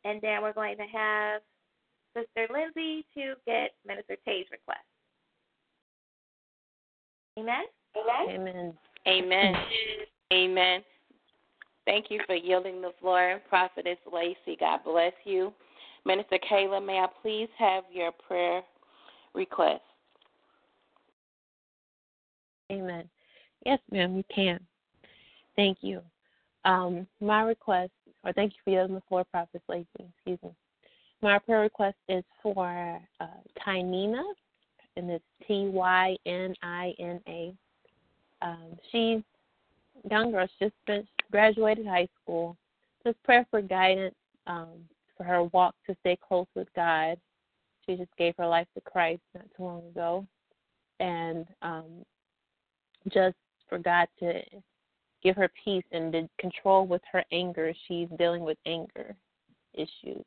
And 0.06 0.22
then 0.22 0.42
we're 0.42 0.54
going 0.54 0.78
to 0.78 0.84
have 0.84 1.42
Sister 2.16 2.48
Lindsay 2.54 3.06
to 3.16 3.34
get 3.48 3.72
Minister 3.86 4.16
Tay's 4.26 4.46
request. 4.52 4.86
Amen? 7.40 7.64
Amen? 7.98 8.40
Amen. 8.40 8.74
Amen. 9.08 9.56
Amen. 10.34 10.84
Thank 11.86 12.12
you 12.12 12.22
for 12.28 12.36
yielding 12.36 12.82
the 12.82 12.92
floor, 13.00 13.42
Prophetess 13.50 13.98
Lacey. 14.12 14.58
God 14.60 14.82
bless 14.86 15.14
you. 15.24 15.52
Minister 16.06 16.38
Kayla, 16.52 16.84
may 16.84 17.00
I 17.00 17.08
please 17.22 17.50
have 17.58 17.84
your 17.92 18.12
prayer 18.28 18.62
request? 19.34 19.82
Amen. 22.72 23.08
Yes, 23.66 23.80
ma'am, 23.92 24.16
you 24.16 24.24
can. 24.34 24.60
Thank 25.56 25.80
you. 25.82 26.02
Um, 26.66 27.08
my 27.20 27.44
request, 27.44 27.92
or 28.24 28.34
thank 28.34 28.54
you 28.54 28.58
for 28.64 28.72
yielding 28.72 28.96
the 28.96 29.02
floor, 29.08 29.24
Prophet 29.32 29.62
Lacey, 29.68 29.88
excuse 30.00 30.40
me. 30.44 30.52
My 31.22 31.38
prayer 31.38 31.62
request 31.62 31.98
is 32.10 32.24
for 32.42 33.00
uh, 33.20 33.26
Tynina, 33.66 34.24
and 34.98 35.10
it's 35.10 35.24
T 35.48 35.70
Y 35.72 36.18
N 36.26 36.56
I 36.64 36.94
N 37.00 37.20
A. 37.28 37.54
Um, 38.42 38.78
she's 38.92 39.22
young 40.10 40.32
girl, 40.32 40.48
she's 40.58 40.72
just 40.88 41.08
graduated 41.32 41.86
high 41.86 42.08
school. 42.22 42.58
Just 43.06 43.22
prayer 43.24 43.46
for 43.52 43.62
guidance 43.62 44.16
um, 44.48 44.88
for 45.22 45.28
her 45.28 45.44
walk 45.46 45.76
to 45.88 45.96
stay 46.00 46.18
close 46.28 46.48
with 46.56 46.68
God. 46.76 47.18
She 47.86 47.96
just 47.96 48.16
gave 48.18 48.34
her 48.38 48.48
life 48.48 48.68
to 48.76 48.82
Christ 48.82 49.22
not 49.36 49.46
too 49.56 49.64
long 49.64 49.84
ago. 49.90 50.26
And 51.00 51.46
um, 51.62 52.04
just 53.12 53.36
for 53.70 53.78
God 53.78 54.08
to 54.20 54.42
give 55.24 55.36
her 55.36 55.50
peace 55.64 55.84
and 55.92 56.12
to 56.14 56.30
control 56.40 56.88
with 56.88 57.02
her 57.12 57.24
anger. 57.32 57.74
She's 57.88 58.08
dealing 58.18 58.44
with 58.44 58.58
anger 58.66 59.16
issues 59.74 60.26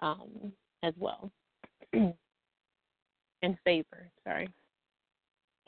um, 0.00 0.52
as 0.82 0.94
well. 0.96 1.30
and 1.92 2.14
favor, 3.64 4.10
sorry. 4.24 4.48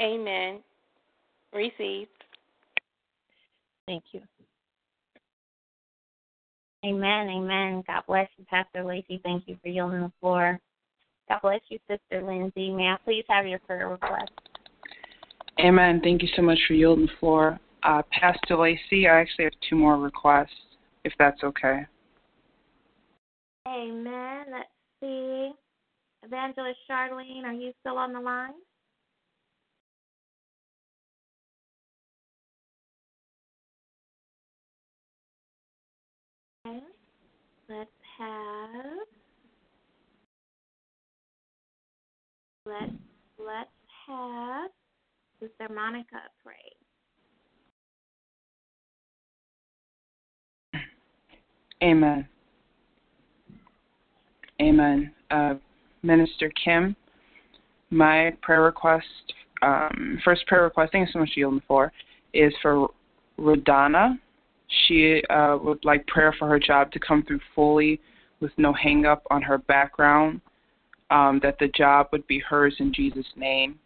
Amen. 0.00 0.60
Received. 1.52 2.10
Thank 3.86 4.04
you. 4.12 4.20
Amen. 6.84 7.28
Amen. 7.28 7.82
God 7.86 8.02
bless 8.06 8.28
you, 8.38 8.44
Pastor 8.48 8.84
Lacey. 8.84 9.20
Thank 9.22 9.46
you 9.46 9.56
for 9.62 9.68
yielding 9.68 10.00
the 10.00 10.12
floor. 10.20 10.58
God 11.28 11.40
bless 11.42 11.60
you, 11.68 11.78
Sister 11.88 12.22
Lindsay. 12.22 12.70
May 12.70 12.88
I 12.88 12.96
please 13.04 13.24
have 13.28 13.46
your 13.46 13.58
prayer 13.60 13.88
request? 13.88 14.30
Amen. 15.60 16.00
Thank 16.02 16.22
you 16.22 16.28
so 16.34 16.42
much 16.42 16.58
for 16.66 16.74
yielding 16.74 17.06
the 17.06 17.12
floor. 17.20 17.58
Uh, 17.82 18.02
Pastor 18.10 18.56
Lacey, 18.56 19.06
I 19.06 19.20
actually 19.20 19.44
have 19.44 19.52
two 19.68 19.76
more 19.76 19.96
requests, 19.96 20.48
if 21.04 21.12
that's 21.18 21.42
okay. 21.42 21.86
Amen. 23.68 24.46
Let's 24.50 24.68
see. 25.00 25.52
Evangelist 26.22 26.78
Charlene, 26.90 27.44
are 27.44 27.52
you 27.52 27.72
still 27.80 27.96
on 27.96 28.12
the 28.12 28.20
line? 28.20 28.52
Let's 37.70 37.88
have 38.18 39.06
let's 42.66 42.92
let's 43.38 43.70
have 44.08 44.70
Sister 45.38 45.72
Monica 45.72 46.18
pray. 46.42 46.56
Amen. 51.80 52.26
Amen. 54.60 55.12
Uh, 55.30 55.54
Minister 56.02 56.50
Kim, 56.62 56.96
my 57.90 58.32
prayer 58.42 58.62
request, 58.62 59.06
um, 59.62 60.18
first 60.24 60.44
prayer 60.48 60.64
request, 60.64 60.90
thank 60.90 61.06
you 61.06 61.12
so 61.12 61.20
much 61.20 61.30
for 61.32 61.38
yielding 61.38 61.62
for, 61.68 61.92
is 62.34 62.52
for 62.60 62.88
Rodana. 63.38 64.18
She 64.86 65.22
uh, 65.30 65.58
would 65.62 65.84
like 65.84 66.06
prayer 66.06 66.34
for 66.38 66.48
her 66.48 66.58
job 66.58 66.92
to 66.92 67.00
come 67.00 67.24
through 67.24 67.40
fully 67.54 68.00
with 68.40 68.52
no 68.56 68.72
hang 68.72 69.04
up 69.04 69.22
on 69.30 69.42
her 69.42 69.58
background, 69.58 70.40
um, 71.10 71.40
that 71.42 71.58
the 71.58 71.68
job 71.68 72.08
would 72.12 72.26
be 72.26 72.38
hers 72.38 72.74
in 72.78 72.92
Jesus' 72.94 73.26
name, 73.36 73.78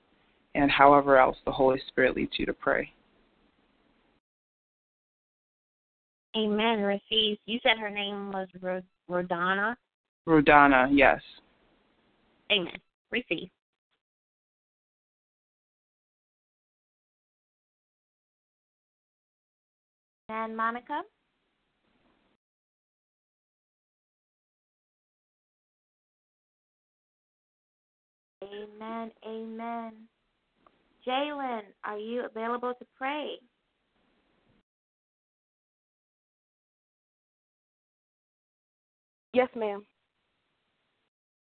and 0.55 0.71
however 0.71 1.19
else 1.19 1.37
the 1.45 1.53
Holy 1.53 1.81
Spirit 1.89 2.17
leads 2.17 2.33
you 2.39 2.47
to 2.47 2.53
pray. 2.53 2.93
Amen. 6.37 6.81
Receive. 6.81 7.39
You 7.47 7.59
said 7.63 7.79
her 7.79 7.91
name 7.91 8.33
was 8.33 8.49
Rodana. 9.09 9.77
Rodana, 10.27 10.89
yes. 10.91 11.21
Amen. 12.51 12.77
Receive. 13.11 13.49
And 20.29 20.57
Monica? 20.57 21.03
Amen. 28.43 29.11
Amen. 29.27 29.93
Jalen, 31.07 31.61
are 31.85 31.99
you 31.99 32.25
available 32.25 32.73
to 32.79 32.87
pray? 32.97 33.37
Yes, 39.35 39.49
ma'am. 39.57 39.85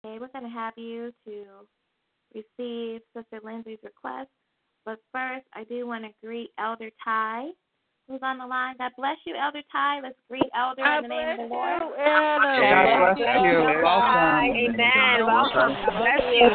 Okay, 0.05 0.19
we're 0.21 0.29
going 0.29 0.45
to 0.45 0.51
have 0.51 0.75
you 0.77 1.13
to 1.25 1.45
receive 2.35 3.01
Sister 3.17 3.41
Lindsay's 3.43 3.79
request. 3.83 4.29
But 4.85 4.99
first, 5.13 5.47
I 5.55 5.65
do 5.65 5.87
want 5.87 6.05
to 6.05 6.11
greet 6.25 6.51
Elder 6.59 6.91
Ty, 7.03 7.49
who's 8.09 8.21
on 8.23 8.39
the 8.39 8.47
line. 8.47 8.75
God 8.79 8.93
bless 8.97 9.17
you, 9.27 9.35
Elder 9.37 9.63
Ty. 9.71 10.01
Let's 10.03 10.17
greet 10.29 10.49
Elder 10.57 10.83
God 10.83 10.97
in 10.97 11.03
the 11.03 11.09
name 11.09 11.29
of 11.29 11.37
the 11.37 11.55
Lord. 11.55 11.77
you, 11.81 11.89
Elder. 11.95 12.59
God 12.65 13.17
bless 13.17 13.43
you. 13.45 13.59
Welcome. 13.85 14.45
Amen. 14.57 15.27
Welcome. 15.27 15.77
God 15.77 15.95
bless 16.01 16.25
you. 16.33 16.49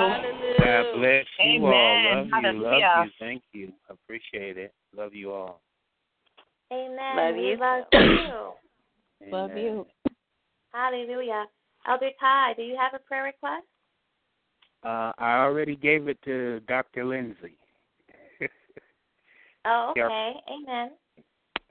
God 0.60 0.86
bless 0.96 1.26
you 1.40 1.66
all. 1.66 2.16
Love 2.16 2.28
you. 2.28 2.64
Love 2.64 2.82
you. 3.06 3.12
Thank 3.20 3.44
you. 3.54 3.72
Appreciate 3.90 4.58
it. 4.58 4.74
Love 4.96 5.14
you 5.14 5.32
all. 5.32 5.62
Amen. 6.72 7.00
Love 7.00 7.36
you. 7.38 7.58
love 7.60 7.86
you. 9.22 9.32
Love 9.32 9.58
you. 9.58 9.86
Hallelujah. 10.74 11.46
Elder 11.88 12.10
Ty, 12.20 12.54
do 12.58 12.64
you 12.64 12.76
have 12.80 13.00
a 13.00 13.00
prayer 13.04 13.24
request? 13.24 13.66
Uh, 14.84 15.12
I 15.18 15.38
already 15.38 15.76
gave 15.76 16.08
it 16.08 16.18
to 16.26 16.60
Dr. 16.68 17.06
Lindsay. 17.06 17.56
Oh, 19.66 19.94
Yeah. 19.96 20.08
okay. 20.08 20.34
Amen. 20.52 20.92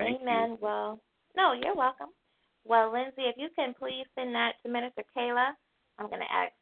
Thank 0.05 0.23
Amen. 0.23 0.51
you. 0.51 0.59
Well, 0.61 1.01
no, 1.37 1.53
you're 1.53 1.75
welcome. 1.75 2.09
Well, 2.65 2.93
Lindsay, 2.93 3.23
if 3.23 3.37
you 3.37 3.49
can 3.57 3.75
please 3.79 4.07
send 4.15 4.35
that 4.35 4.53
to 4.65 4.71
Minister 4.71 5.03
Kayla, 5.17 5.51
I'm 5.99 6.09
going 6.09 6.21
to 6.21 6.33
ask 6.33 6.53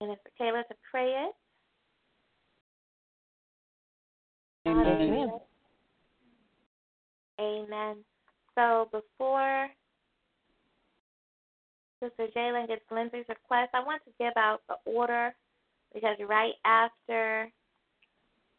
Minister 0.00 0.30
Kayla 0.40 0.66
to 0.68 0.74
pray 0.90 1.10
it. 1.10 1.34
Amen. 4.66 5.40
Amen. 7.40 7.96
So 8.54 8.88
before 8.92 9.68
Sister 12.02 12.26
Jalen 12.36 12.68
gets 12.68 12.82
Lindsay's 12.90 13.24
request, 13.28 13.70
I 13.74 13.82
want 13.82 14.02
to 14.04 14.10
give 14.18 14.32
out 14.36 14.60
the 14.68 14.76
order 14.84 15.34
because 15.94 16.16
right 16.28 16.54
after 16.64 17.50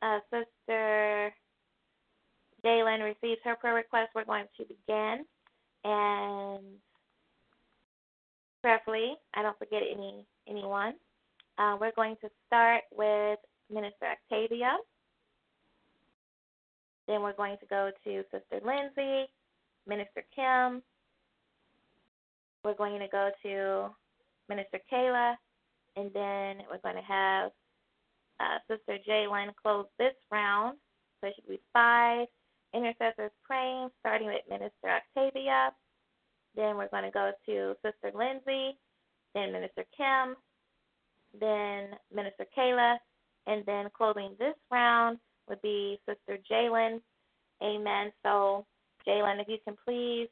uh, 0.01 0.19
Sister 0.31 1.33
Jalen 2.65 3.03
receives 3.03 3.41
her 3.43 3.55
prayer 3.55 3.73
request, 3.73 4.09
we're 4.13 4.25
going 4.25 4.45
to 4.57 4.65
begin. 4.65 5.25
And 5.83 6.63
prayerfully, 8.61 9.15
I 9.33 9.41
don't 9.41 9.57
forget 9.57 9.81
any 9.81 10.25
anyone. 10.47 10.93
Uh, 11.57 11.77
we're 11.79 11.91
going 11.95 12.15
to 12.21 12.29
start 12.47 12.83
with 12.95 13.39
Minister 13.71 14.05
Octavia. 14.05 14.77
Then 17.07 17.21
we're 17.21 17.33
going 17.33 17.57
to 17.57 17.65
go 17.65 17.91
to 18.03 18.23
Sister 18.31 18.65
Lindsay, 18.65 19.25
Minister 19.87 20.23
Kim. 20.35 20.81
We're 22.63 22.75
going 22.75 22.99
to 22.99 23.07
go 23.07 23.31
to 23.43 23.89
Minister 24.49 24.79
Kayla, 24.91 25.35
and 25.95 26.11
then 26.13 26.63
we're 26.69 26.81
going 26.83 26.95
to 26.95 27.01
have 27.01 27.51
uh, 28.39 28.59
Sister 28.69 28.97
Jalen 29.07 29.49
close 29.61 29.87
this 29.97 30.13
round. 30.31 30.77
So 31.19 31.27
it 31.27 31.33
should 31.35 31.49
be 31.49 31.59
five 31.73 32.27
intercessors 32.73 33.31
praying, 33.43 33.89
starting 33.99 34.27
with 34.27 34.41
Minister 34.49 34.89
Octavia. 34.89 35.71
Then 36.55 36.77
we're 36.77 36.89
going 36.89 37.03
to 37.03 37.11
go 37.11 37.31
to 37.45 37.75
Sister 37.83 38.15
Lindsay, 38.17 38.77
then 39.33 39.51
Minister 39.51 39.85
Kim, 39.95 40.35
then 41.39 41.97
Minister 42.13 42.45
Kayla, 42.57 42.97
and 43.47 43.63
then 43.65 43.87
closing 43.95 44.35
this 44.37 44.55
round 44.69 45.17
would 45.47 45.61
be 45.61 45.99
Sister 46.05 46.41
Jalen. 46.51 46.99
Amen. 47.63 48.11
So, 48.23 48.65
Jalen, 49.07 49.41
if 49.41 49.47
you 49.47 49.57
can 49.65 49.75
please, 49.85 50.29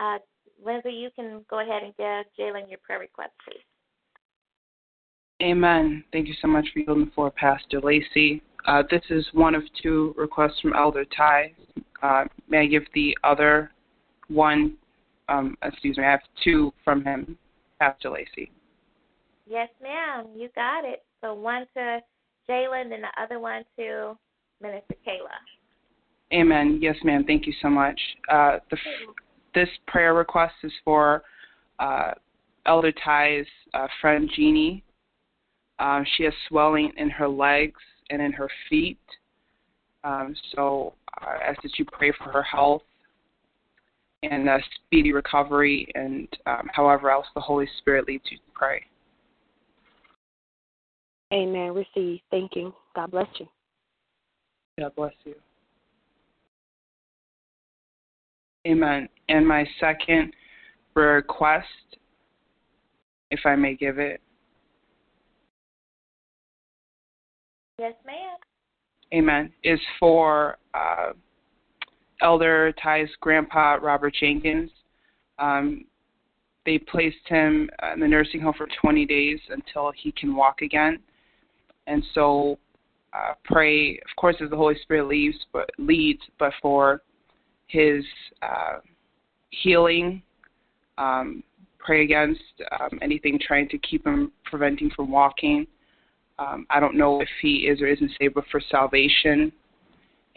uh, 0.00 0.18
Lindsay, 0.64 0.92
you 0.92 1.10
can 1.16 1.44
go 1.50 1.60
ahead 1.60 1.82
and 1.82 1.96
give 1.96 2.24
Jalen 2.38 2.68
your 2.68 2.78
prayer 2.84 3.00
request, 3.00 3.32
please. 3.46 3.64
Amen. 5.44 6.02
Thank 6.10 6.26
you 6.26 6.34
so 6.40 6.48
much 6.48 6.66
for 6.72 6.78
yielding 6.78 7.04
the 7.04 7.10
floor, 7.10 7.30
Pastor 7.30 7.78
Lacey. 7.78 8.42
Uh, 8.66 8.82
this 8.90 9.02
is 9.10 9.26
one 9.34 9.54
of 9.54 9.62
two 9.82 10.14
requests 10.16 10.58
from 10.62 10.72
Elder 10.72 11.04
Ty. 11.14 11.52
Uh, 12.02 12.24
may 12.48 12.60
I 12.60 12.66
give 12.66 12.84
the 12.94 13.14
other 13.24 13.70
one? 14.28 14.78
Um, 15.28 15.56
excuse 15.62 15.98
me, 15.98 16.04
I 16.04 16.10
have 16.10 16.22
two 16.42 16.72
from 16.82 17.04
him, 17.04 17.36
Pastor 17.78 18.08
Lacey. 18.08 18.50
Yes, 19.46 19.68
ma'am. 19.82 20.28
You 20.34 20.48
got 20.54 20.86
it. 20.86 21.04
So 21.20 21.34
one 21.34 21.66
to 21.76 22.00
Jalen, 22.48 22.88
then 22.88 23.02
the 23.02 23.22
other 23.22 23.38
one 23.38 23.64
to 23.78 24.16
Minister 24.62 24.94
Kayla. 25.06 25.28
Amen. 26.32 26.78
Yes, 26.80 26.96
ma'am. 27.04 27.22
Thank 27.26 27.46
you 27.46 27.52
so 27.60 27.68
much. 27.68 28.00
Uh, 28.30 28.60
the, 28.70 28.78
this 29.54 29.68
prayer 29.86 30.14
request 30.14 30.54
is 30.62 30.72
for 30.86 31.22
uh, 31.80 32.12
Elder 32.64 32.92
Ty's 33.04 33.44
uh, 33.74 33.88
friend 34.00 34.30
Jeannie. 34.34 34.82
Uh, 35.78 36.02
she 36.16 36.24
has 36.24 36.32
swelling 36.48 36.92
in 36.96 37.10
her 37.10 37.28
legs 37.28 37.80
and 38.10 38.22
in 38.22 38.32
her 38.32 38.48
feet. 38.68 38.98
Um, 40.04 40.34
so 40.54 40.94
I 41.18 41.36
ask 41.46 41.60
that 41.62 41.78
you 41.78 41.84
pray 41.84 42.12
for 42.12 42.30
her 42.30 42.42
health 42.42 42.82
and 44.22 44.48
uh, 44.48 44.58
speedy 44.86 45.12
recovery, 45.12 45.86
and 45.94 46.28
um, 46.46 46.68
however 46.72 47.10
else 47.10 47.26
the 47.34 47.40
Holy 47.40 47.68
Spirit 47.78 48.06
leads 48.06 48.24
you 48.30 48.38
to 48.38 48.42
pray. 48.54 48.82
Amen. 51.32 51.74
Receive. 51.74 52.20
Thank 52.30 52.54
you. 52.54 52.74
God 52.94 53.10
bless 53.10 53.26
you. 53.38 53.48
God 54.78 54.94
bless 54.94 55.12
you. 55.24 55.34
Amen. 58.66 59.08
And 59.28 59.46
my 59.46 59.66
second 59.78 60.32
request, 60.94 61.66
if 63.30 63.40
I 63.44 63.56
may 63.56 63.74
give 63.74 63.98
it, 63.98 64.20
Yes, 67.78 67.94
ma'am. 68.06 68.36
Amen, 69.12 69.52
is 69.62 69.80
for 70.00 70.58
uh, 70.74 71.12
Elder 72.20 72.72
Ty's 72.82 73.08
grandpa, 73.20 73.78
Robert 73.80 74.14
Jenkins. 74.18 74.70
Um, 75.38 75.84
they 76.64 76.78
placed 76.78 77.16
him 77.26 77.68
in 77.92 78.00
the 78.00 78.08
nursing 78.08 78.40
home 78.40 78.54
for 78.56 78.68
20 78.80 79.04
days 79.04 79.38
until 79.50 79.92
he 79.94 80.12
can 80.12 80.34
walk 80.34 80.62
again. 80.62 80.98
And 81.86 82.02
so 82.14 82.58
uh, 83.12 83.34
pray, 83.44 83.98
of 83.98 84.16
course, 84.16 84.36
as 84.42 84.50
the 84.50 84.56
Holy 84.56 84.76
Spirit 84.82 85.06
leads, 85.06 85.36
but 85.52 85.68
leads, 85.78 86.22
but 86.38 86.52
for 86.62 87.02
his 87.66 88.04
uh, 88.42 88.78
healing. 89.50 90.22
Um, 90.96 91.42
pray 91.78 92.04
against 92.04 92.40
um, 92.80 92.98
anything 93.02 93.38
trying 93.44 93.68
to 93.68 93.78
keep 93.78 94.06
him 94.06 94.32
preventing 94.44 94.90
from 94.96 95.10
walking. 95.10 95.66
Um, 96.38 96.66
I 96.70 96.80
don't 96.80 96.96
know 96.96 97.20
if 97.20 97.28
he 97.40 97.68
is 97.68 97.80
or 97.80 97.86
isn't 97.86 98.10
saved, 98.18 98.34
but 98.34 98.44
for 98.50 98.60
salvation, 98.70 99.52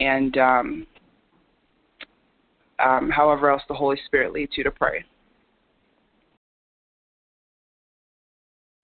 and 0.00 0.36
um, 0.38 0.86
um, 2.78 3.10
however 3.10 3.50
else 3.50 3.62
the 3.68 3.74
Holy 3.74 3.98
Spirit 4.06 4.32
leads 4.32 4.52
you 4.56 4.64
to 4.64 4.70
pray. 4.70 5.04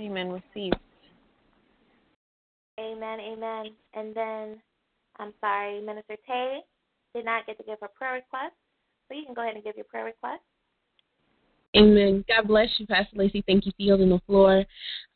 Amen. 0.02 0.30
Receive. 0.30 0.72
Amen, 2.80 3.20
amen. 3.20 3.66
And 3.94 4.14
then, 4.14 4.60
I'm 5.20 5.32
sorry, 5.40 5.80
Minister 5.80 6.16
Tay 6.26 6.58
did 7.14 7.24
not 7.24 7.46
get 7.46 7.56
to 7.58 7.64
give 7.64 7.78
her 7.80 7.88
prayer 7.88 8.14
request, 8.14 8.54
so 9.06 9.16
you 9.16 9.24
can 9.24 9.34
go 9.34 9.42
ahead 9.42 9.54
and 9.54 9.62
give 9.62 9.76
your 9.76 9.84
prayer 9.84 10.04
request. 10.04 10.42
Amen. 11.76 12.24
God 12.28 12.48
bless 12.48 12.68
you, 12.78 12.86
Pastor 12.86 13.16
Lacey. 13.16 13.42
Thank 13.46 13.66
you 13.66 13.72
for 13.72 13.82
yielding 13.82 14.10
the 14.10 14.20
floor. 14.26 14.64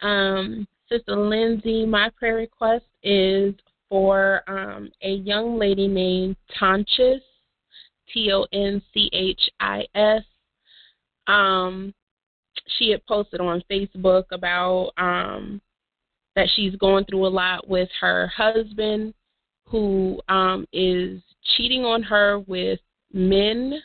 Um, 0.03 0.67
Sister 0.91 1.17
Lindsay, 1.17 1.85
my 1.85 2.11
prayer 2.17 2.37
request 2.37 2.87
is 3.03 3.55
for 3.89 4.43
um, 4.49 4.91
a 5.03 5.11
young 5.11 5.59
lady 5.59 5.87
named 5.87 6.37
Tonchis, 6.61 7.21
T 8.13 8.31
O 8.33 8.47
N 8.53 8.83
C 8.93 9.11
H 9.13 9.41
I 9.61 9.85
S. 9.95 10.23
Um, 11.27 11.93
she 12.79 12.91
had 12.91 13.05
posted 13.07 13.41
on 13.41 13.63
Facebook 13.71 14.25
about 14.33 14.93
um, 14.97 15.61
that 16.37 16.49
she's 16.55 16.75
going 16.77 17.05
through 17.05 17.27
a 17.27 17.29
lot 17.29 17.69
with 17.69 17.89
her 18.01 18.31
husband, 18.35 19.13
who 19.67 20.21
um, 20.29 20.67
is 20.73 21.21
cheating 21.57 21.85
on 21.85 22.03
her 22.03 22.39
with 22.41 22.81
men, 23.13 23.81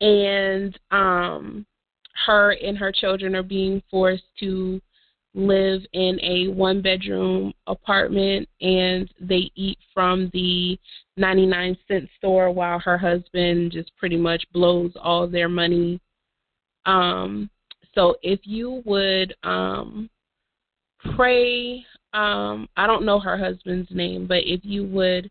and 0.00 0.78
um, 0.90 1.66
her 2.26 2.52
and 2.52 2.78
her 2.78 2.92
children 2.92 3.34
are 3.34 3.42
being 3.42 3.82
forced 3.90 4.24
to 4.38 4.80
live 5.34 5.82
in 5.92 6.18
a 6.22 6.48
one 6.48 6.82
bedroom 6.82 7.52
apartment 7.66 8.48
and 8.60 9.08
they 9.20 9.50
eat 9.54 9.78
from 9.94 10.30
the 10.32 10.78
99 11.16 11.76
cent 11.86 12.08
store 12.18 12.50
while 12.50 12.78
her 12.80 12.98
husband 12.98 13.70
just 13.70 13.96
pretty 13.96 14.16
much 14.16 14.42
blows 14.52 14.92
all 15.00 15.28
their 15.28 15.48
money. 15.48 16.00
Um 16.86 17.48
so 17.94 18.16
if 18.22 18.40
you 18.44 18.82
would 18.84 19.34
um 19.44 20.10
pray 21.14 21.84
um 22.12 22.68
I 22.76 22.86
don't 22.86 23.04
know 23.06 23.20
her 23.20 23.36
husband's 23.38 23.90
name 23.90 24.26
but 24.26 24.44
if 24.44 24.60
you 24.64 24.84
would 24.86 25.30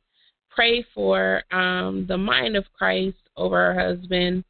pray 0.50 0.86
for 0.94 1.44
um 1.52 2.06
the 2.08 2.18
mind 2.18 2.56
of 2.56 2.66
Christ 2.74 3.18
over 3.36 3.74
her 3.74 3.80
husband 3.80 4.46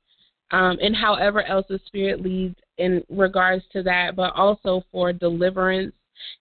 um 0.52 0.78
and 0.82 0.96
however 0.96 1.44
else 1.44 1.66
the 1.70 1.80
spirit 1.88 2.22
leads 2.22 2.56
in 2.80 3.04
regards 3.10 3.64
to 3.74 3.84
that, 3.84 4.16
but 4.16 4.34
also 4.36 4.84
for 4.92 5.14
deliverance 5.14 5.94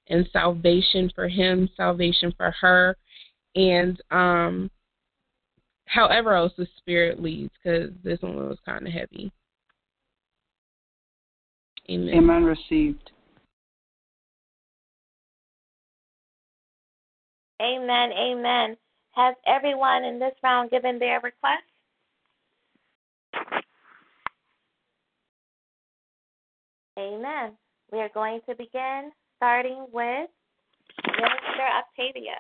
and 0.09 0.29
salvation 0.33 1.11
for 1.15 1.29
him, 1.29 1.69
salvation 1.77 2.33
for 2.37 2.53
her, 2.61 2.97
and 3.55 4.01
um, 4.11 4.71
however 5.87 6.35
else 6.35 6.53
the 6.57 6.67
Spirit 6.79 7.21
leads, 7.21 7.53
because 7.63 7.91
this 8.03 8.23
one 8.23 8.37
was 8.37 8.59
kind 8.65 8.87
of 8.87 8.93
heavy. 8.93 9.31
Amen. 11.91 12.15
Amen. 12.15 12.45
Received. 12.45 13.11
Amen. 17.61 18.11
Amen. 18.13 18.77
Has 19.13 19.35
everyone 19.47 20.05
in 20.05 20.19
this 20.19 20.35
round 20.45 20.71
given 20.71 20.99
their 20.99 21.21
request? 21.21 21.65
Amen. 26.99 27.53
We 27.93 28.01
are 28.01 28.11
going 28.13 28.41
to 28.49 28.57
begin 28.57 29.13
starting 29.37 29.87
with 29.93 30.29
Minister 31.07 31.69
Octavia. 31.79 32.39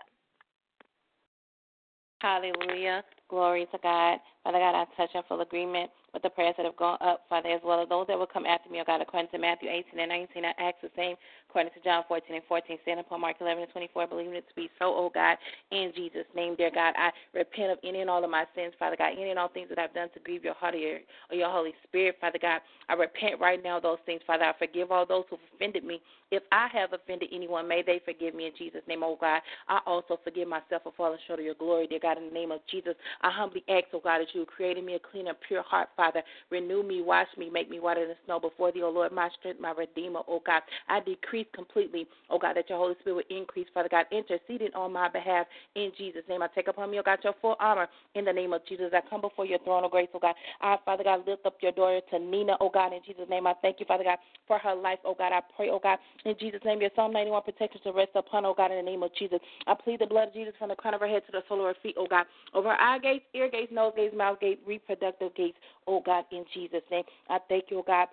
Hallelujah. 2.21 3.05
Glory 3.31 3.69
to 3.71 3.79
God. 3.83 4.19
Father 4.43 4.59
God, 4.59 4.75
I 4.75 4.85
touch 4.97 5.11
in 5.15 5.23
full 5.29 5.43
agreement 5.43 5.91
with 6.19 6.25
the 6.25 6.35
prayers 6.35 6.55
that 6.57 6.67
have 6.67 6.77
gone 6.77 6.99
up, 7.01 7.23
Father, 7.29 7.49
as 7.51 7.61
well 7.65 7.81
as 7.81 7.89
those 7.89 8.09
that 8.09 8.19
will 8.19 8.27
come 8.27 8.45
after 8.45 8.69
me, 8.69 8.81
oh 8.81 8.85
God, 8.85 9.01
according 9.01 9.31
to 9.31 9.39
Matthew 9.39 9.71
18 9.71 10.01
and 10.01 10.09
19. 10.09 10.45
I 10.45 10.51
ask 10.59 10.75
the 10.83 10.91
same 10.97 11.15
according 11.49 11.73
to 11.73 11.81
John 11.85 12.03
14 12.09 12.35
and 12.35 12.45
14, 12.49 12.79
stand 12.83 13.01
upon 13.01 13.21
Mark 13.21 13.37
11 13.41 13.63
and 13.63 13.73
24, 13.73 14.09
believing 14.09 14.35
it 14.35 14.49
to 14.49 14.55
be 14.55 14.69
so, 14.79 14.87
oh 14.87 15.11
God, 15.15 15.39
in 15.71 15.93
Jesus' 15.95 16.27
name, 16.35 16.57
dear 16.57 16.71
God. 16.75 16.95
I 16.99 17.11
repent 17.33 17.71
of 17.71 17.79
any 17.85 18.01
and 18.01 18.11
all 18.11 18.23
of 18.25 18.31
my 18.31 18.45
sins, 18.55 18.75
Father 18.79 18.97
God, 18.97 19.13
any 19.13 19.31
and 19.31 19.39
all 19.39 19.49
things 19.49 19.69
that 19.69 19.79
I've 19.79 19.95
done 19.95 20.09
to 20.15 20.21
grieve 20.21 20.43
your 20.43 20.55
heart 20.55 20.75
or 20.75 20.79
your, 20.79 20.99
or 21.31 21.37
your 21.37 21.51
Holy 21.51 21.73
Spirit, 21.87 22.17
Father 22.21 22.39
God. 22.43 22.61
I 22.89 22.95
repent 22.95 23.41
right 23.41 23.63
now 23.63 23.77
of 23.77 23.85
those 23.85 23.99
things, 24.05 24.21
Father. 24.27 24.45
I 24.45 24.53
forgive 24.59 24.91
all 24.91 25.07
those 25.07 25.25
who've 25.31 25.39
offended 25.55 25.85
me. 25.85 26.01
If 26.31 26.43
I 26.53 26.69
have 26.73 26.93
offended 26.93 27.31
anyone, 27.33 27.69
may 27.69 27.83
they 27.83 28.01
forgive 28.05 28.35
me 28.35 28.47
in 28.47 28.53
Jesus' 28.59 28.83
name, 28.87 29.03
oh 29.03 29.17
God. 29.19 29.41
I 29.69 29.81
also 29.87 30.19
forgive 30.25 30.49
myself 30.49 30.83
for 30.83 30.93
falling 30.97 31.19
short 31.27 31.39
of 31.39 31.45
your 31.45 31.55
glory, 31.55 31.87
dear 31.87 32.01
God, 32.01 32.19
in 32.19 32.27
the 32.27 32.35
name 32.35 32.53
of 32.53 32.61
Jesus. 32.71 32.95
I 33.23 33.31
humbly 33.31 33.65
ask, 33.69 33.85
oh 33.95 34.01
God, 34.03 34.19
that 34.19 34.35
you 34.35 34.45
create 34.45 34.77
in 34.77 34.85
me 34.85 34.95
a 34.95 34.99
clean 34.99 35.29
and 35.29 35.37
pure 35.47 35.63
heart, 35.63 35.89
Father. 35.97 36.08
Renew 36.51 36.83
me, 36.83 37.03
wash 37.03 37.29
me, 37.37 37.51
make 37.51 37.71
me 37.71 37.81
whiter 37.81 38.07
than 38.07 38.17
snow 38.25 38.41
before 38.41 38.73
thee, 38.73 38.83
O 38.83 38.91
Lord, 38.91 39.13
my 39.13 39.29
strength, 39.39 39.61
my 39.61 39.73
redeemer, 39.73 40.21
O 40.29 40.41
God. 40.45 40.63
I 40.89 41.01
decrease 41.01 41.47
completely, 41.55 42.07
O 42.31 42.39
God, 42.39 42.57
that 42.57 42.69
your 42.69 42.79
Holy 42.79 42.95
Spirit 43.01 43.17
will 43.17 43.37
increase, 43.37 43.67
Father 43.73 43.89
God, 43.91 44.07
interceding 44.11 44.73
on 44.75 44.93
my 44.93 45.09
behalf 45.09 45.47
in 45.75 45.93
Jesus' 45.97 46.23
name. 46.29 46.43
I 46.43 46.49
take 46.49 46.69
upon 46.69 46.91
me, 46.91 46.99
oh 46.99 47.03
God, 47.05 47.19
your 47.23 47.35
full 47.41 47.57
armor 47.61 47.89
in 48.15 48.25
the 48.25 48.33
name 48.33 48.53
of 48.53 48.65
Jesus. 48.67 48.93
I 48.93 49.01
come 49.09 49.21
before 49.21 49.47
your 49.47 49.59
throne 49.61 49.85
of 49.85 49.91
grace, 49.91 50.09
oh 50.15 50.19
God. 50.19 50.35
I, 50.61 50.77
Father 50.85 51.05
God, 51.05 51.27
lift 51.27 51.47
up 51.47 51.57
your 51.61 51.73
daughter 51.73 52.01
to 52.11 52.19
Nina, 52.19 52.57
oh 52.61 52.71
God, 52.73 52.93
in 52.93 53.01
Jesus' 53.07 53.29
name. 53.29 53.47
I 53.47 53.55
thank 53.63 53.81
you, 53.81 53.87
Father 53.87 54.05
God, 54.05 54.19
for 54.47 54.59
her 54.59 54.75
life, 54.75 54.99
oh 55.05 55.15
God. 55.17 55.33
I 55.33 55.41
pray, 55.57 55.69
oh 55.71 55.81
God, 55.83 55.99
in 56.25 56.35
Jesus' 56.39 56.61
name, 56.65 56.81
your 56.81 56.91
Psalm 56.97 57.13
91 57.13 57.43
protection 57.43 57.81
to 57.85 57.93
rest 57.93 58.11
upon, 58.15 58.45
oh 58.45 58.55
God, 58.55 58.71
in 58.71 58.79
the 58.79 58.91
name 58.91 59.03
of 59.03 59.15
Jesus. 59.19 59.39
I 59.67 59.75
plead 59.75 60.01
the 60.01 60.07
blood 60.07 60.29
of 60.29 60.35
Jesus 60.35 60.55
from 60.59 60.69
the 60.69 60.77
crown 60.77 60.95
of 60.95 61.01
her 61.01 61.09
head 61.09 61.23
to 61.27 61.33
the 61.33 61.43
sole 61.49 61.61
of 61.61 61.67
her 61.67 61.81
feet, 61.83 61.97
oh 61.99 62.07
God, 62.09 62.27
over 62.55 62.69
her 62.69 62.81
eye 62.81 62.99
gates, 62.99 63.25
ear 63.35 63.49
gates, 63.51 63.73
nose 63.73 63.93
gates, 63.97 64.15
mouth 64.17 64.41
gates, 64.41 64.61
reproductive 64.67 65.35
gates, 65.35 65.57
oh 65.89 66.03
God, 66.05 66.25
in 66.31 66.45
Jesus' 66.55 66.83
name. 66.91 67.05
I 67.29 67.39
thank 67.49 67.65
you, 67.71 67.79
oh 67.79 67.85
God. 67.87 68.09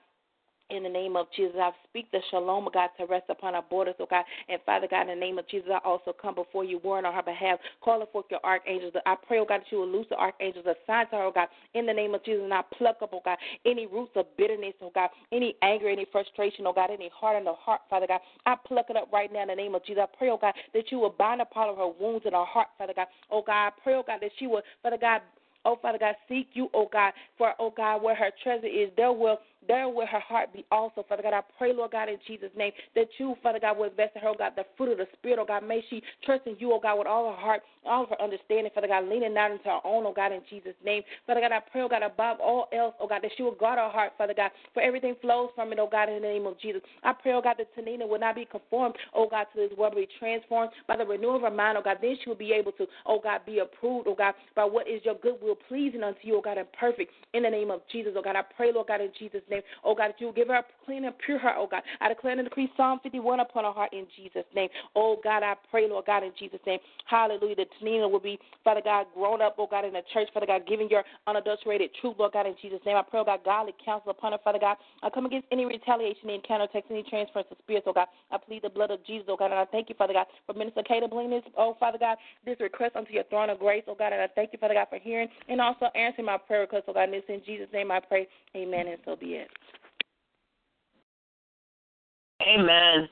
In 0.72 0.82
the 0.82 0.90
name 0.90 1.16
of 1.16 1.28
Jesus, 1.36 1.54
I 1.60 1.70
speak 1.88 2.10
the 2.12 2.18
shalom, 2.32 2.68
God, 2.74 2.90
to 2.98 3.06
rest 3.06 3.26
upon 3.30 3.54
our 3.54 3.62
borders, 3.62 3.94
oh 4.00 4.08
God. 4.10 4.26
And 4.50 4.60
Father 4.66 4.88
God, 4.90 5.02
in 5.02 5.10
the 5.10 5.16
name 5.16 5.38
of 5.38 5.48
Jesus, 5.48 5.70
I 5.72 5.78
also 5.88 6.12
come 6.20 6.34
before 6.34 6.64
you, 6.64 6.80
warring 6.84 7.06
on 7.06 7.14
her 7.14 7.22
behalf, 7.22 7.60
calling 7.82 8.08
forth 8.12 8.26
your 8.32 8.40
archangels. 8.44 8.94
I 9.06 9.16
pray, 9.28 9.38
oh 9.38 9.46
God, 9.48 9.60
that 9.62 9.72
you 9.72 9.78
will 9.78 9.88
loose 9.88 10.08
the 10.10 10.16
archangels 10.16 10.66
assigned 10.66 11.10
to 11.12 11.18
her, 11.18 11.24
oh 11.26 11.32
God, 11.32 11.50
in 11.76 11.86
the 11.86 11.94
name 11.94 12.16
of 12.16 12.26
Jesus. 12.26 12.42
And 12.44 12.52
I 12.52 12.64
pluck 12.80 12.98
up, 13.04 13.12
oh 13.14 13.22
God, 13.24 13.38
any 13.64 13.86
roots 13.86 14.14
of 14.16 14.26
bitterness, 14.38 14.74
oh 14.82 14.92
God, 14.96 15.12
any 15.32 15.56
anger, 15.62 15.88
any 15.88 16.08
frustration, 16.12 16.66
oh 16.66 16.74
God, 16.74 16.90
any 16.90 17.12
heart 17.14 17.38
in 17.38 17.44
the 17.44 17.54
heart, 17.54 17.82
Father 17.88 18.08
God. 18.08 18.22
I 18.48 18.56
pluck 18.66 18.88
it 18.90 18.98
up 18.98 19.10
right 19.14 19.32
now 19.32 19.44
in 19.44 19.50
the 19.50 19.56
name 19.56 19.76
of 19.76 19.86
Jesus. 19.86 20.02
I 20.02 20.18
pray, 20.18 20.32
oh 20.32 20.40
God, 20.42 20.56
that 20.74 20.92
you 20.92 20.98
will 20.98 21.14
bind 21.16 21.42
up 21.42 21.52
all 21.56 21.70
of 21.70 21.78
her 21.78 22.04
wounds 22.04 22.26
in 22.26 22.34
her 22.34 22.44
heart, 22.44 22.70
Father 22.80 22.94
God. 22.96 23.08
Oh 23.30 23.44
God, 23.46 23.68
I 23.68 23.70
pray, 23.84 23.94
oh 23.94 24.04
God, 24.06 24.18
that 24.20 24.32
she 24.40 24.48
will, 24.48 24.64
Father 24.82 24.98
God, 25.00 25.22
oh 25.66 25.78
Father 25.82 25.98
God, 26.00 26.16
seek 26.30 26.50
you, 26.54 26.70
oh 26.74 26.88
God, 26.92 27.14
for 27.38 27.54
oh 27.60 27.74
God, 27.76 28.02
where 28.02 28.16
her 28.16 28.30
treasure 28.44 28.68
is, 28.68 28.90
there 28.96 29.12
will 29.12 29.40
there 29.68 29.90
will 29.90 30.06
her 30.06 30.20
heart 30.20 30.54
be 30.54 30.66
also, 30.72 31.06
Father 31.08 31.24
God. 31.24 31.34
I 31.34 31.42
pray, 31.58 31.74
Lord 31.74 31.92
God, 31.92 32.10
in 32.10 32.18
Jesus' 32.28 32.52
name, 32.56 32.72
that 32.96 33.08
you, 33.18 33.36
Father 33.42 33.60
God, 33.60 33.78
will 33.78 33.86
invest 33.86 34.16
in 34.16 34.22
her, 34.22 34.30
oh 34.30 34.36
God, 34.38 34.54
the 34.56 34.66
fruit 34.78 34.92
of 34.92 34.98
the 34.98 35.08
Spirit, 35.18 35.40
oh 35.42 35.46
God. 35.46 35.68
May 35.68 35.84
she 35.90 36.02
trust 36.24 36.48
in 36.48 36.56
you, 36.60 36.72
oh 36.72 36.80
God, 36.80 36.98
with 36.98 37.08
all 37.08 37.32
her 37.32 37.38
heart, 37.40 37.62
all 37.86 38.04
of 38.04 38.10
her 38.10 38.22
understanding, 38.22 38.72
Father 38.74 38.88
God, 38.88 39.08
leaning 39.08 39.34
not 39.34 39.52
into 39.52 39.66
her 39.66 39.80
own, 39.84 40.06
oh 40.06 40.14
God, 40.14 40.32
in 40.32 40.42
Jesus' 40.50 40.74
name. 40.84 41.04
Father 41.28 41.42
God, 41.42 41.52
I 41.52 41.60
pray, 41.60 41.82
oh 41.82 41.90
God, 41.90 42.04
above 42.04 42.40
all 42.40 42.68
else, 42.74 42.96
oh 43.00 43.08
God, 43.08 43.22
that 43.24 43.32
she 43.38 43.44
will 43.44 43.56
guard 43.56 43.80
her 43.80 43.90
heart, 43.90 44.14
Father 44.18 44.34
God, 44.36 44.52
for 44.74 44.82
everything 44.82 45.16
flows 45.22 45.50
from 45.56 45.72
it, 45.72 45.80
oh 45.80 45.90
God, 45.92 46.10
in 46.10 46.16
the 46.16 46.28
name 46.28 46.46
of 46.46 46.60
Jesus. 46.60 46.82
I 47.04 47.14
pray, 47.14 47.34
oh 47.34 47.42
God, 47.42 47.56
that 47.58 47.76
Tanina 47.76 48.08
will 48.08 48.20
not 48.20 48.36
be 48.36 48.46
conformed, 48.46 48.96
oh 49.14 49.28
God, 49.30 49.46
to 49.54 49.68
this 49.68 49.78
world, 49.78 49.94
but 49.96 50.02
be 50.02 50.08
transformed 50.20 50.72
by 50.88 50.98
the 50.98 51.06
renewal 51.06 51.38
of 51.38 51.42
her 51.44 51.52
mind, 51.52 51.78
oh 51.78 51.82
God. 51.84 51.98
Then 52.02 52.18
she 52.24 52.30
will 52.30 52.38
be 52.38 52.52
able 52.54 52.72
to, 52.74 52.86
oh 53.06 53.20
God, 53.22 53.42
be 53.46 53.60
approved, 53.60 54.08
oh 54.08 54.16
God, 54.16 54.34
by 54.56 54.66
what 54.66 54.88
is 54.88 55.02
your 55.04 55.16
good 55.16 55.36
will 55.42 55.58
pleasing 55.68 56.04
unto 56.04 56.20
you, 56.24 56.38
oh 56.38 56.42
God, 56.42 56.58
and 56.58 56.72
perfect 56.74 57.12
in 57.34 57.44
the 57.44 57.50
name 57.50 57.72
of 57.72 57.82
Jesus, 57.92 58.14
oh 58.16 58.22
God. 58.22 58.36
I 58.36 58.44
pray, 58.56 58.72
Lord 58.74 58.88
God, 58.88 59.02
in 59.02 59.12
Jesus' 59.18 59.42
name, 59.50 59.55
oh 59.84 59.96
God, 59.96 60.10
that 60.10 60.16
you 60.20 60.28
will 60.28 60.34
give 60.34 60.48
her 60.48 60.56
a 60.56 60.66
clean 60.86 61.06
and 61.06 61.16
pure 61.26 61.40
heart, 61.40 61.56
oh 61.58 61.68
God. 61.70 61.82
I 62.02 62.10
declare 62.10 62.38
and 62.38 62.44
decree 62.44 62.72
Psalm 62.78 63.00
51 63.04 63.40
upon 63.40 63.64
her 63.64 63.72
heart 63.72 63.94
in 63.94 64.06
Jesus' 64.16 64.46
name. 64.56 64.70
Oh 64.96 65.18
God, 65.24 65.44
I 65.44 65.56
pray, 65.72 65.88
Lord 65.90 66.06
God, 66.06 66.24
in 66.24 66.32
Jesus' 66.38 66.60
name. 66.66 66.80
Hallelujah. 67.06 67.56
That 67.56 67.68
Tanina 67.82 68.10
will 68.10 68.20
be, 68.20 68.40
Father 68.64 68.82
God, 68.84 69.08
grown 69.14 69.42
up, 69.42 69.56
oh 69.58 69.68
God, 69.70 69.86
in 69.86 69.94
the 69.94 70.02
church, 70.14 70.28
Father 70.34 70.46
God, 70.46 70.64
giving 70.68 70.90
your 70.90 71.04
unadulterated 71.28 71.92
truth, 72.02 72.16
Lord 72.18 72.34
God, 72.34 72.48
in 72.48 72.56
Jesus' 72.62 72.80
name. 72.86 72.98
I 72.98 73.02
pray, 73.02 73.20
oh 73.20 73.26
God, 73.26 73.42
godly 73.44 73.74
counsel 73.84 74.12
upon 74.12 74.32
her, 74.32 74.40
Father 74.44 74.60
God. 74.60 74.78
I 75.04 75.10
come 75.10 75.26
against 75.26 75.48
any 75.52 75.66
retaliation, 75.66 76.30
any 76.30 76.42
counterattacks, 76.48 76.90
any 76.90 77.04
transference 77.04 77.48
of 77.52 77.58
spirits, 77.64 77.86
oh 77.90 77.94
God. 77.94 78.08
I 78.32 78.38
plead 78.38 78.64
the 78.64 78.70
blood 78.70 78.92
of 78.92 79.06
Jesus, 79.06 79.28
oh 79.30 79.38
God, 79.38 79.52
and 79.52 79.56
I 79.56 79.66
thank 79.66 79.90
you, 79.90 79.96
Father 79.96 80.14
God, 80.14 80.28
for 80.46 80.54
Minister 80.54 80.82
Kata 80.88 81.08
bringing 81.08 81.32
this, 81.32 81.44
oh 81.58 81.76
Father 81.80 81.98
God, 82.00 82.18
this 82.46 82.60
request 82.60 82.96
unto 82.96 83.14
your 83.14 83.24
throne 83.26 83.50
of 83.50 83.60
grace, 83.60 83.84
oh 83.88 83.96
God, 83.96 84.14
and 84.14 84.22
I 84.22 84.28
thank 84.34 84.52
you, 84.54 84.60
Father 84.60 84.74
God, 84.74 84.88
for 84.90 85.00
hearing 85.00 85.28
and 85.50 85.62
also 85.62 85.86
answering 85.96 86.26
my 86.26 86.38
prayer 86.38 86.62
request, 86.62 86.86
oh 86.88 86.94
God, 86.94 87.10
and 87.10 87.16
in 87.16 87.42
Jesus' 87.46 87.68
name 87.74 87.92
I 87.92 88.00
pray. 88.00 88.28
Amen, 88.56 88.88
and 88.88 88.98
so 89.06 89.16
be 89.16 89.36
it. 89.36 89.45
Amen. 92.48 93.10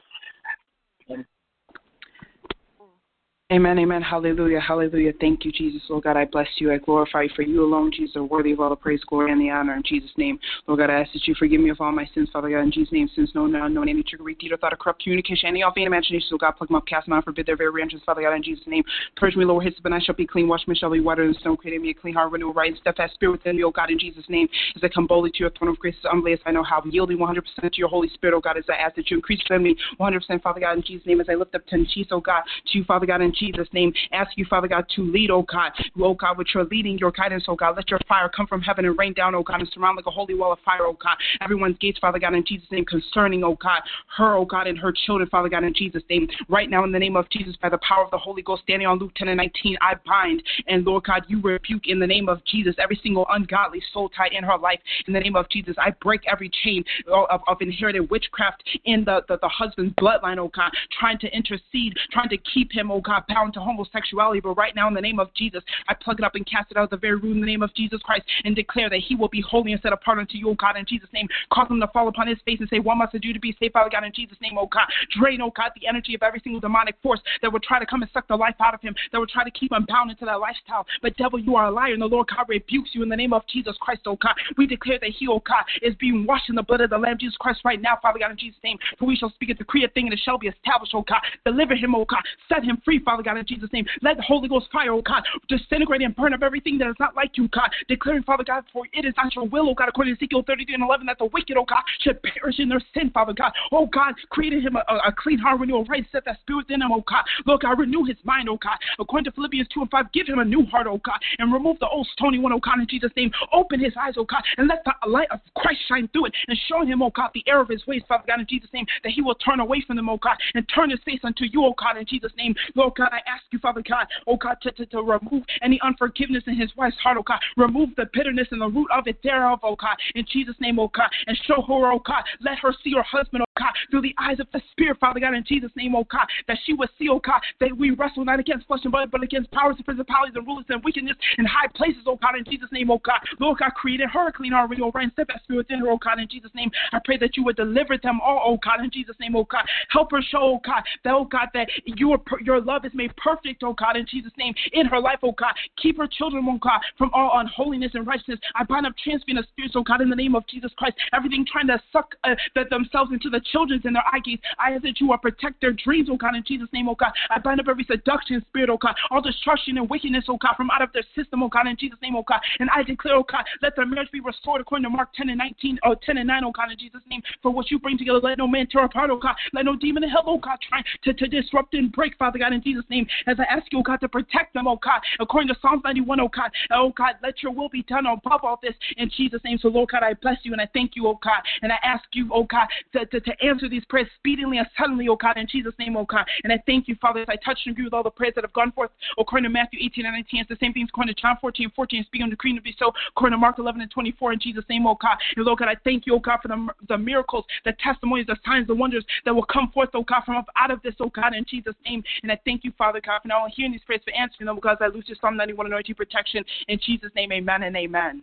Amen, 3.52 3.78
amen, 3.78 4.02
hallelujah, 4.02 4.60
hallelujah. 4.62 5.12
Thank 5.20 5.44
you, 5.44 5.52
Jesus, 5.52 5.82
Lord 5.90 6.06
God. 6.06 6.16
I 6.16 6.24
bless 6.24 6.48
you. 6.58 6.72
I 6.72 6.78
glorify 6.78 7.24
you. 7.24 7.30
For 7.36 7.42
you 7.42 7.64
alone, 7.64 7.92
Jesus, 7.92 8.16
are 8.16 8.24
worthy 8.24 8.54
of 8.54 8.62
all 8.62 8.70
the 8.70 8.76
praise, 8.76 9.02
glory, 9.06 9.34
and 9.34 9.40
the 9.40 9.50
honor. 9.50 9.76
In 9.76 9.84
Jesus' 9.86 10.10
name, 10.18 10.40
Lord 10.66 10.80
God, 10.80 10.90
I 10.90 11.02
ask 11.02 11.12
that 11.12 11.28
you 11.28 11.36
forgive 11.38 11.60
me 11.60 11.70
of 11.70 11.82
all 11.82 11.92
my 11.92 12.10
sins, 12.16 12.30
Father 12.32 12.50
God. 12.50 12.62
In 12.62 12.72
Jesus' 12.72 12.94
name, 12.94 13.10
sins 13.14 13.32
known 13.36 13.54
and 13.54 13.66
unknown, 13.66 13.90
any 13.90 14.02
trickery, 14.02 14.36
deed, 14.36 14.54
or 14.54 14.58
thought, 14.58 14.72
or 14.72 14.78
corrupt 14.78 15.04
communication, 15.04 15.50
any 15.50 15.62
off 15.62 15.76
vain 15.76 15.86
imagination, 15.86 16.26
so 16.30 16.38
God, 16.38 16.54
plug 16.54 16.70
them 16.70 16.78
up, 16.78 16.88
cast 16.88 17.06
them 17.06 17.14
out, 17.14 17.26
forbid 17.26 17.46
their 17.46 17.58
very 17.58 17.82
entrance, 17.82 18.02
Father 18.06 18.22
God. 18.22 18.34
In 18.34 18.44
Jesus' 18.44 18.64
name, 18.66 18.84
purge 19.18 19.36
me, 19.36 19.44
Lord, 19.44 19.66
hits, 19.66 19.78
but 19.84 19.92
I 19.92 20.00
shall 20.00 20.16
be 20.16 20.26
clean. 20.26 20.48
Wash 20.48 20.66
me, 20.66 20.74
shall 20.74 20.90
be 20.90 21.02
whiter 21.02 21.26
than 21.26 21.36
snow. 21.42 21.58
Create 21.58 21.82
me 21.82 21.90
a 21.90 21.94
clean 21.94 22.14
heart, 22.14 22.32
renew 22.32 22.50
a 22.50 22.54
right 22.54 22.72
and 22.72 22.78
steadfast 22.80 23.14
spirit 23.14 23.34
within 23.34 23.58
me, 23.58 23.64
O 23.66 23.72
God. 23.72 23.92
In 23.92 24.00
Jesus' 24.00 24.24
name, 24.30 24.48
as 24.78 24.84
I 24.84 24.88
come 24.88 25.06
boldly 25.06 25.32
to 25.32 25.40
your 25.40 25.52
throne 25.52 25.70
of 25.70 25.78
grace, 25.78 25.96
humbly 26.04 26.32
as 26.32 26.40
I 26.46 26.52
know 26.52 26.64
how, 26.64 26.82
yielding 26.86 27.18
100% 27.18 27.44
to 27.62 27.70
your 27.78 27.90
Holy 27.90 28.08
Spirit, 28.14 28.36
O 28.36 28.40
God, 28.40 28.58
as 28.58 28.64
I 28.70 28.76
ask 28.82 28.96
that 28.96 29.12
you 29.12 29.18
increase 29.18 29.42
within 29.48 29.64
me 29.64 29.76
100%, 30.00 30.42
Father 30.42 30.62
God. 30.62 30.78
In 30.78 30.84
Jesus' 30.84 31.06
name, 31.06 31.20
as 31.20 31.28
I 31.30 31.36
lift 31.36 31.54
up 31.54 31.62
Tenchis, 31.68 32.08
O 32.12 32.22
God, 32.22 32.42
to 32.72 32.78
you, 32.80 32.86
Father 32.86 33.06
God. 33.06 33.22
In 33.22 33.33
Jesus' 33.34 33.68
name, 33.74 33.94
ask 34.12 34.32
you, 34.38 34.46
Father 34.50 34.68
God, 34.68 34.86
to 34.96 35.04
lead, 35.04 35.32
oh 35.32 35.44
God, 35.44 35.72
oh 36.00 36.14
God, 36.14 36.38
with 36.38 36.48
your 36.54 36.66
leading, 36.66 36.98
your 36.98 37.12
guidance, 37.12 37.46
oh 37.48 37.56
God. 37.56 37.76
Let 37.76 37.90
your 37.90 38.00
fire 38.08 38.30
come 38.30 38.48
from 38.48 38.62
heaven 38.62 38.86
and 38.86 38.98
rain 38.98 39.14
down, 39.14 39.36
oh 39.36 39.44
God, 39.44 39.60
and 39.60 39.70
surround 39.74 39.96
like 39.96 40.06
a 40.06 40.12
holy 40.12 40.36
wall 40.36 40.52
of 40.52 40.60
fire, 40.66 40.86
oh 40.86 40.98
God. 41.02 41.18
Everyone's 41.42 41.78
gates, 41.80 42.00
Father 42.00 42.20
God, 42.20 42.34
in 42.34 42.44
Jesus' 42.46 42.68
name, 42.72 42.86
concerning, 42.86 43.44
oh 43.44 43.58
God, 43.62 43.82
her, 44.18 44.36
oh 44.36 44.46
God, 44.46 44.68
and 44.68 44.78
her 44.78 44.94
children, 45.06 45.30
Father 45.30 45.50
God, 45.50 45.64
in 45.64 45.74
Jesus' 45.74 46.04
name. 46.10 46.28
Right 46.50 46.70
now, 46.70 46.84
in 46.84 46.92
the 46.92 47.00
name 47.00 47.16
of 47.16 47.30
Jesus, 47.30 47.56
by 47.62 47.70
the 47.70 47.80
power 47.88 48.04
of 48.04 48.12
the 48.12 48.18
Holy 48.18 48.42
Ghost, 48.42 48.64
standing 48.64 48.88
on 48.88 49.00
Luke 49.00 49.14
10 49.16 49.28
and 49.28 49.38
19, 49.38 49.78
I 49.82 49.94
bind, 50.06 50.44
and 50.68 50.86
Lord 50.86 51.04
God, 51.04 51.24
you 51.28 51.42
rebuke 51.42 51.88
in 51.88 52.00
the 52.00 52.08
name 52.08 52.30
of 52.30 52.44
Jesus 52.46 52.76
every 52.80 53.00
single 53.02 53.26
ungodly 53.30 53.82
soul 53.94 54.10
tie 54.10 54.30
in 54.32 54.44
her 54.44 54.58
life. 54.58 54.80
In 55.08 55.14
the 55.14 55.20
name 55.20 55.36
of 55.36 55.50
Jesus, 55.50 55.76
I 55.78 55.92
break 56.02 56.22
every 56.32 56.52
chain 56.64 56.84
of, 57.12 57.42
of 57.48 57.58
inherited 57.62 58.10
witchcraft 58.10 58.64
in 58.86 59.04
the, 59.04 59.22
the, 59.28 59.38
the 59.42 59.50
husband's 59.50 59.94
bloodline, 59.96 60.38
oh 60.38 60.52
God, 60.56 60.72
trying 61.00 61.18
to 61.20 61.28
intercede, 61.36 61.94
trying 62.12 62.30
to 62.30 62.38
keep 62.38 62.72
him, 62.72 62.92
oh 62.92 63.02
God, 63.02 63.23
bound 63.28 63.54
to 63.54 63.60
homosexuality. 63.60 64.40
But 64.40 64.56
right 64.56 64.76
now, 64.76 64.88
in 64.88 64.94
the 64.94 65.02
name 65.02 65.20
of 65.20 65.34
Jesus, 65.34 65.64
I 65.88 65.94
plug 65.94 66.20
it 66.20 66.26
up 66.26 66.36
and 66.36 66.46
cast 66.46 66.72
it 66.72 66.78
out 66.78 66.86
of 66.86 66.90
the 66.90 66.98
very 66.98 67.16
room 67.16 67.36
in 67.36 67.42
the 67.42 67.48
name 67.48 67.64
of 67.64 67.74
Jesus 67.74 68.02
Christ 68.04 68.24
and 68.46 68.56
declare 68.56 68.90
that 68.90 69.00
he 69.00 69.16
will 69.16 69.28
be 69.28 69.42
holy 69.42 69.72
and 69.72 69.82
set 69.82 69.94
apart 69.94 70.20
unto 70.20 70.38
you, 70.38 70.50
oh 70.50 70.56
God, 70.56 70.78
in 70.78 70.86
Jesus' 70.86 71.10
name. 71.14 71.28
Cause 71.52 71.68
him 71.70 71.80
to 71.80 71.88
fall 71.88 72.08
upon 72.08 72.28
his 72.28 72.38
face 72.46 72.60
and 72.60 72.70
say, 72.70 72.80
What 72.80 72.96
must 72.96 73.16
I 73.16 73.18
do 73.18 73.34
to 73.34 73.40
be 73.40 73.56
saved, 73.60 73.74
Father 73.74 73.90
God, 73.90 74.04
in 74.04 74.12
Jesus' 74.14 74.38
name, 74.42 74.58
oh 74.58 74.68
God. 74.68 74.88
Drain, 75.18 75.42
oh 75.42 75.52
God, 75.56 75.72
the 75.76 75.88
energy 75.88 76.16
of 76.16 76.24
every 76.24 76.42
single 76.44 76.60
demonic 76.60 76.96
force 77.04 77.20
that 77.42 77.52
would 77.52 77.64
try 77.64 77.80
to 77.80 77.86
come 77.86 78.02
and 78.02 78.12
suck 78.12 78.28
the 78.28 78.36
life 78.36 78.56
out 78.60 78.74
of 78.74 78.82
him, 78.82 78.96
that 79.12 79.20
would 79.20 79.30
try 79.30 79.44
to 79.44 79.52
keep 79.52 79.72
him 79.72 79.86
bound 79.88 80.12
into 80.12 80.26
that 80.26 80.40
lifestyle. 80.40 80.86
But 81.02 81.16
devil, 81.18 81.40
you 81.40 81.56
are 81.56 81.68
a 81.68 81.72
liar, 81.72 81.94
and 81.94 82.02
the 82.02 82.08
Lord 82.08 82.28
God 82.28 82.46
rebukes 82.48 82.92
you 82.94 83.04
in 83.04 83.10
the 83.10 83.16
name 83.16 83.34
of 83.34 83.44
Jesus 83.48 83.76
Christ, 83.80 84.02
oh 84.06 84.18
God. 84.22 84.34
We 84.58 84.66
declare 84.66 85.00
that 85.00 85.10
he, 85.10 85.28
oh 85.28 85.42
God, 85.46 85.64
is 85.82 85.96
being 86.00 86.26
washed 86.26 86.50
in 86.50 86.56
the 86.56 86.64
blood 86.64 86.82
of 86.82 86.90
the 86.90 86.98
Lamb, 86.98 87.18
Jesus 87.20 87.38
Christ, 87.38 87.62
right 87.64 87.82
now, 87.82 87.98
Father 88.02 88.20
God, 88.20 88.32
in 88.32 88.38
Jesus' 88.38 88.60
name. 88.64 88.78
For 88.98 89.06
we 89.06 89.16
shall 89.16 89.32
speak 89.32 89.50
a 89.50 89.54
decree 89.54 89.86
a 89.86 89.90
thing, 89.90 90.06
and 90.06 90.14
it 90.14 90.22
shall 90.24 90.38
be 90.38 90.48
established, 90.48 90.94
oh 90.96 91.04
God. 91.08 91.22
Deliver 91.46 91.76
him, 91.76 91.94
oh 91.96 92.06
God. 92.06 92.22
Set 92.50 92.64
him 92.64 92.82
free, 92.84 93.00
Father 93.04 93.13
Father 93.14 93.22
God, 93.22 93.38
in 93.38 93.46
Jesus' 93.46 93.70
name. 93.72 93.86
Let 94.02 94.18
the 94.18 94.24
Holy 94.24 94.50
Ghost 94.50 94.70
fire, 94.74 94.92
oh 94.92 95.04
God, 95.04 95.22
disintegrate 95.48 96.02
and 96.02 96.16
burn 96.16 96.34
up 96.34 96.42
everything 96.42 96.80
that 96.80 96.88
is 96.90 96.96
not 97.00 97.16
like 97.16 97.38
you, 97.38 97.48
God. 97.50 97.70
Declaring, 97.88 98.24
Father 98.24 98.44
God, 98.44 98.64
for 98.74 98.88
it 98.92 99.06
is 99.06 99.14
not 99.16 99.36
your 99.36 99.46
will, 99.46 99.70
oh 99.70 99.76
God, 99.76 99.88
according 99.88 100.16
to 100.16 100.20
Ezekiel 100.20 100.44
33 100.48 100.74
and 100.74 100.84
11, 100.84 101.06
that 101.06 101.20
the 101.20 101.26
wicked, 101.26 101.56
oh 101.56 101.64
God, 101.64 101.84
should 102.02 102.20
perish 102.24 102.56
in 102.58 102.70
their 102.70 102.82
sin, 102.92 103.12
Father 103.12 103.34
God. 103.34 103.52
Oh 103.72 103.86
God, 103.86 104.16
created 104.32 104.64
him 104.64 104.78
a, 104.78 104.84
a, 104.92 105.10
a 105.10 105.14
clean 105.16 105.38
heart, 105.38 105.60
renew 105.60 105.76
a 105.76 105.84
right, 105.84 106.04
set 106.12 106.26
that 106.26 106.40
spirit 106.42 106.66
within 106.66 106.82
him, 106.82 106.92
oh 106.92 107.04
God. 107.08 107.22
Lord 107.46 107.62
God, 107.62 107.78
renew 107.78 108.04
his 108.04 108.18
mind, 108.24 108.50
oh 108.50 108.58
God. 108.58 108.78
According 108.98 109.26
to 109.26 109.32
Philippians 109.34 109.68
2 109.72 109.82
and 109.82 109.92
5, 109.92 110.12
give 110.12 110.26
him 110.26 110.40
a 110.40 110.46
new 110.46 110.66
heart, 110.66 110.88
oh 110.90 111.00
God, 111.06 111.20
and 111.38 111.54
remove 111.54 111.78
the 111.78 111.88
old 111.88 112.08
stony 112.18 112.40
one, 112.40 112.52
oh 112.52 112.60
God, 112.60 112.80
in 112.80 112.88
Jesus' 112.90 113.12
name. 113.16 113.30
Open 113.52 113.80
his 113.80 113.94
eyes, 114.02 114.16
oh 114.18 114.26
God, 114.26 114.42
and 114.58 114.68
let 114.68 114.84
the 114.86 114.94
light 115.08 115.28
of 115.30 115.40
Christ 115.56 115.82
shine 115.88 116.10
through 116.14 116.26
it 116.26 116.34
and 116.48 116.58
show 116.68 116.84
him, 116.84 117.04
oh 117.04 117.12
God, 117.16 117.30
the 117.36 117.44
error 117.46 117.62
of 117.62 117.70
his 117.70 117.86
ways, 117.86 118.02
Father 118.08 118.24
God, 118.26 118.40
in 118.40 118.48
Jesus' 118.50 118.74
name, 118.74 118.88
that 119.04 119.12
he 119.12 119.22
will 119.22 119.36
turn 119.36 119.60
away 119.60 119.84
from 119.86 119.98
them, 119.98 120.10
oh 120.10 120.18
God, 120.18 120.38
and 120.56 120.68
turn 120.74 120.90
his 120.90 121.00
face 121.06 121.20
unto 121.24 121.46
you, 121.46 121.64
oh 121.64 121.76
God, 121.78 121.98
in 121.98 122.08
Jesus' 122.08 122.32
name. 122.38 122.56
Lord 122.74 122.96
God, 122.96 123.03
I 123.12 123.18
ask 123.28 123.44
you, 123.52 123.60
Father 123.60 123.84
God, 123.88 124.06
oh 124.28 124.38
God, 124.38 124.58
to, 124.64 124.72
to, 124.72 124.86
to 124.88 124.98
remove 125.02 125.44
any 125.62 125.80
unforgiveness 125.84 126.44
in 126.48 126.60
his 126.60 126.70
wife's 126.78 126.98
heart, 126.98 127.18
oh 127.20 127.24
God. 127.24 127.40
Remove 127.58 127.90
the 127.98 128.06
bitterness 128.14 128.48
and 128.52 128.62
the 128.62 128.68
root 128.68 128.88
of 128.94 129.08
it 129.08 129.22
thereof, 129.24 129.60
oh 129.64 129.76
God, 129.76 129.96
in 130.16 130.26
Jesus' 130.32 130.56
name, 130.60 130.80
oh 130.80 130.92
God, 130.96 131.10
and 131.28 131.38
show 131.46 131.62
her, 131.62 131.92
oh 131.92 132.02
God, 132.06 132.24
let 132.42 132.60
her 132.60 132.74
see 132.84 132.94
her 132.96 133.04
husband, 133.04 133.44
God, 133.58 133.72
through 133.92 134.02
the 134.02 134.16
eyes 134.18 134.40
of 134.40 134.48
the 134.54 134.62
Spirit, 134.72 134.98
Father 135.00 135.20
God, 135.20 135.34
in 135.34 135.44
Jesus' 135.46 135.72
name, 135.76 135.96
oh 135.96 136.06
God, 136.10 136.26
that 136.48 136.58
she 136.66 136.74
would 136.74 136.90
see, 136.98 137.08
oh 137.10 137.20
God, 137.20 137.42
that 137.60 137.76
we 137.76 137.92
wrestle 137.92 138.26
not 138.26 138.40
against 138.40 138.68
flesh 138.68 138.82
and 138.84 138.92
blood, 138.92 139.12
but 139.12 139.24
against 139.24 139.52
powers 139.52 139.76
and 139.78 139.86
principalities 139.86 140.36
and 140.36 140.46
rulers 140.48 140.66
and 140.70 140.84
wickedness 140.84 141.16
in 141.38 141.46
high 141.46 141.68
places, 141.76 142.04
oh 142.08 142.18
God, 142.22 142.36
in 142.38 142.46
Jesus' 142.46 142.72
name, 142.72 142.90
oh 142.90 143.00
God. 143.04 143.20
Lord 143.40 143.60
God, 143.60 143.74
created 143.76 144.10
her 144.10 144.32
clean 144.32 144.52
heart, 144.52 144.70
renew 144.70 144.86
a 144.86 144.92
right 144.92 145.04
and 145.04 145.12
step 145.14 145.28
that 145.28 145.44
spirit 145.44 145.68
within 145.70 145.80
her, 145.80 145.90
oh 145.90 145.98
God, 145.98 146.20
in 146.20 146.28
Jesus' 146.28 146.52
name. 146.56 146.72
I 146.92 147.00
pray 147.04 147.18
that 147.18 147.38
you 147.38 147.44
would 147.44 147.56
deliver 147.56 147.98
them 147.98 148.20
all, 148.22 148.42
oh 148.46 148.58
God, 148.64 148.84
in 148.84 148.90
Jesus' 148.92 149.16
name, 149.20 149.36
oh 149.36 149.46
God. 149.46 149.66
Help 149.90 150.12
her 150.12 150.22
show, 150.22 150.58
oh 150.58 150.62
God, 150.66 150.84
that, 151.04 151.14
oh 151.14 151.26
God, 151.26 151.50
that 151.54 151.70
your, 151.86 152.22
your 152.42 152.62
love 152.62 152.86
is 152.86 152.92
made 152.94 153.16
perfect, 153.18 153.64
oh 153.64 153.74
God, 153.74 153.98
in 153.98 154.06
Jesus' 154.10 154.34
name, 154.38 154.54
in 154.74 154.88
her 154.88 155.00
life, 155.00 155.20
oh 155.24 155.34
God. 155.34 155.54
Keep 155.82 155.98
her 155.98 156.08
children, 156.08 156.46
oh 156.50 156.58
God, 156.58 156.82
from 156.98 157.12
all 157.14 157.32
unholiness 157.36 157.92
and 157.94 158.08
righteousness. 158.08 158.40
I 158.56 158.64
bind 158.64 158.86
up 158.86 158.94
transferring 159.04 159.38
spirits, 159.44 159.76
oh 159.76 159.84
God, 159.84 160.02
in 160.02 160.10
the 160.10 160.16
name 160.16 160.36
of 160.36 160.48
Jesus 160.48 160.72
Christ. 160.78 160.96
Everything 161.14 161.46
trying 161.50 161.68
to 161.68 161.82
suck 161.92 162.16
uh, 162.24 162.36
themselves 162.70 163.12
into 163.12 163.30
the 163.30 163.43
children's 163.46 163.86
and 163.86 163.96
their 163.96 164.04
eye 164.12 164.20
gates. 164.24 164.44
I 164.60 164.74
ask 164.74 164.84
that 164.84 165.00
you 165.00 165.08
will 165.08 165.18
protect 165.18 165.62
their 165.62 165.74
dreams, 165.74 166.10
oh 166.12 166.18
God, 166.18 166.36
in 166.36 166.44
Jesus' 166.46 166.70
name, 166.74 166.90
oh 166.90 166.96
God. 166.96 167.12
I 167.30 167.40
bind 167.40 167.60
up 167.60 167.68
every 167.70 167.84
seduction 167.84 168.42
spirit, 168.50 168.70
oh 168.70 168.78
God, 168.78 168.96
all 169.12 169.22
destruction 169.22 169.78
and 169.78 169.90
wickedness, 169.90 170.26
oh 170.28 170.38
God, 170.38 170.54
from 170.56 170.70
out 170.72 170.82
of 170.82 170.92
their 170.94 171.04
system, 171.16 171.44
oh 171.44 171.50
God, 171.50 171.68
in 171.68 171.78
Jesus' 171.78 172.00
name, 172.02 172.16
oh 172.16 172.24
God. 172.28 172.40
And 172.60 172.70
I 172.76 172.84
declare, 172.84 173.16
oh 173.16 173.26
God, 173.30 173.44
let 173.62 173.76
their 173.76 173.86
marriage 173.86 174.12
be 174.12 174.20
restored 174.20 174.62
according 174.62 174.84
to 174.84 174.90
Mark 174.90 175.14
10 175.14 175.30
and 175.30 175.38
19, 175.38 175.80
oh, 175.84 175.96
10 176.06 176.18
and 176.18 176.28
9, 176.28 176.44
oh 176.46 176.52
God, 176.52 176.72
in 176.72 176.78
Jesus' 176.78 177.02
name. 177.10 177.22
For 177.42 177.52
what 177.52 177.72
you 177.72 177.80
bring 177.80 177.98
together, 177.98 178.20
let 178.20 178.38
no 178.38 178.48
man 178.48 178.68
tear 178.68 178.86
apart, 178.86 179.10
oh 179.10 179.20
God. 179.20 179.36
Let 179.54 179.66
no 179.66 179.76
demon 179.76 180.04
in 180.04 180.10
hell, 180.10 180.24
oh 180.26 180.38
God, 180.38 180.58
try 180.68 180.84
to, 181.04 181.14
to 181.14 181.28
disrupt 181.28 181.74
and 181.74 181.92
break, 181.92 182.18
Father 182.18 182.40
God, 182.40 182.54
in 182.54 182.62
Jesus' 182.62 182.86
name. 182.90 183.08
As 183.28 183.38
I 183.40 183.44
ask 183.44 183.66
you, 183.72 183.80
oh 183.80 183.84
God, 183.84 184.00
to 184.02 184.10
protect 184.10 184.54
them, 184.54 184.68
oh 184.68 184.80
God, 184.84 185.02
according 185.20 185.48
to 185.50 185.56
Psalms 185.62 185.82
91, 185.84 186.20
oh 186.20 186.30
God. 186.30 186.52
Oh 186.72 186.94
God, 186.96 187.16
let 187.24 187.42
your 187.42 187.52
will 187.52 187.70
be 187.70 187.84
done 187.84 188.06
above 188.06 188.42
all 188.44 188.60
this 188.62 188.74
in 188.98 189.10
Jesus' 189.10 189.42
name. 189.44 189.58
So, 189.58 189.70
Lord 189.70 189.90
God, 189.90 190.04
I 190.04 190.14
bless 190.14 190.38
you 190.44 190.52
and 190.52 190.62
I 190.62 190.68
thank 190.74 190.96
you, 190.96 191.08
oh 191.08 191.20
God. 191.24 191.42
And 191.62 191.72
I 191.72 191.78
ask 191.84 192.04
you, 192.14 192.30
oh 192.34 192.44
God, 192.44 192.68
to, 192.94 193.06
to, 193.06 193.20
to 193.20 193.33
answer 193.42 193.70
these 193.70 193.86
prayers 193.86 194.08
speedily 194.18 194.58
and 194.58 194.68
suddenly, 194.78 195.08
oh 195.08 195.16
God, 195.16 195.38
in 195.38 195.48
Jesus' 195.48 195.74
name, 195.80 195.96
oh 195.96 196.06
God. 196.06 196.26
And 196.44 196.52
I 196.52 196.62
thank 196.66 196.88
you, 196.88 196.96
Father, 197.02 197.22
as 197.22 197.28
I 197.30 197.36
touch 197.38 197.60
and 197.66 197.74
agree 197.74 197.86
with 197.86 197.94
all 197.94 198.04
the 198.04 198.12
prayers 198.12 198.34
that 198.36 198.44
have 198.44 198.54
gone 198.54 198.72
forth, 198.72 198.92
according 199.18 199.44
to 199.44 199.54
Matthew 199.54 199.80
18 199.84 200.06
and 200.06 200.16
19. 200.16 200.42
It's 200.42 200.50
the 200.50 200.58
same 200.60 200.74
things 200.74 200.90
according 200.90 201.14
to 201.14 201.22
John 201.22 201.38
14 201.40 201.66
and 201.66 201.74
14, 201.74 202.04
speaking 202.06 202.24
on 202.24 202.30
the 202.30 202.36
decree 202.36 202.56
to 202.56 202.62
be 202.62 202.76
so, 202.78 202.92
according 203.16 203.34
to 203.34 203.38
Mark 203.38 203.60
11 203.60 203.82
and 203.82 203.92
24, 203.92 204.34
in 204.34 204.40
Jesus' 204.40 204.66
name, 204.70 204.88
oh 204.88 204.98
God. 205.00 205.18
And 205.36 205.46
Lord 205.46 205.60
God, 205.60 205.70
I 205.70 205.76
thank 205.84 206.06
you, 206.06 206.16
oh 206.16 206.20
God, 206.20 206.40
for 206.42 206.48
the, 206.48 206.68
the 206.90 206.98
miracles, 206.98 207.46
the 207.66 207.74
testimonies, 207.84 208.28
the 208.28 208.38
signs, 208.46 208.68
the 208.68 208.76
wonders 208.76 209.06
that 209.26 209.34
will 209.34 209.46
come 209.46 209.72
forth, 209.72 209.90
oh 209.94 210.04
God, 210.04 210.24
from 210.26 210.38
up 210.38 210.48
out 210.58 210.72
of 210.72 210.82
this, 210.82 210.96
oh 211.00 211.12
God, 211.14 211.34
in 211.36 211.46
Jesus' 211.48 211.76
name. 211.86 212.04
And 212.24 212.32
I 212.32 212.40
thank 212.46 212.64
you, 212.64 212.72
Father 212.78 213.02
God, 213.06 213.22
for 213.22 213.28
now 213.28 213.46
hearing 213.54 213.72
these 213.72 213.84
prayers, 213.86 214.02
for 214.04 214.14
answering 214.14 214.48
them, 214.48 214.58
oh 214.58 214.64
because 214.64 214.78
I 214.80 214.88
lose 214.88 215.04
your 215.08 215.18
Psalm 215.20 215.36
91 215.36 215.68
anointing 215.68 215.96
protection. 215.96 216.44
In 216.68 216.80
Jesus' 216.84 217.12
name, 217.16 217.32
amen 217.32 217.64
and 217.64 217.76
amen. 217.76 218.22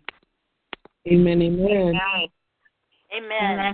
Amen, 1.06 1.42
amen. 1.42 2.00
Amen. 3.12 3.32
amen. 3.42 3.72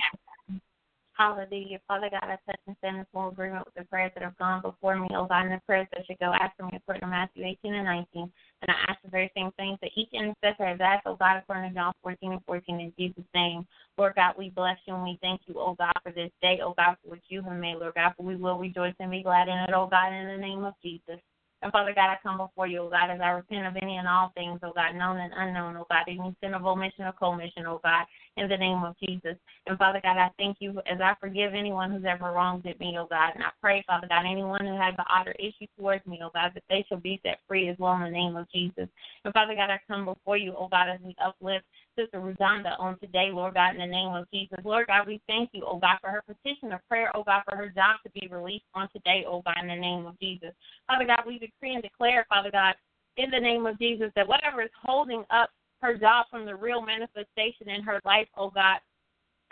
Hallelujah. 1.16 1.80
Father 1.88 2.10
God, 2.10 2.24
I 2.24 2.36
touch 2.44 2.60
and 2.66 2.76
stand 2.78 2.98
in 2.98 3.06
full 3.10 3.28
agreement 3.28 3.64
with 3.64 3.74
the 3.74 3.84
prayers 3.84 4.12
that 4.14 4.22
have 4.22 4.36
gone 4.36 4.60
before 4.60 4.98
me, 4.98 5.08
oh 5.14 5.24
God, 5.24 5.46
and 5.46 5.52
the 5.52 5.60
prayers 5.64 5.86
that 5.94 6.06
should 6.06 6.18
go 6.18 6.32
after 6.38 6.64
me, 6.64 6.72
according 6.76 7.00
to 7.00 7.06
Matthew 7.06 7.46
18 7.46 7.72
and 7.72 7.86
19. 7.86 8.30
And 8.60 8.70
I 8.70 8.74
ask 8.90 9.00
the 9.02 9.08
very 9.08 9.30
same 9.34 9.50
things 9.56 9.78
that 9.80 9.92
each 9.96 10.10
intercessor 10.12 10.66
has 10.66 10.78
asked, 10.78 11.06
oh 11.06 11.16
God, 11.16 11.38
according 11.38 11.70
to 11.70 11.74
John 11.74 11.94
14 12.02 12.32
and 12.32 12.44
14, 12.44 12.80
in 12.80 12.92
Jesus' 12.98 13.24
name. 13.34 13.66
Lord 13.96 14.12
God, 14.14 14.34
we 14.36 14.50
bless 14.50 14.76
you 14.86 14.94
and 14.94 15.04
we 15.04 15.18
thank 15.22 15.40
you, 15.46 15.54
oh 15.56 15.74
God, 15.78 15.94
for 16.02 16.12
this 16.12 16.30
day, 16.42 16.60
oh 16.62 16.74
God, 16.76 16.96
for 17.02 17.10
what 17.10 17.20
you 17.28 17.40
have 17.42 17.58
made, 17.58 17.76
Lord 17.76 17.94
God, 17.94 18.12
for 18.16 18.22
we 18.22 18.36
will 18.36 18.58
rejoice 18.58 18.94
and 19.00 19.10
be 19.10 19.22
glad 19.22 19.48
in 19.48 19.56
it, 19.56 19.70
oh 19.74 19.88
God, 19.90 20.12
in 20.12 20.26
the 20.26 20.36
name 20.36 20.64
of 20.64 20.74
Jesus. 20.82 21.20
And 21.62 21.72
Father 21.72 21.92
God, 21.94 22.10
I 22.10 22.18
come 22.22 22.36
before 22.36 22.66
you, 22.66 22.80
oh 22.80 22.90
God, 22.90 23.10
as 23.10 23.20
I 23.20 23.30
repent 23.30 23.66
of 23.66 23.76
any 23.80 23.96
and 23.96 24.06
all 24.06 24.30
things, 24.34 24.60
oh 24.62 24.72
God, 24.74 24.94
known 24.94 25.16
and 25.16 25.32
unknown, 25.34 25.76
oh 25.76 25.86
God, 25.90 26.04
any 26.06 26.36
sin 26.42 26.54
of 26.54 26.66
omission 26.66 27.04
or 27.04 27.12
commission, 27.12 27.64
oh 27.66 27.80
God, 27.82 28.04
in 28.36 28.48
the 28.48 28.56
name 28.56 28.84
of 28.84 28.94
Jesus. 29.02 29.36
And 29.66 29.78
Father 29.78 30.00
God, 30.02 30.18
I 30.18 30.30
thank 30.36 30.58
you 30.60 30.78
as 30.80 31.00
I 31.00 31.14
forgive 31.18 31.54
anyone 31.54 31.90
who's 31.90 32.04
ever 32.04 32.30
wronged 32.32 32.64
me, 32.64 32.96
oh 32.98 33.06
God. 33.08 33.32
And 33.34 33.42
I 33.42 33.50
pray, 33.60 33.82
Father 33.86 34.06
God, 34.06 34.26
anyone 34.30 34.66
who 34.66 34.76
has 34.76 34.94
an 34.98 35.04
outer 35.10 35.34
issue 35.38 35.66
towards 35.78 36.06
me, 36.06 36.20
oh 36.22 36.30
God, 36.34 36.52
that 36.54 36.62
they 36.68 36.84
shall 36.88 36.98
be 36.98 37.20
set 37.24 37.38
free 37.48 37.68
as 37.68 37.76
well 37.78 37.94
in 37.94 38.02
the 38.02 38.10
name 38.10 38.36
of 38.36 38.46
Jesus. 38.52 38.88
And 39.24 39.32
Father 39.32 39.54
God, 39.54 39.70
I 39.70 39.80
come 39.88 40.04
before 40.04 40.36
you, 40.36 40.54
oh 40.56 40.68
God, 40.68 40.90
as 40.90 41.00
we 41.02 41.16
uplift 41.24 41.64
Sister 41.96 42.20
Ruzanda 42.20 42.78
on 42.78 42.98
today, 42.98 43.30
Lord 43.32 43.54
God, 43.54 43.74
in 43.74 43.80
the 43.80 43.86
name 43.86 44.14
of 44.14 44.26
Jesus. 44.32 44.58
Lord 44.64 44.86
God, 44.86 45.06
we 45.06 45.20
thank 45.26 45.50
you, 45.52 45.64
oh 45.66 45.78
God, 45.78 45.96
for 46.00 46.10
her 46.10 46.22
petition 46.26 46.72
of 46.72 46.80
prayer, 46.88 47.10
oh 47.14 47.24
God, 47.24 47.42
for 47.48 47.56
her 47.56 47.68
job 47.68 47.96
to 48.04 48.10
be 48.20 48.28
released 48.28 48.64
on 48.74 48.88
today, 48.92 49.24
oh 49.26 49.42
God, 49.42 49.56
in 49.62 49.68
the 49.68 49.76
name 49.76 50.06
of 50.06 50.18
Jesus. 50.20 50.50
Father 50.86 51.06
God, 51.06 51.24
we 51.26 51.38
decree 51.38 51.74
and 51.74 51.82
declare, 51.82 52.26
Father 52.28 52.50
God, 52.50 52.74
in 53.16 53.30
the 53.30 53.40
name 53.40 53.66
of 53.66 53.78
Jesus, 53.78 54.10
that 54.14 54.28
whatever 54.28 54.62
is 54.62 54.70
holding 54.82 55.24
up 55.30 55.50
her 55.80 55.96
job 55.96 56.26
from 56.30 56.44
the 56.44 56.54
real 56.54 56.82
manifestation 56.82 57.68
in 57.68 57.82
her 57.82 58.00
life, 58.04 58.28
oh 58.36 58.50
God, 58.50 58.78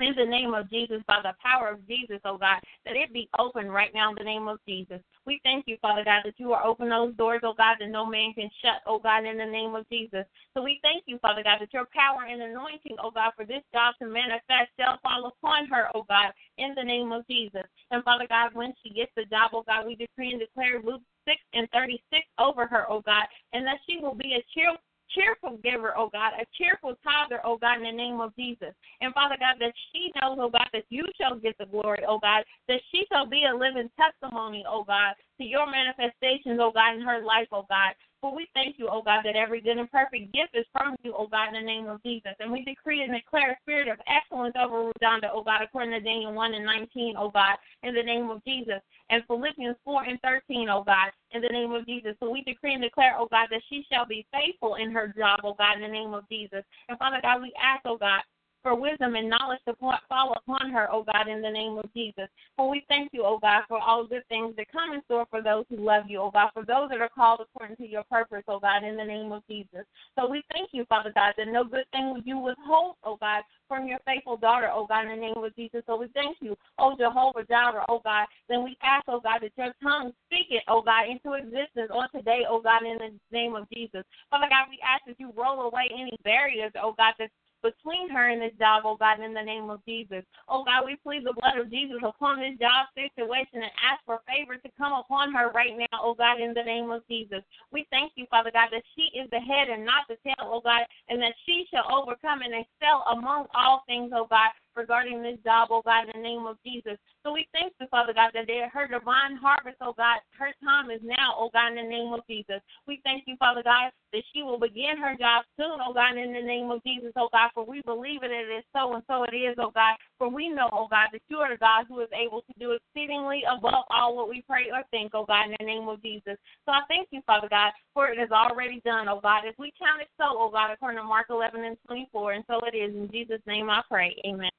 in 0.00 0.14
the 0.16 0.24
name 0.24 0.54
of 0.54 0.68
Jesus, 0.70 1.02
by 1.06 1.20
the 1.22 1.34
power 1.42 1.68
of 1.68 1.86
Jesus, 1.86 2.20
oh 2.24 2.36
God, 2.36 2.60
that 2.84 2.96
it 2.96 3.12
be 3.12 3.28
open 3.38 3.70
right 3.70 3.90
now 3.94 4.10
in 4.10 4.16
the 4.18 4.24
name 4.24 4.48
of 4.48 4.58
Jesus. 4.66 5.00
We 5.26 5.40
thank 5.42 5.64
you, 5.66 5.78
Father 5.80 6.04
God, 6.04 6.22
that 6.24 6.34
you 6.36 6.52
are 6.52 6.64
open 6.64 6.90
those 6.90 7.14
doors, 7.14 7.40
oh 7.44 7.54
God, 7.56 7.76
that 7.80 7.88
no 7.88 8.04
man 8.04 8.34
can 8.34 8.50
shut, 8.62 8.82
oh 8.86 8.98
God, 8.98 9.24
in 9.24 9.38
the 9.38 9.46
name 9.46 9.74
of 9.74 9.88
Jesus. 9.88 10.24
So 10.52 10.62
we 10.62 10.80
thank 10.82 11.04
you, 11.06 11.18
Father 11.18 11.42
God, 11.42 11.58
that 11.60 11.72
your 11.72 11.88
power 11.94 12.24
and 12.28 12.42
anointing, 12.42 12.96
oh 13.02 13.10
God, 13.10 13.32
for 13.36 13.46
this 13.46 13.62
job 13.72 13.94
to 14.00 14.06
manifest 14.06 14.70
shall 14.78 14.98
fall 15.02 15.32
upon 15.32 15.66
her, 15.68 15.88
oh 15.94 16.04
God, 16.08 16.32
in 16.58 16.74
the 16.76 16.84
name 16.84 17.12
of 17.12 17.26
Jesus. 17.26 17.64
And 17.90 18.04
Father 18.04 18.26
God, 18.28 18.54
when 18.54 18.74
she 18.82 18.92
gets 18.92 19.12
the 19.16 19.24
job, 19.24 19.52
oh 19.54 19.64
God, 19.66 19.86
we 19.86 19.96
decree 19.96 20.32
and 20.32 20.40
declare 20.40 20.80
Luke 20.84 21.02
6 21.26 21.40
and 21.54 21.68
36 21.70 22.04
over 22.38 22.66
her, 22.66 22.84
oh 22.90 23.00
God, 23.00 23.24
and 23.52 23.66
that 23.66 23.80
she 23.88 23.98
will 24.00 24.14
be 24.14 24.34
a 24.34 24.44
cheer 24.52 24.76
cheerful 25.10 25.58
giver, 25.62 25.92
oh 25.96 26.08
God, 26.12 26.32
a 26.40 26.46
cheerful 26.56 26.94
tither, 27.04 27.40
oh 27.44 27.58
God, 27.58 27.78
in 27.78 27.84
the 27.84 27.92
name 27.92 28.20
of 28.20 28.34
Jesus. 28.36 28.74
And 29.00 29.12
Father 29.14 29.36
God, 29.38 29.56
that 29.60 29.72
she 29.92 30.10
knows, 30.20 30.38
oh 30.40 30.50
God, 30.50 30.68
that 30.72 30.84
you 30.88 31.04
shall 31.20 31.36
get 31.36 31.56
the 31.58 31.66
glory, 31.66 32.04
oh 32.08 32.18
God, 32.18 32.44
that 32.68 32.80
she 32.90 33.04
shall 33.10 33.26
be 33.26 33.44
a 33.44 33.54
living 33.54 33.90
testimony, 33.96 34.64
oh 34.68 34.84
God, 34.84 35.14
to 35.38 35.44
your 35.44 35.66
manifestations, 35.66 36.58
oh 36.60 36.72
God, 36.72 36.96
in 36.96 37.02
her 37.02 37.22
life, 37.22 37.48
oh 37.52 37.66
God. 37.68 37.94
We 38.32 38.48
thank 38.54 38.78
you, 38.78 38.88
oh 38.90 39.02
God, 39.02 39.22
that 39.24 39.36
every 39.36 39.60
good 39.60 39.76
and 39.78 39.90
perfect 39.90 40.32
gift 40.32 40.54
is 40.54 40.64
from 40.72 40.96
you, 41.02 41.14
oh 41.16 41.26
God, 41.26 41.48
in 41.48 41.54
the 41.54 41.66
name 41.66 41.88
of 41.88 42.02
Jesus. 42.02 42.32
And 42.40 42.52
we 42.52 42.64
decree 42.64 43.02
and 43.02 43.12
declare 43.12 43.52
a 43.52 43.56
spirit 43.62 43.88
of 43.88 43.98
excellence 44.06 44.54
over 44.58 44.90
Rudonda, 44.90 45.28
oh 45.32 45.42
God, 45.42 45.62
according 45.62 45.92
to 45.92 46.00
Daniel 46.00 46.32
1 46.32 46.54
and 46.54 46.64
19, 46.64 47.16
oh 47.18 47.30
God, 47.30 47.56
in 47.82 47.94
the 47.94 48.02
name 48.02 48.30
of 48.30 48.42
Jesus. 48.44 48.80
And 49.10 49.22
Philippians 49.26 49.76
4 49.84 50.04
and 50.04 50.20
13, 50.22 50.68
oh 50.70 50.84
God, 50.84 51.10
in 51.32 51.42
the 51.42 51.48
name 51.48 51.72
of 51.72 51.86
Jesus. 51.86 52.14
So 52.20 52.30
we 52.30 52.42
decree 52.42 52.74
and 52.74 52.82
declare, 52.82 53.16
oh 53.18 53.28
God, 53.30 53.48
that 53.50 53.62
she 53.68 53.84
shall 53.90 54.06
be 54.06 54.26
faithful 54.32 54.76
in 54.76 54.90
her 54.92 55.12
job, 55.16 55.40
oh 55.44 55.54
God, 55.54 55.76
in 55.76 55.82
the 55.82 55.88
name 55.88 56.14
of 56.14 56.28
Jesus. 56.28 56.62
And 56.88 56.98
Father 56.98 57.18
God, 57.20 57.42
we 57.42 57.52
ask, 57.60 57.82
oh 57.84 57.98
God, 57.98 58.22
for 58.64 58.74
wisdom 58.74 59.14
and 59.14 59.28
knowledge 59.28 59.60
to 59.68 59.74
fall 59.76 60.34
upon 60.34 60.70
her, 60.70 60.90
O 60.90 61.04
God, 61.04 61.28
in 61.28 61.42
the 61.42 61.50
name 61.50 61.76
of 61.76 61.84
Jesus. 61.92 62.28
For 62.56 62.70
we 62.70 62.82
thank 62.88 63.10
you, 63.12 63.22
O 63.22 63.38
God, 63.38 63.62
for 63.68 63.78
all 63.78 64.06
good 64.06 64.26
things 64.30 64.56
that 64.56 64.72
come 64.72 64.94
in 64.94 65.02
store 65.04 65.26
for 65.28 65.42
those 65.42 65.66
who 65.68 65.76
love 65.76 66.04
you, 66.08 66.18
O 66.20 66.30
God, 66.30 66.48
for 66.54 66.64
those 66.64 66.88
that 66.88 67.02
are 67.02 67.10
called 67.14 67.40
according 67.42 67.76
to 67.76 67.86
your 67.86 68.04
purpose, 68.04 68.42
O 68.48 68.58
God, 68.58 68.82
in 68.82 68.96
the 68.96 69.04
name 69.04 69.32
of 69.32 69.42
Jesus. 69.48 69.84
So 70.18 70.26
we 70.26 70.42
thank 70.50 70.70
you, 70.72 70.86
Father 70.88 71.12
God, 71.14 71.34
that 71.36 71.46
no 71.46 71.62
good 71.62 71.84
thing 71.92 72.22
you 72.24 72.38
withhold, 72.38 72.96
O 73.04 73.16
God, 73.20 73.42
from 73.68 73.86
your 73.86 73.98
faithful 74.06 74.38
daughter, 74.38 74.70
O 74.72 74.86
God, 74.86 75.02
in 75.02 75.20
the 75.20 75.26
name 75.28 75.44
of 75.44 75.54
Jesus. 75.54 75.82
So 75.86 75.96
we 75.98 76.08
thank 76.14 76.38
you, 76.40 76.56
O 76.78 76.96
Jehovah 76.98 77.44
Jireh, 77.44 77.84
O 77.90 78.00
God. 78.02 78.26
Then 78.48 78.64
we 78.64 78.78
ask, 78.82 79.04
O 79.08 79.20
God, 79.20 79.40
that 79.42 79.52
your 79.58 79.74
tongue 79.82 80.12
speak 80.26 80.46
it, 80.48 80.64
O 80.68 80.80
God, 80.80 81.04
into 81.04 81.36
existence 81.36 81.92
on 81.92 82.08
today, 82.16 82.44
O 82.48 82.62
God, 82.62 82.80
in 82.82 82.96
the 82.96 83.12
name 83.30 83.54
of 83.56 83.68
Jesus. 83.68 84.04
Father 84.30 84.48
God, 84.48 84.72
we 84.72 84.80
ask 84.80 85.04
that 85.06 85.20
you 85.20 85.34
roll 85.36 85.68
away 85.68 85.90
any 85.92 86.16
barriers, 86.24 86.72
O 86.82 86.94
God, 86.96 87.12
that's 87.18 87.32
between 87.64 88.12
her 88.12 88.28
and 88.28 88.44
this 88.44 88.52
job, 88.60 88.84
oh 88.84 89.00
God, 89.00 89.24
in 89.24 89.32
the 89.32 89.42
name 89.42 89.72
of 89.72 89.80
Jesus. 89.88 90.20
Oh 90.46 90.62
God, 90.62 90.84
we 90.84 91.00
plead 91.00 91.24
the 91.24 91.32
blood 91.32 91.56
of 91.56 91.72
Jesus 91.72 91.96
upon 92.04 92.44
this 92.44 92.60
job 92.60 92.92
situation 92.92 93.64
and 93.64 93.72
ask 93.80 94.04
for 94.04 94.20
favor 94.28 94.60
to 94.60 94.70
come 94.76 94.92
upon 94.92 95.32
her 95.32 95.48
right 95.56 95.72
now, 95.72 96.04
oh 96.04 96.14
God, 96.14 96.44
in 96.44 96.52
the 96.52 96.62
name 96.62 96.92
of 96.92 97.00
Jesus. 97.08 97.40
We 97.72 97.88
thank 97.88 98.12
you, 98.20 98.28
Father 98.28 98.52
God, 98.52 98.68
that 98.70 98.84
she 98.92 99.08
is 99.16 99.26
the 99.32 99.40
head 99.40 99.72
and 99.72 99.88
not 99.88 100.04
the 100.12 100.20
tail, 100.20 100.52
oh 100.52 100.60
God, 100.60 100.84
and 101.08 101.16
that 101.24 101.32
she 101.48 101.64
shall 101.72 101.88
overcome 101.88 102.44
and 102.44 102.52
excel 102.52 103.02
among 103.16 103.48
all 103.56 103.82
things, 103.88 104.12
oh 104.14 104.28
God, 104.28 104.52
regarding 104.76 105.22
this 105.22 105.38
job, 105.44 105.68
oh 105.70 105.82
God, 105.84 106.08
in 106.08 106.20
the 106.20 106.22
name 106.22 106.46
of 106.46 106.56
Jesus. 106.64 106.98
So 107.24 107.32
we 107.32 107.48
thank 107.52 107.72
you, 107.80 107.86
Father 107.90 108.12
God, 108.12 108.30
that 108.34 108.48
her 108.48 108.86
divine 108.86 109.36
harvest, 109.36 109.78
oh 109.80 109.94
God, 109.96 110.20
her 110.38 110.52
time 110.62 110.90
is 110.90 111.00
now, 111.02 111.34
oh 111.38 111.50
God, 111.52 111.72
in 111.72 111.76
the 111.76 111.88
name 111.88 112.12
of 112.12 112.20
Jesus. 112.28 112.60
We 112.86 113.00
thank 113.04 113.24
you, 113.26 113.36
Father 113.38 113.62
God, 113.62 113.90
that 114.12 114.22
she 114.32 114.42
will 114.42 114.58
begin 114.58 115.00
her 115.00 115.16
job 115.16 115.44
soon, 115.56 115.80
oh 115.80 115.94
God, 115.94 116.16
in 116.16 116.32
the 116.32 116.42
name 116.42 116.70
of 116.70 116.82
Jesus, 116.84 117.12
oh 117.16 117.28
God, 117.32 117.50
for 117.54 117.64
we 117.64 117.82
believe 117.82 118.22
it, 118.22 118.30
it 118.30 118.50
is 118.52 118.64
so, 118.76 118.94
and 118.94 119.02
so 119.08 119.24
it 119.24 119.34
is, 119.34 119.56
oh 119.58 119.72
God. 119.74 119.96
For 120.18 120.28
we 120.28 120.48
know, 120.48 120.68
oh 120.72 120.86
God, 120.90 121.08
that 121.12 121.22
you 121.28 121.38
are 121.38 121.50
the 121.50 121.58
God 121.58 121.86
who 121.88 122.00
is 122.00 122.12
able 122.12 122.42
to 122.42 122.54
do 122.58 122.76
exceedingly 122.76 123.42
above 123.48 123.88
all 123.90 124.16
what 124.16 124.28
we 124.28 124.44
pray 124.46 124.68
or 124.72 124.82
think, 124.90 125.12
oh 125.14 125.24
God, 125.24 125.46
in 125.50 125.56
the 125.58 125.66
name 125.66 125.88
of 125.88 126.02
Jesus. 126.02 126.36
So 126.66 126.72
I 126.72 126.80
thank 126.88 127.08
you, 127.10 127.20
Father 127.26 127.48
God, 127.48 127.72
for 127.92 128.08
it 128.08 128.18
is 128.18 128.30
already 128.30 128.80
done, 128.84 129.08
oh 129.08 129.20
God, 129.20 129.46
as 129.48 129.54
we 129.58 129.72
count 129.78 130.02
it 130.02 130.08
so, 130.18 130.26
oh 130.28 130.50
God, 130.52 130.70
according 130.72 130.98
to 130.98 131.04
Mark 131.04 131.26
11 131.30 131.64
and 131.64 131.76
24, 131.86 132.32
and 132.32 132.44
so 132.46 132.60
it 132.66 132.76
is. 132.76 132.94
In 132.94 133.10
Jesus' 133.10 133.42
name 133.46 133.70
I 133.70 133.82
pray. 133.88 134.14
Amen. 134.26 134.50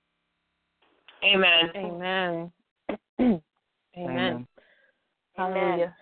Amen. 1.23 1.71
Amen. 1.75 2.51
Amen. 3.19 3.41
Amen. 3.97 4.47
Hallelujah. 5.35 5.95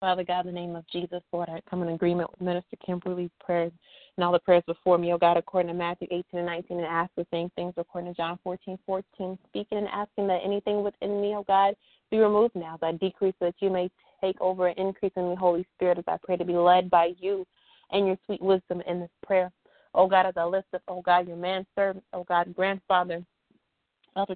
Father 0.00 0.24
God, 0.24 0.46
in 0.46 0.54
the 0.54 0.60
name 0.60 0.76
of 0.76 0.84
Jesus, 0.92 1.22
Lord, 1.32 1.48
I 1.48 1.60
come 1.68 1.82
in 1.82 1.88
agreement 1.88 2.30
with 2.30 2.40
Minister 2.40 2.76
Kimberly's 2.84 3.30
prayers 3.40 3.72
and 4.16 4.24
all 4.24 4.32
the 4.32 4.38
prayers 4.38 4.62
before 4.66 4.98
me, 4.98 5.12
oh 5.12 5.18
God, 5.18 5.36
according 5.36 5.68
to 5.68 5.74
Matthew 5.74 6.06
18 6.10 6.24
and 6.34 6.46
19, 6.46 6.76
and 6.78 6.86
ask 6.86 7.10
the 7.16 7.26
same 7.30 7.50
things 7.56 7.72
according 7.76 8.12
to 8.12 8.16
John 8.16 8.38
14, 8.44 8.78
14, 8.86 9.38
speaking 9.48 9.78
and 9.78 9.88
asking 9.88 10.26
that 10.28 10.40
anything 10.44 10.82
within 10.82 11.20
me, 11.20 11.34
oh 11.34 11.44
God, 11.46 11.74
be 12.10 12.18
removed 12.18 12.54
now, 12.54 12.76
that 12.80 12.86
I 12.86 12.92
decrease 12.92 13.34
that 13.40 13.54
you 13.60 13.70
may 13.70 13.90
take 14.20 14.40
over 14.40 14.68
and 14.68 14.78
increase 14.78 15.12
in 15.16 15.30
the 15.30 15.36
Holy 15.36 15.66
Spirit 15.74 15.98
as 15.98 16.04
I 16.06 16.18
pray 16.22 16.36
to 16.36 16.44
be 16.44 16.54
led 16.54 16.90
by 16.90 17.12
you 17.18 17.46
and 17.90 18.06
your 18.06 18.18
sweet 18.26 18.42
wisdom 18.42 18.82
in 18.86 19.00
this 19.00 19.10
prayer. 19.24 19.50
Oh 19.94 20.06
God, 20.06 20.26
as 20.26 20.34
I 20.36 20.44
lift 20.44 20.68
up, 20.74 20.82
oh 20.88 21.00
God, 21.00 21.26
your 21.26 21.36
man 21.36 21.66
servant, 21.74 22.04
oh 22.12 22.24
God, 22.24 22.54
grandfather, 22.54 23.24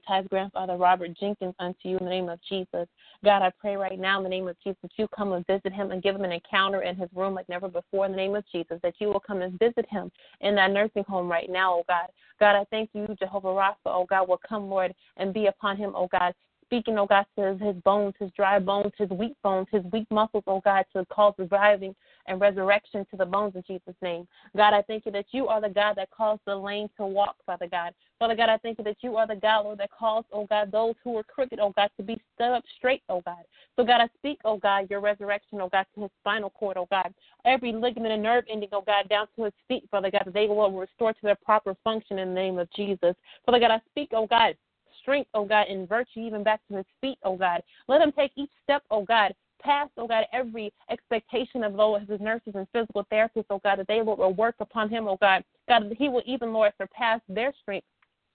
Ty's 0.07 0.27
grandfather, 0.29 0.77
Robert 0.77 1.17
Jenkins, 1.19 1.55
unto 1.59 1.89
you 1.89 1.97
in 1.99 2.05
the 2.05 2.11
name 2.11 2.29
of 2.29 2.39
Jesus. 2.49 2.87
God, 3.25 3.43
I 3.43 3.51
pray 3.59 3.77
right 3.77 3.99
now 3.99 4.19
in 4.19 4.25
the 4.25 4.29
name 4.29 4.49
of 4.49 4.57
Jesus 4.63 4.79
that 4.83 4.93
you 4.97 5.09
come 5.17 5.33
and 5.33 5.47
visit 5.47 5.73
him 5.73 5.91
and 5.91 6.03
give 6.03 6.15
him 6.15 6.25
an 6.25 6.33
encounter 6.33 6.83
in 6.83 6.97
his 6.97 7.09
room 7.15 7.35
like 7.35 7.49
never 7.49 7.69
before 7.69 8.05
in 8.07 8.13
the 8.13 8.17
name 8.17 8.35
of 8.35 8.45
Jesus, 8.53 8.79
that 8.83 8.95
you 8.99 9.09
will 9.09 9.21
come 9.21 9.43
and 9.43 9.59
visit 9.59 9.87
him 9.89 10.11
in 10.41 10.55
that 10.57 10.71
nursing 10.71 11.05
home 11.05 11.29
right 11.29 11.49
now, 11.49 11.75
oh 11.75 11.85
God. 11.89 12.09
God, 12.39 12.57
I 12.57 12.65
thank 12.71 12.91
you, 12.93 13.07
Jehovah 13.19 13.49
Rapha, 13.49 13.75
oh 13.87 14.07
God, 14.09 14.29
will 14.29 14.41
come, 14.47 14.69
Lord, 14.69 14.95
and 15.17 15.33
be 15.33 15.47
upon 15.47 15.77
him, 15.77 15.93
oh 15.95 16.09
God, 16.11 16.35
speaking, 16.71 16.97
oh 16.99 17.07
God, 17.07 17.27
to 17.37 17.57
his 17.61 17.75
bones, 17.83 18.15
his 18.21 18.31
dry 18.37 18.61
bones, 18.61 18.93
his 18.97 19.11
weak 19.11 19.35
bones, 19.43 19.67
his 19.73 19.83
weak 19.93 20.07
muscles, 20.09 20.45
oh 20.47 20.61
God, 20.61 20.85
to 20.95 21.05
cause 21.07 21.35
reviving 21.37 21.97
and 22.29 22.41
resurrection 22.41 23.05
to 23.11 23.17
the 23.17 23.27
bones 23.27 23.57
in 23.57 23.65
Jesus' 23.67 23.97
name. 24.01 24.29
God, 24.57 24.73
I 24.73 24.83
thank 24.83 25.05
you 25.05 25.11
that 25.13 25.27
you 25.33 25.49
are 25.49 25.61
the 25.61 25.69
God 25.69 25.95
that 25.97 26.11
calls 26.13 26.39
the 26.47 26.55
lame 26.55 26.87
to 26.97 27.05
walk, 27.05 27.35
Father 27.45 27.67
God. 27.69 27.93
Father 28.21 28.37
God, 28.37 28.49
I 28.51 28.57
thank 28.59 28.79
you 28.79 28.85
that 28.85 28.99
you 29.01 29.17
are 29.17 29.27
the 29.27 29.35
God, 29.35 29.65
Lord, 29.65 29.79
that 29.79 29.91
calls, 29.91 30.25
oh 30.33 30.47
God, 30.47 30.71
those 30.71 30.95
who 31.03 31.17
are 31.17 31.25
crooked, 31.25 31.59
oh 31.59 31.73
God, 31.77 31.91
to 31.97 32.05
be 32.05 32.21
stood 32.35 32.55
up 32.55 32.63
straight, 32.77 33.03
oh 33.09 33.21
God. 33.27 33.43
So 33.75 33.85
God, 33.85 34.01
I 34.01 34.09
speak, 34.19 34.39
oh 34.45 34.57
God, 34.57 34.89
your 34.91 35.01
resurrection, 35.01 35.61
oh 35.61 35.69
God, 35.69 35.87
to 35.97 36.03
his 36.03 36.11
spinal 36.21 36.51
cord, 36.51 36.77
oh 36.77 36.87
God. 36.89 37.13
Every 37.45 37.73
ligament 37.73 38.13
and 38.13 38.23
nerve 38.23 38.45
ending, 38.49 38.69
oh 38.73 38.85
God, 38.87 39.09
down 39.09 39.27
to 39.35 39.45
his 39.45 39.55
feet, 39.67 39.89
Father 39.91 40.11
God, 40.11 40.23
that 40.27 40.35
they 40.35 40.47
will 40.47 40.71
restore 40.71 41.13
to 41.13 41.21
their 41.23 41.39
proper 41.45 41.75
function 41.83 42.21
in 42.21 42.29
the 42.29 42.35
name 42.35 42.59
of 42.59 42.71
Jesus. 42.77 43.17
Father 43.45 43.59
God, 43.59 43.73
I 43.73 43.81
speak, 43.91 44.11
oh 44.13 44.29
God, 44.29 44.55
strength, 45.01 45.31
oh 45.35 45.45
God, 45.45 45.67
and 45.69 45.89
virtue 45.89 46.21
even 46.21 46.43
back 46.43 46.61
to 46.69 46.77
his 46.77 46.87
feet, 47.01 47.19
oh 47.25 47.37
God. 47.37 47.63
Let 47.89 48.01
him 48.01 48.13
take 48.13 48.33
each 48.37 48.51
step, 48.63 48.83
oh 48.91 49.05
God, 49.05 49.35
past, 49.63 49.91
oh 49.97 50.07
God, 50.07 50.25
every 50.33 50.73
expectation 50.91 51.63
of 51.65 51.77
those 51.77 52.01
his 52.09 52.21
nurses 52.21 52.55
and 52.55 52.67
physical 52.73 53.07
therapists, 53.13 53.47
oh 53.51 53.61
God, 53.63 53.79
that 53.79 53.89
they 53.89 54.03
will 54.03 54.35
work 54.35 54.57
upon 54.61 54.89
him, 54.89 55.09
oh 55.09 55.19
God. 55.21 55.45
God, 55.69 55.93
he 55.99 56.09
will 56.09 56.23
even, 56.27 56.53
Lord, 56.53 56.73
surpass 56.79 57.21
their 57.29 57.53
strength 57.61 57.87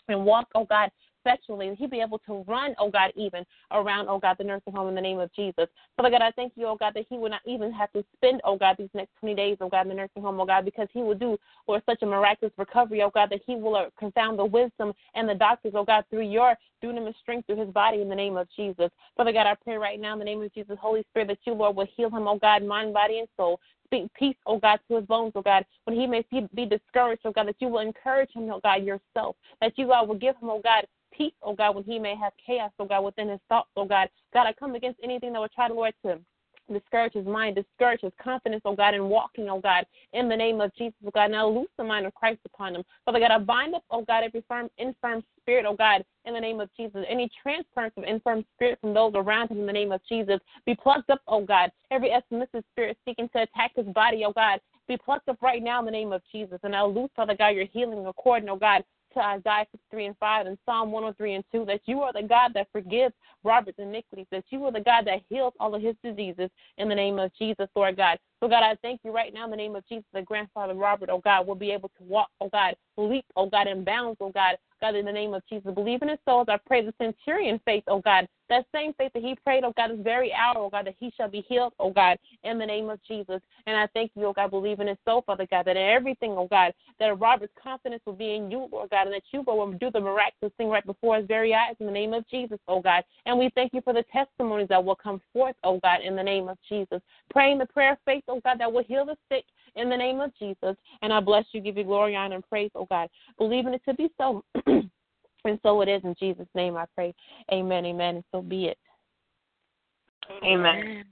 and 0.08 0.26
walk, 0.26 0.48
oh 0.56 0.66
God, 0.66 0.90
sexually. 1.26 1.76
He'd 1.78 1.92
be 1.92 2.00
able 2.00 2.20
to 2.20 2.46
run, 2.48 2.76
oh 2.80 2.90
God, 2.90 3.12
even 3.18 3.46
around, 3.72 4.08
oh 4.08 4.20
God, 4.20 4.38
the 4.38 4.46
nursing 4.46 4.74
home 4.74 4.88
in 4.88 4.96
the 4.96 5.02
name 5.02 5.20
of 5.20 5.34
Jesus. 5.34 5.68
Father 5.98 6.10
God, 6.10 6.22
I 6.22 6.32
thank 6.32 6.54
you, 6.56 6.68
oh 6.68 6.78
God, 6.78 6.94
that 6.96 7.06
he 7.10 7.18
would 7.18 7.32
not 7.32 7.42
even 7.46 7.72
have 7.74 7.92
to 7.94 8.06
spend, 8.16 8.42
oh 8.44 8.58
God, 8.58 8.76
these 8.78 8.90
next 8.94 9.12
20 9.20 9.36
days, 9.36 9.58
oh 9.60 9.70
God, 9.70 9.82
in 9.82 9.90
the 9.90 9.96
nursing 9.96 10.22
home, 10.22 10.40
oh 10.40 10.46
God, 10.46 10.64
because 10.64 10.88
he 10.94 11.02
will 11.02 11.16
do, 11.16 11.38
Lord, 11.68 11.82
such 11.86 12.02
a 12.02 12.06
miraculous 12.06 12.54
recovery, 12.58 13.02
oh 13.02 13.12
God, 13.14 13.30
that 13.32 13.42
he 13.46 13.56
will 13.56 13.76
uh, 13.76 13.86
confound 13.98 14.40
the 14.40 14.46
wisdom 14.46 14.94
and 15.16 15.28
the 15.28 15.36
doctors, 15.36 15.74
oh 15.76 15.84
God, 15.84 16.06
through 16.10 16.30
your 16.30 16.56
dunamis 16.84 17.16
strength 17.22 17.48
through 17.48 17.60
his 17.60 17.70
body 17.70 18.02
in 18.02 18.10
the 18.10 18.16
name 18.16 18.38
of 18.38 18.48
Jesus. 18.56 18.90
Father 19.18 19.34
God, 19.34 19.48
I 19.48 19.56
pray 19.64 19.78
right 19.78 20.00
now 20.00 20.14
in 20.14 20.20
the 20.20 20.26
name 20.26 20.42
of 20.42 20.54
Jesus, 20.54 20.78
Holy 20.80 21.04
Spirit, 21.10 21.30
that 21.30 21.40
you, 21.46 21.54
Lord, 21.54 21.76
will 21.76 21.88
heal 21.96 22.10
him, 22.10 22.28
oh 22.28 22.38
God, 22.38 22.64
mind, 22.64 22.94
body, 22.94 23.20
and 23.20 23.28
soul. 23.38 23.60
Speak 23.86 24.12
peace, 24.14 24.36
oh 24.46 24.58
God, 24.58 24.80
to 24.88 24.98
his 24.98 25.06
bones, 25.06 25.34
oh 25.36 25.42
God. 25.42 25.66
When 25.86 25.96
he 25.96 26.08
may 26.08 26.26
be 26.54 26.66
discouraged, 26.66 27.22
oh 27.26 27.32
God, 27.32 27.48
that 27.48 27.56
you 27.60 27.68
will 27.68 27.80
encourage 27.80 28.32
him, 28.34 28.50
oh 28.52 28.60
God, 28.64 28.84
yourself. 28.84 29.36
That 29.62 29.78
you, 29.78 29.88
God, 29.88 30.08
will 30.08 30.16
give 30.16 30.36
him, 30.38 30.50
oh 30.50 30.62
God, 30.64 30.86
peace, 31.18 31.34
oh 31.42 31.54
God, 31.54 31.76
when 31.76 31.84
he 31.84 32.00
may 32.00 32.16
have 32.16 32.34
chaos, 32.46 32.72
oh 32.80 32.86
God, 32.86 33.04
within 33.04 33.30
his 33.30 33.40
thoughts, 33.50 33.70
oh 33.76 33.86
God. 33.86 34.10
God, 34.34 34.48
I 34.48 34.54
come 34.54 34.76
against 34.76 35.00
anything 35.04 35.34
that 35.34 35.40
would 35.40 35.52
try 35.52 35.68
to, 35.68 35.74
Lord, 35.74 35.94
to 36.06 36.20
discourage 36.72 37.14
his 37.14 37.26
mind, 37.26 37.56
discourage 37.56 38.02
his 38.02 38.12
confidence, 38.22 38.62
oh 38.66 38.76
God, 38.76 38.94
in 38.94 39.06
walking, 39.06 39.50
oh 39.50 39.60
God, 39.60 39.86
in 40.14 40.28
the 40.30 40.36
name 40.36 40.62
of 40.62 40.74
Jesus, 40.76 40.96
oh 41.06 41.12
God. 41.14 41.32
Now 41.32 41.48
loose 41.48 41.70
the 41.78 41.84
mind 41.84 42.06
of 42.06 42.14
Christ 42.16 42.40
upon 42.46 42.76
him. 42.76 42.84
Father 43.06 43.20
God, 43.20 43.32
I 43.32 43.40
bind 43.40 43.76
up, 43.76 43.84
oh 43.92 44.04
God, 44.04 44.24
every 44.24 44.44
firm, 44.48 44.70
infirm 44.78 45.24
spirit, 45.42 45.66
oh 45.68 45.76
God, 45.76 46.04
in 46.26 46.34
the 46.34 46.40
name 46.40 46.60
of 46.60 46.70
Jesus. 46.76 47.06
Any 47.08 47.30
transference 47.42 47.94
of 47.98 48.04
infirm 48.04 48.46
spirit 48.56 48.80
from 48.82 48.94
those 48.94 49.14
around 49.16 49.52
him 49.52 49.60
in 49.60 49.66
the 49.66 49.74
name 49.74 49.92
of 49.92 50.02
Jesus 50.10 50.40
be 50.66 50.76
plucked 50.76 51.10
up, 51.10 51.22
oh 51.28 51.46
God. 51.46 51.72
Every 51.92 52.12
submissive 52.30 52.64
spirit 52.72 52.98
seeking 53.06 53.30
to 53.30 53.44
attack 53.44 53.72
his 53.76 53.86
body, 53.88 54.24
oh 54.26 54.34
God, 54.34 54.60
be 54.88 54.98
plucked 54.98 55.30
up 55.30 55.42
right 55.42 55.64
now 55.64 55.80
in 55.80 55.86
the 55.86 55.92
name 55.92 56.12
of 56.12 56.22
Jesus. 56.32 56.60
And 56.64 56.76
I 56.76 56.84
loose, 56.84 57.10
Father 57.16 57.36
God, 57.38 57.50
your 57.50 57.66
healing 57.66 58.06
according, 58.06 58.50
oh 58.50 58.56
God, 58.56 58.84
to 59.16 59.24
Isaiah 59.24 59.66
53 59.72 60.06
and 60.06 60.18
5 60.20 60.46
and 60.48 60.58
Psalm 60.66 60.92
103 60.92 61.36
and 61.36 61.44
2 61.52 61.66
that 61.66 61.82
you 61.86 62.02
are 62.02 62.14
the 62.14 62.24
God 62.24 62.52
that 62.54 62.68
forgives 62.72 63.14
Robert's 63.44 63.80
iniquities, 63.80 64.28
that 64.32 64.46
you 64.50 64.64
are 64.66 64.72
the 64.72 64.82
God 64.82 65.06
that 65.08 65.22
heals 65.30 65.54
all 65.60 65.74
of 65.76 65.82
his 65.82 65.96
diseases 66.04 66.50
in 66.78 66.90
the 66.90 66.96
name 66.96 67.20
of 67.20 67.32
Jesus, 67.38 67.68
Lord 67.76 67.98
God. 67.98 68.20
So, 68.42 68.50
God, 68.50 68.64
I 68.64 68.76
thank 68.82 69.02
you 69.04 69.12
right 69.12 69.34
now 69.34 69.46
in 69.46 69.52
the 69.52 69.58
name 69.58 69.76
of 69.76 69.88
Jesus 69.88 70.06
that 70.14 70.26
grandfather 70.26 70.74
Robert, 70.74 71.10
oh 71.10 71.22
God, 71.24 71.48
will 71.48 71.56
be 71.56 71.72
able 71.72 71.90
to 71.98 72.04
walk, 72.04 72.30
oh 72.42 72.50
God, 72.50 72.76
leap, 72.98 73.26
oh 73.36 73.50
God, 73.50 73.68
in 73.68 73.84
bounds, 73.84 74.18
oh 74.20 74.32
God, 74.32 74.58
God, 74.82 74.96
in 74.96 75.06
the 75.06 75.12
name 75.12 75.34
of 75.34 75.42
Jesus. 75.48 75.74
Believe 75.74 76.02
in 76.02 76.10
his 76.10 76.20
soul 76.26 76.42
as 76.42 76.48
I 76.50 76.58
pray 76.66 76.86
the 76.86 76.94
centurion 77.02 77.60
faith, 77.66 77.84
oh 77.88 78.02
God. 78.02 78.28
That 78.48 78.66
same 78.76 78.94
faith 78.94 79.12
that 79.14 79.24
he 79.24 79.36
prayed, 79.44 79.64
oh 79.64 79.74
God, 79.76 79.90
this 79.90 80.00
very 80.04 80.32
hour, 80.32 80.58
oh 80.58 80.70
God, 80.70 80.86
that 80.86 80.96
he 81.00 81.12
shall 81.18 81.30
be 81.30 81.42
healed, 81.48 81.74
oh 81.80 81.90
God, 81.90 82.18
in 82.44 82.60
the 82.60 82.66
name 82.66 82.90
of 82.90 83.00
Jesus. 83.08 83.42
And 83.66 83.76
I 83.76 83.88
thank 83.94 84.12
you, 84.16 84.26
oh 84.26 84.34
God, 84.34 84.52
believe 84.52 84.80
in 84.80 84.88
his 84.88 84.98
soul, 85.06 85.24
Father 85.26 85.48
God, 85.50 85.66
that 85.66 85.78
in 85.78 85.84
everything, 85.84 86.32
oh 86.38 86.48
God, 86.48 86.74
that 87.00 87.20
Robert's 87.20 87.54
confidence 87.62 88.04
will 88.06 88.14
be 88.14 88.36
in 88.36 88.52
you, 88.52 88.70
Lord 88.72 88.92
God, 88.92 89.08
and 89.08 89.16
that 89.16 89.24
you 89.32 89.42
will 89.42 89.72
do 89.74 89.90
the 89.90 90.00
miraculous 90.00 90.54
thing 90.58 90.70
right 90.70 90.86
before 90.86 91.18
his 91.18 91.26
very 91.26 91.54
eyes 91.56 91.76
in 91.80 91.88
the 91.88 91.92
name 91.92 92.14
of 92.14 92.28
Jesus, 92.30 92.60
oh 92.68 92.82
God. 92.82 93.04
And 93.26 93.40
we 93.40 93.50
thank 93.56 93.74
you 93.74 93.82
for 93.82 93.94
the 93.94 94.04
testimonies 94.14 94.68
that 94.70 94.84
will 94.84 94.96
come 94.96 95.22
forth, 95.34 95.56
oh 95.64 95.80
God, 95.82 96.02
in 96.06 96.16
the 96.16 96.24
name 96.24 96.48
of 96.48 96.58
Jesus. 96.70 97.02
Praying 97.32 97.58
the 97.58 97.66
prayer 97.66 97.94
of 97.94 97.98
faith, 98.06 98.24
oh 98.28 98.42
God, 98.44 98.60
that 98.60 98.72
will 98.72 98.84
heal 98.84 99.06
the 99.06 99.16
sick 99.30 99.46
in 99.76 99.90
the 99.90 99.98
name 99.98 100.22
of 100.22 100.32
Jesus. 100.38 100.76
And 101.02 101.12
I 101.12 101.20
bless 101.20 101.46
you, 101.52 101.62
give 101.62 101.78
you 101.78 101.84
glory, 101.84 102.16
honor, 102.16 102.36
and 102.36 102.50
praise, 102.50 102.72
oh 102.76 102.88
God. 102.90 103.10
Believing 103.38 103.74
it 103.74 103.82
to 103.88 103.94
be 103.94 104.10
so. 104.18 104.44
And 105.46 105.60
so 105.62 105.82
it 105.82 105.88
is 105.88 106.02
in 106.04 106.16
Jesus' 106.20 106.48
name 106.56 106.76
I 106.76 106.86
pray. 106.96 107.14
Amen, 107.54 107.86
amen, 107.86 108.16
and 108.16 108.24
so 108.32 108.42
be 108.42 108.66
it. 108.66 108.78
Amen. 110.44 111.06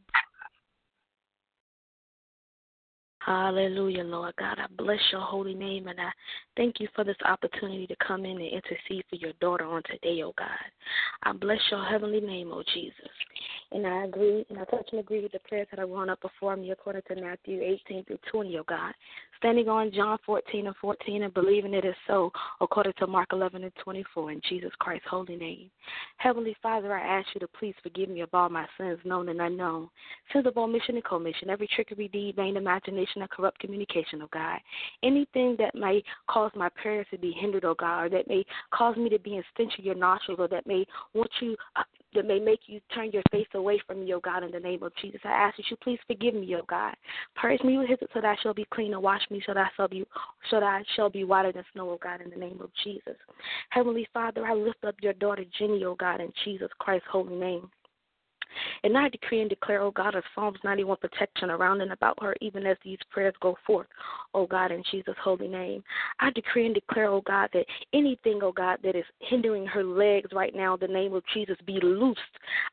Hallelujah, 3.19 4.03
Lord 4.03 4.35
God. 4.37 4.57
I 4.59 4.65
bless 4.75 4.99
your 5.11 5.21
holy 5.21 5.53
name 5.53 5.87
and 5.87 5.99
I 5.99 6.09
thank 6.57 6.81
you 6.81 6.89
for 6.93 7.05
this 7.05 7.15
opportunity 7.23 7.87
to 7.87 7.95
come 8.05 8.25
in 8.25 8.31
and 8.31 8.41
intercede 8.41 9.05
for 9.09 9.15
your 9.15 9.31
daughter 9.39 9.65
on 9.65 9.81
today, 9.83 10.23
oh 10.23 10.33
God. 10.37 10.49
I 11.23 11.31
bless 11.31 11.59
your 11.71 11.85
heavenly 11.85 12.19
name, 12.19 12.51
oh 12.51 12.63
Jesus. 12.73 12.95
And 13.73 13.87
I 13.87 14.05
agree, 14.05 14.45
and 14.49 14.59
I 14.59 14.65
touch 14.65 14.87
and 14.91 14.99
agree 14.99 15.23
with 15.23 15.31
the 15.31 15.39
prayers 15.39 15.67
that 15.71 15.79
are 15.79 15.87
going 15.87 16.07
up 16.07 16.21
before 16.21 16.55
me 16.55 16.69
according 16.69 17.01
to 17.07 17.15
Matthew 17.15 17.59
18 17.63 18.05
through 18.05 18.19
20, 18.31 18.55
O 18.55 18.59
oh 18.59 18.63
God. 18.67 18.93
Standing 19.39 19.67
on 19.67 19.91
John 19.91 20.19
14 20.25 20.67
and 20.67 20.75
14 20.79 21.23
and 21.23 21.33
believing 21.33 21.73
it 21.73 21.83
is 21.83 21.95
so 22.07 22.31
according 22.61 22.93
to 22.99 23.07
Mark 23.07 23.29
11 23.33 23.63
and 23.63 23.73
24 23.83 24.31
in 24.31 24.41
Jesus 24.47 24.69
Christ's 24.77 25.07
holy 25.09 25.35
name. 25.35 25.71
Heavenly 26.17 26.55
Father, 26.61 26.95
I 26.95 27.17
ask 27.17 27.27
you 27.33 27.39
to 27.39 27.47
please 27.47 27.73
forgive 27.81 28.09
me 28.09 28.21
of 28.21 28.29
all 28.31 28.47
my 28.47 28.67
sins, 28.77 28.99
known 29.05 29.29
and 29.29 29.41
unknown, 29.41 29.89
sins 30.31 30.45
of 30.45 30.55
omission 30.55 30.95
and 30.95 31.03
commission, 31.03 31.49
every 31.49 31.67
trickery, 31.75 32.07
deed, 32.09 32.35
vain 32.35 32.57
imagination, 32.57 33.21
and 33.21 33.29
corrupt 33.31 33.59
communication, 33.59 34.21
oh 34.21 34.29
God. 34.31 34.59
Anything 35.01 35.55
that 35.57 35.73
may 35.73 36.03
cause 36.29 36.51
my 36.55 36.69
prayers 36.69 37.07
to 37.09 37.17
be 37.17 37.31
hindered, 37.31 37.65
oh 37.65 37.75
God, 37.77 38.03
or 38.03 38.09
that 38.09 38.27
may 38.27 38.45
cause 38.71 38.95
me 38.97 39.09
to 39.09 39.19
be 39.19 39.35
in 39.35 39.43
stench 39.55 39.73
of 39.79 39.83
your 39.83 39.95
nostrils, 39.95 40.39
or 40.39 40.47
that 40.49 40.67
may 40.67 40.85
want 41.15 41.31
you 41.41 41.57
uh, 41.75 41.83
that 42.13 42.25
may 42.25 42.39
make 42.39 42.61
you 42.67 42.79
turn 42.93 43.11
your 43.11 43.23
face 43.31 43.47
away 43.55 43.62
from 43.87 44.05
me, 44.05 44.13
O 44.13 44.19
God, 44.19 44.43
in 44.43 44.51
the 44.51 44.59
name 44.59 44.83
of 44.83 44.93
Jesus. 45.01 45.21
I 45.23 45.29
ask 45.29 45.57
that 45.57 45.65
you 45.69 45.77
please 45.77 45.99
forgive 46.07 46.33
me, 46.33 46.55
O 46.55 46.61
God. 46.67 46.95
Purge 47.35 47.61
me 47.63 47.77
with 47.77 47.89
hyssop 47.89 48.09
so 48.13 48.21
that 48.21 48.27
I 48.27 48.41
shall 48.41 48.53
be 48.53 48.65
clean, 48.71 48.93
and 48.93 49.01
wash 49.01 49.21
me 49.29 49.41
so 49.45 49.53
that 49.53 49.65
I 49.65 49.69
shall 49.75 49.87
be 49.87 50.05
so 50.49 50.59
that 50.59 50.63
I 50.63 50.83
shall 50.95 51.09
be 51.09 51.23
whiter 51.23 51.51
than 51.51 51.63
snow, 51.73 51.89
O 51.89 51.99
God, 52.01 52.21
in 52.21 52.29
the 52.29 52.35
name 52.35 52.59
of 52.61 52.69
Jesus. 52.83 53.15
Heavenly 53.69 54.07
Father, 54.13 54.45
I 54.45 54.53
lift 54.53 54.83
up 54.85 54.95
your 55.01 55.13
daughter 55.13 55.45
Jenny, 55.57 55.83
O 55.85 55.95
God, 55.95 56.21
in 56.21 56.31
Jesus 56.43 56.69
Christ's 56.79 57.07
holy 57.11 57.35
name. 57.35 57.69
And 58.83 58.97
I 58.97 59.09
decree 59.09 59.41
and 59.41 59.49
declare, 59.49 59.81
oh 59.81 59.91
God, 59.91 60.15
of 60.15 60.23
Psalms 60.33 60.59
91 60.63 60.97
protection 60.97 61.49
around 61.49 61.81
and 61.81 61.91
about 61.91 62.21
her, 62.21 62.35
even 62.41 62.65
as 62.65 62.77
these 62.83 62.97
prayers 63.09 63.33
go 63.41 63.57
forth, 63.65 63.87
oh 64.33 64.45
God, 64.45 64.71
in 64.71 64.83
Jesus' 64.91 65.15
holy 65.23 65.47
name. 65.47 65.83
I 66.19 66.31
decree 66.31 66.65
and 66.65 66.75
declare, 66.75 67.07
oh 67.07 67.21
God, 67.21 67.49
that 67.53 67.65
anything, 67.93 68.39
oh 68.41 68.51
God, 68.51 68.79
that 68.83 68.95
is 68.95 69.05
hindering 69.19 69.65
her 69.65 69.83
legs 69.83 70.29
right 70.33 70.55
now, 70.55 70.75
the 70.77 70.87
name 70.87 71.13
of 71.13 71.23
Jesus, 71.33 71.57
be 71.65 71.79
loosed. 71.81 72.19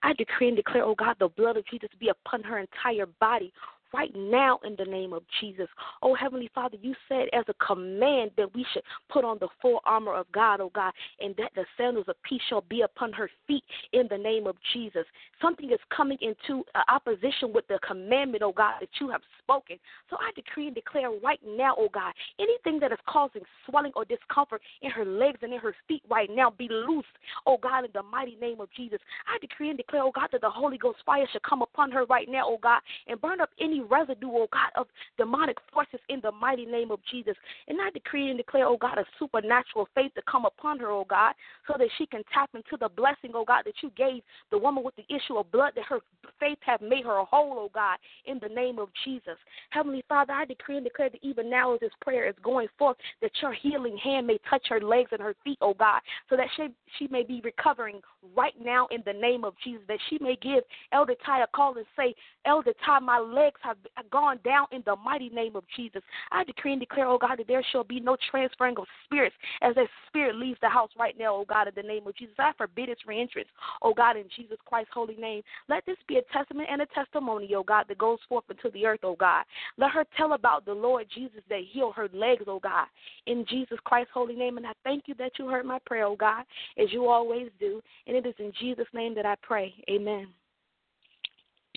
I 0.02 0.12
decree 0.14 0.48
and 0.48 0.56
declare, 0.56 0.84
oh 0.84 0.94
God, 0.94 1.16
the 1.18 1.28
blood 1.28 1.56
of 1.56 1.66
Jesus 1.66 1.90
be 1.98 2.08
upon 2.08 2.42
her 2.42 2.58
entire 2.58 3.06
body 3.20 3.52
right 3.92 4.14
now 4.14 4.58
in 4.64 4.76
the 4.78 4.84
name 4.84 5.12
of 5.12 5.22
Jesus. 5.40 5.68
Oh, 6.02 6.14
Heavenly 6.14 6.50
Father, 6.54 6.76
you 6.80 6.94
said 7.08 7.26
as 7.32 7.44
a 7.48 7.64
command 7.64 8.30
that 8.36 8.54
we 8.54 8.64
should 8.72 8.82
put 9.10 9.24
on 9.24 9.38
the 9.40 9.48
full 9.60 9.80
armor 9.84 10.14
of 10.14 10.30
God, 10.32 10.60
oh 10.60 10.70
God, 10.74 10.92
and 11.20 11.34
that 11.36 11.50
the 11.54 11.64
sandals 11.76 12.06
of 12.08 12.16
peace 12.22 12.40
shall 12.48 12.62
be 12.62 12.82
upon 12.82 13.12
her 13.12 13.30
feet 13.46 13.64
in 13.92 14.06
the 14.10 14.18
name 14.18 14.46
of 14.46 14.56
Jesus. 14.72 15.04
Something 15.40 15.70
is 15.70 15.78
coming 15.94 16.18
into 16.20 16.64
uh, 16.74 16.80
opposition 16.88 17.52
with 17.52 17.66
the 17.68 17.78
commandment, 17.86 18.42
oh 18.42 18.52
God, 18.52 18.74
that 18.80 18.88
you 19.00 19.10
have 19.10 19.22
spoken. 19.42 19.76
So 20.08 20.16
I 20.16 20.30
decree 20.34 20.66
and 20.66 20.74
declare 20.74 21.10
right 21.22 21.40
now, 21.46 21.74
oh 21.78 21.88
God, 21.92 22.12
anything 22.38 22.80
that 22.80 22.92
is 22.92 22.98
causing 23.08 23.42
swelling 23.68 23.92
or 23.96 24.04
discomfort 24.04 24.62
in 24.82 24.90
her 24.90 25.04
legs 25.04 25.38
and 25.42 25.52
in 25.52 25.60
her 25.60 25.74
feet 25.88 26.02
right 26.10 26.30
now 26.32 26.50
be 26.50 26.68
loosed, 26.68 27.08
oh 27.46 27.58
God, 27.60 27.84
in 27.84 27.90
the 27.92 28.02
mighty 28.02 28.36
name 28.40 28.60
of 28.60 28.68
Jesus. 28.76 28.98
I 29.26 29.38
decree 29.38 29.68
and 29.68 29.76
declare, 29.76 30.02
oh 30.02 30.12
God, 30.14 30.28
that 30.32 30.40
the 30.40 30.50
Holy 30.50 30.78
Ghost 30.78 30.98
fire 31.04 31.26
should 31.32 31.42
come 31.42 31.62
upon 31.62 31.90
her 31.92 32.04
right 32.06 32.28
now, 32.28 32.44
oh 32.46 32.58
God, 32.62 32.80
and 33.06 33.20
burn 33.20 33.40
up 33.40 33.50
any 33.60 33.79
residue, 33.84 34.30
oh 34.30 34.48
God, 34.52 34.70
of 34.76 34.86
demonic 35.16 35.56
forces 35.72 36.00
in 36.08 36.20
the 36.22 36.32
mighty 36.32 36.66
name 36.66 36.90
of 36.90 37.00
Jesus. 37.10 37.34
And 37.68 37.78
I 37.80 37.90
decree 37.90 38.28
and 38.28 38.38
declare, 38.38 38.66
oh 38.66 38.76
God, 38.76 38.98
a 38.98 39.04
supernatural 39.18 39.88
faith 39.94 40.12
to 40.14 40.22
come 40.30 40.44
upon 40.44 40.78
her, 40.80 40.90
oh 40.90 41.06
God, 41.08 41.34
so 41.66 41.74
that 41.78 41.88
she 41.98 42.06
can 42.06 42.22
tap 42.32 42.50
into 42.54 42.76
the 42.78 42.88
blessing, 42.88 43.32
oh 43.34 43.44
God, 43.44 43.62
that 43.64 43.74
you 43.82 43.90
gave 43.96 44.22
the 44.50 44.58
woman 44.58 44.84
with 44.84 44.94
the 44.96 45.04
issue 45.14 45.36
of 45.36 45.50
blood, 45.52 45.72
that 45.76 45.84
her 45.84 46.00
faith 46.38 46.58
have 46.62 46.80
made 46.80 47.04
her 47.04 47.22
whole, 47.24 47.54
oh 47.56 47.70
God, 47.72 47.98
in 48.26 48.38
the 48.40 48.48
name 48.48 48.78
of 48.78 48.88
Jesus. 49.04 49.36
Heavenly 49.70 50.04
Father, 50.08 50.32
I 50.32 50.44
decree 50.44 50.76
and 50.76 50.84
declare 50.84 51.10
that 51.10 51.22
even 51.22 51.50
now 51.50 51.74
as 51.74 51.80
this 51.80 51.90
prayer 52.00 52.28
is 52.28 52.34
going 52.42 52.68
forth, 52.78 52.96
that 53.22 53.32
your 53.42 53.52
healing 53.52 53.96
hand 53.96 54.26
may 54.26 54.38
touch 54.48 54.66
her 54.68 54.80
legs 54.80 55.10
and 55.12 55.20
her 55.20 55.34
feet, 55.44 55.58
oh 55.60 55.74
God, 55.74 56.00
so 56.28 56.36
that 56.36 56.46
she, 56.56 56.68
she 56.98 57.08
may 57.08 57.22
be 57.22 57.40
recovering 57.44 58.00
right 58.36 58.54
now 58.62 58.86
in 58.90 59.02
the 59.06 59.12
name 59.12 59.44
of 59.44 59.54
Jesus, 59.62 59.82
that 59.88 59.98
she 60.08 60.18
may 60.20 60.36
give 60.42 60.64
Elder 60.92 61.14
Ty 61.24 61.42
a 61.42 61.46
call 61.46 61.76
and 61.76 61.86
say, 61.96 62.14
Elder 62.44 62.72
Ty, 62.84 63.00
my 63.00 63.18
legs 63.18 63.60
have 63.62 63.69
gone 64.10 64.38
down 64.44 64.66
in 64.72 64.82
the 64.86 64.96
mighty 64.96 65.28
name 65.28 65.56
of 65.56 65.64
Jesus. 65.76 66.02
I 66.30 66.44
decree 66.44 66.72
and 66.72 66.80
declare, 66.80 67.06
oh 67.06 67.18
God, 67.18 67.38
that 67.38 67.48
there 67.48 67.64
shall 67.72 67.84
be 67.84 68.00
no 68.00 68.16
transferring 68.30 68.76
of 68.78 68.86
spirits 69.04 69.34
as 69.62 69.74
that 69.74 69.86
spirit 70.08 70.36
leaves 70.36 70.58
the 70.60 70.68
house 70.68 70.90
right 70.98 71.16
now, 71.18 71.34
oh 71.34 71.44
God, 71.48 71.68
in 71.68 71.74
the 71.74 71.82
name 71.82 72.06
of 72.06 72.16
Jesus. 72.16 72.34
I 72.38 72.52
forbid 72.56 72.88
its 72.88 73.02
reentrance, 73.08 73.48
oh 73.82 73.94
God, 73.94 74.16
in 74.16 74.24
Jesus 74.36 74.58
Christ's 74.66 74.92
holy 74.94 75.16
name. 75.16 75.42
Let 75.68 75.84
this 75.86 75.96
be 76.08 76.16
a 76.16 76.22
testament 76.32 76.68
and 76.70 76.82
a 76.82 76.86
testimony, 76.86 77.50
oh 77.54 77.62
God, 77.62 77.86
that 77.88 77.98
goes 77.98 78.18
forth 78.28 78.44
into 78.50 78.70
the 78.72 78.86
earth, 78.86 79.00
oh 79.02 79.16
God. 79.18 79.44
Let 79.76 79.90
her 79.92 80.04
tell 80.16 80.32
about 80.32 80.64
the 80.64 80.74
Lord 80.74 81.06
Jesus 81.14 81.42
that 81.48 81.60
healed 81.70 81.94
her 81.94 82.08
legs, 82.12 82.44
oh 82.46 82.60
God, 82.60 82.86
in 83.26 83.44
Jesus 83.48 83.78
Christ's 83.84 84.12
holy 84.12 84.34
name. 84.34 84.56
And 84.56 84.66
I 84.66 84.72
thank 84.84 85.04
you 85.06 85.14
that 85.16 85.32
you 85.38 85.48
heard 85.48 85.66
my 85.66 85.78
prayer, 85.86 86.04
oh 86.04 86.16
God, 86.16 86.44
as 86.78 86.92
you 86.92 87.08
always 87.08 87.48
do. 87.58 87.80
And 88.06 88.16
it 88.16 88.26
is 88.26 88.34
in 88.38 88.52
Jesus' 88.60 88.86
name 88.92 89.14
that 89.14 89.26
I 89.26 89.36
pray. 89.42 89.74
Amen. 89.88 90.28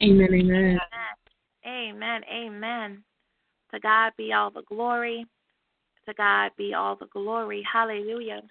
Amen. 0.02 0.28
Amen. 0.34 0.56
Amen. 0.58 0.80
Amen. 1.66 2.22
Amen. 2.32 3.04
To 3.74 3.80
God 3.80 4.14
be 4.18 4.34
all 4.34 4.52
the 4.52 4.64
glory. 4.64 5.26
To 6.08 6.14
God 6.14 6.52
be 6.58 6.74
all 6.74 6.96
the 6.96 7.08
glory. 7.08 7.66
Hallelujah. 7.72 8.42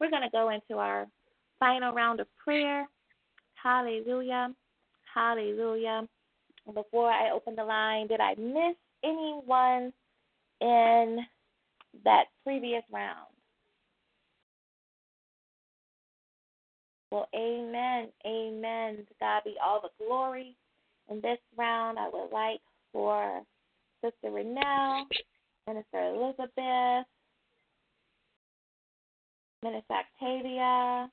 We're 0.00 0.10
going 0.10 0.22
to 0.22 0.30
go 0.30 0.50
into 0.50 0.80
our 0.80 1.06
final 1.58 1.92
round 1.92 2.20
of 2.20 2.26
prayer. 2.42 2.86
Hallelujah. 3.54 4.54
Hallelujah. 5.12 6.06
Before 6.72 7.10
I 7.10 7.30
open 7.30 7.56
the 7.56 7.64
line, 7.64 8.08
did 8.08 8.20
I 8.20 8.34
miss 8.34 8.76
anyone 9.02 9.92
in 10.60 11.18
that 12.04 12.24
previous 12.44 12.82
round? 12.92 13.26
Well, 17.10 17.28
amen. 17.34 18.08
Amen. 18.26 18.96
To 18.96 19.14
God 19.18 19.42
be 19.44 19.54
all 19.64 19.80
the 19.80 20.04
glory. 20.04 20.54
In 21.10 21.20
this 21.22 21.38
round, 21.56 21.98
I 21.98 22.08
would 22.12 22.30
like 22.32 22.60
for 22.92 23.42
Sister 24.04 24.28
Renelle, 24.28 25.04
Minister 25.66 26.14
Elizabeth, 26.14 27.06
Minister 29.62 29.94
Octavia, 29.94 31.10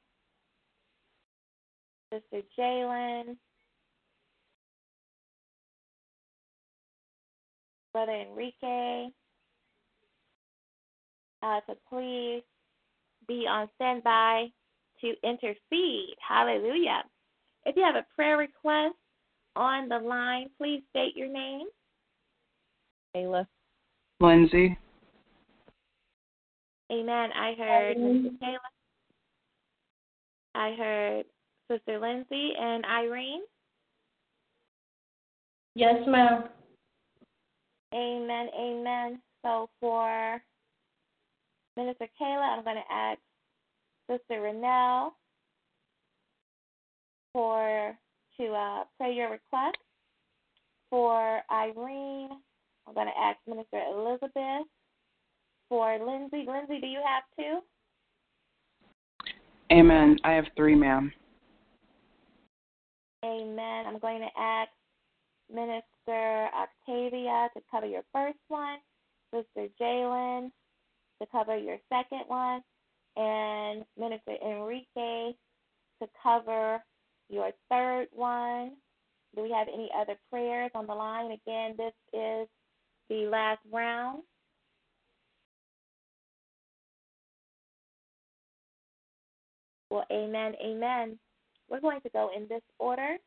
Sister 2.14 2.46
Jalen, 2.58 3.38
Brother 7.94 8.26
Enrique, 8.30 9.08
uh, 11.42 11.62
to 11.62 11.76
please 11.90 12.44
be 13.28 13.46
on 13.50 13.70
standby 13.76 14.48
to 15.02 15.14
intercede. 15.24 16.16
Hallelujah. 16.28 17.04
If 17.66 17.76
you 17.76 17.84
have 17.84 17.96
a 17.96 18.06
prayer 18.16 18.38
request, 18.38 18.96
on 19.56 19.90
the 19.90 19.98
line. 20.00 20.50
Please 20.58 20.82
state 20.92 21.16
your 21.16 21.30
name. 21.30 21.68
Kayla. 23.16 23.48
Lindsay. 24.20 24.78
Amen. 26.92 27.30
I 27.34 27.54
heard 27.58 27.98
Mr. 27.98 28.32
Kayla. 28.42 28.58
I 30.54 30.76
heard 30.78 31.26
Sister 31.70 32.00
Lindsay 32.00 32.54
and 32.60 32.86
Irene. 32.86 33.42
Yes, 35.76 35.96
ma'am. 36.08 36.46
Amen. 37.94 38.48
Amen. 38.58 39.22
So 39.44 39.70
for 39.80 40.42
Minister 41.76 42.08
Kayla, 42.22 42.58
I'm 42.58 42.64
going 42.64 42.78
to 42.78 42.94
ask 42.94 43.20
Sister 44.10 44.42
Renelle 44.42 45.12
for 47.34 47.98
to 48.40 48.54
uh, 48.54 48.84
pray 48.98 49.14
your 49.14 49.32
request. 49.32 49.78
For 50.90 51.42
Irene, 51.52 52.30
I'm 52.88 52.94
going 52.94 53.08
to 53.08 53.20
ask 53.20 53.38
Minister 53.48 53.82
Elizabeth. 53.92 54.68
For 55.68 55.98
Lindsay, 55.98 56.46
Lindsay, 56.48 56.80
do 56.80 56.88
you 56.88 57.02
have 57.04 57.24
two? 57.38 57.60
Amen. 59.72 60.18
I 60.24 60.34
have 60.34 60.46
three, 60.56 60.76
ma'am. 60.76 61.12
Amen. 63.24 63.86
I'm 63.88 63.98
going 63.98 64.20
to 64.20 64.40
ask 64.40 64.70
Minister 65.52 66.50
Octavia 66.54 67.50
to 67.56 67.62
cover 67.72 67.88
your 67.88 68.04
first 68.14 68.38
one, 68.48 68.78
Sister 69.34 69.68
Jalen 69.82 70.52
to 71.22 71.28
cover 71.32 71.58
your 71.58 71.78
second 71.90 72.24
one, 72.28 72.62
and 73.16 73.86
Minister 73.98 74.36
Enrique 74.44 75.34
to 76.02 76.08
cover 76.22 76.84
your 77.30 77.52
third 77.70 78.08
one. 78.12 78.74
Do 79.36 79.44
we 79.44 79.52
have 79.52 79.68
any 79.68 79.90
other 79.98 80.16
prayers 80.30 80.72
on 80.76 80.88
the 80.88 80.94
line? 80.94 81.32
Again, 81.32 81.76
this 81.78 81.94
is 82.14 82.48
the 83.10 83.28
last 83.30 83.60
round. 83.72 84.24
Well, 89.90 90.06
amen, 90.12 90.54
amen. 90.64 91.20
We're 91.70 91.82
going 91.82 92.02
to 92.02 92.10
go 92.10 92.32
in 92.36 92.48
this 92.48 92.62
order. 92.80 93.18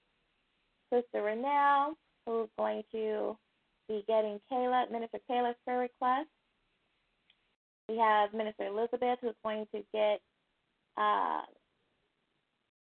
Sister 0.93 1.19
Renelle, 1.19 1.95
who's 2.27 2.49
going 2.59 2.83
to 2.93 3.37
be 3.89 4.05
getting 4.07 4.41
Kayla, 4.51 4.91
Minister 4.91 5.19
Kayla's 5.31 5.57
prayer 5.65 5.81
request. 5.81 6.29
We 7.89 7.97
have 7.99 8.35
Minister 8.35 8.67
Elizabeth, 8.67 9.19
who's 9.23 9.35
going 9.43 9.67
to 9.75 9.83
get 9.93 10.21
uh, 10.97 11.43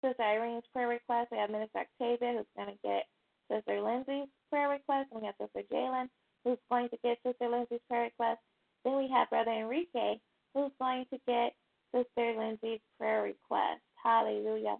Sister 0.04 0.24
Irene's 0.24 0.64
prayer 0.74 0.88
request. 0.88 1.32
We 1.32 1.38
have 1.38 1.50
Minister 1.50 1.80
Octavia, 1.80 2.34
who's 2.38 2.46
going 2.58 2.76
to 2.76 2.80
get 2.84 3.06
Sister 3.52 3.82
Lindsay's 3.82 4.30
prayer 4.50 4.70
request. 4.70 5.10
And 5.12 5.22
we 5.22 5.28
have 5.28 5.36
Sister 5.40 5.62
Jalen, 5.72 6.10
who's 6.44 6.58
going 6.70 6.90
to 6.90 6.98
get 7.04 7.20
Sister 7.26 7.50
Lindsay's 7.50 7.82
prayer 7.88 8.04
request. 8.04 8.40
Then 8.84 8.98
we 8.98 9.10
have 9.14 9.30
Brother 9.30 9.52
Enrique, 9.52 10.20
who's 10.54 10.72
going 10.80 11.06
to 11.12 11.20
get 11.28 11.54
Sister 11.94 12.34
Lindsay's 12.38 12.82
prayer 12.98 13.24
request. 13.24 13.82
Hallelujah. 14.04 14.78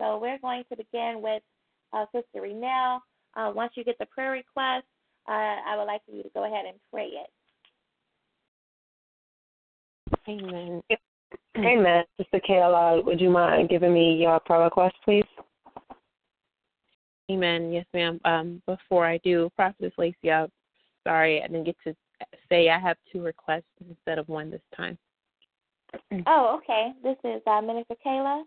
So 0.00 0.18
we're 0.18 0.38
going 0.38 0.64
to 0.70 0.76
begin 0.76 1.22
with 1.22 1.42
uh, 1.92 2.06
Sister 2.12 2.40
Renelle. 2.40 3.00
Uh, 3.36 3.52
once 3.54 3.72
you 3.76 3.84
get 3.84 3.98
the 3.98 4.06
prayer 4.06 4.32
request, 4.32 4.86
uh, 5.28 5.56
I 5.66 5.76
would 5.76 5.84
like 5.84 6.04
for 6.04 6.12
you 6.12 6.22
to 6.22 6.30
go 6.34 6.44
ahead 6.44 6.66
and 6.66 6.76
pray 6.92 7.06
it. 7.06 7.30
Amen. 10.28 10.82
Amen. 11.56 12.04
Sister 12.18 12.40
Kayla, 12.48 13.04
would 13.04 13.20
you 13.20 13.30
mind 13.30 13.68
giving 13.68 13.94
me 13.94 14.16
your 14.16 14.40
prayer 14.40 14.64
request, 14.64 14.96
please? 15.04 15.24
Amen. 17.30 17.72
Yes, 17.72 17.86
ma'am. 17.94 18.20
Um, 18.24 18.62
before 18.66 19.06
I 19.06 19.18
do, 19.18 19.50
Prophetess 19.56 19.92
Lacey, 19.96 20.30
I'm 20.30 20.48
sorry 21.06 21.42
I 21.42 21.46
didn't 21.46 21.64
get 21.64 21.76
to 21.84 21.94
say 22.48 22.68
I 22.68 22.78
have 22.78 22.96
two 23.12 23.22
requests 23.22 23.62
instead 23.88 24.18
of 24.18 24.28
one 24.28 24.50
this 24.50 24.60
time. 24.76 24.98
Oh, 26.26 26.58
okay. 26.58 26.92
This 27.02 27.16
is 27.24 27.40
uh, 27.46 27.60
Minister 27.60 27.94
Kayla. 28.04 28.42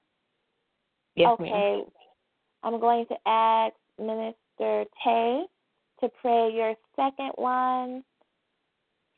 Yes, 1.16 1.30
okay. 1.34 1.50
ma'am. 1.50 1.84
I'm 2.64 2.80
going 2.80 3.06
to 3.08 3.16
ask 3.26 3.74
Minister 3.98 4.86
Tay 5.04 5.44
to 6.02 6.10
pray 6.22 6.52
your 6.54 6.76
second 6.96 7.32
one. 7.36 8.04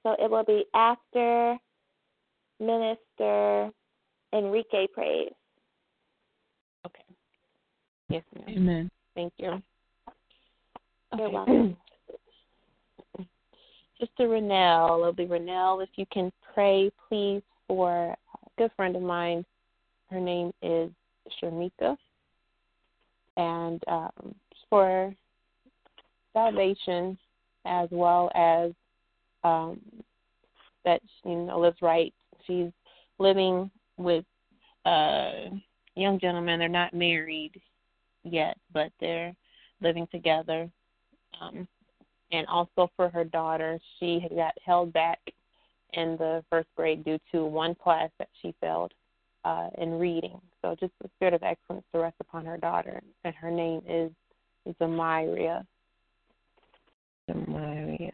So 0.03 0.15
it 0.19 0.29
will 0.29 0.45
be 0.45 0.65
after 0.73 1.57
Minister 2.59 3.71
Enrique 4.33 4.87
prays. 4.93 5.31
Okay. 6.85 7.03
Yes, 8.09 8.23
ma'am. 8.35 8.45
Amen. 8.49 8.91
Thank 9.15 9.33
you. 9.37 9.61
You're 11.17 11.27
Okay. 11.27 11.33
welcome. 11.33 11.77
Sister 13.99 14.29
Renelle, 14.29 15.01
lovely 15.01 15.25
Renelle, 15.25 15.83
if 15.83 15.89
you 15.95 16.05
can 16.11 16.31
pray, 16.53 16.89
please, 17.07 17.41
for 17.67 18.11
a 18.11 18.17
good 18.57 18.71
friend 18.77 18.95
of 18.95 19.01
mine. 19.01 19.45
Her 20.09 20.19
name 20.19 20.53
is 20.61 20.89
Shamika. 21.41 21.97
And 23.35 23.83
um, 23.87 24.35
for 24.69 25.13
salvation 26.33 27.17
as 27.65 27.89
well 27.91 28.31
as 28.35 28.71
um, 29.43 29.79
that 30.85 31.01
she 31.21 31.29
you 31.29 31.43
know, 31.43 31.59
lives 31.59 31.77
right. 31.81 32.13
She's 32.45 32.71
living 33.17 33.69
with 33.99 34.25
a 34.85 35.49
young 35.95 36.19
gentleman. 36.19 36.59
They're 36.59 36.69
not 36.69 36.93
married 36.93 37.61
yet, 38.23 38.57
but 38.73 38.91
they're 38.99 39.35
living 39.81 40.07
together. 40.11 40.69
Um, 41.39 41.67
and 42.31 42.47
also 42.47 42.89
for 42.95 43.09
her 43.09 43.23
daughter, 43.23 43.79
she 43.99 44.19
had 44.19 44.35
got 44.35 44.53
held 44.65 44.93
back 44.93 45.19
in 45.93 46.15
the 46.17 46.43
first 46.49 46.67
grade 46.75 47.03
due 47.03 47.19
to 47.31 47.45
one 47.45 47.75
class 47.75 48.09
that 48.19 48.29
she 48.41 48.53
failed 48.61 48.93
uh, 49.45 49.69
in 49.77 49.99
reading. 49.99 50.39
So 50.61 50.75
just 50.79 50.93
the 51.01 51.09
spirit 51.15 51.33
of 51.33 51.43
excellence 51.43 51.85
to 51.93 51.99
rest 51.99 52.15
upon 52.19 52.45
her 52.45 52.57
daughter, 52.57 53.01
and 53.23 53.33
her 53.35 53.51
name 53.51 53.81
is 53.87 54.11
Zamiria. 54.79 55.65
Zamiria. 57.29 58.08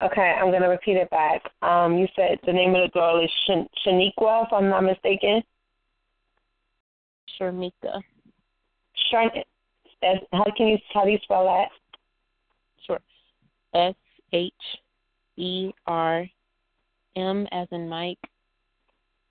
Okay, 0.00 0.36
I'm 0.40 0.50
going 0.50 0.62
to 0.62 0.68
repeat 0.68 0.96
it 0.96 1.10
back. 1.10 1.42
Um, 1.62 1.98
you 1.98 2.06
said 2.14 2.38
the 2.46 2.52
name 2.52 2.74
of 2.74 2.82
the 2.82 2.90
girl 2.92 3.22
is 3.22 3.30
Shan- 3.46 3.68
Shaniqua, 3.84 4.46
if 4.46 4.52
I'm 4.52 4.68
not 4.68 4.84
mistaken. 4.84 5.42
Sharmika. 7.40 8.02
Sharn. 9.12 9.28
How 10.32 10.44
can 10.56 10.68
you 10.68 10.78
how 10.94 11.04
do 11.04 11.10
you 11.10 11.18
spell 11.22 11.44
that? 11.44 11.68
Sure. 12.86 13.00
S 13.74 13.94
H 14.32 14.52
E 15.36 15.72
R 15.86 16.24
M 17.16 17.48
as 17.50 17.66
in 17.72 17.88
Mike 17.88 18.18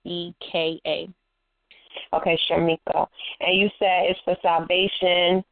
E 0.04 0.34
K 0.40 0.80
A. 0.86 1.08
Okay, 2.14 2.38
Sharmika. 2.50 3.06
And 3.40 3.58
you 3.58 3.68
said 3.78 4.04
it's 4.10 4.20
for 4.24 4.36
salvation. 4.42 5.42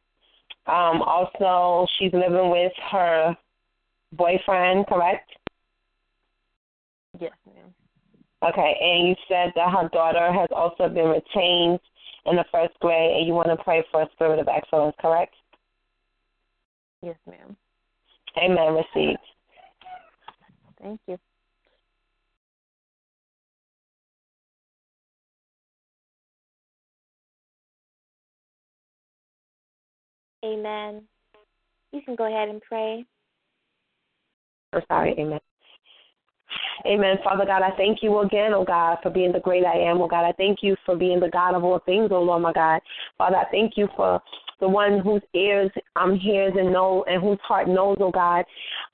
Um, 0.67 1.01
also, 1.01 1.87
she's 1.97 2.13
living 2.13 2.51
with 2.51 2.73
her 2.91 3.35
boyfriend, 4.13 4.87
correct? 4.87 5.29
Yes, 7.19 7.33
ma'am. 7.45 7.73
Okay, 8.43 8.77
and 8.79 9.07
you 9.07 9.15
said 9.27 9.51
that 9.55 9.71
her 9.71 9.89
daughter 9.89 10.31
has 10.31 10.49
also 10.55 10.87
been 10.87 11.07
retained 11.07 11.79
in 12.25 12.35
the 12.35 12.45
first 12.51 12.73
grade, 12.79 13.17
and 13.17 13.27
you 13.27 13.33
want 13.33 13.47
to 13.47 13.63
pray 13.63 13.83
for 13.91 14.03
a 14.03 14.09
spirit 14.13 14.39
of 14.39 14.47
excellence, 14.47 14.95
correct? 14.99 15.33
Yes, 17.01 17.15
ma'am. 17.27 17.55
Amen. 18.37 18.73
Received. 18.73 19.19
Thank 20.81 20.99
you. 21.07 21.17
Amen. 30.45 31.01
You 31.91 32.01
can 32.01 32.15
go 32.15 32.25
ahead 32.25 32.49
and 32.49 32.61
pray. 32.61 33.05
I'm 34.77 34.83
sorry. 34.87 35.15
Amen. 35.17 35.39
Amen. 36.85 37.17
Father 37.23 37.45
God, 37.45 37.61
I 37.63 37.75
thank 37.75 38.01
you 38.01 38.19
again, 38.19 38.53
oh 38.53 38.63
God, 38.63 38.99
for 39.01 39.09
being 39.09 39.31
the 39.31 39.39
great 39.39 39.65
I 39.65 39.77
am, 39.77 39.99
oh 40.01 40.07
God. 40.07 40.25
I 40.25 40.31
thank 40.33 40.59
you 40.61 40.75
for 40.85 40.95
being 40.95 41.19
the 41.19 41.29
God 41.29 41.55
of 41.55 41.63
all 41.63 41.79
things, 41.85 42.09
oh 42.11 42.21
Lord, 42.21 42.43
my 42.43 42.53
God. 42.53 42.81
Father, 43.17 43.37
I 43.37 43.45
thank 43.51 43.73
you 43.75 43.87
for 43.95 44.21
the 44.59 44.67
one 44.67 44.99
whose 44.99 45.21
ears 45.33 45.71
um 45.95 46.17
hears 46.17 46.53
and 46.57 46.71
know 46.71 47.03
and 47.07 47.21
whose 47.21 47.39
heart 47.41 47.67
knows, 47.67 47.97
oh 47.99 48.11
God. 48.11 48.45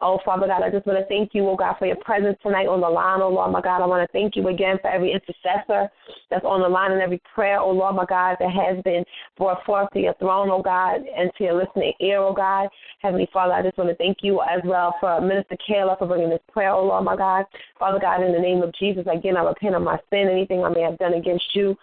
Oh 0.01 0.19
Father 0.25 0.47
God, 0.47 0.63
I 0.63 0.69
just 0.69 0.85
want 0.85 0.99
to 0.99 1.05
thank 1.05 1.33
you, 1.33 1.47
oh 1.47 1.55
God, 1.55 1.75
for 1.79 1.85
your 1.85 1.95
presence 1.97 2.37
tonight 2.43 2.67
on 2.67 2.81
the 2.81 2.89
line, 2.89 3.21
oh 3.21 3.29
Lord 3.29 3.51
my 3.51 3.61
God. 3.61 3.81
I 3.81 3.85
want 3.85 4.07
to 4.07 4.11
thank 4.11 4.35
you 4.35 4.47
again 4.47 4.77
for 4.81 4.89
every 4.89 5.11
intercessor 5.11 5.89
that's 6.29 6.45
on 6.45 6.61
the 6.61 6.67
line 6.67 6.91
and 6.91 7.01
every 7.01 7.21
prayer, 7.33 7.59
oh 7.59 7.71
Lord 7.71 7.95
my 7.95 8.05
God, 8.05 8.37
that 8.39 8.51
has 8.51 8.81
been 8.83 9.03
brought 9.37 9.63
forth 9.65 9.89
to 9.93 9.99
your 9.99 10.13
throne, 10.15 10.49
oh 10.49 10.61
God, 10.61 11.01
and 11.17 11.31
to 11.37 11.43
your 11.43 11.55
listening 11.55 11.93
ear, 12.01 12.19
oh 12.19 12.33
God. 12.33 12.67
Heavenly 12.99 13.29
Father, 13.31 13.53
I 13.53 13.61
just 13.61 13.77
want 13.77 13.89
to 13.89 13.95
thank 13.95 14.17
you 14.21 14.41
as 14.41 14.61
well 14.65 14.95
for 14.99 15.21
Minister 15.21 15.57
Kayla 15.69 15.97
for 15.97 16.07
bringing 16.07 16.29
this 16.29 16.41
prayer, 16.51 16.71
oh 16.71 16.85
Lord 16.85 17.05
my 17.05 17.15
God. 17.15 17.45
Father 17.79 17.99
God, 17.99 18.23
in 18.23 18.33
the 18.33 18.39
name 18.39 18.61
of 18.61 18.73
Jesus, 18.73 19.05
again, 19.11 19.37
I 19.37 19.43
repent 19.43 19.75
of 19.75 19.81
my 19.81 19.99
sin, 20.09 20.27
anything 20.29 20.63
I 20.63 20.69
may 20.69 20.81
have 20.81 20.97
done 20.97 21.13
against 21.13 21.45
you 21.53 21.77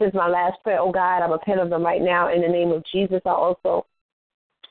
since 0.00 0.14
my 0.14 0.28
last 0.28 0.62
prayer, 0.62 0.80
oh 0.80 0.90
God. 0.90 1.22
I 1.22 1.30
repent 1.30 1.60
of 1.60 1.70
them 1.70 1.84
right 1.84 2.02
now 2.02 2.32
in 2.32 2.40
the 2.40 2.48
name 2.48 2.72
of 2.72 2.82
Jesus. 2.92 3.20
I 3.24 3.30
also 3.30 3.86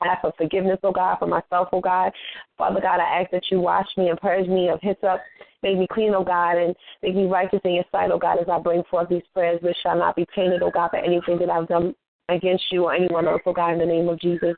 ask 0.04 0.22
for 0.22 0.32
forgiveness, 0.36 0.78
oh 0.82 0.92
God, 0.92 1.18
for 1.18 1.26
myself, 1.26 1.68
oh 1.72 1.80
God. 1.80 2.12
Father 2.58 2.80
God, 2.80 3.00
I 3.00 3.20
ask 3.20 3.30
that 3.30 3.44
you 3.50 3.60
wash 3.60 3.88
me 3.96 4.08
and 4.08 4.20
purge 4.20 4.48
me 4.48 4.68
of 4.68 4.80
hyssop. 4.82 5.20
Make 5.62 5.78
me 5.78 5.86
clean, 5.92 6.14
oh 6.14 6.24
God, 6.24 6.56
and 6.56 6.74
make 7.02 7.14
me 7.14 7.26
righteous 7.26 7.60
in 7.64 7.74
your 7.74 7.84
sight, 7.92 8.10
oh 8.10 8.18
God, 8.18 8.38
as 8.38 8.48
I 8.48 8.58
bring 8.58 8.82
forth 8.90 9.08
these 9.08 9.22
prayers, 9.32 9.60
which 9.62 9.76
shall 9.82 9.96
not 9.96 10.16
be 10.16 10.26
tainted, 10.34 10.62
oh 10.62 10.70
God, 10.70 10.90
for 10.90 10.98
anything 10.98 11.38
that 11.38 11.50
I've 11.50 11.68
done 11.68 11.94
against 12.32 12.64
you 12.70 12.84
or 12.84 12.94
anyone 12.94 13.26
else, 13.26 13.42
oh 13.46 13.52
God, 13.52 13.72
in 13.72 13.78
the 13.78 13.86
name 13.86 14.08
of 14.08 14.20
Jesus. 14.20 14.54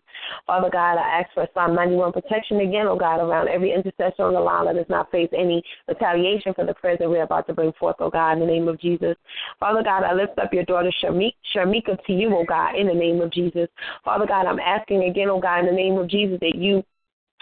Father 0.46 0.70
God, 0.70 0.98
I 0.98 1.20
ask 1.20 1.30
for 1.34 1.46
Psalm 1.54 1.74
91 1.74 2.12
protection 2.12 2.60
again, 2.60 2.86
oh 2.86 2.96
God, 2.96 3.20
around 3.20 3.48
every 3.48 3.72
intercessor 3.72 4.22
on 4.22 4.34
the 4.34 4.40
line 4.40 4.66
that 4.66 4.76
does 4.76 4.88
not 4.88 5.10
face 5.10 5.30
any 5.36 5.62
retaliation 5.88 6.54
for 6.54 6.66
the 6.66 6.74
prayers 6.74 6.98
that 7.00 7.08
we're 7.08 7.22
about 7.22 7.46
to 7.46 7.54
bring 7.54 7.72
forth, 7.78 7.96
oh 8.00 8.10
God, 8.10 8.32
in 8.32 8.40
the 8.40 8.46
name 8.46 8.68
of 8.68 8.80
Jesus. 8.80 9.16
Father 9.58 9.82
God, 9.82 10.04
I 10.04 10.12
lift 10.14 10.38
up 10.38 10.52
your 10.52 10.64
daughter 10.64 10.92
Sharmika, 11.02 11.34
Sharmika 11.54 12.04
to 12.06 12.12
you, 12.12 12.34
oh 12.34 12.44
God, 12.46 12.76
in 12.76 12.86
the 12.86 12.94
name 12.94 13.20
of 13.20 13.32
Jesus. 13.32 13.68
Father 14.04 14.26
God, 14.26 14.46
I'm 14.46 14.60
asking 14.60 15.04
again, 15.04 15.28
oh 15.28 15.40
God, 15.40 15.60
in 15.60 15.66
the 15.66 15.72
name 15.72 15.96
of 15.98 16.08
Jesus, 16.08 16.38
that 16.40 16.54
you 16.54 16.82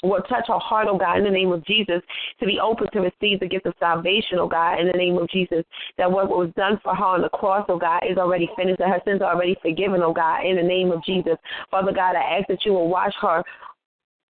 will 0.02 0.22
touch 0.22 0.46
her 0.48 0.58
heart, 0.58 0.88
oh 0.90 0.98
God, 0.98 1.18
in 1.18 1.24
the 1.24 1.30
name 1.30 1.52
of 1.52 1.64
Jesus, 1.64 2.02
to 2.38 2.46
be 2.46 2.58
open 2.60 2.88
to 2.92 3.00
receive 3.00 3.40
the 3.40 3.48
gift 3.48 3.66
of 3.66 3.74
salvation, 3.78 4.38
oh 4.38 4.48
God, 4.48 4.80
in 4.80 4.86
the 4.86 4.96
name 4.96 5.16
of 5.18 5.28
Jesus. 5.28 5.64
That 5.98 6.10
what 6.10 6.28
was 6.28 6.50
done 6.56 6.80
for 6.82 6.94
her 6.94 7.04
on 7.04 7.22
the 7.22 7.28
cross, 7.28 7.66
oh 7.68 7.78
God, 7.78 8.00
is 8.08 8.18
already 8.18 8.48
finished, 8.56 8.78
that 8.78 8.88
her 8.88 9.00
sins 9.04 9.22
are 9.22 9.34
already 9.34 9.56
forgiven, 9.62 10.00
oh 10.02 10.12
God, 10.12 10.44
in 10.44 10.56
the 10.56 10.62
name 10.62 10.90
of 10.90 11.04
Jesus. 11.04 11.36
Father 11.70 11.92
God, 11.92 12.16
I 12.16 12.38
ask 12.38 12.48
that 12.48 12.64
you 12.64 12.72
will 12.72 12.88
wash 12.88 13.12
her 13.20 13.44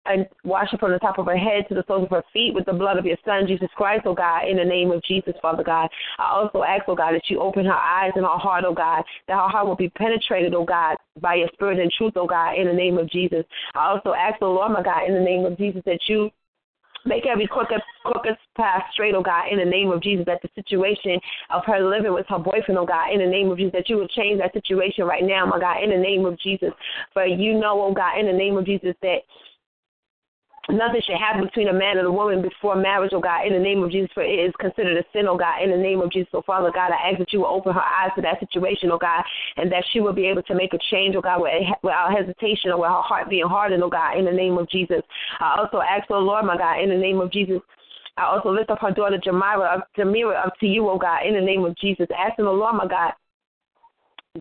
and 0.10 0.28
wash 0.44 0.70
her 0.72 0.78
from 0.78 0.92
the 0.92 1.00
top 1.00 1.18
of 1.20 1.26
her 1.28 1.38
head 1.38 1.66
to 1.70 1.76
the 1.76 1.84
soles 1.88 2.04
of 2.04 2.10
her 2.10 2.24
feet 2.34 2.54
with 2.54 2.66
the 2.66 2.74
blood 2.74 2.98
of 2.98 3.06
your 3.06 3.18
Son, 3.26 3.48
Jesus 3.48 3.70
Christ, 3.76 4.04
oh 4.06 4.14
God, 4.14 4.48
in 4.48 4.58
the 4.58 4.66
name 4.66 4.92
of 4.92 5.04
Jesus, 5.04 5.34
Father 5.42 5.64
God. 5.64 5.90
I 6.18 6.32
also 6.32 6.64
ask, 6.64 6.84
oh 6.88 6.96
God, 6.96 7.14
that 7.14 7.30
you 7.30 7.40
open 7.40 7.66
her 7.66 7.72
eyes 7.72 8.12
and 8.16 8.26
her 8.26 8.38
heart, 8.38 8.64
oh 8.68 8.74
God, 8.74 9.04
that 9.28 9.36
her 9.36 9.48
heart 9.48 9.68
will 9.68 9.76
be 9.76 9.90
penetrated, 9.90 10.54
oh 10.54 10.66
God, 10.66 10.98
by 11.22 11.36
your 11.36 11.50
spirit 11.54 11.80
and 11.80 11.92
truth, 11.92 12.14
oh 12.16 12.28
God, 12.28 12.58
in 12.58 12.68
the 12.68 12.74
name 12.74 12.98
of 12.98 13.10
Jesus. 13.10 13.46
I 13.76 13.90
also 13.90 14.14
ask, 14.14 14.38
oh 14.42 14.54
Lord, 14.54 14.72
my 14.72 14.84
God, 14.84 15.08
in 15.08 15.14
the 15.14 15.22
name 15.22 15.46
of 15.46 15.58
Jesus, 15.58 15.82
that 15.86 16.00
you 16.08 16.32
Make 17.06 17.26
every 17.26 17.48
crooked, 17.48 17.82
crooked 18.04 18.36
path 18.58 18.84
straight, 18.92 19.16
oh 19.16 19.24
God, 19.24 19.46
in 19.52 19.60
the 19.60 19.66
name 19.66 19.92
of 19.92 20.02
Jesus. 20.02 20.26
That 20.26 20.42
the 20.42 20.50
situation 20.56 21.20
of 21.50 21.64
her 21.66 21.80
living 21.80 22.14
with 22.14 22.26
her 22.28 22.40
boyfriend, 22.40 22.78
oh 22.78 22.86
God, 22.86 23.14
in 23.14 23.20
the 23.20 23.26
name 23.26 23.50
of 23.50 23.58
Jesus, 23.58 23.72
that 23.74 23.90
you 23.90 23.98
would 23.98 24.10
change 24.10 24.40
that 24.40 24.54
situation 24.54 25.06
right 25.06 25.24
now, 25.24 25.46
my 25.46 25.60
God, 25.60 25.84
in 25.84 25.92
the 25.92 25.98
name 25.98 26.26
of 26.26 26.38
Jesus. 26.40 26.72
For 27.14 27.26
you 27.26 27.58
know, 27.58 27.82
oh 27.82 27.94
God, 27.94 28.20
in 28.20 28.26
the 28.26 28.34
name 28.34 28.58
of 28.58 28.66
Jesus, 28.66 28.96
that 29.02 29.20
Nothing 30.68 31.02
should 31.06 31.18
happen 31.18 31.46
between 31.46 31.70
a 31.70 31.74
man 31.74 31.98
and 31.98 32.06
a 32.06 32.12
woman 32.12 32.42
before 32.42 32.76
marriage, 32.76 33.12
oh 33.14 33.20
God, 33.20 33.48
in 33.48 33.54
the 33.54 33.60
name 33.60 33.82
of 33.82 33.92
Jesus, 33.92 34.10
for 34.14 34.24
it 34.24 34.40
is 34.40 34.54
considered 34.60 34.98
a 34.98 35.04
sin, 35.14 35.28
oh 35.28 35.38
God, 35.38 35.64
in 35.64 35.72
the 35.72 35.78
name 35.78 36.02
of 36.02 36.12
Jesus. 36.12 36.30
So, 36.32 36.44
Father 36.46 36.72
God, 36.72 36.92
I 36.92 37.10
ask 37.10 37.18
that 37.18 37.34
you 37.34 37.40
will 37.40 37.48
open 37.48 37.74
her 37.74 37.82
eyes 37.82 38.12
to 38.16 38.22
that 38.22 38.40
situation, 38.40 38.92
oh 38.92 38.98
God, 38.98 39.24
and 39.58 39.72
that 39.72 39.84
she 39.92 40.00
will 40.00 40.14
be 40.14 40.28
able 40.28 40.44
to 40.44 40.56
make 40.56 40.74
a 40.74 40.80
change, 40.92 41.16
oh 41.16 41.22
God, 41.22 41.42
without 41.82 42.14
hesitation 42.14 42.72
or 42.72 42.80
with 42.82 42.90
her 42.90 43.02
heart 43.02 43.30
being 43.30 43.48
hardened, 43.48 43.84
oh 43.84 43.90
God, 43.90 44.18
in 44.18 44.26
the 44.26 44.32
name 44.32 44.58
of 44.58 44.70
Jesus. 44.70 45.02
I 45.40 45.58
also 45.58 45.82
ask, 45.82 46.06
oh 46.10 46.20
Lord, 46.20 46.46
my 46.46 46.58
God, 46.58 46.82
in 46.82 46.90
the 46.90 46.98
name 46.98 47.20
of 47.20 47.32
Jesus, 47.32 47.62
I 48.18 48.26
also 48.26 48.52
lift 48.52 48.70
up 48.70 48.80
her 48.80 48.92
daughter 48.92 49.18
Jamira, 49.18 49.82
Jamira 49.98 50.46
up 50.46 50.54
to 50.60 50.68
you, 50.68 50.90
oh 50.90 50.98
God, 50.98 51.26
in 51.26 51.36
the 51.36 51.42
name 51.42 51.64
of 51.64 51.76
Jesus, 51.78 52.08
asking 52.18 52.46
the 52.46 52.52
Lord, 52.52 52.76
my 52.76 52.86
God, 52.86 53.14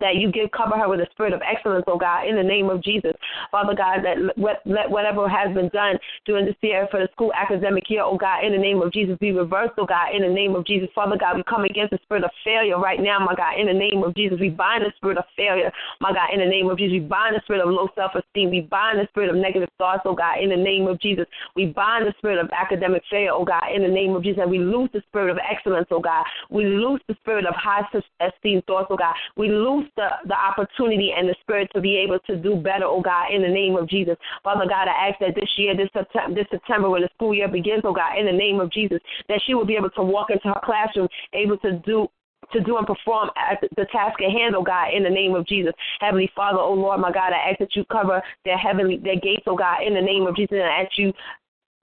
that 0.00 0.16
you 0.16 0.30
give 0.30 0.50
cover 0.50 0.76
her 0.76 0.88
with 0.88 1.00
a 1.00 1.06
spirit 1.12 1.32
of 1.32 1.40
excellence, 1.40 1.84
oh 1.88 1.96
God, 1.96 2.28
in 2.28 2.36
the 2.36 2.42
name 2.42 2.68
of 2.68 2.82
Jesus. 2.82 3.12
Father 3.50 3.74
God, 3.74 4.04
that 4.04 4.18
let, 4.36 4.60
let 4.66 4.90
whatever 4.90 5.28
has 5.28 5.54
been 5.54 5.68
done 5.70 5.98
during 6.26 6.44
this 6.44 6.54
year 6.60 6.86
for 6.90 7.00
the 7.00 7.08
school 7.12 7.32
academic 7.32 7.88
year, 7.88 8.02
oh 8.02 8.16
God, 8.16 8.44
in 8.44 8.52
the 8.52 8.58
name 8.58 8.82
of 8.82 8.92
Jesus, 8.92 9.16
be 9.18 9.32
reversed, 9.32 9.72
oh 9.78 9.86
God, 9.86 10.14
in 10.14 10.20
the 10.20 10.28
name 10.28 10.54
of 10.54 10.66
Jesus. 10.66 10.88
Father 10.94 11.16
God, 11.16 11.36
we 11.36 11.42
come 11.44 11.64
against 11.64 11.90
the 11.92 11.98
spirit 12.02 12.22
of 12.22 12.30
failure 12.44 12.78
right 12.78 13.00
now, 13.00 13.18
my 13.18 13.34
God, 13.34 13.58
in 13.58 13.66
the 13.66 13.72
name 13.72 14.02
of 14.04 14.14
Jesus. 14.14 14.38
We 14.38 14.50
bind 14.50 14.84
the 14.84 14.92
spirit 14.96 15.16
of 15.16 15.24
failure, 15.36 15.72
my 16.00 16.12
God, 16.12 16.34
in 16.34 16.40
the 16.40 16.46
name 16.46 16.68
of 16.68 16.76
Jesus. 16.76 16.92
We 16.92 17.00
bind 17.00 17.34
the 17.34 17.40
spirit 17.44 17.62
of 17.64 17.70
low 17.72 17.88
self 17.94 18.12
esteem. 18.14 18.50
We 18.50 18.68
bind 18.68 18.98
the 18.98 19.08
spirit 19.08 19.30
of 19.30 19.36
negative 19.36 19.70
thoughts, 19.78 20.02
oh 20.04 20.14
God, 20.14 20.36
in 20.42 20.50
the 20.50 20.56
name 20.56 20.86
of 20.86 21.00
Jesus. 21.00 21.24
We 21.56 21.66
bind 21.66 22.06
the 22.06 22.12
spirit 22.18 22.38
of 22.38 22.50
academic 22.52 23.02
failure, 23.10 23.32
oh 23.32 23.44
God, 23.44 23.72
in 23.74 23.82
the 23.82 23.88
name 23.88 24.14
of 24.14 24.22
Jesus. 24.22 24.42
And 24.42 24.50
we 24.50 24.58
lose 24.58 24.90
the 24.92 25.00
spirit 25.08 25.30
of 25.30 25.38
excellence, 25.40 25.88
oh 25.90 26.00
God. 26.00 26.24
We 26.50 26.64
lose 26.64 27.00
the 27.08 27.16
spirit 27.22 27.46
of 27.46 27.54
high 27.56 27.88
esteem 28.20 28.62
thoughts, 28.66 28.88
oh 28.90 28.96
God. 28.96 29.14
We 29.36 29.48
lose 29.48 29.77
loose 29.78 29.90
the, 29.96 30.08
the 30.26 30.34
opportunity 30.34 31.12
and 31.16 31.28
the 31.28 31.34
spirit 31.40 31.70
to 31.74 31.80
be 31.80 31.96
able 31.96 32.18
to 32.20 32.36
do 32.36 32.56
better, 32.56 32.84
oh 32.84 33.00
God, 33.00 33.32
in 33.32 33.42
the 33.42 33.48
name 33.48 33.76
of 33.76 33.88
Jesus. 33.88 34.16
Father 34.42 34.66
God, 34.68 34.88
I 34.88 35.08
ask 35.08 35.18
that 35.20 35.34
this 35.34 35.50
year, 35.56 35.76
this 35.76 35.88
September, 35.92 36.34
this 36.34 36.46
September 36.50 36.90
when 36.90 37.02
the 37.02 37.08
school 37.14 37.34
year 37.34 37.48
begins, 37.48 37.82
oh 37.84 37.92
God, 37.92 38.18
in 38.18 38.26
the 38.26 38.32
name 38.32 38.60
of 38.60 38.70
Jesus, 38.70 38.98
that 39.28 39.40
she 39.46 39.54
will 39.54 39.66
be 39.66 39.76
able 39.76 39.90
to 39.90 40.02
walk 40.02 40.30
into 40.30 40.48
her 40.48 40.60
classroom, 40.64 41.08
able 41.32 41.58
to 41.58 41.78
do 41.84 42.08
to 42.52 42.60
do 42.60 42.78
and 42.78 42.86
perform 42.86 43.28
at 43.36 43.60
the 43.60 43.84
task 43.92 44.22
at 44.22 44.30
hand, 44.30 44.54
oh 44.56 44.62
God, 44.62 44.94
in 44.94 45.02
the 45.02 45.10
name 45.10 45.34
of 45.34 45.46
Jesus. 45.46 45.72
Heavenly 46.00 46.30
Father, 46.34 46.58
oh 46.58 46.72
Lord, 46.72 47.00
my 47.00 47.12
God, 47.12 47.32
I 47.32 47.50
ask 47.50 47.58
that 47.58 47.76
you 47.76 47.84
cover 47.92 48.22
their 48.44 48.56
heavenly 48.56 48.96
their 48.96 49.16
gates, 49.16 49.44
oh 49.46 49.56
God, 49.56 49.82
in 49.86 49.94
the 49.94 50.00
name 50.00 50.26
of 50.26 50.36
Jesus, 50.36 50.52
and 50.52 50.62
I 50.62 50.82
ask 50.82 50.96
you 50.96 51.12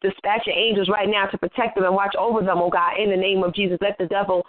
dispatch 0.01 0.43
your 0.45 0.55
angels 0.55 0.89
right 0.89 1.09
now 1.09 1.25
to 1.25 1.37
protect 1.37 1.75
them 1.75 1.85
and 1.85 1.95
watch 1.95 2.15
over 2.17 2.41
them, 2.41 2.57
oh 2.59 2.69
God, 2.69 2.99
in 2.99 3.09
the 3.09 3.17
name 3.17 3.43
of 3.43 3.53
Jesus. 3.53 3.77
Let 3.81 3.97
the 3.97 4.05
devil 4.05 4.43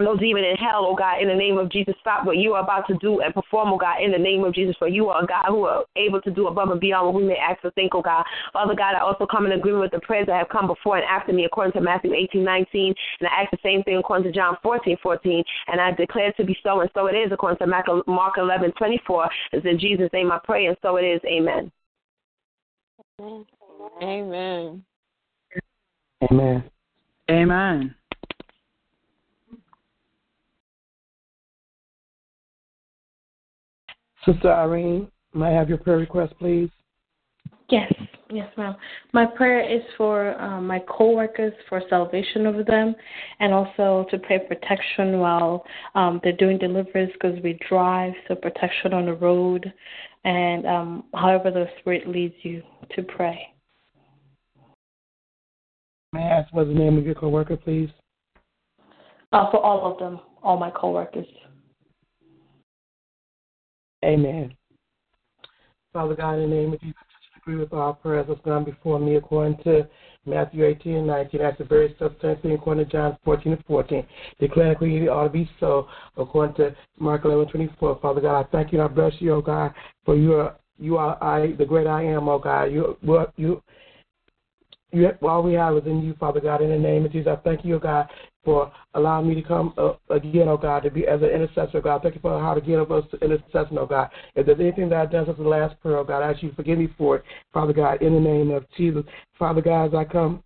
no 0.00 0.16
demon 0.16 0.44
in 0.44 0.56
hell, 0.56 0.84
oh 0.86 0.94
God, 0.94 1.20
in 1.20 1.28
the 1.28 1.34
name 1.34 1.58
of 1.58 1.70
Jesus, 1.70 1.94
stop 2.00 2.26
what 2.26 2.36
you 2.36 2.54
are 2.54 2.62
about 2.62 2.86
to 2.88 2.94
do 2.94 3.20
and 3.20 3.32
perform, 3.34 3.72
oh 3.72 3.78
God, 3.78 4.02
in 4.02 4.10
the 4.12 4.18
name 4.18 4.44
of 4.44 4.54
Jesus, 4.54 4.74
for 4.78 4.88
you 4.88 5.08
are 5.08 5.22
a 5.22 5.26
God 5.26 5.46
who 5.48 5.64
are 5.64 5.84
able 5.96 6.20
to 6.22 6.30
do 6.30 6.46
above 6.48 6.70
and 6.70 6.80
beyond 6.80 7.06
what 7.06 7.14
we 7.14 7.24
may 7.24 7.36
ask 7.36 7.64
or 7.64 7.70
think, 7.72 7.94
oh 7.94 8.02
God. 8.02 8.24
Father 8.52 8.74
God, 8.74 8.94
I 8.94 9.00
also 9.00 9.26
come 9.26 9.46
in 9.46 9.52
agreement 9.52 9.82
with 9.82 9.92
the 9.92 10.06
prayers 10.06 10.26
that 10.26 10.36
have 10.36 10.48
come 10.48 10.66
before 10.66 10.96
and 10.96 11.06
after 11.06 11.32
me 11.32 11.44
according 11.44 11.72
to 11.72 11.80
Matthew 11.80 12.14
18, 12.14 12.42
19, 12.42 12.94
and 13.20 13.28
I 13.28 13.42
ask 13.42 13.50
the 13.50 13.58
same 13.62 13.82
thing 13.82 13.96
according 13.96 14.24
to 14.24 14.32
John 14.32 14.56
14, 14.62 14.96
14, 15.02 15.44
and 15.68 15.80
I 15.80 15.92
declare 15.92 16.32
to 16.32 16.44
be 16.44 16.56
so, 16.62 16.80
and 16.80 16.90
so 16.94 17.06
it 17.06 17.14
is 17.14 17.30
according 17.32 17.58
to 17.58 18.02
Mark 18.06 18.34
11, 18.38 18.72
24. 18.72 19.30
It's 19.52 19.66
in 19.66 19.78
Jesus' 19.78 20.10
name 20.12 20.32
I 20.32 20.40
pray, 20.42 20.66
and 20.66 20.76
so 20.82 20.96
it 20.96 21.04
is. 21.04 21.20
Amen. 21.26 21.70
Amen. 24.02 24.84
Amen. 26.22 26.64
Amen. 27.30 27.94
Sister 34.24 34.52
Irene, 34.52 35.08
may 35.34 35.46
I 35.46 35.52
have 35.52 35.68
your 35.68 35.78
prayer 35.78 35.98
request, 35.98 36.34
please? 36.38 36.70
Yes, 37.70 37.92
yes, 38.30 38.48
ma'am. 38.56 38.76
My 39.12 39.24
prayer 39.24 39.60
is 39.60 39.82
for 39.96 40.40
um, 40.40 40.66
my 40.66 40.80
coworkers 40.86 41.52
for 41.68 41.82
salvation 41.88 42.46
over 42.46 42.62
them, 42.62 42.94
and 43.40 43.52
also 43.52 44.06
to 44.10 44.18
pray 44.18 44.38
protection 44.38 45.18
while 45.18 45.64
um, 45.94 46.20
they're 46.22 46.32
doing 46.36 46.58
deliveries 46.58 47.10
because 47.14 47.38
we 47.42 47.58
drive, 47.68 48.12
so 48.28 48.34
protection 48.34 48.92
on 48.92 49.06
the 49.06 49.14
road, 49.14 49.72
and 50.24 50.66
um, 50.66 51.04
however 51.14 51.50
the 51.50 51.66
Spirit 51.80 52.08
leads 52.08 52.34
you 52.42 52.62
to 52.94 53.02
pray. 53.02 53.38
May 56.12 56.20
I 56.22 56.40
ask 56.40 56.52
what's 56.52 56.68
the 56.68 56.74
name 56.74 56.96
of 56.96 57.04
your 57.04 57.14
coworker, 57.14 57.56
please? 57.56 57.88
Uh, 59.32 59.50
for 59.50 59.58
all 59.58 59.90
of 59.90 59.98
them, 59.98 60.20
all 60.42 60.56
my 60.56 60.70
coworkers. 60.70 61.26
Amen. 64.04 64.54
Father 65.92 66.14
God, 66.14 66.34
in 66.34 66.50
the 66.50 66.56
name 66.56 66.72
of 66.72 66.80
Jesus, 66.80 66.96
I 66.98 67.38
agree 67.38 67.56
with 67.56 67.72
our 67.72 67.94
prayers 67.94 68.26
that's 68.28 68.40
gone 68.42 68.64
before 68.64 68.98
me 68.98 69.16
according 69.16 69.62
to 69.64 69.88
Matthew 70.26 70.64
18 70.64 70.96
and 70.96 71.06
19. 71.06 71.40
That's 71.40 71.58
the 71.58 71.64
very 71.64 71.94
substance 71.98 72.40
according 72.44 72.86
to 72.86 72.90
John 72.90 73.16
14 73.24 73.52
and 73.52 73.64
14. 73.64 74.06
Declare 74.40 74.72
it 74.72 75.08
ought 75.08 75.24
to 75.24 75.30
be 75.30 75.48
so 75.60 75.88
according 76.16 76.56
to 76.56 76.76
Mark 76.98 77.24
11 77.24 77.48
24. 77.48 77.98
Father 78.02 78.20
God, 78.20 78.40
I 78.40 78.48
thank 78.50 78.72
you 78.72 78.80
and 78.80 78.90
I 78.90 78.92
bless 78.92 79.12
you, 79.20 79.34
oh 79.34 79.40
God, 79.40 79.72
for 80.04 80.16
you 80.16 80.34
are 80.34 80.56
you 80.78 80.96
are 80.96 81.22
I 81.22 81.52
the 81.52 81.64
great 81.64 81.86
I 81.86 82.02
am, 82.04 82.28
oh 82.28 82.38
God. 82.38 82.64
You 82.64 82.96
you 83.36 83.62
you, 84.92 85.10
all 85.22 85.42
we 85.42 85.54
have 85.54 85.76
is 85.76 85.86
in 85.86 86.02
you, 86.02 86.14
Father 86.20 86.40
God. 86.40 86.62
In 86.62 86.70
the 86.70 86.78
name 86.78 87.04
of 87.04 87.12
Jesus, 87.12 87.28
I 87.30 87.36
thank 87.42 87.64
you, 87.64 87.78
God, 87.78 88.08
for 88.44 88.72
allowing 88.94 89.28
me 89.28 89.34
to 89.34 89.42
come 89.42 89.74
again, 90.10 90.48
oh 90.48 90.56
God, 90.56 90.82
to 90.84 90.90
be 90.90 91.06
as 91.06 91.22
an 91.22 91.28
intercessor, 91.28 91.80
God. 91.80 92.02
Thank 92.02 92.14
you 92.14 92.20
for 92.20 92.40
how 92.40 92.54
to 92.54 92.60
get 92.60 92.78
of 92.78 92.92
us 92.92 93.04
to 93.10 93.40
oh 93.78 93.86
God. 93.86 94.10
If 94.34 94.46
there's 94.46 94.60
anything 94.60 94.88
that 94.90 95.00
I've 95.00 95.10
done 95.10 95.26
since 95.26 95.38
the 95.38 95.44
last 95.44 95.80
prayer, 95.80 95.98
oh 95.98 96.04
God, 96.04 96.22
I 96.22 96.32
ask 96.32 96.42
you 96.42 96.50
to 96.50 96.56
forgive 96.56 96.78
me 96.78 96.88
for 96.98 97.16
it, 97.16 97.24
Father 97.52 97.72
God, 97.72 98.02
in 98.02 98.14
the 98.14 98.20
name 98.20 98.50
of 98.50 98.64
Jesus. 98.76 99.04
Father 99.38 99.60
God, 99.60 99.86
as 99.86 99.94
I 99.94 100.04
come 100.04 100.42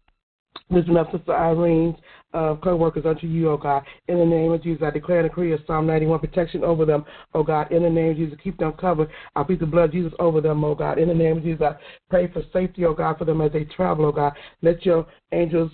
lifting 0.71 0.97
up 0.97 1.11
Sister 1.13 1.33
Irene's 1.33 1.97
uh, 2.35 2.57
co-workers 2.63 3.07
unto 3.07 3.27
you, 3.27 3.51
O 3.51 3.57
God. 3.57 3.85
In 4.09 4.19
the 4.19 4.25
name 4.25 4.53
of 4.53 4.63
Jesus, 4.63 4.83
I 4.85 4.91
declare 4.91 5.21
and 5.21 5.29
decree 5.29 5.53
a 5.53 5.59
Psalm 5.67 5.87
91 5.87 6.21
protection 6.21 6.63
over 6.63 6.85
them, 6.85 7.05
O 7.35 7.43
God. 7.43 7.73
In 7.73 7.83
the 7.83 7.91
name 7.91 8.11
of 8.11 8.17
Jesus, 8.17 8.39
keep 8.43 8.59
them 8.59 8.73
covered. 8.73 9.09
I 9.35 9.43
plead 9.43 9.61
the 9.61 9.67
blood 9.67 9.87
of 9.87 9.93
Jesus 9.93 10.13
over 10.19 10.41
them, 10.41 10.63
O 10.65 10.75
God. 10.75 10.99
In 10.99 11.09
the 11.09 11.15
name 11.15 11.39
of 11.39 11.43
Jesus, 11.43 11.63
I 11.63 11.77
pray 12.11 12.31
for 12.31 12.43
safety, 12.53 12.85
O 12.85 12.93
God, 12.93 13.19
for 13.19 13.25
them 13.25 13.41
as 13.41 13.53
they 13.53 13.65
travel, 13.65 14.07
O 14.07 14.13
God. 14.13 14.35
Let 14.63 14.85
your 14.85 15.07
angels 15.33 15.71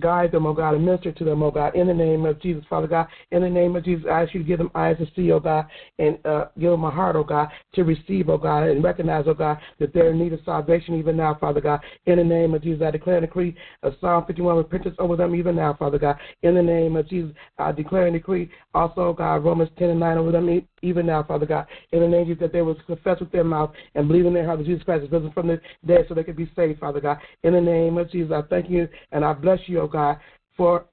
Guide 0.00 0.32
them, 0.32 0.46
oh 0.46 0.54
God, 0.54 0.74
and 0.74 0.84
minister 0.84 1.12
to 1.12 1.24
them, 1.24 1.42
oh 1.42 1.50
God, 1.50 1.74
in 1.74 1.86
the 1.86 1.94
name 1.94 2.24
of 2.24 2.40
Jesus, 2.40 2.64
Father 2.68 2.86
God. 2.86 3.06
In 3.30 3.42
the 3.42 3.50
name 3.50 3.76
of 3.76 3.84
Jesus, 3.84 4.06
I 4.10 4.22
ask 4.22 4.34
you 4.34 4.40
to 4.40 4.46
give 4.46 4.58
them 4.58 4.70
eyes 4.74 4.96
to 4.98 5.06
see, 5.14 5.30
oh 5.32 5.40
God, 5.40 5.66
and 5.98 6.18
uh, 6.26 6.46
give 6.58 6.70
them 6.70 6.84
a 6.84 6.90
heart, 6.90 7.16
oh 7.16 7.24
God, 7.24 7.48
to 7.74 7.84
receive, 7.84 8.28
oh 8.28 8.38
God, 8.38 8.64
and 8.64 8.82
recognize, 8.82 9.24
oh 9.26 9.34
God, 9.34 9.58
that 9.78 9.92
they're 9.92 10.10
in 10.10 10.18
need 10.18 10.32
of 10.32 10.40
salvation 10.44 10.94
even 10.94 11.16
now, 11.16 11.36
Father 11.40 11.60
God. 11.60 11.80
In 12.06 12.16
the 12.16 12.24
name 12.24 12.54
of 12.54 12.62
Jesus, 12.62 12.82
I 12.82 12.90
declare 12.90 13.18
and 13.18 13.26
decree 13.26 13.54
a 13.82 13.90
Psalm 14.00 14.24
51 14.26 14.56
repentance 14.56 14.96
over 14.98 15.16
them 15.16 15.34
even 15.34 15.56
now, 15.56 15.74
Father 15.74 15.98
God. 15.98 16.16
In 16.42 16.54
the 16.54 16.62
name 16.62 16.96
of 16.96 17.08
Jesus, 17.08 17.32
I 17.58 17.72
declare 17.72 18.06
and 18.06 18.14
decree 18.14 18.50
also, 18.74 19.12
God, 19.12 19.44
Romans 19.44 19.70
10 19.78 19.90
and 19.90 20.00
9 20.00 20.18
over 20.18 20.32
them 20.32 20.62
even 20.82 21.06
now, 21.06 21.22
Father 21.22 21.46
God. 21.46 21.66
In 21.92 22.00
the 22.00 22.08
name 22.08 22.22
of 22.22 22.26
Jesus, 22.28 22.40
that 22.40 22.52
they 22.52 22.62
will 22.62 22.76
confess 22.86 23.20
with 23.20 23.32
their 23.32 23.44
mouth 23.44 23.72
and 23.94 24.08
believe 24.08 24.26
in 24.26 24.34
their 24.34 24.46
heart 24.46 24.58
that 24.58 24.66
Jesus 24.66 24.82
Christ 24.84 25.04
is 25.04 25.12
risen 25.12 25.32
from 25.32 25.48
the 25.48 25.60
dead 25.86 26.06
so 26.08 26.14
they 26.14 26.24
can 26.24 26.36
be 26.36 26.50
saved, 26.56 26.80
Father 26.80 27.00
God. 27.00 27.18
In 27.42 27.52
the 27.52 27.60
name 27.60 27.98
of 27.98 28.10
Jesus, 28.10 28.32
I 28.32 28.42
thank 28.48 28.70
you 28.70 28.88
and 29.12 29.24
I 29.24 29.32
bless 29.32 29.60
you, 29.66 29.80
God, 29.90 30.18
for 30.56 30.80
uh, 30.80 30.84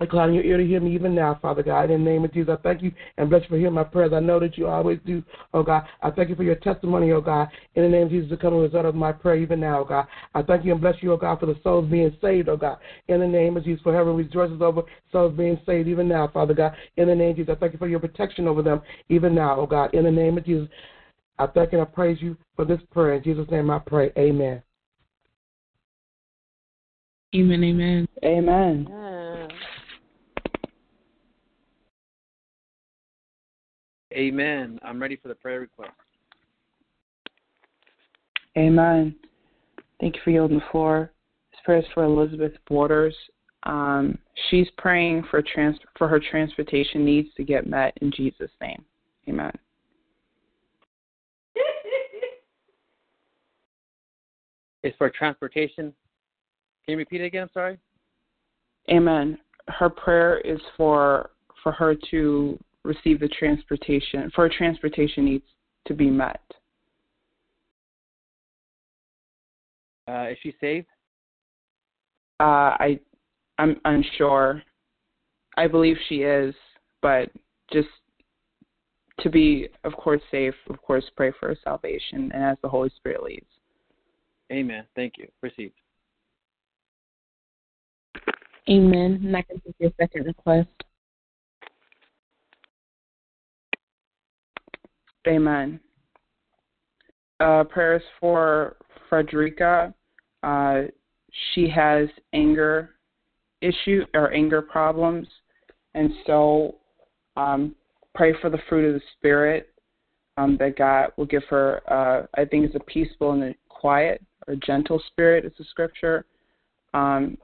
inclining 0.00 0.34
your 0.34 0.44
ear 0.44 0.56
to 0.56 0.66
hear 0.66 0.80
me 0.80 0.94
even 0.94 1.14
now, 1.14 1.38
Father 1.40 1.62
God. 1.62 1.90
In 1.90 2.04
the 2.04 2.10
name 2.10 2.24
of 2.24 2.32
Jesus, 2.32 2.56
I 2.58 2.62
thank 2.62 2.82
you 2.82 2.92
and 3.18 3.28
bless 3.28 3.42
you 3.42 3.48
for 3.48 3.58
hearing 3.58 3.74
my 3.74 3.84
prayers. 3.84 4.12
I 4.12 4.20
know 4.20 4.40
that 4.40 4.58
you 4.58 4.66
always 4.66 4.98
do, 5.06 5.22
oh 5.54 5.62
God. 5.62 5.84
I 6.02 6.10
thank 6.10 6.28
you 6.28 6.34
for 6.34 6.42
your 6.42 6.56
testimony, 6.56 7.12
oh 7.12 7.20
God. 7.20 7.48
In 7.74 7.82
the 7.82 7.88
name 7.88 8.06
of 8.06 8.10
Jesus, 8.10 8.30
to 8.30 8.36
come 8.36 8.54
a 8.54 8.58
result 8.58 8.86
of 8.86 8.94
my 8.94 9.12
prayer 9.12 9.36
even 9.36 9.60
now, 9.60 9.80
oh 9.80 9.84
God. 9.84 10.06
I 10.34 10.42
thank 10.42 10.64
you 10.64 10.72
and 10.72 10.80
bless 10.80 10.96
you, 11.02 11.12
oh 11.12 11.16
God, 11.16 11.40
for 11.40 11.46
the 11.46 11.56
souls 11.62 11.90
being 11.90 12.16
saved, 12.20 12.48
oh 12.48 12.56
God. 12.56 12.78
In 13.08 13.20
the 13.20 13.26
name 13.26 13.56
of 13.56 13.64
Jesus, 13.64 13.82
for 13.82 13.94
heaven 13.94 14.16
rejoices 14.16 14.60
over 14.60 14.82
souls 15.10 15.36
being 15.36 15.60
saved 15.66 15.88
even 15.88 16.08
now, 16.08 16.28
Father 16.28 16.54
God. 16.54 16.74
In 16.96 17.08
the 17.08 17.14
name 17.14 17.30
of 17.30 17.36
Jesus, 17.36 17.54
I 17.56 17.60
thank 17.60 17.72
you 17.72 17.78
for 17.78 17.88
your 17.88 18.00
protection 18.00 18.48
over 18.48 18.62
them 18.62 18.82
even 19.08 19.34
now, 19.34 19.60
oh 19.60 19.66
God. 19.66 19.94
In 19.94 20.04
the 20.04 20.10
name 20.10 20.38
of 20.38 20.44
Jesus, 20.44 20.68
I 21.38 21.46
thank 21.46 21.72
and 21.72 21.82
I 21.82 21.86
praise 21.86 22.18
you 22.20 22.36
for 22.56 22.64
this 22.64 22.80
prayer. 22.90 23.14
In 23.14 23.22
Jesus' 23.22 23.50
name 23.50 23.70
I 23.70 23.78
pray. 23.78 24.12
Amen. 24.16 24.62
Amen. 27.34 27.64
Amen. 27.64 28.08
Amen. 28.24 29.48
Amen. 34.12 34.78
I'm 34.82 35.00
ready 35.00 35.16
for 35.16 35.28
the 35.28 35.34
prayer 35.34 35.60
request. 35.60 35.92
Amen. 38.56 39.14
Thank 40.00 40.16
you 40.16 40.20
for 40.22 40.30
yielding 40.30 40.58
the 40.58 40.64
floor. 40.70 41.10
This 41.52 41.60
prayer 41.64 41.78
is 41.78 41.84
for 41.94 42.04
Elizabeth 42.04 42.52
Waters. 42.68 43.16
Um, 43.62 44.18
she's 44.50 44.68
praying 44.76 45.22
for 45.30 45.40
trans- 45.40 45.78
for 45.96 46.08
her 46.08 46.20
transportation 46.20 47.04
needs 47.04 47.32
to 47.36 47.44
get 47.44 47.66
met 47.66 47.96
in 48.02 48.10
Jesus' 48.10 48.50
name. 48.60 48.84
Amen. 49.28 49.52
It's 54.82 54.96
for 54.96 55.08
transportation 55.08 55.94
can 56.84 56.92
you 56.92 56.98
repeat 56.98 57.20
it 57.20 57.26
again? 57.26 57.42
I'm 57.42 57.50
sorry. 57.54 57.78
Amen. 58.90 59.38
Her 59.68 59.88
prayer 59.88 60.38
is 60.40 60.60
for 60.76 61.30
for 61.62 61.72
her 61.72 61.94
to 62.10 62.58
receive 62.84 63.20
the 63.20 63.28
transportation 63.28 64.30
for 64.34 64.48
her 64.48 64.54
transportation 64.56 65.24
needs 65.24 65.44
to 65.86 65.94
be 65.94 66.10
met. 66.10 66.40
Uh, 70.08 70.28
is 70.30 70.38
she 70.42 70.54
saved? 70.60 70.88
Uh, 72.40 72.74
I 72.80 73.00
I'm 73.58 73.80
unsure. 73.84 74.62
I 75.56 75.68
believe 75.68 75.96
she 76.08 76.22
is, 76.22 76.54
but 77.02 77.30
just 77.72 77.88
to 79.20 79.30
be, 79.30 79.68
of 79.84 79.92
course, 79.92 80.20
safe, 80.30 80.54
of 80.68 80.80
course, 80.82 81.04
pray 81.16 81.32
for 81.38 81.48
her 81.48 81.56
salvation 81.62 82.30
and 82.34 82.42
as 82.42 82.56
the 82.62 82.68
Holy 82.68 82.90
Spirit 82.96 83.22
leads. 83.22 83.46
Amen. 84.50 84.84
Thank 84.96 85.14
you. 85.18 85.28
Received. 85.42 85.74
Amen. 88.68 89.20
And 89.24 89.36
I 89.36 89.42
can 89.42 89.60
take 89.60 89.74
your 89.78 89.90
second 89.98 90.26
request. 90.26 90.68
Amen. 95.26 95.80
Uh, 97.40 97.64
prayers 97.64 98.02
for 98.20 98.76
Frederica. 99.08 99.94
Uh, 100.42 100.82
she 101.52 101.68
has 101.68 102.08
anger 102.32 102.90
issue 103.60 104.04
or 104.14 104.32
anger 104.32 104.60
problems, 104.60 105.26
and 105.94 106.10
so 106.26 106.76
um, 107.36 107.74
pray 108.14 108.34
for 108.40 108.50
the 108.50 108.58
fruit 108.68 108.86
of 108.86 108.94
the 108.94 109.06
spirit 109.16 109.72
um, 110.36 110.56
that 110.58 110.76
God 110.76 111.10
will 111.16 111.26
give 111.26 111.44
her. 111.50 111.80
Uh, 111.90 112.26
I 112.40 112.44
think 112.44 112.64
it's 112.64 112.74
a 112.74 112.80
peaceful 112.80 113.32
and 113.32 113.42
a 113.44 113.54
quiet 113.68 114.22
or 114.48 114.56
gentle 114.56 115.02
spirit. 115.08 115.44
It's 115.44 115.58
a 115.60 115.64
scripture. 115.64 116.24
Um, 116.94 117.38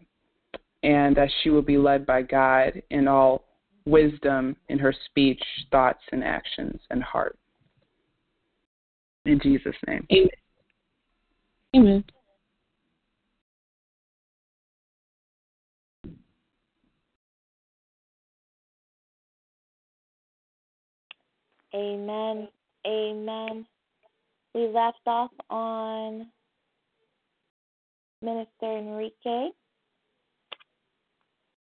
and 0.82 1.16
that 1.16 1.30
she 1.42 1.50
will 1.50 1.62
be 1.62 1.78
led 1.78 2.06
by 2.06 2.22
God 2.22 2.82
in 2.90 3.09
all 3.09 3.44
wisdom 3.84 4.56
in 4.68 4.78
her 4.78 4.94
speech, 5.06 5.42
thoughts, 5.70 6.02
and 6.12 6.22
actions 6.22 6.80
and 6.90 7.02
heart. 7.02 7.38
In 9.24 9.40
Jesus' 9.40 9.74
name. 9.86 10.06
Amen. 10.12 10.28
Amen. 11.74 12.05
Amen. 21.74 22.48
Amen. 22.86 23.66
We 24.55 24.68
left 24.68 25.00
off 25.06 25.30
on 25.50 26.26
Minister 28.22 28.78
Enrique, 28.78 29.48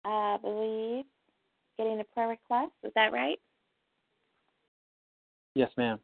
I 0.06 0.38
believe, 0.40 1.04
getting 1.76 2.00
a 2.00 2.04
prayer 2.14 2.28
request. 2.28 2.72
Is 2.84 2.92
that 2.94 3.12
right? 3.12 3.38
Yes, 5.54 5.70
ma'am. 5.76 5.98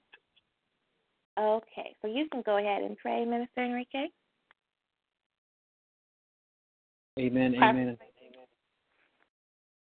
Okay, 1.39 1.95
so 2.03 2.09
you 2.09 2.27
can 2.31 2.43
go 2.45 2.59
ahead 2.59 2.83
and 2.83 2.97
pray, 2.99 3.25
Minister 3.25 3.65
Enrique. 3.65 4.07
Amen. 7.19 7.55
Amen. 7.55 7.97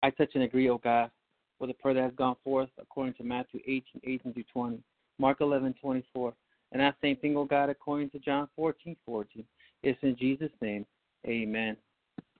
I 0.02 0.10
touch 0.10 0.30
and 0.34 0.44
agree, 0.44 0.70
oh 0.70 0.78
God, 0.78 1.10
with 1.58 1.70
the 1.70 1.74
prayer 1.74 1.94
that 1.94 2.02
has 2.04 2.12
gone 2.16 2.36
forth 2.44 2.70
according 2.80 3.14
to 3.14 3.24
Matthew 3.24 3.60
18, 3.66 3.84
18 4.04 4.32
through 4.32 4.44
20, 4.52 4.80
Mark 5.18 5.40
11, 5.40 5.74
24. 5.80 6.32
And 6.70 6.80
that 6.80 6.94
same 7.02 7.16
thing, 7.16 7.36
oh 7.36 7.44
God, 7.44 7.68
according 7.68 8.10
to 8.10 8.18
John 8.20 8.48
14, 8.56 8.96
14. 9.04 9.44
It's 9.82 9.98
in 10.02 10.16
Jesus' 10.16 10.52
name. 10.60 10.86
Amen. 11.26 11.76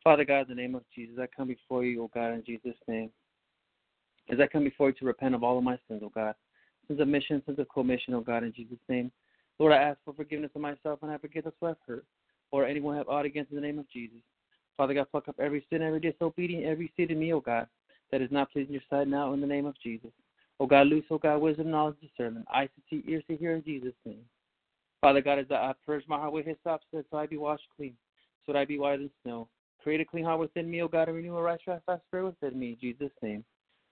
Father 0.04 0.24
God, 0.24 0.42
in 0.42 0.56
the 0.56 0.62
name 0.62 0.74
of 0.74 0.82
Jesus, 0.94 1.16
I 1.20 1.26
come 1.26 1.48
before 1.48 1.84
you, 1.84 2.02
oh 2.02 2.10
God, 2.12 2.32
in 2.32 2.44
Jesus' 2.44 2.76
name. 2.86 3.10
As 4.30 4.38
I 4.40 4.46
come 4.46 4.64
before 4.64 4.88
you 4.88 4.94
to 4.94 5.04
repent 5.04 5.34
of 5.34 5.42
all 5.42 5.58
of 5.58 5.64
my 5.64 5.78
sins, 5.88 6.02
oh 6.04 6.12
God, 6.14 6.34
sins 6.86 7.00
of 7.00 7.08
mission, 7.08 7.42
sins 7.46 7.58
of 7.58 7.68
commission, 7.68 8.14
oh 8.14 8.20
God, 8.20 8.44
in 8.44 8.52
Jesus' 8.52 8.78
name. 8.88 9.10
Lord, 9.58 9.72
I 9.72 9.76
ask 9.76 9.98
for 10.04 10.14
forgiveness 10.14 10.50
of 10.54 10.60
myself 10.60 11.00
and 11.02 11.10
I 11.10 11.18
forgive 11.18 11.44
those 11.44 11.52
who 11.60 11.66
have 11.66 11.76
hurt 11.86 12.04
or 12.50 12.66
anyone 12.66 12.96
have 12.96 13.08
ought 13.08 13.26
against 13.26 13.50
in 13.50 13.56
the 13.56 13.62
name 13.62 13.78
of 13.78 13.90
Jesus. 13.90 14.18
Father 14.76 14.94
God, 14.94 15.10
pluck 15.10 15.28
up 15.28 15.40
every 15.40 15.66
sin, 15.68 15.82
every 15.82 16.00
disobedience, 16.00 16.64
every 16.68 16.92
seed 16.96 17.10
in 17.10 17.18
me, 17.18 17.32
O 17.32 17.40
God, 17.40 17.66
that 18.12 18.22
is 18.22 18.30
not 18.30 18.50
pleasing 18.52 18.72
your 18.72 18.82
sight 18.88 19.08
now 19.08 19.32
in 19.32 19.40
the 19.40 19.46
name 19.46 19.66
of 19.66 19.74
Jesus. 19.82 20.10
O 20.60 20.66
God, 20.66 20.86
loose, 20.86 21.04
O 21.10 21.18
God, 21.18 21.38
wisdom, 21.38 21.70
knowledge, 21.70 21.96
discernment, 22.00 22.46
eyes 22.54 22.68
to 22.76 22.82
see, 22.88 23.10
ears 23.10 23.24
to 23.28 23.36
hear 23.36 23.54
in 23.54 23.64
Jesus' 23.64 23.92
name. 24.04 24.22
Father 25.00 25.20
God, 25.20 25.40
as 25.40 25.46
I 25.50 25.72
purge 25.84 26.04
my 26.08 26.16
heart 26.16 26.32
with 26.32 26.46
hyssop, 26.46 26.80
so 26.92 27.04
I 27.12 27.26
be 27.26 27.36
washed 27.36 27.66
clean, 27.76 27.94
so 28.46 28.52
that 28.52 28.60
I 28.60 28.64
be 28.64 28.78
white 28.78 29.00
as 29.00 29.10
snow. 29.22 29.48
Create 29.82 30.00
a 30.00 30.04
clean 30.04 30.24
heart 30.24 30.40
within 30.40 30.70
me, 30.70 30.82
O 30.82 30.88
God, 30.88 31.08
and 31.08 31.16
renew 31.16 31.36
a 31.36 31.42
right 31.42 31.60
spirit 31.60 32.24
within 32.24 32.58
me, 32.58 32.70
in 32.70 32.78
Jesus' 32.80 33.12
name. 33.22 33.44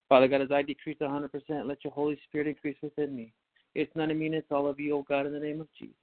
Father 0.09 0.29
God, 0.29 0.43
as 0.43 0.53
I 0.53 0.63
decrease 0.63 0.99
100%, 1.01 1.31
let 1.67 1.85
your 1.85 1.93
Holy 1.93 2.19
Spirit 2.29 2.47
increase 2.47 2.77
within 2.83 3.15
me. 3.15 3.33
It's 3.75 3.95
none 3.95 4.11
of 4.11 4.17
me, 4.17 4.27
it's 4.29 4.47
all 4.51 4.69
of 4.69 4.81
you, 4.81 4.97
O 4.97 5.03
God, 5.03 5.27
in 5.27 5.33
the 5.33 5.41
name 5.41 5.61
of 5.61 5.69
Jesus. 5.79 5.95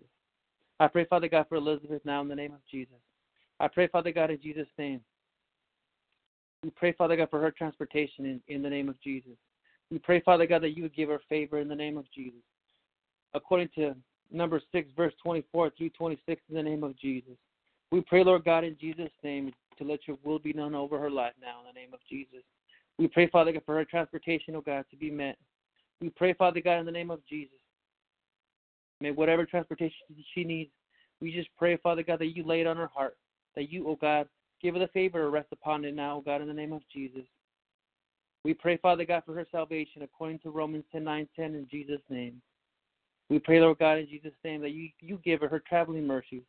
I 0.79 0.87
pray, 0.87 1.05
Father 1.05 1.27
God, 1.27 1.45
for 1.47 1.55
Elizabeth 1.55 2.01
now 2.05 2.21
in 2.21 2.27
the 2.27 2.35
name 2.35 2.53
of 2.53 2.59
Jesus. 2.69 2.95
I 3.59 3.67
pray, 3.67 3.87
Father 3.87 4.11
God, 4.11 4.31
in 4.31 4.41
Jesus' 4.41 4.67
name. 4.77 5.01
We 6.63 6.69
pray, 6.71 6.93
Father 6.93 7.15
God, 7.15 7.29
for 7.29 7.39
her 7.39 7.51
transportation 7.51 8.25
in, 8.25 8.41
in 8.47 8.61
the 8.61 8.69
name 8.69 8.89
of 8.89 8.99
Jesus. 9.01 9.37
We 9.91 9.99
pray, 9.99 10.21
Father 10.21 10.45
God, 10.47 10.63
that 10.63 10.75
you 10.75 10.83
would 10.83 10.95
give 10.95 11.09
her 11.09 11.21
favor 11.29 11.59
in 11.59 11.67
the 11.67 11.75
name 11.75 11.97
of 11.97 12.05
Jesus. 12.13 12.41
According 13.33 13.69
to 13.75 13.95
number 14.31 14.61
6, 14.71 14.89
verse 14.95 15.13
24 15.23 15.71
through 15.77 15.89
26, 15.91 16.41
in 16.49 16.55
the 16.55 16.63
name 16.63 16.83
of 16.83 16.97
Jesus. 16.97 17.35
We 17.91 18.01
pray, 18.01 18.23
Lord 18.23 18.43
God, 18.43 18.63
in 18.63 18.75
Jesus' 18.79 19.11
name, 19.23 19.53
to 19.77 19.83
let 19.83 20.07
your 20.07 20.17
will 20.23 20.39
be 20.39 20.53
done 20.53 20.75
over 20.75 20.99
her 20.99 21.09
life 21.09 21.33
now, 21.41 21.59
in 21.59 21.73
the 21.73 21.79
name 21.79 21.93
of 21.93 21.99
Jesus. 22.09 22.43
We 22.97 23.07
pray, 23.07 23.27
Father 23.27 23.51
God, 23.51 23.63
for 23.65 23.75
her 23.75 23.85
transportation, 23.85 24.55
oh 24.55 24.61
God, 24.61 24.85
to 24.91 24.97
be 24.97 25.09
met. 25.09 25.37
We 26.01 26.09
pray, 26.09 26.33
Father 26.33 26.61
God, 26.61 26.79
in 26.79 26.85
the 26.85 26.91
name 26.91 27.11
of 27.11 27.25
Jesus. 27.27 27.57
May 29.01 29.11
whatever 29.11 29.45
transportation 29.45 29.97
she 30.33 30.43
needs, 30.43 30.71
we 31.21 31.31
just 31.31 31.49
pray, 31.57 31.77
Father 31.77 32.03
God, 32.03 32.19
that 32.19 32.35
you 32.35 32.43
lay 32.45 32.61
it 32.61 32.67
on 32.67 32.77
her 32.77 32.89
heart, 32.93 33.17
that 33.55 33.71
you, 33.71 33.87
oh 33.87 33.95
God, 33.95 34.27
give 34.61 34.75
her 34.75 34.79
the 34.79 34.87
favor 34.87 35.21
to 35.21 35.29
rest 35.29 35.47
upon 35.51 35.85
it 35.85 35.95
now, 35.95 36.17
oh 36.17 36.21
God, 36.21 36.41
in 36.41 36.47
the 36.47 36.53
name 36.53 36.73
of 36.73 36.81
Jesus. 36.91 37.23
We 38.43 38.53
pray, 38.53 38.77
Father 38.77 39.05
God, 39.05 39.23
for 39.25 39.33
her 39.33 39.47
salvation 39.51 40.01
according 40.01 40.39
to 40.39 40.49
Romans 40.49 40.83
10 40.91 41.03
9 41.03 41.27
10 41.35 41.55
in 41.55 41.67
Jesus' 41.69 42.01
name. 42.09 42.41
We 43.29 43.39
pray, 43.39 43.61
Lord 43.61 43.79
God, 43.79 43.99
in 43.99 44.07
Jesus' 44.07 44.33
name, 44.43 44.61
that 44.61 44.71
you, 44.71 44.89
you 44.99 45.19
give 45.23 45.41
her 45.41 45.47
her 45.47 45.63
traveling 45.67 46.05
mercies 46.05 46.43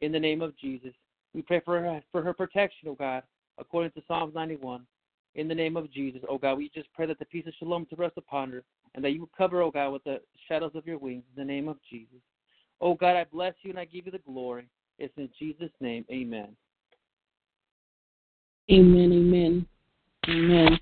in 0.00 0.12
the 0.12 0.20
name 0.20 0.42
of 0.42 0.56
Jesus. 0.58 0.92
We 1.34 1.42
pray 1.42 1.60
for 1.64 1.80
her, 1.80 2.02
for 2.10 2.22
her 2.22 2.32
protection, 2.32 2.88
oh 2.88 2.94
God, 2.94 3.22
according 3.58 3.92
to 3.92 4.02
Psalms 4.06 4.34
91. 4.34 4.86
In 5.36 5.46
the 5.46 5.54
name 5.54 5.76
of 5.76 5.92
Jesus, 5.92 6.22
oh 6.28 6.38
God, 6.38 6.58
we 6.58 6.70
just 6.74 6.92
pray 6.92 7.06
that 7.06 7.18
the 7.18 7.24
peace 7.24 7.46
of 7.46 7.52
shalom 7.58 7.86
to 7.86 7.96
rest 7.96 8.14
upon 8.16 8.50
her 8.50 8.64
and 8.94 9.04
that 9.04 9.10
you 9.10 9.20
will 9.20 9.30
cover, 9.36 9.62
oh 9.62 9.70
God, 9.70 9.90
with 9.90 10.04
the 10.04 10.20
shadows 10.48 10.72
of 10.74 10.86
your 10.86 10.98
wings 10.98 11.22
in 11.36 11.46
the 11.46 11.52
name 11.52 11.68
of 11.68 11.76
Jesus. 11.88 12.18
O 12.80 12.94
God, 12.94 13.16
I 13.16 13.24
bless 13.24 13.54
you 13.62 13.70
and 13.70 13.78
I 13.78 13.84
give 13.84 14.06
you 14.06 14.12
the 14.12 14.18
glory. 14.18 14.66
It's 14.98 15.16
in 15.16 15.28
Jesus' 15.38 15.70
name. 15.80 16.04
Amen. 16.10 16.48
Amen, 18.70 19.12
amen, 19.12 19.66
amen. 20.28 20.78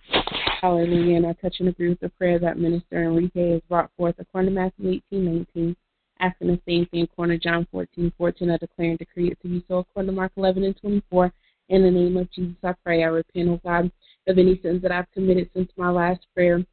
Hallelujah. 0.60 1.16
And 1.16 1.26
I 1.26 1.32
touch 1.34 1.56
and 1.60 1.68
agree 1.68 1.88
with 1.88 2.00
the 2.00 2.08
prayer 2.10 2.38
that 2.38 2.58
Minister 2.58 3.04
Enrique 3.04 3.52
has 3.52 3.60
brought 3.68 3.90
forth 3.96 4.14
according 4.18 4.54
to 4.54 4.60
Matthew 4.60 5.00
18, 5.10 5.46
19, 5.54 5.76
asking 6.20 6.48
the 6.48 6.60
same 6.66 6.86
thing 6.86 7.02
according 7.02 7.38
to 7.38 7.48
John 7.48 7.66
14, 7.70 8.12
14. 8.16 8.50
I 8.50 8.56
declare 8.56 8.90
and 8.90 8.98
decree 8.98 9.28
it 9.30 9.38
to 9.42 9.48
be 9.48 9.64
so 9.68 9.78
according 9.78 10.10
to 10.10 10.16
Mark 10.16 10.32
11 10.36 10.64
and 10.64 10.76
24. 10.80 11.32
In 11.70 11.82
the 11.82 11.90
name 11.90 12.16
of 12.16 12.30
Jesus, 12.32 12.56
I 12.64 12.72
pray. 12.84 13.02
I 13.02 13.08
repent, 13.08 13.48
oh 13.48 13.60
God, 13.62 13.90
of 14.26 14.38
any 14.38 14.58
sins 14.62 14.82
that 14.82 14.92
I've 14.92 15.10
committed 15.12 15.50
since 15.54 15.70
my 15.76 15.90
last 15.90 16.20
prayer. 16.34 16.64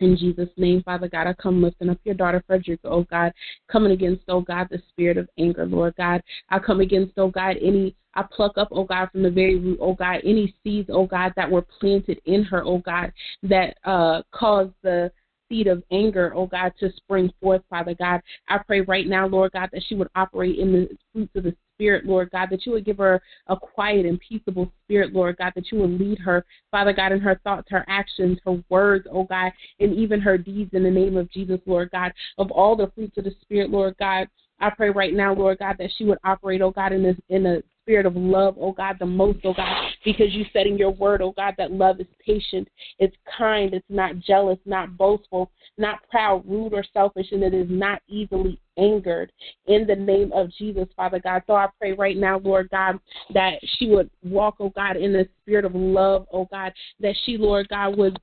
In 0.00 0.16
Jesus' 0.16 0.48
name, 0.56 0.82
Father 0.82 1.08
God, 1.08 1.26
I 1.26 1.34
come 1.34 1.62
lifting 1.62 1.90
up 1.90 1.98
your 2.04 2.14
daughter 2.14 2.42
Frederica, 2.46 2.88
oh 2.88 3.04
God, 3.10 3.32
coming 3.70 3.92
against, 3.92 4.22
oh 4.28 4.40
God, 4.40 4.68
the 4.70 4.82
spirit 4.88 5.18
of 5.18 5.28
anger, 5.38 5.66
Lord 5.66 5.94
God. 5.96 6.22
I 6.48 6.58
come 6.58 6.80
against, 6.80 7.12
oh 7.18 7.28
God, 7.28 7.56
any 7.62 7.94
I 8.14 8.22
pluck 8.22 8.58
up, 8.58 8.68
oh 8.72 8.84
God, 8.84 9.10
from 9.12 9.22
the 9.22 9.30
very 9.30 9.56
root, 9.56 9.78
oh 9.80 9.94
God, 9.94 10.20
any 10.24 10.54
seeds, 10.64 10.88
oh 10.92 11.06
God, 11.06 11.32
that 11.36 11.50
were 11.50 11.62
planted 11.62 12.20
in 12.24 12.42
her, 12.44 12.64
oh 12.64 12.78
God, 12.78 13.12
that 13.42 13.76
uh 13.84 14.22
caused 14.32 14.72
the 14.82 15.12
seed 15.50 15.66
of 15.66 15.82
anger, 15.90 16.32
oh 16.34 16.46
God, 16.46 16.72
to 16.80 16.90
spring 16.96 17.30
forth, 17.42 17.62
Father 17.68 17.94
God. 17.94 18.22
I 18.48 18.58
pray 18.58 18.80
right 18.80 19.06
now, 19.06 19.26
Lord 19.26 19.52
God, 19.52 19.68
that 19.72 19.82
she 19.86 19.94
would 19.94 20.08
operate 20.14 20.58
in 20.58 20.72
the 20.72 20.88
fruits 21.12 21.32
of 21.36 21.42
the 21.42 21.56
Spirit, 21.76 22.04
Lord 22.04 22.30
God, 22.30 22.48
that 22.50 22.66
you 22.66 22.72
would 22.72 22.84
give 22.84 22.98
her 22.98 23.22
a 23.46 23.56
quiet 23.56 24.04
and 24.04 24.20
peaceable 24.20 24.70
spirit, 24.84 25.14
Lord 25.14 25.38
God, 25.38 25.52
that 25.56 25.72
you 25.72 25.78
would 25.78 25.98
lead 25.98 26.18
her, 26.18 26.44
Father 26.70 26.92
God, 26.92 27.12
in 27.12 27.20
her 27.20 27.40
thoughts, 27.42 27.68
her 27.70 27.84
actions, 27.88 28.38
her 28.44 28.62
words, 28.68 29.06
oh 29.10 29.24
God, 29.24 29.52
and 29.80 29.94
even 29.94 30.20
her 30.20 30.36
deeds 30.36 30.70
in 30.74 30.82
the 30.82 30.90
name 30.90 31.16
of 31.16 31.30
Jesus, 31.30 31.58
Lord 31.64 31.90
God, 31.90 32.12
of 32.36 32.50
all 32.50 32.76
the 32.76 32.92
fruits 32.94 33.16
of 33.16 33.24
the 33.24 33.34
Spirit, 33.42 33.70
Lord 33.70 33.96
God. 33.98 34.28
I 34.60 34.70
pray 34.70 34.90
right 34.90 35.14
now, 35.14 35.34
Lord 35.34 35.58
God, 35.58 35.76
that 35.78 35.90
she 35.96 36.04
would 36.04 36.18
operate, 36.24 36.62
oh 36.62 36.70
God, 36.70 36.92
in 36.92 37.02
this 37.02 37.16
in 37.28 37.46
a 37.46 37.62
spirit 37.82 38.06
of 38.06 38.14
love, 38.14 38.56
oh 38.60 38.72
God, 38.72 38.96
the 39.00 39.06
most, 39.06 39.38
oh 39.44 39.54
God, 39.54 39.90
because 40.04 40.32
you 40.32 40.44
said 40.52 40.66
in 40.66 40.78
your 40.78 40.90
word, 40.90 41.22
oh 41.22 41.32
God, 41.32 41.54
that 41.58 41.72
love 41.72 41.98
is 41.98 42.06
patient, 42.24 42.68
it's 42.98 43.16
kind, 43.36 43.74
it's 43.74 43.86
not 43.88 44.18
jealous, 44.20 44.58
not 44.64 44.96
boastful, 44.96 45.50
not 45.78 45.98
proud, 46.10 46.44
rude, 46.46 46.72
or 46.72 46.84
selfish, 46.92 47.26
and 47.32 47.42
it 47.42 47.54
is 47.54 47.66
not 47.68 48.02
easily 48.06 48.60
angered. 48.78 49.32
In 49.66 49.86
the 49.86 49.96
name 49.96 50.30
of 50.32 50.50
Jesus, 50.56 50.86
Father 50.94 51.18
God. 51.18 51.42
So 51.46 51.54
I 51.54 51.68
pray 51.78 51.92
right 51.92 52.16
now, 52.16 52.38
Lord 52.38 52.70
God, 52.70 52.98
that 53.34 53.54
she 53.78 53.88
would 53.88 54.10
walk, 54.22 54.56
oh 54.60 54.70
God, 54.70 54.96
in 54.96 55.12
the 55.12 55.28
spirit 55.42 55.64
of 55.64 55.74
love, 55.74 56.26
oh 56.32 56.46
God, 56.50 56.72
that 57.00 57.16
she, 57.24 57.36
Lord 57.36 57.68
God, 57.68 57.96
would 57.96 58.18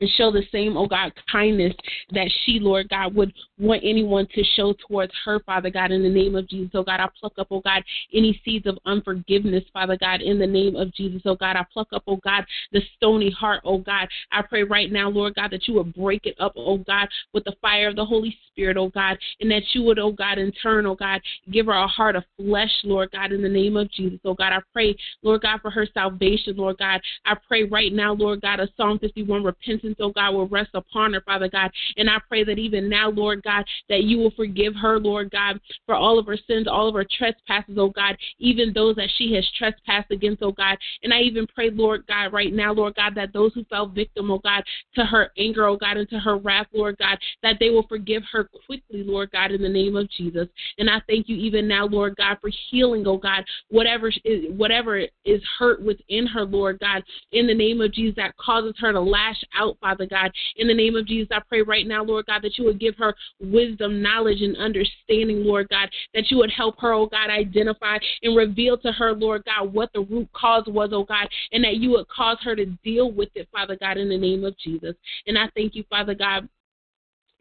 and 0.00 0.10
show 0.16 0.30
the 0.30 0.42
same, 0.52 0.76
oh 0.76 0.86
God, 0.86 1.12
kindness 1.30 1.74
that 2.12 2.30
she, 2.44 2.58
Lord 2.60 2.88
God, 2.88 3.14
would 3.14 3.32
want 3.58 3.82
anyone 3.84 4.26
to 4.34 4.44
show 4.56 4.74
towards 4.86 5.12
her, 5.24 5.40
Father 5.40 5.70
God, 5.70 5.90
in 5.90 6.02
the 6.02 6.08
name 6.08 6.36
of 6.36 6.48
Jesus. 6.48 6.70
Oh 6.74 6.84
God, 6.84 7.00
I 7.00 7.08
pluck 7.18 7.32
up, 7.38 7.48
oh 7.50 7.60
God, 7.60 7.82
any 8.14 8.40
seeds 8.44 8.66
of 8.66 8.78
unforgiveness, 8.86 9.64
Father 9.72 9.96
God, 9.96 10.20
in 10.20 10.38
the 10.38 10.46
name 10.46 10.76
of 10.76 10.92
Jesus. 10.94 11.22
Oh 11.24 11.34
God, 11.34 11.56
I 11.56 11.64
pluck 11.72 11.88
up, 11.92 12.04
oh 12.06 12.20
God, 12.22 12.44
the 12.72 12.82
stony 12.96 13.30
heart, 13.30 13.62
oh 13.64 13.78
God. 13.78 14.08
I 14.30 14.42
pray 14.42 14.62
right 14.62 14.90
now, 14.90 15.08
Lord 15.08 15.34
God, 15.34 15.50
that 15.50 15.66
you 15.66 15.74
would 15.74 15.94
break 15.94 16.26
it 16.26 16.36
up, 16.40 16.52
oh 16.56 16.78
God, 16.78 17.08
with 17.32 17.44
the 17.44 17.54
fire 17.60 17.88
of 17.88 17.96
the 17.96 18.04
Holy 18.04 18.36
Spirit, 18.48 18.76
oh 18.76 18.88
God, 18.88 19.18
and 19.40 19.50
that 19.50 19.62
you 19.72 19.82
would, 19.82 19.98
oh 19.98 20.12
God, 20.12 20.38
in 20.38 20.52
turn, 20.62 20.86
oh 20.86 20.94
God, 20.94 21.20
give 21.50 21.66
her 21.66 21.72
a 21.72 21.86
heart 21.86 22.16
of 22.16 22.24
flesh, 22.36 22.72
Lord 22.84 23.10
God, 23.10 23.32
in 23.32 23.42
the 23.42 23.48
name 23.48 23.76
of 23.76 23.90
Jesus. 23.90 24.20
Oh 24.24 24.34
God, 24.34 24.52
I 24.52 24.60
pray, 24.72 24.96
Lord 25.22 25.42
God, 25.42 25.60
for 25.60 25.70
her 25.70 25.86
salvation, 25.92 26.56
Lord 26.56 26.78
God. 26.78 27.00
I 27.24 27.34
pray 27.46 27.64
right 27.64 27.92
now, 27.92 28.12
Lord 28.12 28.42
God, 28.42 28.60
a 28.60 28.68
Psalm 28.76 28.98
51 28.98 29.42
repentance 29.42 29.87
oh 29.98 30.12
God, 30.12 30.34
will 30.34 30.48
rest 30.48 30.70
upon 30.74 31.12
her, 31.14 31.20
Father 31.20 31.48
God. 31.48 31.70
And 31.96 32.08
I 32.08 32.18
pray 32.28 32.44
that 32.44 32.58
even 32.58 32.88
now, 32.88 33.10
Lord 33.10 33.42
God, 33.42 33.48
God, 33.48 33.64
that 33.88 34.04
you 34.04 34.18
will 34.18 34.30
forgive 34.32 34.74
her, 34.76 34.98
Lord 34.98 35.30
God, 35.30 35.58
for 35.86 35.94
all 35.94 36.18
of 36.18 36.26
her 36.26 36.38
sins, 36.46 36.66
all 36.68 36.88
of 36.88 36.94
her 36.94 37.06
trespasses, 37.18 37.76
oh 37.78 37.88
God, 37.88 38.16
even 38.38 38.72
those 38.72 38.96
that 38.96 39.08
she 39.16 39.34
has 39.34 39.48
trespassed 39.56 40.10
against, 40.10 40.42
oh 40.42 40.52
God. 40.52 40.76
And 41.02 41.12
I 41.12 41.20
even 41.20 41.46
pray, 41.46 41.70
Lord 41.70 42.04
God, 42.06 42.32
right 42.32 42.52
now, 42.52 42.72
Lord 42.72 42.94
God, 42.94 43.14
that 43.14 43.32
those 43.32 43.52
who 43.54 43.64
fell 43.64 43.86
victim, 43.86 44.30
oh 44.30 44.38
God, 44.38 44.62
to 44.94 45.04
her 45.04 45.32
anger, 45.38 45.66
oh 45.66 45.76
God, 45.76 45.96
and 45.96 46.08
to 46.10 46.18
her 46.18 46.36
wrath, 46.36 46.66
Lord 46.72 46.98
God, 46.98 47.18
that 47.42 47.56
they 47.58 47.70
will 47.70 47.86
forgive 47.88 48.22
her 48.32 48.48
quickly, 48.66 49.02
Lord 49.02 49.30
God, 49.30 49.50
in 49.50 49.62
the 49.62 49.68
name 49.68 49.96
of 49.96 50.10
Jesus. 50.10 50.48
And 50.78 50.90
I 50.90 51.00
thank 51.08 51.28
you 51.28 51.36
even 51.36 51.66
now, 51.66 51.86
Lord 51.86 52.16
God, 52.16 52.38
for 52.40 52.50
healing, 52.70 53.06
oh 53.06 53.16
God, 53.16 53.44
whatever 53.70 54.08
is 54.24 54.44
whatever 54.50 54.98
is 55.24 55.42
hurt 55.58 55.82
within 55.82 56.26
her, 56.26 56.44
Lord 56.44 56.78
God, 56.80 57.02
in 57.32 57.46
the 57.46 57.54
name 57.54 57.80
of 57.80 57.92
Jesus, 57.92 58.16
that 58.16 58.36
causes 58.36 58.74
her 58.78 58.92
to 58.92 59.00
lash 59.00 59.42
out, 59.56 59.77
Father 59.80 60.06
God. 60.06 60.32
In 60.56 60.68
the 60.68 60.74
name 60.74 60.96
of 60.96 61.06
Jesus, 61.06 61.28
I 61.32 61.40
pray 61.48 61.62
right 61.62 61.86
now, 61.86 62.02
Lord 62.02 62.26
God, 62.26 62.42
that 62.42 62.58
you 62.58 62.64
would 62.64 62.80
give 62.80 62.96
her 62.96 63.14
wisdom, 63.40 64.02
knowledge, 64.02 64.40
and 64.40 64.56
understanding, 64.56 65.44
Lord 65.44 65.68
God, 65.68 65.88
that 66.14 66.30
you 66.30 66.36
would 66.38 66.50
help 66.50 66.80
her, 66.80 66.92
oh 66.92 67.06
God, 67.06 67.30
identify 67.30 67.98
and 68.22 68.36
reveal 68.36 68.76
to 68.78 68.92
her, 68.92 69.12
Lord 69.12 69.44
God, 69.44 69.72
what 69.72 69.92
the 69.92 70.00
root 70.00 70.28
cause 70.32 70.64
was, 70.66 70.90
oh 70.92 71.04
God, 71.04 71.28
and 71.52 71.64
that 71.64 71.76
you 71.76 71.90
would 71.90 72.08
cause 72.08 72.38
her 72.42 72.56
to 72.56 72.66
deal 72.84 73.10
with 73.10 73.30
it, 73.34 73.48
Father 73.52 73.76
God, 73.76 73.96
in 73.96 74.08
the 74.08 74.18
name 74.18 74.44
of 74.44 74.56
Jesus. 74.58 74.94
And 75.26 75.38
I 75.38 75.48
thank 75.54 75.74
you, 75.74 75.84
Father 75.88 76.14
God, 76.14 76.48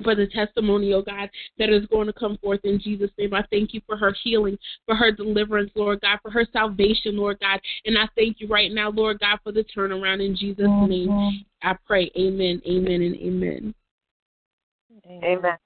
for 0.04 0.14
the 0.14 0.28
testimony, 0.28 0.94
oh 0.94 1.02
God, 1.02 1.30
that 1.58 1.70
is 1.70 1.86
going 1.88 2.08
to 2.08 2.14
come 2.14 2.38
forth 2.38 2.60
in 2.64 2.80
Jesus' 2.80 3.10
name. 3.18 3.34
I 3.34 3.44
thank 3.50 3.74
you 3.74 3.82
for 3.88 3.98
her 3.98 4.16
healing, 4.24 4.58
for 4.86 4.96
her 4.96 5.12
deliverance, 5.12 5.72
Lord 5.76 6.02
God, 6.02 6.20
for 6.22 6.30
her 6.30 6.46
salvation, 6.54 7.18
Lord 7.18 7.40
God. 7.40 7.60
And 7.86 7.98
I 7.98 8.08
thank 8.16 8.40
you 8.40 8.48
right 8.48 8.72
now, 8.72 8.92
Lord 8.92 9.20
God, 9.20 9.40
for 9.44 9.52
the 9.52 9.66
turnaround 9.76 10.24
in 10.24 10.36
Jesus' 10.36 10.68
name. 10.88 11.10
I 11.64 11.76
pray. 11.86 12.12
Amen, 12.18 12.62
amen, 12.68 13.02
and 13.02 13.16
amen. 13.16 13.74
Amen. 15.24 15.58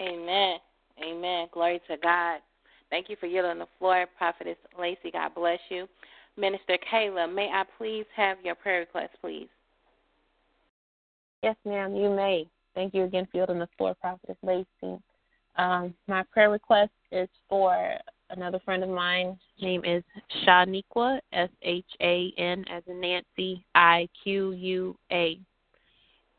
Amen. 0.00 0.58
Amen. 1.02 1.48
Glory 1.52 1.80
to 1.88 1.96
God. 2.02 2.40
Thank 2.90 3.08
you 3.08 3.16
for 3.18 3.26
yielding 3.26 3.58
the 3.58 3.66
floor, 3.78 4.06
Prophetess 4.18 4.56
Lacey. 4.78 5.10
God 5.12 5.34
bless 5.34 5.60
you. 5.68 5.86
Minister 6.36 6.78
Kayla, 6.92 7.32
may 7.32 7.48
I 7.52 7.64
please 7.78 8.06
have 8.16 8.38
your 8.44 8.54
prayer 8.54 8.80
request, 8.80 9.12
please? 9.20 9.48
Yes, 11.42 11.56
ma'am, 11.64 11.94
you 11.94 12.10
may. 12.10 12.46
Thank 12.74 12.94
you 12.94 13.04
again 13.04 13.26
for 13.30 13.38
yielding 13.38 13.58
the 13.58 13.68
floor, 13.78 13.94
Prophetess 14.00 14.36
Lacey. 14.42 15.00
Um, 15.56 15.94
my 16.06 16.22
prayer 16.32 16.50
request 16.50 16.92
is 17.12 17.28
for 17.48 17.76
another 18.30 18.60
friend 18.64 18.82
of 18.82 18.88
mine. 18.88 19.38
Name 19.60 19.84
is 19.84 20.02
Shaniqua, 20.44 21.20
S 21.32 21.50
H 21.62 21.84
A 22.00 22.32
N 22.38 22.64
as 22.70 22.82
in 22.86 23.00
Nancy, 23.00 23.64
I 23.74 24.08
Q 24.22 24.52
U 24.52 24.96
A. 25.12 25.38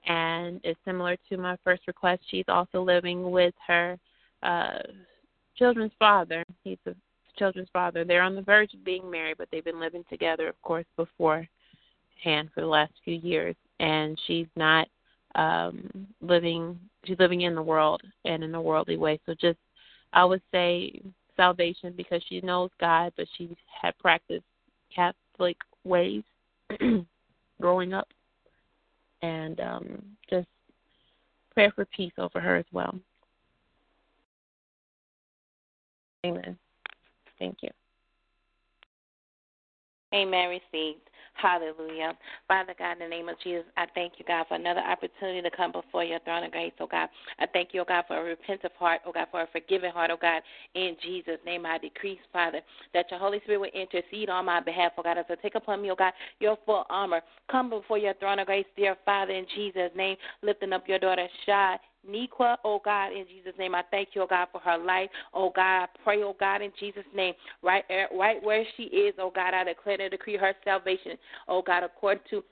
And 0.07 0.59
it's 0.63 0.79
similar 0.83 1.15
to 1.29 1.37
my 1.37 1.57
first 1.63 1.83
request. 1.87 2.23
She's 2.29 2.45
also 2.47 2.81
living 2.81 3.29
with 3.29 3.53
her 3.67 3.97
uh, 4.41 4.79
children's 5.55 5.91
father. 5.99 6.43
He's 6.63 6.79
a 6.87 6.95
children's 7.37 7.69
father. 7.71 8.03
They're 8.03 8.23
on 8.23 8.35
the 8.35 8.41
verge 8.41 8.73
of 8.73 8.83
being 8.83 9.09
married, 9.09 9.37
but 9.37 9.47
they've 9.51 9.63
been 9.63 9.79
living 9.79 10.03
together, 10.09 10.47
of 10.47 10.59
course, 10.63 10.85
beforehand 10.97 11.47
for 12.25 12.61
the 12.61 12.65
last 12.65 12.93
few 13.05 13.15
years. 13.15 13.55
And 13.79 14.19
she's 14.27 14.47
not 14.55 14.87
um 15.35 16.07
living 16.19 16.77
she's 17.05 17.17
living 17.17 17.41
in 17.41 17.55
the 17.55 17.61
world 17.61 18.01
and 18.25 18.43
in 18.43 18.53
a 18.53 18.61
worldly 18.61 18.97
way 18.97 19.17
so 19.25 19.33
just 19.39 19.57
i 20.11 20.25
would 20.25 20.41
say 20.51 21.01
salvation 21.41 21.91
because 21.97 22.21
she 22.29 22.39
knows 22.41 22.69
god 22.79 23.11
but 23.17 23.25
she 23.35 23.57
had 23.81 23.97
practiced 23.97 24.43
catholic 24.93 25.57
ways 25.83 26.21
growing 27.61 27.93
up 27.93 28.07
and 29.23 29.59
um 29.59 30.03
just 30.29 30.47
prayer 31.51 31.71
for 31.75 31.85
peace 31.85 32.13
over 32.19 32.39
her 32.39 32.57
as 32.57 32.65
well 32.71 32.93
amen 36.25 36.55
thank 37.39 37.57
you 37.63 37.69
Amen. 40.13 40.49
Received. 40.49 41.09
Hallelujah. 41.41 42.13
Father 42.47 42.75
God, 42.77 42.93
in 42.93 42.99
the 42.99 43.07
name 43.07 43.27
of 43.27 43.35
Jesus, 43.43 43.63
I 43.75 43.85
thank 43.95 44.13
you, 44.17 44.25
God, 44.27 44.45
for 44.47 44.55
another 44.55 44.81
opportunity 44.81 45.41
to 45.41 45.49
come 45.49 45.71
before 45.71 46.03
your 46.03 46.19
throne 46.19 46.43
of 46.43 46.51
grace, 46.51 46.73
oh 46.79 46.87
God. 46.87 47.09
I 47.39 47.47
thank 47.47 47.69
you, 47.73 47.81
oh 47.81 47.85
God, 47.87 48.03
for 48.07 48.17
a 48.17 48.23
repentant 48.23 48.73
heart, 48.77 49.01
oh 49.07 49.11
God, 49.11 49.27
for 49.31 49.41
a 49.41 49.47
forgiving 49.51 49.91
heart, 49.91 50.11
oh 50.13 50.17
God. 50.21 50.43
In 50.75 50.95
Jesus' 51.01 51.39
name, 51.43 51.65
I 51.65 51.79
decrease, 51.79 52.19
Father, 52.31 52.61
that 52.93 53.09
your 53.09 53.19
Holy 53.19 53.39
Spirit 53.43 53.59
will 53.61 53.81
intercede 53.81 54.29
on 54.29 54.45
my 54.45 54.59
behalf, 54.59 54.91
oh 54.97 55.03
God, 55.03 55.17
as 55.17 55.25
I 55.29 55.35
take 55.35 55.55
upon 55.55 55.81
me, 55.81 55.89
oh 55.89 55.95
God, 55.95 56.13
your 56.39 56.57
full 56.65 56.85
armor. 56.89 57.21
Come 57.49 57.71
before 57.71 57.97
your 57.97 58.13
throne 58.15 58.37
of 58.37 58.45
grace, 58.45 58.65
dear 58.77 58.95
Father, 59.03 59.33
in 59.33 59.45
Jesus' 59.55 59.91
name, 59.95 60.17
lifting 60.43 60.73
up 60.73 60.87
your 60.87 60.99
daughter, 60.99 61.27
Shai. 61.45 61.77
Niqua, 62.09 62.57
oh 62.63 62.81
God, 62.83 63.11
in 63.11 63.25
Jesus' 63.27 63.57
name, 63.57 63.75
I 63.75 63.83
thank 63.91 64.09
you, 64.13 64.23
oh 64.23 64.27
God, 64.27 64.47
for 64.51 64.59
her 64.61 64.77
life. 64.77 65.09
Oh 65.33 65.51
God, 65.55 65.83
I 65.83 65.85
pray, 66.03 66.23
oh 66.23 66.35
God, 66.39 66.61
in 66.61 66.71
Jesus' 66.79 67.03
name, 67.15 67.33
right, 67.61 67.83
eh, 67.89 68.05
right 68.17 68.41
where 68.43 68.63
she 68.77 68.83
is, 68.83 69.13
oh 69.19 69.31
God, 69.33 69.53
I 69.53 69.63
declare 69.63 70.01
and 70.01 70.11
decree 70.11 70.37
her 70.37 70.53
salvation, 70.63 71.17
oh 71.47 71.61
God, 71.61 71.83
according 71.83 72.23
to 72.31 72.43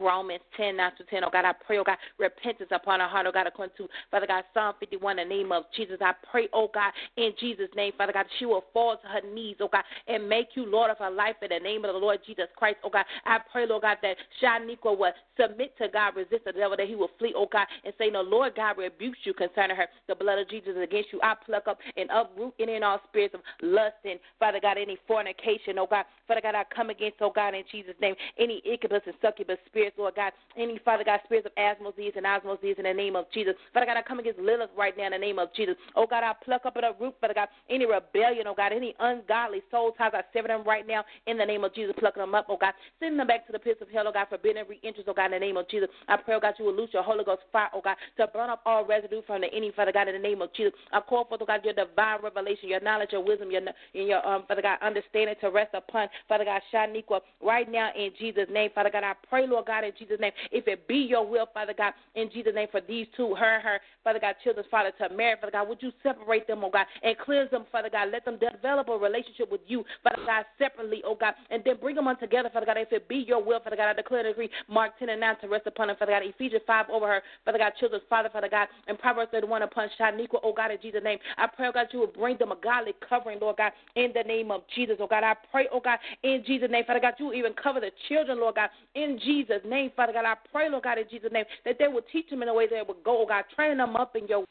Romans 0.00 0.42
10, 0.56 0.76
9 0.76 0.90
to 0.98 1.04
10. 1.04 1.24
Oh 1.24 1.30
God, 1.30 1.44
I 1.44 1.52
pray, 1.52 1.78
oh 1.78 1.84
God, 1.84 1.98
repentance 2.18 2.70
upon 2.72 3.00
our 3.00 3.08
heart, 3.08 3.26
oh 3.26 3.32
God, 3.32 3.46
according 3.46 3.76
to, 3.76 3.88
Father 4.10 4.26
God, 4.26 4.44
Psalm 4.54 4.74
51, 4.80 5.18
in 5.18 5.28
the 5.28 5.34
name 5.34 5.52
of 5.52 5.64
Jesus. 5.76 5.98
I 6.00 6.12
pray, 6.30 6.48
oh 6.52 6.70
God, 6.72 6.92
in 7.16 7.32
Jesus' 7.38 7.68
name, 7.76 7.92
Father 7.96 8.12
God, 8.12 8.26
she 8.38 8.46
will 8.46 8.64
fall 8.72 8.96
to 8.96 9.06
her 9.06 9.34
knees, 9.34 9.56
oh 9.60 9.68
God, 9.70 9.84
and 10.08 10.28
make 10.28 10.48
you 10.54 10.66
Lord 10.66 10.90
of 10.90 10.98
her 10.98 11.10
life 11.10 11.36
in 11.42 11.48
the 11.50 11.62
name 11.62 11.84
of 11.84 11.92
the 11.92 11.98
Lord 11.98 12.20
Jesus 12.26 12.46
Christ, 12.56 12.78
oh 12.84 12.90
God. 12.90 13.04
I 13.24 13.38
pray, 13.52 13.66
Lord 13.66 13.82
God, 13.82 13.98
that 14.02 14.16
Shaniqua 14.42 14.96
will 14.96 15.12
submit 15.38 15.76
to 15.78 15.88
God, 15.88 16.16
resist 16.16 16.44
the 16.46 16.52
devil, 16.52 16.76
that 16.76 16.88
he 16.88 16.94
will 16.94 17.10
flee, 17.18 17.34
oh 17.36 17.48
God, 17.50 17.66
and 17.84 17.92
say, 17.98 18.10
No, 18.10 18.22
Lord 18.22 18.54
God 18.56 18.78
rebukes 18.78 19.18
you 19.24 19.34
concerning 19.34 19.76
her. 19.76 19.86
The 20.08 20.14
blood 20.14 20.38
of 20.38 20.48
Jesus 20.48 20.70
is 20.70 20.82
against 20.82 21.12
you. 21.12 21.20
I 21.22 21.34
pluck 21.44 21.68
up 21.68 21.78
and 21.96 22.08
uproot 22.10 22.54
any 22.58 22.74
and 22.74 22.84
all 22.84 23.00
spirits 23.08 23.34
of 23.34 23.40
lust 23.62 23.96
and, 24.04 24.18
Father 24.38 24.58
God, 24.60 24.78
any 24.78 24.96
fornication, 25.06 25.78
oh 25.78 25.86
God. 25.88 26.04
Father 26.26 26.40
God, 26.42 26.54
I 26.54 26.64
come 26.74 26.90
against, 26.90 27.18
oh 27.20 27.32
God, 27.34 27.54
in 27.54 27.62
Jesus' 27.70 27.94
name, 28.00 28.14
any 28.38 28.62
incubus 28.64 29.02
and 29.06 29.14
succubus 29.20 29.58
spirits, 29.82 29.98
Lord 29.98 30.14
God, 30.14 30.32
any, 30.56 30.78
Father 30.84 31.04
God, 31.04 31.20
spirits 31.24 31.46
of 31.46 31.52
asmodeus 31.56 32.14
and 32.16 32.26
osmosis 32.26 32.76
in 32.78 32.84
the 32.84 32.92
name 32.92 33.16
of 33.16 33.26
Jesus. 33.32 33.54
Father 33.74 33.86
God, 33.86 33.96
I 33.96 34.02
come 34.02 34.20
against 34.20 34.38
Lilith 34.38 34.70
right 34.76 34.96
now 34.96 35.06
in 35.06 35.12
the 35.12 35.18
name 35.18 35.38
of 35.38 35.52
Jesus. 35.54 35.74
Oh 35.96 36.06
God, 36.08 36.22
I 36.22 36.32
pluck 36.44 36.66
up 36.66 36.76
and 36.76 36.84
uproot, 36.84 37.14
Father 37.20 37.34
God, 37.34 37.48
any 37.68 37.86
rebellion, 37.86 38.46
oh 38.46 38.54
God, 38.54 38.72
any 38.72 38.94
ungodly 39.00 39.62
soul 39.70 39.92
ties, 39.92 40.12
I 40.14 40.22
sever 40.32 40.48
them 40.48 40.62
right 40.64 40.86
now 40.86 41.04
in 41.26 41.36
the 41.36 41.44
name 41.44 41.64
of 41.64 41.74
Jesus, 41.74 41.94
plucking 41.98 42.20
them 42.20 42.34
up, 42.34 42.46
oh 42.48 42.58
God, 42.60 42.74
sending 43.00 43.18
them 43.18 43.26
back 43.26 43.46
to 43.46 43.52
the 43.52 43.58
pits 43.58 43.82
of 43.82 43.88
hell, 43.90 44.04
oh 44.06 44.12
God, 44.12 44.26
forbidding 44.28 44.64
re-entrance, 44.68 45.08
oh 45.08 45.14
God, 45.14 45.26
in 45.26 45.32
the 45.32 45.38
name 45.38 45.56
of 45.56 45.68
Jesus. 45.68 45.88
I 46.08 46.16
pray, 46.16 46.34
oh 46.36 46.40
God, 46.40 46.54
you 46.58 46.66
will 46.66 46.76
loose 46.76 46.90
your 46.92 47.02
Holy 47.02 47.24
Ghost 47.24 47.42
fire, 47.50 47.68
oh 47.74 47.80
God, 47.82 47.96
to 48.18 48.26
burn 48.28 48.50
up 48.50 48.62
all 48.66 48.84
residue 48.84 49.22
from 49.26 49.40
the 49.40 49.48
enemy, 49.48 49.72
Father 49.74 49.92
God, 49.92 50.08
in 50.08 50.14
the 50.14 50.20
name 50.20 50.42
of 50.42 50.52
Jesus. 50.54 50.72
I 50.92 51.00
call 51.00 51.24
for, 51.24 51.38
oh 51.40 51.46
God, 51.46 51.64
your 51.64 51.74
divine 51.74 52.22
revelation, 52.22 52.68
your 52.68 52.80
knowledge, 52.80 53.10
your 53.12 53.24
wisdom, 53.24 53.50
your, 53.50 53.62
your, 53.92 54.26
um, 54.26 54.44
Father 54.46 54.62
God, 54.62 54.78
understanding 54.82 55.34
to 55.40 55.50
rest 55.50 55.74
upon, 55.74 56.08
Father 56.28 56.44
God, 56.44 56.60
Shaniqua, 56.72 57.20
right 57.42 57.70
now 57.70 57.90
in 57.96 58.10
Jesus' 58.18 58.46
name, 58.50 58.70
Father 58.74 58.90
God. 58.92 59.04
I 59.04 59.14
pray, 59.28 59.46
Lord 59.46 59.66
God, 59.66 59.71
in 59.80 59.92
Jesus' 59.98 60.20
name, 60.20 60.32
if 60.50 60.68
it 60.68 60.86
be 60.86 60.96
your 60.96 61.26
will, 61.26 61.46
Father 61.52 61.74
God, 61.76 61.94
in 62.14 62.30
Jesus' 62.30 62.52
name, 62.54 62.68
for 62.70 62.80
these 62.80 63.06
two, 63.16 63.34
her, 63.34 63.56
and 63.56 63.62
her, 63.62 63.80
Father 64.04 64.18
God, 64.20 64.34
children's 64.44 64.68
Father, 64.70 64.92
to 64.98 65.14
marry, 65.14 65.36
Father 65.40 65.52
God, 65.52 65.68
would 65.68 65.82
you 65.82 65.92
separate 66.02 66.46
them, 66.46 66.62
oh 66.64 66.70
God, 66.70 66.86
and 67.02 67.16
cleanse 67.18 67.50
them, 67.50 67.64
Father 67.72 67.88
God. 67.90 68.08
Let 68.12 68.24
them 68.24 68.38
develop 68.38 68.88
a 68.88 68.96
relationship 68.96 69.50
with 69.50 69.60
you, 69.66 69.84
Father 70.02 70.22
God, 70.26 70.44
separately, 70.58 71.02
oh 71.04 71.16
God, 71.18 71.34
and 71.50 71.62
then 71.64 71.76
bring 71.80 71.96
them 71.96 72.08
on 72.08 72.18
together, 72.18 72.50
Father 72.52 72.66
God. 72.66 72.76
If 72.78 72.92
it 72.92 73.08
be 73.08 73.24
your 73.26 73.42
will, 73.42 73.60
Father 73.60 73.76
God, 73.76 73.90
I 73.90 73.94
declare 73.94 74.20
and 74.20 74.28
agree, 74.28 74.50
Mark 74.68 74.98
10 74.98 75.08
and 75.08 75.20
9 75.20 75.36
to 75.42 75.48
rest 75.48 75.66
upon 75.66 75.88
them, 75.88 75.96
Father 75.98 76.12
God. 76.12 76.22
Ephesians 76.24 76.62
5 76.66 76.86
over 76.90 77.06
her, 77.06 77.22
Father 77.44 77.58
God, 77.58 77.72
children's 77.78 78.04
Father, 78.08 78.28
Father 78.32 78.48
God, 78.50 78.68
and 78.88 78.98
Proverbs 78.98 79.30
31 79.32 79.62
upon 79.62 79.88
Shaniqua, 79.98 80.40
oh 80.42 80.52
God, 80.52 80.70
in 80.70 80.78
Jesus' 80.82 81.02
name. 81.02 81.18
I 81.38 81.46
pray, 81.46 81.68
oh 81.68 81.72
God, 81.72 81.86
you 81.92 82.00
will 82.00 82.06
bring 82.06 82.36
them 82.38 82.52
a 82.52 82.56
godly 82.56 82.92
covering, 83.08 83.38
Lord 83.40 83.56
God, 83.56 83.72
in 83.96 84.12
the 84.14 84.22
name 84.22 84.50
of 84.50 84.62
Jesus, 84.74 84.96
oh 85.00 85.06
God. 85.06 85.24
I 85.24 85.34
pray, 85.50 85.68
oh 85.72 85.80
God, 85.80 85.98
in 86.22 86.42
Jesus' 86.46 86.68
name, 86.70 86.84
Father 86.86 87.00
God, 87.00 87.14
you 87.18 87.32
even 87.32 87.52
cover 87.54 87.80
the 87.80 87.90
children, 88.08 88.40
Lord 88.40 88.56
God, 88.56 88.70
in 88.94 89.18
Jesus' 89.24 89.61
name, 89.64 89.90
Father 89.96 90.12
God. 90.12 90.24
I 90.24 90.34
pray, 90.50 90.68
Lord 90.68 90.84
God, 90.84 90.98
in 90.98 91.04
Jesus' 91.10 91.32
name, 91.32 91.44
that 91.64 91.76
they 91.78 91.88
will 91.88 92.02
teach 92.12 92.28
them 92.30 92.42
in 92.42 92.48
the 92.48 92.54
way 92.54 92.66
they 92.68 92.82
will 92.86 92.96
go, 93.04 93.22
oh 93.22 93.26
God, 93.26 93.44
train 93.54 93.78
them 93.78 93.96
up 93.96 94.16
in 94.16 94.26
your 94.26 94.44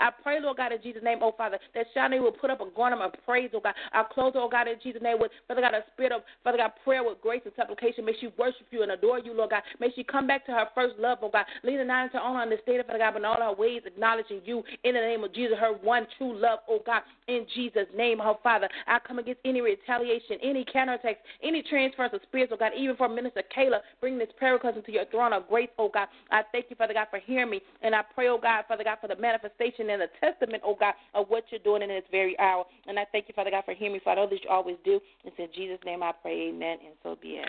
I 0.00 0.10
pray, 0.22 0.40
Lord 0.40 0.56
God, 0.56 0.72
in 0.72 0.82
Jesus' 0.82 1.02
name, 1.02 1.18
oh 1.22 1.34
Father, 1.36 1.58
that 1.74 1.86
Shani 1.96 2.20
will 2.20 2.32
put 2.32 2.50
up 2.50 2.60
a 2.60 2.66
garment 2.74 3.02
of 3.02 3.12
praise, 3.24 3.50
oh 3.54 3.60
God. 3.60 3.74
I 3.92 4.04
close, 4.04 4.32
oh 4.36 4.48
God, 4.48 4.68
in 4.68 4.76
Jesus' 4.82 5.02
name 5.02 5.18
with, 5.20 5.30
Father 5.46 5.60
God, 5.60 5.74
a 5.74 5.82
spirit 5.92 6.12
of, 6.12 6.22
Father 6.44 6.58
God, 6.58 6.72
prayer 6.84 7.02
with 7.02 7.20
grace 7.20 7.42
and 7.44 7.52
supplication. 7.56 8.04
May 8.04 8.12
she 8.20 8.28
worship 8.38 8.66
you 8.70 8.82
and 8.82 8.92
adore 8.92 9.18
you, 9.18 9.34
Lord 9.34 9.50
God. 9.50 9.62
May 9.80 9.90
she 9.94 10.04
come 10.04 10.26
back 10.26 10.46
to 10.46 10.52
her 10.52 10.66
first 10.74 10.94
love, 10.98 11.18
oh 11.22 11.30
God. 11.30 11.46
Leaning 11.64 11.86
not 11.86 12.04
into 12.04 12.18
her 12.18 12.40
understanding, 12.40 12.84
Father 12.86 12.98
God, 12.98 13.12
but 13.12 13.18
in 13.18 13.24
all 13.24 13.40
her 13.40 13.52
ways, 13.52 13.82
acknowledging 13.86 14.40
you 14.44 14.62
in 14.84 14.94
the 14.94 15.00
name 15.00 15.24
of 15.24 15.34
Jesus, 15.34 15.56
her 15.58 15.72
one 15.82 16.06
true 16.16 16.38
love, 16.38 16.60
oh 16.68 16.80
God, 16.84 17.02
in 17.26 17.46
Jesus' 17.54 17.88
name, 17.96 18.20
oh 18.20 18.38
Father. 18.42 18.68
I 18.86 18.98
come 19.00 19.18
against 19.18 19.40
any 19.44 19.60
retaliation, 19.60 20.38
any 20.42 20.64
counterattacks, 20.64 21.16
any 21.42 21.62
transference 21.62 22.14
of 22.14 22.20
spirits, 22.22 22.52
oh 22.54 22.58
God, 22.58 22.72
even 22.76 22.96
for 22.96 23.08
Minister 23.08 23.42
Kayla, 23.56 23.80
bring 24.00 24.18
this 24.18 24.28
prayer 24.36 24.52
request 24.52 24.76
into 24.76 24.92
your 24.92 25.06
throne 25.06 25.32
of 25.32 25.48
grace, 25.48 25.70
oh 25.78 25.90
God. 25.92 26.08
I 26.30 26.42
thank 26.52 26.66
you, 26.70 26.76
Father 26.76 26.94
God, 26.94 27.08
for 27.10 27.18
hearing 27.18 27.50
me. 27.50 27.60
And 27.82 27.94
I 27.94 28.02
pray, 28.14 28.28
oh 28.28 28.38
God, 28.40 28.64
Father 28.68 28.84
God, 28.84 28.98
for 29.00 29.08
the 29.08 29.16
manifestation 29.16 29.87
and 29.90 30.02
the 30.02 30.08
testament, 30.20 30.62
oh 30.64 30.76
God, 30.78 30.94
of 31.14 31.28
what 31.28 31.44
you're 31.50 31.60
doing 31.60 31.82
in 31.82 31.88
this 31.88 32.04
very 32.10 32.38
hour. 32.38 32.64
And 32.86 32.98
I 32.98 33.06
thank 33.12 33.28
you, 33.28 33.34
Father 33.34 33.50
God, 33.50 33.64
for 33.64 33.74
hearing 33.74 33.94
me, 33.94 34.00
Father, 34.04 34.26
that 34.28 34.44
you 34.44 34.50
always 34.50 34.76
do. 34.84 35.00
It's 35.24 35.36
in 35.38 35.48
Jesus' 35.54 35.78
name 35.84 36.02
I 36.02 36.12
pray, 36.12 36.48
amen, 36.48 36.78
and 36.84 36.94
so 37.02 37.16
be 37.20 37.40
it. 37.40 37.48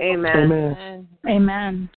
Amen. 0.00 0.36
Amen. 0.36 1.08
Amen. 1.28 1.90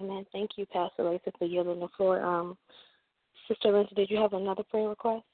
Amen. 0.00 0.26
Thank 0.32 0.50
you, 0.56 0.66
Pastor 0.66 1.04
Lacey, 1.04 1.30
for 1.38 1.44
yielding 1.44 1.80
the 1.80 1.88
floor. 1.96 2.20
Um, 2.24 2.56
Sister 3.48 3.70
Lindsay, 3.70 3.94
did 3.94 4.10
you 4.10 4.16
have 4.18 4.32
another 4.32 4.62
prayer 4.62 4.88
request? 4.88 5.24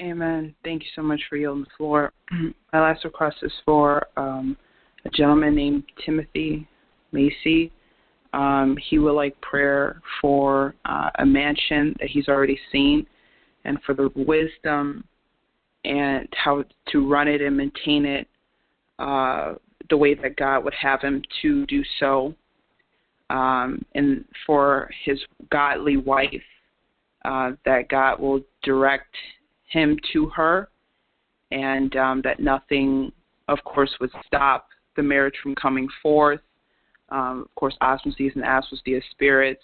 Amen. 0.00 0.54
Thank 0.64 0.82
you 0.82 0.88
so 0.96 1.02
much 1.02 1.20
for 1.28 1.36
yielding 1.36 1.64
the 1.64 1.70
floor. 1.76 2.12
My 2.72 2.80
last 2.80 3.04
request 3.04 3.36
is 3.42 3.52
for 3.64 4.06
um, 4.16 4.56
a 5.04 5.10
gentleman 5.10 5.54
named 5.54 5.84
Timothy 6.04 6.66
Macy. 7.12 7.70
Um, 8.32 8.78
he 8.88 8.98
would 8.98 9.12
like 9.12 9.38
prayer 9.40 10.00
for 10.20 10.74
uh, 10.86 11.10
a 11.18 11.26
mansion 11.26 11.94
that 12.00 12.08
he's 12.08 12.28
already 12.28 12.58
seen 12.70 13.06
and 13.64 13.78
for 13.84 13.94
the 13.94 14.10
wisdom 14.14 15.04
and 15.84 16.28
how 16.32 16.64
to 16.90 17.08
run 17.08 17.28
it 17.28 17.40
and 17.42 17.56
maintain 17.56 18.06
it 18.06 18.26
uh, 18.98 19.54
the 19.90 19.96
way 19.96 20.14
that 20.14 20.36
God 20.36 20.64
would 20.64 20.74
have 20.74 21.00
him 21.00 21.22
to 21.42 21.66
do 21.66 21.82
so. 21.98 22.34
Um, 23.30 23.84
and 23.94 24.24
for 24.46 24.90
his 25.04 25.18
godly 25.50 25.96
wife, 25.96 26.42
uh, 27.24 27.52
that 27.64 27.88
God 27.88 28.20
will 28.20 28.40
direct 28.62 29.14
him 29.68 29.96
to 30.12 30.28
her, 30.30 30.68
and 31.50 31.94
um, 31.96 32.20
that 32.22 32.40
nothing, 32.40 33.10
of 33.48 33.58
course, 33.64 33.90
would 34.00 34.10
stop 34.26 34.68
the 34.96 35.02
marriage 35.02 35.34
from 35.42 35.54
coming 35.54 35.88
forth. 36.02 36.40
Um, 37.12 37.42
of 37.42 37.54
course, 37.56 37.76
osmosis 37.82 38.32
and 38.34 38.44
osmosis 38.44 39.04
spirits, 39.10 39.62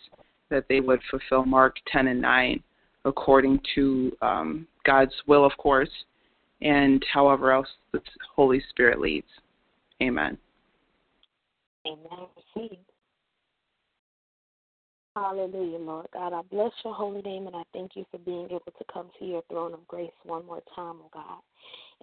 that 0.50 0.66
they 0.68 0.80
would 0.80 1.00
fulfill 1.10 1.44
Mark 1.44 1.76
10 1.90 2.06
and 2.08 2.20
9 2.20 2.62
according 3.04 3.60
to 3.74 4.14
um, 4.22 4.66
God's 4.84 5.14
will, 5.26 5.44
of 5.44 5.52
course, 5.56 5.90
and 6.60 7.04
however 7.12 7.52
else 7.52 7.68
the 7.92 8.00
Holy 8.34 8.62
Spirit 8.68 9.00
leads. 9.00 9.26
Amen. 10.02 10.36
Amen. 11.86 12.76
Hallelujah, 15.16 15.78
Lord 15.78 16.06
God. 16.12 16.32
I 16.32 16.42
bless 16.42 16.70
your 16.84 16.94
holy 16.94 17.22
name 17.22 17.46
and 17.46 17.56
I 17.56 17.62
thank 17.72 17.96
you 17.96 18.04
for 18.10 18.18
being 18.18 18.46
able 18.46 18.60
to 18.66 18.84
come 18.92 19.10
to 19.18 19.24
your 19.24 19.42
throne 19.50 19.74
of 19.74 19.86
grace 19.88 20.12
one 20.22 20.46
more 20.46 20.62
time, 20.74 20.96
oh 21.02 21.10
God. 21.12 21.40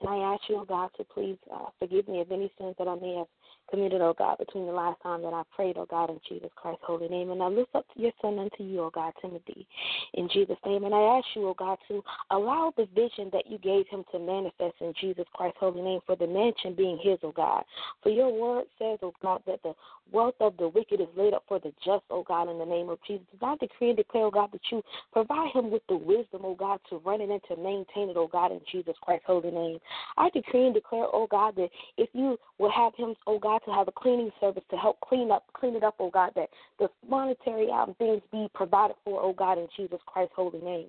And 0.01 0.09
I 0.09 0.33
ask 0.33 0.41
you, 0.49 0.57
oh 0.57 0.65
God, 0.65 0.89
to 0.97 1.03
please 1.05 1.37
uh, 1.53 1.67
forgive 1.79 2.07
me 2.07 2.19
of 2.19 2.31
any 2.31 2.51
sins 2.57 2.75
that 2.77 2.87
I 2.87 2.95
may 2.95 3.15
have 3.15 3.27
committed, 3.69 4.01
oh 4.01 4.13
God, 4.17 4.37
between 4.37 4.65
the 4.65 4.71
last 4.71 5.01
time 5.01 5.21
that 5.21 5.33
I 5.33 5.43
prayed, 5.55 5.77
oh 5.77 5.87
God, 5.89 6.09
in 6.09 6.19
Jesus 6.27 6.49
Christ's 6.55 6.83
holy 6.85 7.07
name. 7.07 7.31
And 7.31 7.41
I 7.41 7.47
lift 7.47 7.73
up 7.75 7.85
your 7.95 8.11
son 8.21 8.37
unto 8.37 8.63
you, 8.63 8.81
oh 8.81 8.91
God, 8.93 9.13
Timothy, 9.21 9.65
in 10.13 10.29
Jesus' 10.31 10.57
name. 10.65 10.83
And 10.83 10.93
I 10.93 11.17
ask 11.17 11.25
you, 11.35 11.47
oh 11.47 11.55
God, 11.57 11.77
to 11.87 12.03
allow 12.31 12.73
the 12.75 12.87
vision 12.93 13.29
that 13.31 13.49
you 13.49 13.57
gave 13.57 13.87
him 13.87 14.03
to 14.11 14.19
manifest 14.19 14.75
in 14.81 14.93
Jesus 14.99 15.25
Christ's 15.33 15.57
holy 15.59 15.81
name 15.81 16.01
for 16.05 16.15
the 16.15 16.27
mansion 16.27 16.75
being 16.75 16.99
his, 17.01 17.17
oh 17.23 17.31
God. 17.31 17.63
For 18.03 18.09
your 18.09 18.31
word 18.31 18.65
says, 18.77 18.99
oh 19.01 19.13
God, 19.21 19.41
that 19.47 19.63
the 19.63 19.73
wealth 20.11 20.35
of 20.41 20.57
the 20.57 20.67
wicked 20.67 21.01
is 21.01 21.07
laid 21.15 21.33
up 21.33 21.43
for 21.47 21.59
the 21.59 21.73
just, 21.83 22.03
oh 22.09 22.23
God, 22.27 22.49
in 22.49 22.59
the 22.59 22.65
name 22.65 22.89
of 22.89 22.99
Jesus. 23.07 23.25
I 23.41 23.55
decree 23.57 23.89
and 23.89 23.97
declare, 23.97 24.25
oh 24.25 24.31
God, 24.31 24.49
that 24.51 24.61
you 24.71 24.83
provide 25.11 25.51
him 25.53 25.71
with 25.71 25.83
the 25.87 25.95
wisdom, 25.95 26.41
oh 26.43 26.55
God, 26.55 26.79
to 26.89 26.97
run 26.97 27.21
it 27.21 27.29
and 27.29 27.41
to 27.47 27.55
maintain 27.55 28.09
it, 28.09 28.17
oh 28.17 28.27
God, 28.27 28.51
in 28.51 28.59
Jesus 28.71 28.95
Christ's 29.01 29.25
holy 29.25 29.44
name. 29.51 29.79
I 30.17 30.29
decree 30.29 30.65
and 30.65 30.73
declare, 30.73 31.05
oh 31.11 31.27
God, 31.29 31.55
that 31.57 31.69
if 31.97 32.09
you 32.13 32.37
will 32.59 32.71
have 32.71 32.93
him, 32.95 33.15
oh 33.27 33.39
God, 33.39 33.61
to 33.65 33.71
have 33.71 33.87
a 33.87 33.91
cleaning 33.91 34.31
service 34.39 34.63
to 34.71 34.77
help 34.77 34.99
clean 35.01 35.31
up, 35.31 35.45
clean 35.53 35.75
it 35.75 35.83
up, 35.83 35.95
oh 35.99 36.09
God, 36.09 36.31
that 36.35 36.49
the 36.79 36.89
monetary 37.07 37.69
um, 37.71 37.95
things 37.97 38.21
be 38.31 38.47
provided 38.53 38.95
for, 39.03 39.21
oh 39.21 39.33
God, 39.33 39.57
in 39.57 39.67
Jesus 39.75 39.99
Christ's 40.05 40.33
holy 40.35 40.61
name. 40.61 40.87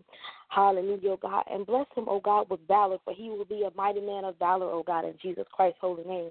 Hallelujah, 0.49 1.11
oh 1.11 1.19
God. 1.21 1.45
And 1.51 1.67
bless 1.67 1.87
him, 1.95 2.07
oh 2.09 2.21
God, 2.21 2.49
with 2.51 2.61
valor, 2.69 2.99
for 3.05 3.13
he 3.13 3.29
will 3.29 3.45
be 3.45 3.65
a 3.65 3.77
mighty 3.77 4.01
man 4.01 4.25
of 4.25 4.39
valor, 4.39 4.67
oh 4.67 4.85
God, 4.87 5.05
in 5.05 5.15
Jesus 5.21 5.47
Christ's 5.53 5.79
holy 5.81 6.05
name. 6.05 6.31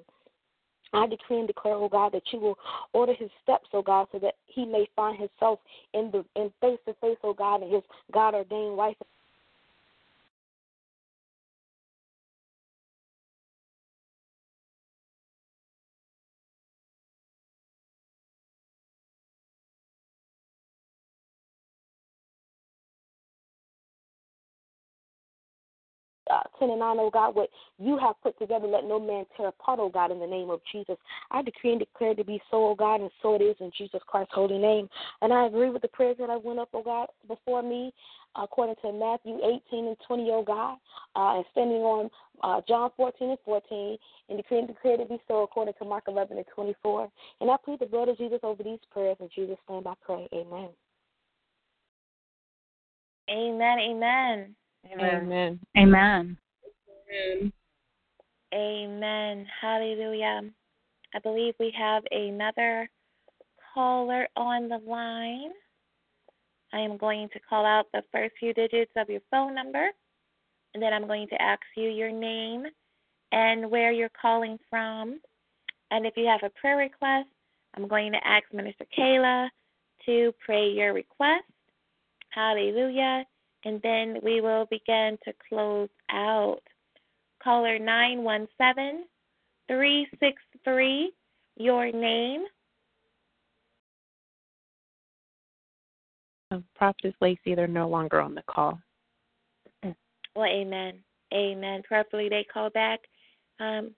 I 0.94 1.08
decree 1.08 1.40
and 1.40 1.48
declare, 1.48 1.76
oh 1.76 1.90
God, 1.90 2.14
that 2.14 2.24
you 2.32 2.40
will 2.40 2.58
order 2.94 3.14
his 3.14 3.30
steps, 3.44 3.68
oh 3.74 3.82
God, 3.82 4.08
so 4.12 4.20
that 4.20 4.36
he 4.46 4.66
may 4.66 4.88
find 4.96 5.18
himself 5.18 5.60
in 5.94 6.12
the 6.12 6.24
in 6.40 6.52
face 6.62 6.80
to 6.88 6.94
face, 7.02 7.18
oh 7.24 7.34
God, 7.34 7.62
and 7.62 7.74
his 7.74 7.84
God 8.14 8.34
ordained 8.34 8.78
wife 8.78 8.96
10 26.60 26.70
and 26.70 26.80
9, 26.80 26.98
oh 27.00 27.10
God, 27.10 27.36
what 27.36 27.50
you 27.78 27.98
have 27.98 28.16
put 28.22 28.38
together, 28.40 28.68
let 28.68 28.86
no 28.86 29.00
man 29.00 29.26
tear 29.36 29.48
apart, 29.48 29.80
oh 29.82 29.90
God, 29.90 30.12
in 30.12 30.20
the 30.20 30.28
name 30.28 30.50
of 30.50 30.62
Jesus. 30.72 30.98
I 31.32 31.42
decree 31.42 31.72
and 31.72 31.80
declare 31.80 32.16
to 32.16 32.24
be 32.24 32.42
so, 32.52 32.68
oh 32.68 32.76
God, 32.76 33.02
and 33.02 33.12
so 33.22 33.36
it 33.36 33.42
is 33.42 33.56
in 33.60 33.72
Jesus 33.78 34.02
Christ's 34.08 34.34
holy 34.34 34.58
name. 34.58 34.90
And 35.22 35.34
I 35.34 35.48
agree 35.48 35.70
with 35.70 35.82
the 35.82 35.88
prayers 35.88 36.18
that 36.20 36.30
I 36.30 36.38
went 36.38 36.60
up, 36.60 36.70
oh 36.74 36.84
God, 36.84 37.08
before 37.28 37.62
me, 37.62 37.94
according 38.36 38.76
to 38.82 38.92
Matthew 38.92 39.38
18 39.72 39.88
and 39.88 39.98
20, 40.08 40.30
oh 40.32 40.44
God, 40.44 40.78
uh, 41.16 41.38
and 41.38 41.46
standing 41.52 41.82
on 41.82 42.10
uh, 42.44 42.62
John 42.68 42.92
14 42.98 43.30
and 43.30 43.40
14, 43.46 43.98
and 44.30 44.38
decree 44.38 44.60
and 44.60 44.68
declare 44.68 44.98
to 44.98 45.06
be 45.06 45.18
so 45.28 45.44
according 45.44 45.74
to 45.80 45.86
Mark 45.86 46.06
11 46.08 46.38
and 46.38 46.46
24. 46.54 47.10
And 47.42 47.52
I 47.52 47.56
plead 47.64 47.80
the 47.80 47.86
blood 47.86 48.10
of 48.10 48.18
Jesus 48.18 48.40
over 48.44 48.64
these 48.64 48.80
prayers. 48.92 49.18
In 49.20 49.30
Jesus' 49.34 49.58
name 49.70 49.84
I 49.86 49.94
pray. 50.06 50.28
Amen. 50.34 50.70
Amen. 53.30 53.80
Amen. 53.80 54.56
Amen. 54.94 55.24
Amen. 55.24 55.60
Amen. 55.78 56.38
Amen. 58.54 59.46
Hallelujah. 59.62 60.42
I 61.14 61.20
believe 61.20 61.54
we 61.60 61.74
have 61.78 62.04
another 62.12 62.90
caller 63.74 64.28
on 64.36 64.70
the 64.70 64.80
line. 64.86 65.52
I 66.74 66.80
am 66.80 66.98
going 66.98 67.30
to 67.30 67.40
call 67.40 67.66
out 67.66 67.86
the 67.94 68.04
first 68.12 68.36
few 68.40 68.54
digits 68.54 68.92
of 68.96 69.10
your 69.10 69.22
phone 69.32 69.56
number, 69.56 69.90
and 70.74 70.84
then 70.84 70.94
I'm 70.94 71.08
going 71.08 71.28
to 71.30 71.42
ask 71.42 71.62
you 71.76 71.90
your 71.90 72.12
name 72.12 72.66
and 73.32 73.70
where 73.70 73.92
you're 73.92 74.10
calling 74.22 74.58
from. 74.70 75.20
And 75.92 76.06
if 76.06 76.14
you 76.18 76.26
have 76.28 76.44
a 76.44 76.60
prayer 76.60 76.78
request, 76.78 77.30
I'm 77.76 77.88
going 77.88 78.12
to 78.12 78.28
ask 78.28 78.44
Minister 78.54 78.86
Kayla 78.98 79.50
to 80.06 80.34
pray 80.46 80.70
your 80.70 80.94
request. 80.94 81.44
Hallelujah 82.30 83.26
and 83.66 83.82
then 83.82 84.20
we 84.24 84.40
will 84.40 84.66
begin 84.70 85.18
to 85.26 85.34
close 85.50 85.90
out. 86.12 86.62
Caller 87.46 87.78
917 87.78 89.06
363, 89.68 91.14
your 91.58 91.92
name. 91.92 92.46
Um, 96.50 96.64
Prophetess 96.76 97.14
Lacey, 97.22 97.54
they're 97.54 97.68
no 97.68 97.88
longer 97.88 98.20
on 98.20 98.34
the 98.34 98.42
call. 98.50 98.80
Well, 100.36 100.46
amen. 100.46 100.96
Amen. 101.34 101.84
Prayerfully, 101.88 102.30
they 102.30 102.46
call 102.52 102.72
back. 102.72 103.00
Um, 103.60 103.92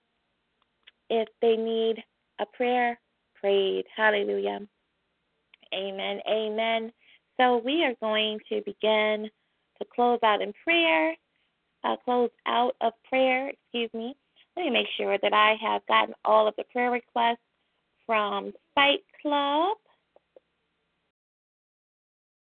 if 1.09 1.29
they 1.41 1.55
need 1.55 2.03
a 2.39 2.45
prayer, 2.45 2.99
prayed. 3.39 3.85
Hallelujah. 3.95 4.59
Amen. 5.73 6.19
Amen. 6.29 6.91
So 7.39 7.61
we 7.63 7.85
are 7.85 7.95
going 8.01 8.39
to 8.49 8.61
begin 8.65 9.29
to 9.79 9.85
close 9.93 10.19
out 10.23 10.41
in 10.41 10.53
prayer, 10.63 11.15
uh, 11.83 11.95
close 12.03 12.29
out 12.45 12.75
of 12.81 12.93
prayer, 13.09 13.49
excuse 13.49 13.89
me. 13.93 14.15
Let 14.55 14.65
me 14.65 14.69
make 14.71 14.87
sure 14.97 15.17
that 15.21 15.33
I 15.33 15.55
have 15.61 15.85
gotten 15.87 16.15
all 16.25 16.47
of 16.47 16.55
the 16.57 16.63
prayer 16.71 16.91
requests 16.91 17.37
from 18.05 18.53
Fight 18.73 19.01
Club, 19.21 19.77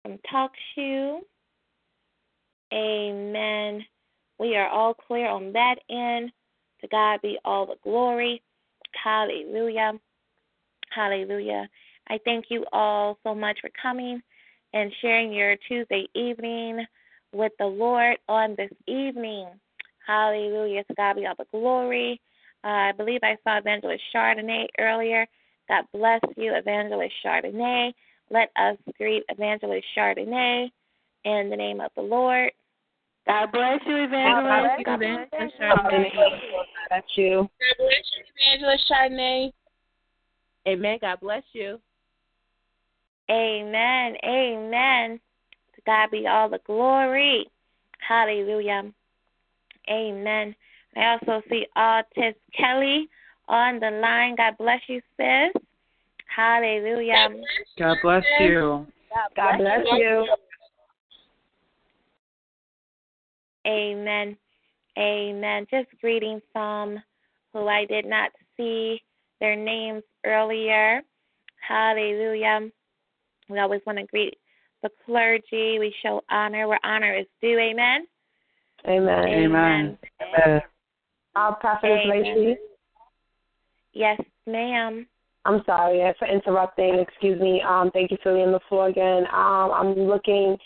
from 0.03 0.17
Talk 0.31 0.51
Shoe. 0.73 1.21
Amen. 2.73 3.83
We 4.39 4.55
are 4.55 4.69
all 4.69 4.93
clear 4.93 5.27
on 5.27 5.51
that 5.53 5.75
end. 5.89 6.31
To 6.81 6.87
God 6.87 7.19
be 7.21 7.37
all 7.43 7.65
the 7.65 7.75
glory. 7.83 8.41
Hallelujah. 9.03 9.93
Hallelujah. 10.91 11.69
I 12.07 12.19
thank 12.23 12.45
you 12.49 12.65
all 12.71 13.17
so 13.23 13.35
much 13.35 13.59
for 13.59 13.69
coming 13.81 14.21
and 14.73 14.91
sharing 15.01 15.33
your 15.33 15.57
Tuesday 15.67 16.07
evening 16.15 16.85
with 17.33 17.51
the 17.59 17.65
Lord 17.65 18.17
on 18.27 18.55
this 18.57 18.71
evening. 18.87 19.47
Hallelujah. 20.05 20.83
To 20.85 20.93
God 20.95 21.15
be 21.15 21.25
all 21.25 21.35
the 21.37 21.45
glory. 21.51 22.19
Uh, 22.63 22.67
I 22.67 22.91
believe 22.91 23.21
I 23.23 23.37
saw 23.43 23.57
Evangelist 23.57 24.03
Chardonnay 24.13 24.67
earlier. 24.79 25.25
God 25.67 25.85
bless 25.93 26.21
you, 26.35 26.53
Evangelist 26.55 27.13
Chardonnay. 27.23 27.93
Let 28.31 28.49
us 28.55 28.77
greet 28.97 29.23
Evangelist 29.29 29.85
Chardonnay 29.97 30.71
in 31.25 31.49
the 31.49 31.55
name 31.55 31.79
of 31.79 31.91
the 31.95 32.01
Lord. 32.01 32.51
God 33.27 33.51
bless 33.51 33.79
you, 33.85 34.03
Evangelist. 34.03 34.85
God 34.85 34.99
bless 34.99 35.29
you, 35.31 35.39
Evangelist 35.39 35.55
Chardonnay. 35.61 36.15
God 36.15 36.31
bless 36.89 37.03
you. 37.15 37.37
God 37.37 37.75
bless 37.77 38.05
you, 38.17 38.23
Evangelist 38.35 38.91
Chardonnay. 38.91 39.51
Amen. 40.67 40.97
God 41.01 41.19
bless 41.21 41.43
you. 41.53 41.79
Amen. 43.29 44.15
Amen. 44.25 45.19
To 45.79 45.85
God 45.85 46.11
be 46.11 46.27
all 46.27 46.49
the 46.49 46.59
glory. 46.65 47.47
Hallelujah. 48.05 48.91
Amen. 49.89 50.53
I 50.97 51.17
also 51.17 51.41
see 51.49 51.65
Artist 51.75 52.37
Kelly 52.57 53.07
on 53.47 53.79
the 53.79 53.91
line. 53.91 54.35
God 54.35 54.57
bless 54.57 54.81
you, 54.87 55.01
sis. 55.15 55.61
Hallelujah. 56.35 57.29
God 57.77 57.97
bless 58.01 58.23
you. 58.39 58.87
God 59.35 59.57
bless 59.57 59.85
you. 59.93 60.27
Amen. 63.65 64.37
Amen. 64.97 65.65
Just 65.71 65.87
greetings 66.01 66.41
from 66.51 67.01
who 67.53 67.67
I 67.67 67.85
did 67.85 68.05
not 68.05 68.31
see 68.57 69.01
their 69.39 69.55
names 69.55 70.03
earlier. 70.25 71.01
Hallelujah. 71.65 72.69
We 73.47 73.59
always 73.59 73.81
want 73.85 73.99
to 73.99 74.05
greet 74.05 74.37
the 74.83 74.89
clergy. 75.05 75.79
We 75.79 75.93
show 76.03 76.21
honor 76.29 76.67
where 76.67 76.79
honor 76.83 77.15
is 77.17 77.25
due. 77.41 77.57
Amen. 77.59 78.05
Amen. 78.87 79.27
Amen. 79.27 79.97
Amen. 80.21 80.61
Our 81.35 81.55
prophet 81.55 81.87
Amen. 81.87 82.23
Lacey. 82.23 82.57
Yes, 83.93 84.19
ma'am. 84.47 85.07
I'm 85.45 85.61
sorry 85.65 86.01
for 86.19 86.27
interrupting. 86.27 86.99
Excuse 86.99 87.39
me. 87.41 87.61
Um, 87.67 87.91
thank 87.91 88.11
you 88.11 88.17
for 88.21 88.33
being 88.33 88.47
on 88.47 88.51
the 88.51 88.59
floor 88.69 88.87
again. 88.87 89.23
Um, 89.33 89.71
I'm 89.71 89.93
looking, 89.95 90.57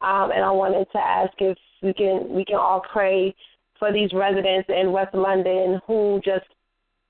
um, 0.00 0.30
and 0.32 0.44
I 0.44 0.50
wanted 0.50 0.86
to 0.92 0.98
ask 0.98 1.32
if 1.38 1.56
we 1.82 1.92
can 1.92 2.28
we 2.30 2.44
can 2.44 2.56
all 2.56 2.82
pray 2.92 3.34
for 3.78 3.92
these 3.92 4.12
residents 4.12 4.68
in 4.68 4.92
West 4.92 5.14
London 5.14 5.80
who 5.86 6.20
just 6.24 6.46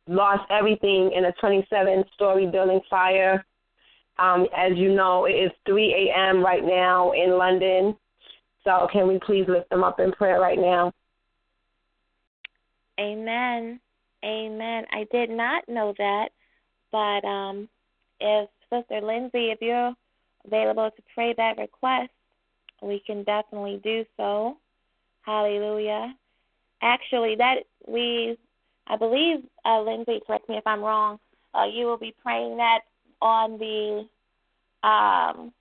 lost 0.08 0.42
everything 0.50 1.12
in 1.14 1.26
a 1.26 1.32
27-story 1.42 2.46
building 2.46 2.80
fire. 2.90 3.44
Um, 4.18 4.46
as 4.56 4.72
you 4.76 4.94
know, 4.94 5.24
it 5.24 5.32
is 5.32 5.50
3 5.66 6.10
a.m. 6.14 6.44
right 6.44 6.64
now 6.64 7.12
in 7.12 7.38
London. 7.38 7.96
So 8.64 8.88
can 8.92 9.08
we 9.08 9.18
please 9.24 9.46
lift 9.48 9.70
them 9.70 9.82
up 9.82 9.98
in 10.00 10.12
prayer 10.12 10.40
right 10.40 10.58
now? 10.58 10.92
Amen. 13.00 13.80
Amen. 14.24 14.84
I 14.92 15.06
did 15.10 15.30
not 15.30 15.68
know 15.68 15.94
that, 15.98 16.28
but 16.92 17.26
um, 17.26 17.68
if 18.20 18.48
Sister 18.70 19.00
Lindsay, 19.00 19.50
if 19.50 19.58
you're 19.60 19.94
available 20.46 20.90
to 20.94 21.02
pray 21.14 21.34
that 21.36 21.58
request, 21.58 22.10
we 22.80 23.02
can 23.04 23.24
definitely 23.24 23.80
do 23.82 24.04
so. 24.16 24.56
Hallelujah. 25.22 26.14
Actually, 26.82 27.34
that 27.36 27.64
we, 27.86 28.36
I 28.86 28.96
believe, 28.96 29.44
uh, 29.64 29.80
Lindsay, 29.80 30.20
correct 30.26 30.48
me 30.48 30.56
if 30.56 30.66
I'm 30.66 30.80
wrong. 30.80 31.18
Uh, 31.54 31.64
you 31.64 31.86
will 31.86 31.98
be 31.98 32.14
praying 32.22 32.56
that 32.56 32.80
on 33.22 33.58
the, 33.58 34.06
um, 34.86 35.52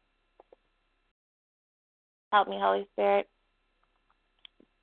help 2.32 2.48
me, 2.48 2.58
Holy 2.60 2.88
Spirit, 2.94 3.28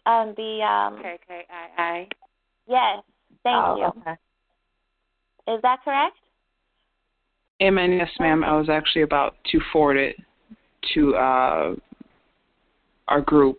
on 0.07 0.35
the 0.37 0.63
um. 0.63 1.03
KKII. 1.03 2.09
Yes. 2.69 3.03
Thank 3.43 3.57
Oh, 3.57 3.77
you. 3.77 3.85
okay. 3.85 4.17
Is 5.49 5.61
that 5.63 5.83
correct? 5.85 6.17
Amen. 7.63 7.93
Yes, 7.93 8.11
ma'am. 8.21 8.45
I 8.45 8.57
was 8.57 8.69
actually 8.69 9.03
about 9.03 9.35
to 9.51 9.61
forward 9.73 9.97
it 9.97 10.17
to 10.95 11.17
uh, 11.17 11.75
our 13.09 13.21
group. 13.23 13.59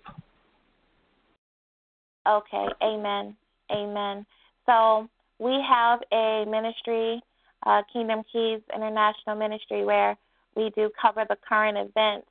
Okay, 2.27 2.65
amen, 2.83 3.35
amen. 3.72 4.25
So 4.65 5.07
we 5.39 5.57
have 5.67 5.99
a 6.11 6.45
ministry, 6.48 7.22
uh, 7.65 7.81
Kingdom 7.91 8.23
Keys 8.31 8.61
International 8.73 9.35
Ministry, 9.35 9.85
where 9.85 10.17
we 10.55 10.71
do 10.75 10.89
cover 11.01 11.25
the 11.27 11.38
current 11.47 11.77
events. 11.77 12.27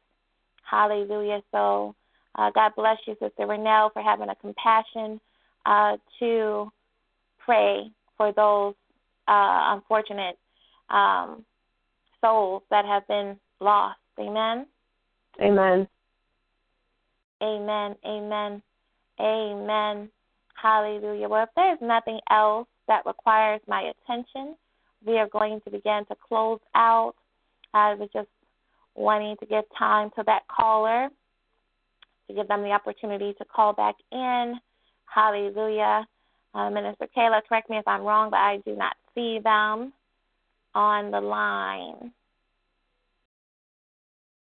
Hallelujah. 0.69 1.43
So 1.53 1.95
uh, 2.35 2.51
God 2.55 2.73
bless 2.77 2.99
you, 3.07 3.15
Sister 3.15 3.47
Renelle, 3.47 3.93
for 3.93 4.03
having 4.03 4.29
a 4.29 4.35
compassion 4.37 5.21
uh, 5.67 5.97
to 6.19 6.71
pray 7.39 7.91
for 8.17 8.33
those 8.33 8.75
uh, 9.29 9.75
unfortunate 9.75 10.39
um, 10.91 11.45
souls 12.21 12.63
that 12.71 12.85
have 12.85 13.07
been 13.09 13.37
lost. 13.61 13.99
Amen. 14.19 14.67
Amen. 15.41 15.87
Amen. 17.43 17.95
Amen. 18.05 18.63
Amen. 19.21 20.09
Hallelujah. 20.61 21.29
Well, 21.29 21.45
if 21.45 21.51
there's 21.55 21.79
nothing 21.81 22.19
else 22.31 22.67
that 22.89 23.07
requires 23.07 23.61
my 23.69 23.93
attention, 23.93 24.57
we 25.05 25.19
are 25.19 25.29
going 25.29 25.61
to 25.63 25.71
begin 25.71 26.05
to 26.09 26.17
close 26.27 26.61
out. 26.75 27.15
I 27.75 27.95
was 27.95 28.09
just 28.13 28.29
wanting 28.95 29.37
to 29.39 29.47
give 29.47 29.65
time 29.79 30.11
to 30.17 30.23
that 30.27 30.43
caller 30.49 31.09
to 32.29 32.35
give 32.35 32.49
them 32.49 32.63
the 32.63 32.71
opportunity 32.71 33.35
to 33.39 33.45
call 33.45 33.73
back 33.73 33.95
in. 34.13 34.55
Hallelujah. 35.07 36.07
Uh, 36.55 36.71
Minister 36.71 37.07
Kayla, 37.17 37.41
correct 37.49 37.71
me 37.71 37.79
if 37.79 37.87
I'm 37.87 38.03
wrong, 38.03 38.31
but 38.31 38.39
I 38.39 38.59
do 38.65 38.77
not 38.77 38.97
see 39.15 39.39
them 39.43 39.93
on 40.75 41.11
the 41.11 41.21
line. 41.21 42.13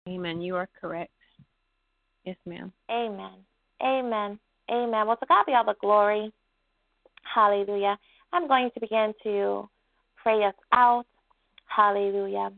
Amen. 0.08 0.42
You 0.42 0.56
are 0.56 0.69
correct. 0.80 1.11
Yes, 2.26 2.38
ma'am. 2.45 2.72
Amen. 2.92 3.38
Amen. 3.84 4.40
Amen. 4.72 5.08
Well, 5.08 5.18
to 5.18 5.26
God 5.28 5.45
be 5.45 5.53
all 5.53 5.66
the 5.66 5.76
glory. 5.80 6.32
Hallelujah. 7.24 7.98
I'm 8.34 8.48
going 8.48 8.69
to 8.74 8.80
begin 8.80 9.14
to 9.24 9.69
pray 10.22 10.43
us 10.43 10.56
out. 10.73 11.06
Hallelujah. 11.65 12.51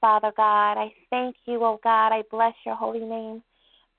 Father 0.00 0.32
God, 0.36 0.78
I 0.78 0.92
thank 1.10 1.36
you, 1.46 1.64
oh 1.64 1.80
God. 1.82 2.12
I 2.12 2.22
bless 2.30 2.54
your 2.64 2.76
holy 2.76 3.00
name. 3.00 3.42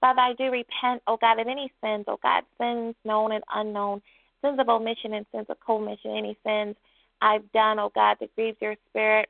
Father, 0.01 0.21
I 0.21 0.33
do 0.33 0.45
repent, 0.45 1.01
oh 1.07 1.17
God, 1.19 1.39
of 1.39 1.47
any 1.47 1.71
sins, 1.83 2.05
oh 2.07 2.19
God, 2.23 2.43
sins 2.59 2.95
known 3.03 3.33
and 3.33 3.43
unknown, 3.53 4.01
sins 4.41 4.59
of 4.59 4.69
omission 4.69 5.13
and 5.13 5.25
sins 5.33 5.47
of 5.49 5.57
commission, 5.65 6.11
any 6.11 6.37
sins 6.45 6.75
I've 7.21 7.51
done, 7.51 7.79
oh 7.79 7.91
God, 7.93 8.17
that 8.21 8.33
grieves 8.35 8.57
your 8.61 8.75
spirit 8.89 9.27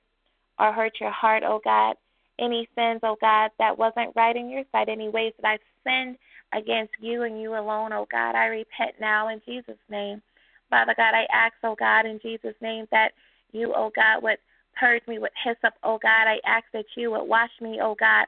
or 0.59 0.71
hurt 0.71 0.93
your 0.99 1.11
heart, 1.11 1.43
oh 1.45 1.59
God. 1.63 1.95
Any 2.39 2.69
sins, 2.75 3.01
oh 3.03 3.17
God, 3.19 3.49
that 3.59 3.77
wasn't 3.77 4.15
right 4.15 4.35
in 4.35 4.49
your 4.49 4.63
sight, 4.71 4.89
any 4.89 5.09
ways 5.09 5.33
that 5.41 5.47
I've 5.47 5.59
sinned 5.83 6.17
against 6.53 6.93
you 6.99 7.23
and 7.23 7.41
you 7.41 7.51
alone, 7.51 7.91
oh 7.91 8.07
God, 8.11 8.35
I 8.35 8.45
repent 8.45 8.95
now 9.01 9.29
in 9.29 9.41
Jesus' 9.45 9.75
name. 9.89 10.21
Father 10.69 10.93
God, 10.95 11.13
I 11.15 11.25
ask, 11.33 11.53
oh 11.63 11.75
God, 11.77 12.05
in 12.05 12.19
Jesus' 12.21 12.55
name 12.61 12.85
that 12.91 13.11
you, 13.51 13.73
oh 13.75 13.91
God, 13.95 14.23
would 14.23 14.37
purge 14.79 15.01
me 15.07 15.19
with 15.19 15.31
hyssop, 15.43 15.73
oh 15.83 15.99
God. 16.01 16.27
I 16.27 16.39
ask 16.45 16.65
that 16.73 16.85
you 16.95 17.11
would 17.11 17.25
wash 17.25 17.51
me, 17.61 17.79
oh 17.81 17.95
God, 17.99 18.25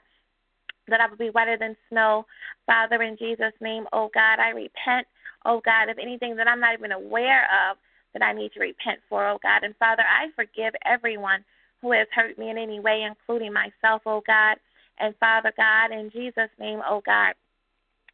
that 0.87 1.01
I 1.01 1.07
would 1.09 1.19
be 1.19 1.29
whiter 1.29 1.57
than 1.57 1.75
snow. 1.89 2.25
Father, 2.65 3.01
in 3.01 3.17
Jesus' 3.17 3.53
name, 3.61 3.85
oh 3.93 4.09
God, 4.13 4.39
I 4.39 4.49
repent, 4.49 5.07
oh 5.45 5.61
God, 5.63 5.89
of 5.89 5.97
anything 5.99 6.35
that 6.35 6.47
I'm 6.47 6.59
not 6.59 6.73
even 6.73 6.91
aware 6.91 7.47
of 7.69 7.77
that 8.13 8.23
I 8.23 8.33
need 8.33 8.51
to 8.53 8.59
repent 8.59 8.99
for, 9.09 9.27
oh 9.27 9.39
God. 9.41 9.63
And 9.63 9.75
Father, 9.77 10.03
I 10.03 10.27
forgive 10.35 10.73
everyone 10.85 11.43
who 11.81 11.91
has 11.93 12.07
hurt 12.13 12.37
me 12.37 12.49
in 12.49 12.57
any 12.57 12.79
way, 12.79 13.07
including 13.07 13.53
myself, 13.53 14.01
oh 14.05 14.21
God. 14.25 14.57
And 14.99 15.15
Father 15.19 15.51
God, 15.57 15.91
in 15.91 16.11
Jesus' 16.11 16.51
name, 16.59 16.79
oh 16.87 17.01
God, 17.05 17.33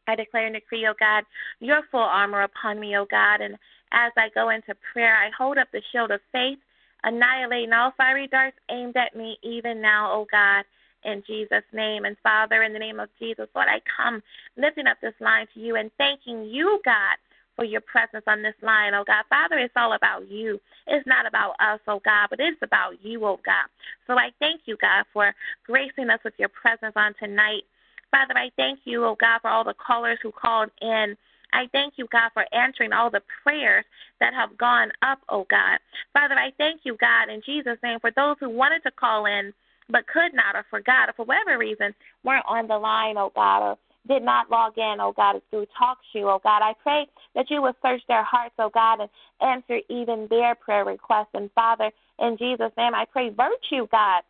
I 0.06 0.16
declare 0.16 0.46
and 0.46 0.54
decree, 0.54 0.86
oh 0.88 0.94
God, 0.98 1.24
your 1.60 1.82
full 1.90 2.00
armor 2.00 2.42
upon 2.42 2.80
me, 2.80 2.96
oh 2.96 3.06
God. 3.10 3.40
And 3.40 3.54
as 3.92 4.12
I 4.16 4.28
go 4.34 4.50
into 4.50 4.74
prayer, 4.92 5.14
I 5.14 5.30
hold 5.36 5.58
up 5.58 5.68
the 5.72 5.82
shield 5.92 6.10
of 6.10 6.20
faith, 6.32 6.58
annihilating 7.04 7.72
all 7.72 7.92
fiery 7.96 8.26
darts 8.28 8.56
aimed 8.70 8.96
at 8.96 9.16
me 9.16 9.38
even 9.42 9.80
now, 9.80 10.10
oh 10.12 10.26
God. 10.30 10.64
In 11.04 11.22
Jesus' 11.26 11.62
name. 11.72 12.04
And 12.04 12.16
Father, 12.24 12.64
in 12.64 12.72
the 12.72 12.78
name 12.78 12.98
of 12.98 13.08
Jesus, 13.20 13.46
Lord, 13.54 13.68
I 13.68 13.80
come 13.96 14.20
lifting 14.56 14.88
up 14.88 14.96
this 15.00 15.14
line 15.20 15.46
to 15.54 15.60
you 15.60 15.76
and 15.76 15.92
thanking 15.96 16.44
you, 16.44 16.80
God, 16.84 17.16
for 17.54 17.64
your 17.64 17.80
presence 17.82 18.24
on 18.26 18.42
this 18.42 18.54
line, 18.62 18.94
oh 18.94 19.04
God. 19.06 19.24
Father, 19.28 19.58
it's 19.58 19.74
all 19.76 19.92
about 19.92 20.28
you. 20.28 20.60
It's 20.88 21.06
not 21.06 21.26
about 21.26 21.54
us, 21.60 21.80
oh 21.86 22.00
God, 22.04 22.28
but 22.30 22.40
it's 22.40 22.60
about 22.62 23.02
you, 23.02 23.24
oh 23.24 23.38
God. 23.46 23.66
So 24.06 24.18
I 24.18 24.30
thank 24.40 24.62
you, 24.64 24.76
God, 24.80 25.04
for 25.12 25.32
gracing 25.64 26.10
us 26.10 26.20
with 26.24 26.34
your 26.36 26.50
presence 26.50 26.94
on 26.96 27.14
tonight. 27.20 27.62
Father, 28.10 28.34
I 28.36 28.50
thank 28.56 28.80
you, 28.84 29.04
oh 29.04 29.16
God, 29.20 29.38
for 29.40 29.50
all 29.50 29.64
the 29.64 29.74
callers 29.74 30.18
who 30.22 30.32
called 30.32 30.70
in. 30.82 31.16
I 31.52 31.66
thank 31.72 31.94
you, 31.96 32.06
God, 32.10 32.30
for 32.34 32.44
answering 32.52 32.92
all 32.92 33.10
the 33.10 33.22
prayers 33.42 33.84
that 34.20 34.34
have 34.34 34.56
gone 34.58 34.90
up, 35.02 35.18
oh 35.28 35.46
God. 35.50 35.78
Father, 36.12 36.34
I 36.34 36.50
thank 36.58 36.82
you, 36.84 36.96
God, 37.00 37.28
in 37.32 37.42
Jesus' 37.44 37.78
name, 37.82 37.98
for 38.00 38.10
those 38.14 38.36
who 38.40 38.48
wanted 38.48 38.82
to 38.84 38.90
call 38.90 39.26
in 39.26 39.52
but 39.90 40.06
could 40.06 40.34
not 40.34 40.54
or 40.54 40.64
forgot 40.70 41.08
or 41.08 41.12
for 41.14 41.24
whatever 41.24 41.58
reason 41.58 41.94
weren't 42.24 42.44
on 42.46 42.66
the 42.66 42.76
line, 42.76 43.16
oh 43.16 43.32
God, 43.34 43.70
or 43.70 43.78
did 44.06 44.22
not 44.22 44.50
log 44.50 44.76
in, 44.76 44.96
oh 45.00 45.12
God, 45.16 45.40
through 45.50 45.66
TalkShoe, 45.80 46.24
oh 46.24 46.40
God. 46.42 46.62
I 46.62 46.74
pray 46.82 47.06
that 47.34 47.50
you 47.50 47.62
would 47.62 47.74
search 47.82 48.02
their 48.08 48.24
hearts, 48.24 48.54
oh 48.58 48.70
God, 48.72 49.00
and 49.00 49.10
answer 49.40 49.80
even 49.88 50.26
their 50.30 50.54
prayer 50.54 50.84
requests. 50.84 51.34
And 51.34 51.50
Father, 51.54 51.90
in 52.18 52.36
Jesus' 52.38 52.72
name, 52.76 52.94
I 52.94 53.06
pray 53.10 53.30
virtue, 53.30 53.86
God, 53.90 54.22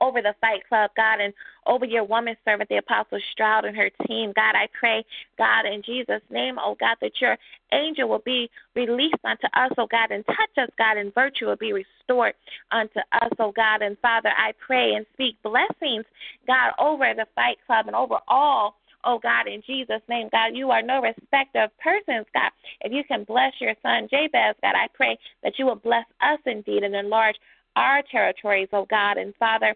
over 0.00 0.22
the 0.22 0.34
Fight 0.40 0.66
Club, 0.68 0.90
God, 0.96 1.20
and 1.20 1.32
over 1.66 1.84
your 1.84 2.04
woman 2.04 2.36
servant, 2.44 2.68
the 2.68 2.76
Apostle 2.78 3.18
Stroud, 3.32 3.64
and 3.64 3.76
her 3.76 3.90
team. 4.06 4.32
God, 4.34 4.54
I 4.54 4.68
pray, 4.78 5.04
God, 5.38 5.66
in 5.66 5.82
Jesus' 5.82 6.22
name, 6.30 6.56
oh 6.58 6.76
God, 6.78 6.96
that 7.00 7.20
your 7.20 7.36
angel 7.72 8.08
will 8.08 8.22
be 8.24 8.50
released 8.74 9.14
unto 9.24 9.46
us, 9.54 9.72
oh 9.78 9.86
God, 9.90 10.10
and 10.10 10.24
touch 10.26 10.58
us, 10.58 10.70
God, 10.78 10.96
and 10.96 11.14
virtue 11.14 11.46
will 11.46 11.56
be 11.56 11.72
restored 11.72 12.34
unto 12.70 13.00
us, 13.12 13.32
oh 13.38 13.52
God. 13.52 13.82
And 13.82 13.96
Father, 13.98 14.30
I 14.36 14.52
pray 14.64 14.94
and 14.94 15.06
speak 15.14 15.36
blessings, 15.42 16.04
God, 16.46 16.72
over 16.78 17.12
the 17.14 17.26
Fight 17.34 17.58
Club 17.66 17.86
and 17.86 17.96
over 17.96 18.18
all. 18.28 18.76
Oh 19.04 19.18
God, 19.18 19.46
in 19.46 19.62
Jesus' 19.66 20.00
name, 20.08 20.28
God, 20.32 20.54
you 20.54 20.70
are 20.70 20.80
no 20.80 21.02
respecter 21.02 21.64
of 21.64 21.78
persons, 21.78 22.26
God. 22.32 22.50
If 22.80 22.92
you 22.92 23.04
can 23.04 23.24
bless 23.24 23.52
your 23.60 23.74
son 23.82 24.08
Jabez, 24.10 24.56
God, 24.62 24.74
I 24.74 24.88
pray 24.94 25.18
that 25.42 25.58
you 25.58 25.66
will 25.66 25.76
bless 25.76 26.06
us 26.22 26.38
indeed 26.46 26.84
and 26.84 26.94
enlarge 26.94 27.36
our 27.76 28.02
territories, 28.10 28.68
oh 28.72 28.86
God. 28.88 29.18
And 29.18 29.34
Father, 29.36 29.74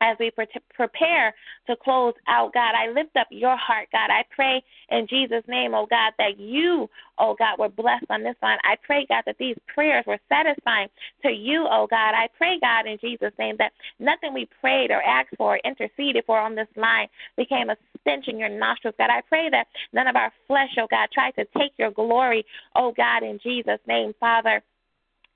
as 0.00 0.16
we 0.20 0.30
pre- 0.30 0.46
prepare 0.74 1.34
to 1.66 1.76
close 1.76 2.14
out, 2.28 2.52
God, 2.52 2.74
I 2.74 2.90
lift 2.92 3.16
up 3.16 3.28
your 3.30 3.56
heart, 3.56 3.88
God. 3.92 4.10
I 4.10 4.24
pray 4.34 4.62
in 4.90 5.06
Jesus' 5.08 5.44
name, 5.48 5.74
oh 5.74 5.86
God, 5.88 6.12
that 6.18 6.38
you, 6.38 6.88
oh 7.18 7.34
God, 7.38 7.58
were 7.58 7.68
blessed 7.68 8.06
on 8.10 8.22
this 8.22 8.36
line. 8.42 8.58
I 8.64 8.76
pray, 8.84 9.06
God, 9.08 9.22
that 9.26 9.36
these 9.38 9.56
prayers 9.72 10.04
were 10.06 10.18
satisfying 10.28 10.88
to 11.22 11.30
you, 11.30 11.66
oh 11.70 11.86
God. 11.90 12.14
I 12.14 12.28
pray, 12.36 12.58
God, 12.60 12.86
in 12.86 12.98
Jesus' 13.00 13.32
name, 13.38 13.56
that 13.58 13.72
nothing 13.98 14.34
we 14.34 14.48
prayed 14.60 14.90
or 14.90 15.02
asked 15.02 15.34
for 15.36 15.46
or 15.46 15.60
interceded 15.64 16.24
for 16.26 16.38
on 16.38 16.54
this 16.54 16.68
line 16.76 17.08
became 17.36 17.70
a 17.70 17.76
stench 18.00 18.26
in 18.28 18.38
your 18.38 18.48
nostrils, 18.48 18.94
God. 18.98 19.10
I 19.10 19.22
pray 19.28 19.48
that 19.50 19.66
none 19.92 20.08
of 20.08 20.16
our 20.16 20.32
flesh, 20.46 20.70
oh 20.78 20.86
God, 20.90 21.08
tried 21.12 21.32
to 21.32 21.44
take 21.56 21.72
your 21.78 21.90
glory, 21.90 22.44
oh 22.74 22.92
God, 22.96 23.22
in 23.22 23.38
Jesus' 23.42 23.80
name, 23.86 24.12
Father. 24.18 24.62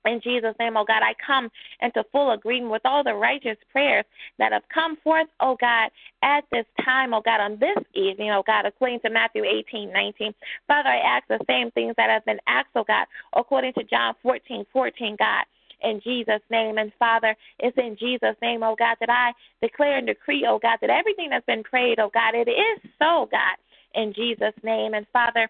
In 0.05 0.19
Jesus' 0.21 0.55
name, 0.59 0.77
oh 0.77 0.85
God, 0.85 1.03
I 1.03 1.13
come 1.25 1.49
into 1.81 2.03
full 2.11 2.31
agreement 2.31 2.71
with 2.71 2.81
all 2.85 3.03
the 3.03 3.13
righteous 3.13 3.57
prayers 3.71 4.05
that 4.39 4.51
have 4.51 4.63
come 4.73 4.97
forth, 5.03 5.27
oh 5.39 5.55
God, 5.59 5.89
at 6.23 6.43
this 6.51 6.65
time, 6.83 7.13
oh 7.13 7.21
God, 7.23 7.39
on 7.39 7.59
this 7.59 7.77
evening, 7.93 8.31
oh 8.31 8.43
God, 8.45 8.65
according 8.65 8.99
to 9.01 9.09
Matthew 9.09 9.43
18, 9.43 9.91
19. 9.91 10.33
Father, 10.67 10.89
I 10.89 10.97
ask 10.97 11.27
the 11.27 11.39
same 11.47 11.71
things 11.71 11.93
that 11.97 12.09
have 12.09 12.25
been 12.25 12.39
asked, 12.47 12.69
oh 12.75 12.83
God, 12.83 13.05
according 13.35 13.73
to 13.73 13.83
John 13.83 14.15
14, 14.23 14.65
14, 14.73 15.15
God 15.19 15.45
in 15.83 15.99
Jesus' 16.03 16.41
name. 16.49 16.77
And 16.77 16.91
Father, 16.99 17.35
it's 17.59 17.77
in 17.77 17.97
Jesus' 17.99 18.35
name, 18.41 18.63
oh 18.63 18.75
God, 18.77 18.97
that 18.99 19.09
I 19.09 19.33
declare 19.61 19.97
and 19.97 20.07
decree, 20.07 20.45
oh 20.47 20.59
God, 20.61 20.77
that 20.81 20.89
everything 20.89 21.29
that's 21.29 21.45
been 21.45 21.63
prayed, 21.63 21.99
oh 21.99 22.11
God, 22.13 22.35
it 22.35 22.49
is 22.49 22.91
so, 22.99 23.27
God, 23.31 23.57
in 23.95 24.13
Jesus' 24.13 24.53
name. 24.63 24.93
And 24.93 25.05
Father, 25.11 25.49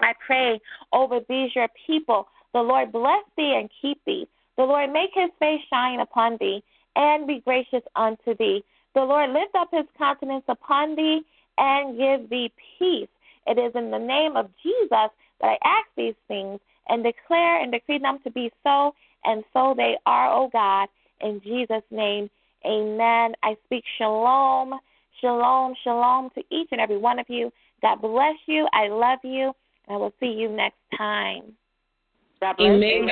I 0.00 0.12
pray 0.26 0.60
over 0.92 1.20
these 1.28 1.50
your 1.54 1.68
people 1.86 2.26
the 2.54 2.62
Lord 2.62 2.92
bless 2.92 3.24
thee 3.36 3.56
and 3.58 3.68
keep 3.82 4.00
thee. 4.06 4.26
The 4.56 4.62
Lord 4.62 4.90
make 4.92 5.10
his 5.12 5.30
face 5.38 5.60
shine 5.68 6.00
upon 6.00 6.38
thee 6.38 6.62
and 6.96 7.26
be 7.26 7.42
gracious 7.44 7.82
unto 7.96 8.36
thee. 8.38 8.64
The 8.94 9.02
Lord 9.02 9.30
lift 9.30 9.54
up 9.58 9.68
his 9.72 9.86
countenance 9.98 10.44
upon 10.48 10.94
thee 10.94 11.22
and 11.58 11.98
give 11.98 12.30
thee 12.30 12.52
peace. 12.78 13.08
It 13.46 13.58
is 13.58 13.72
in 13.74 13.90
the 13.90 13.98
name 13.98 14.36
of 14.36 14.48
Jesus 14.62 14.88
that 14.90 15.10
I 15.42 15.58
ask 15.64 15.88
these 15.96 16.14
things 16.28 16.60
and 16.88 17.02
declare 17.02 17.60
and 17.60 17.72
decree 17.72 17.98
them 17.98 18.18
to 18.22 18.30
be 18.30 18.52
so, 18.62 18.94
and 19.24 19.42
so 19.52 19.74
they 19.76 19.96
are, 20.06 20.32
O 20.32 20.48
God. 20.52 20.88
In 21.20 21.40
Jesus' 21.42 21.82
name, 21.90 22.30
amen. 22.64 23.34
I 23.42 23.56
speak 23.66 23.84
shalom, 23.98 24.78
shalom, 25.20 25.74
shalom 25.82 26.30
to 26.36 26.42
each 26.50 26.68
and 26.70 26.80
every 26.80 26.98
one 26.98 27.18
of 27.18 27.26
you. 27.28 27.50
God 27.82 28.00
bless 28.00 28.36
you. 28.46 28.68
I 28.72 28.88
love 28.88 29.18
you. 29.24 29.52
And 29.88 29.96
I 29.96 29.96
will 29.96 30.14
see 30.20 30.26
you 30.26 30.48
next 30.48 30.78
time. 30.96 31.54
God 32.40 32.56
bless 32.56 32.70
Amen. 32.70 33.10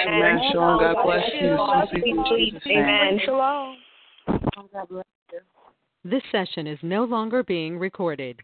God 0.55 0.97
bless 1.05 1.23
you. 1.41 1.57
God 1.57 1.89
bless 1.91 2.03
you. 2.05 2.61
Amen. 2.71 3.21
Shalom. 3.25 3.77
God 4.73 4.89
bless 4.89 5.05
you. 5.33 5.41
This 6.05 6.23
session 6.33 6.67
is 6.67 6.79
no 6.83 7.05
longer 7.05 7.43
being 7.43 7.79
recorded. 7.79 8.41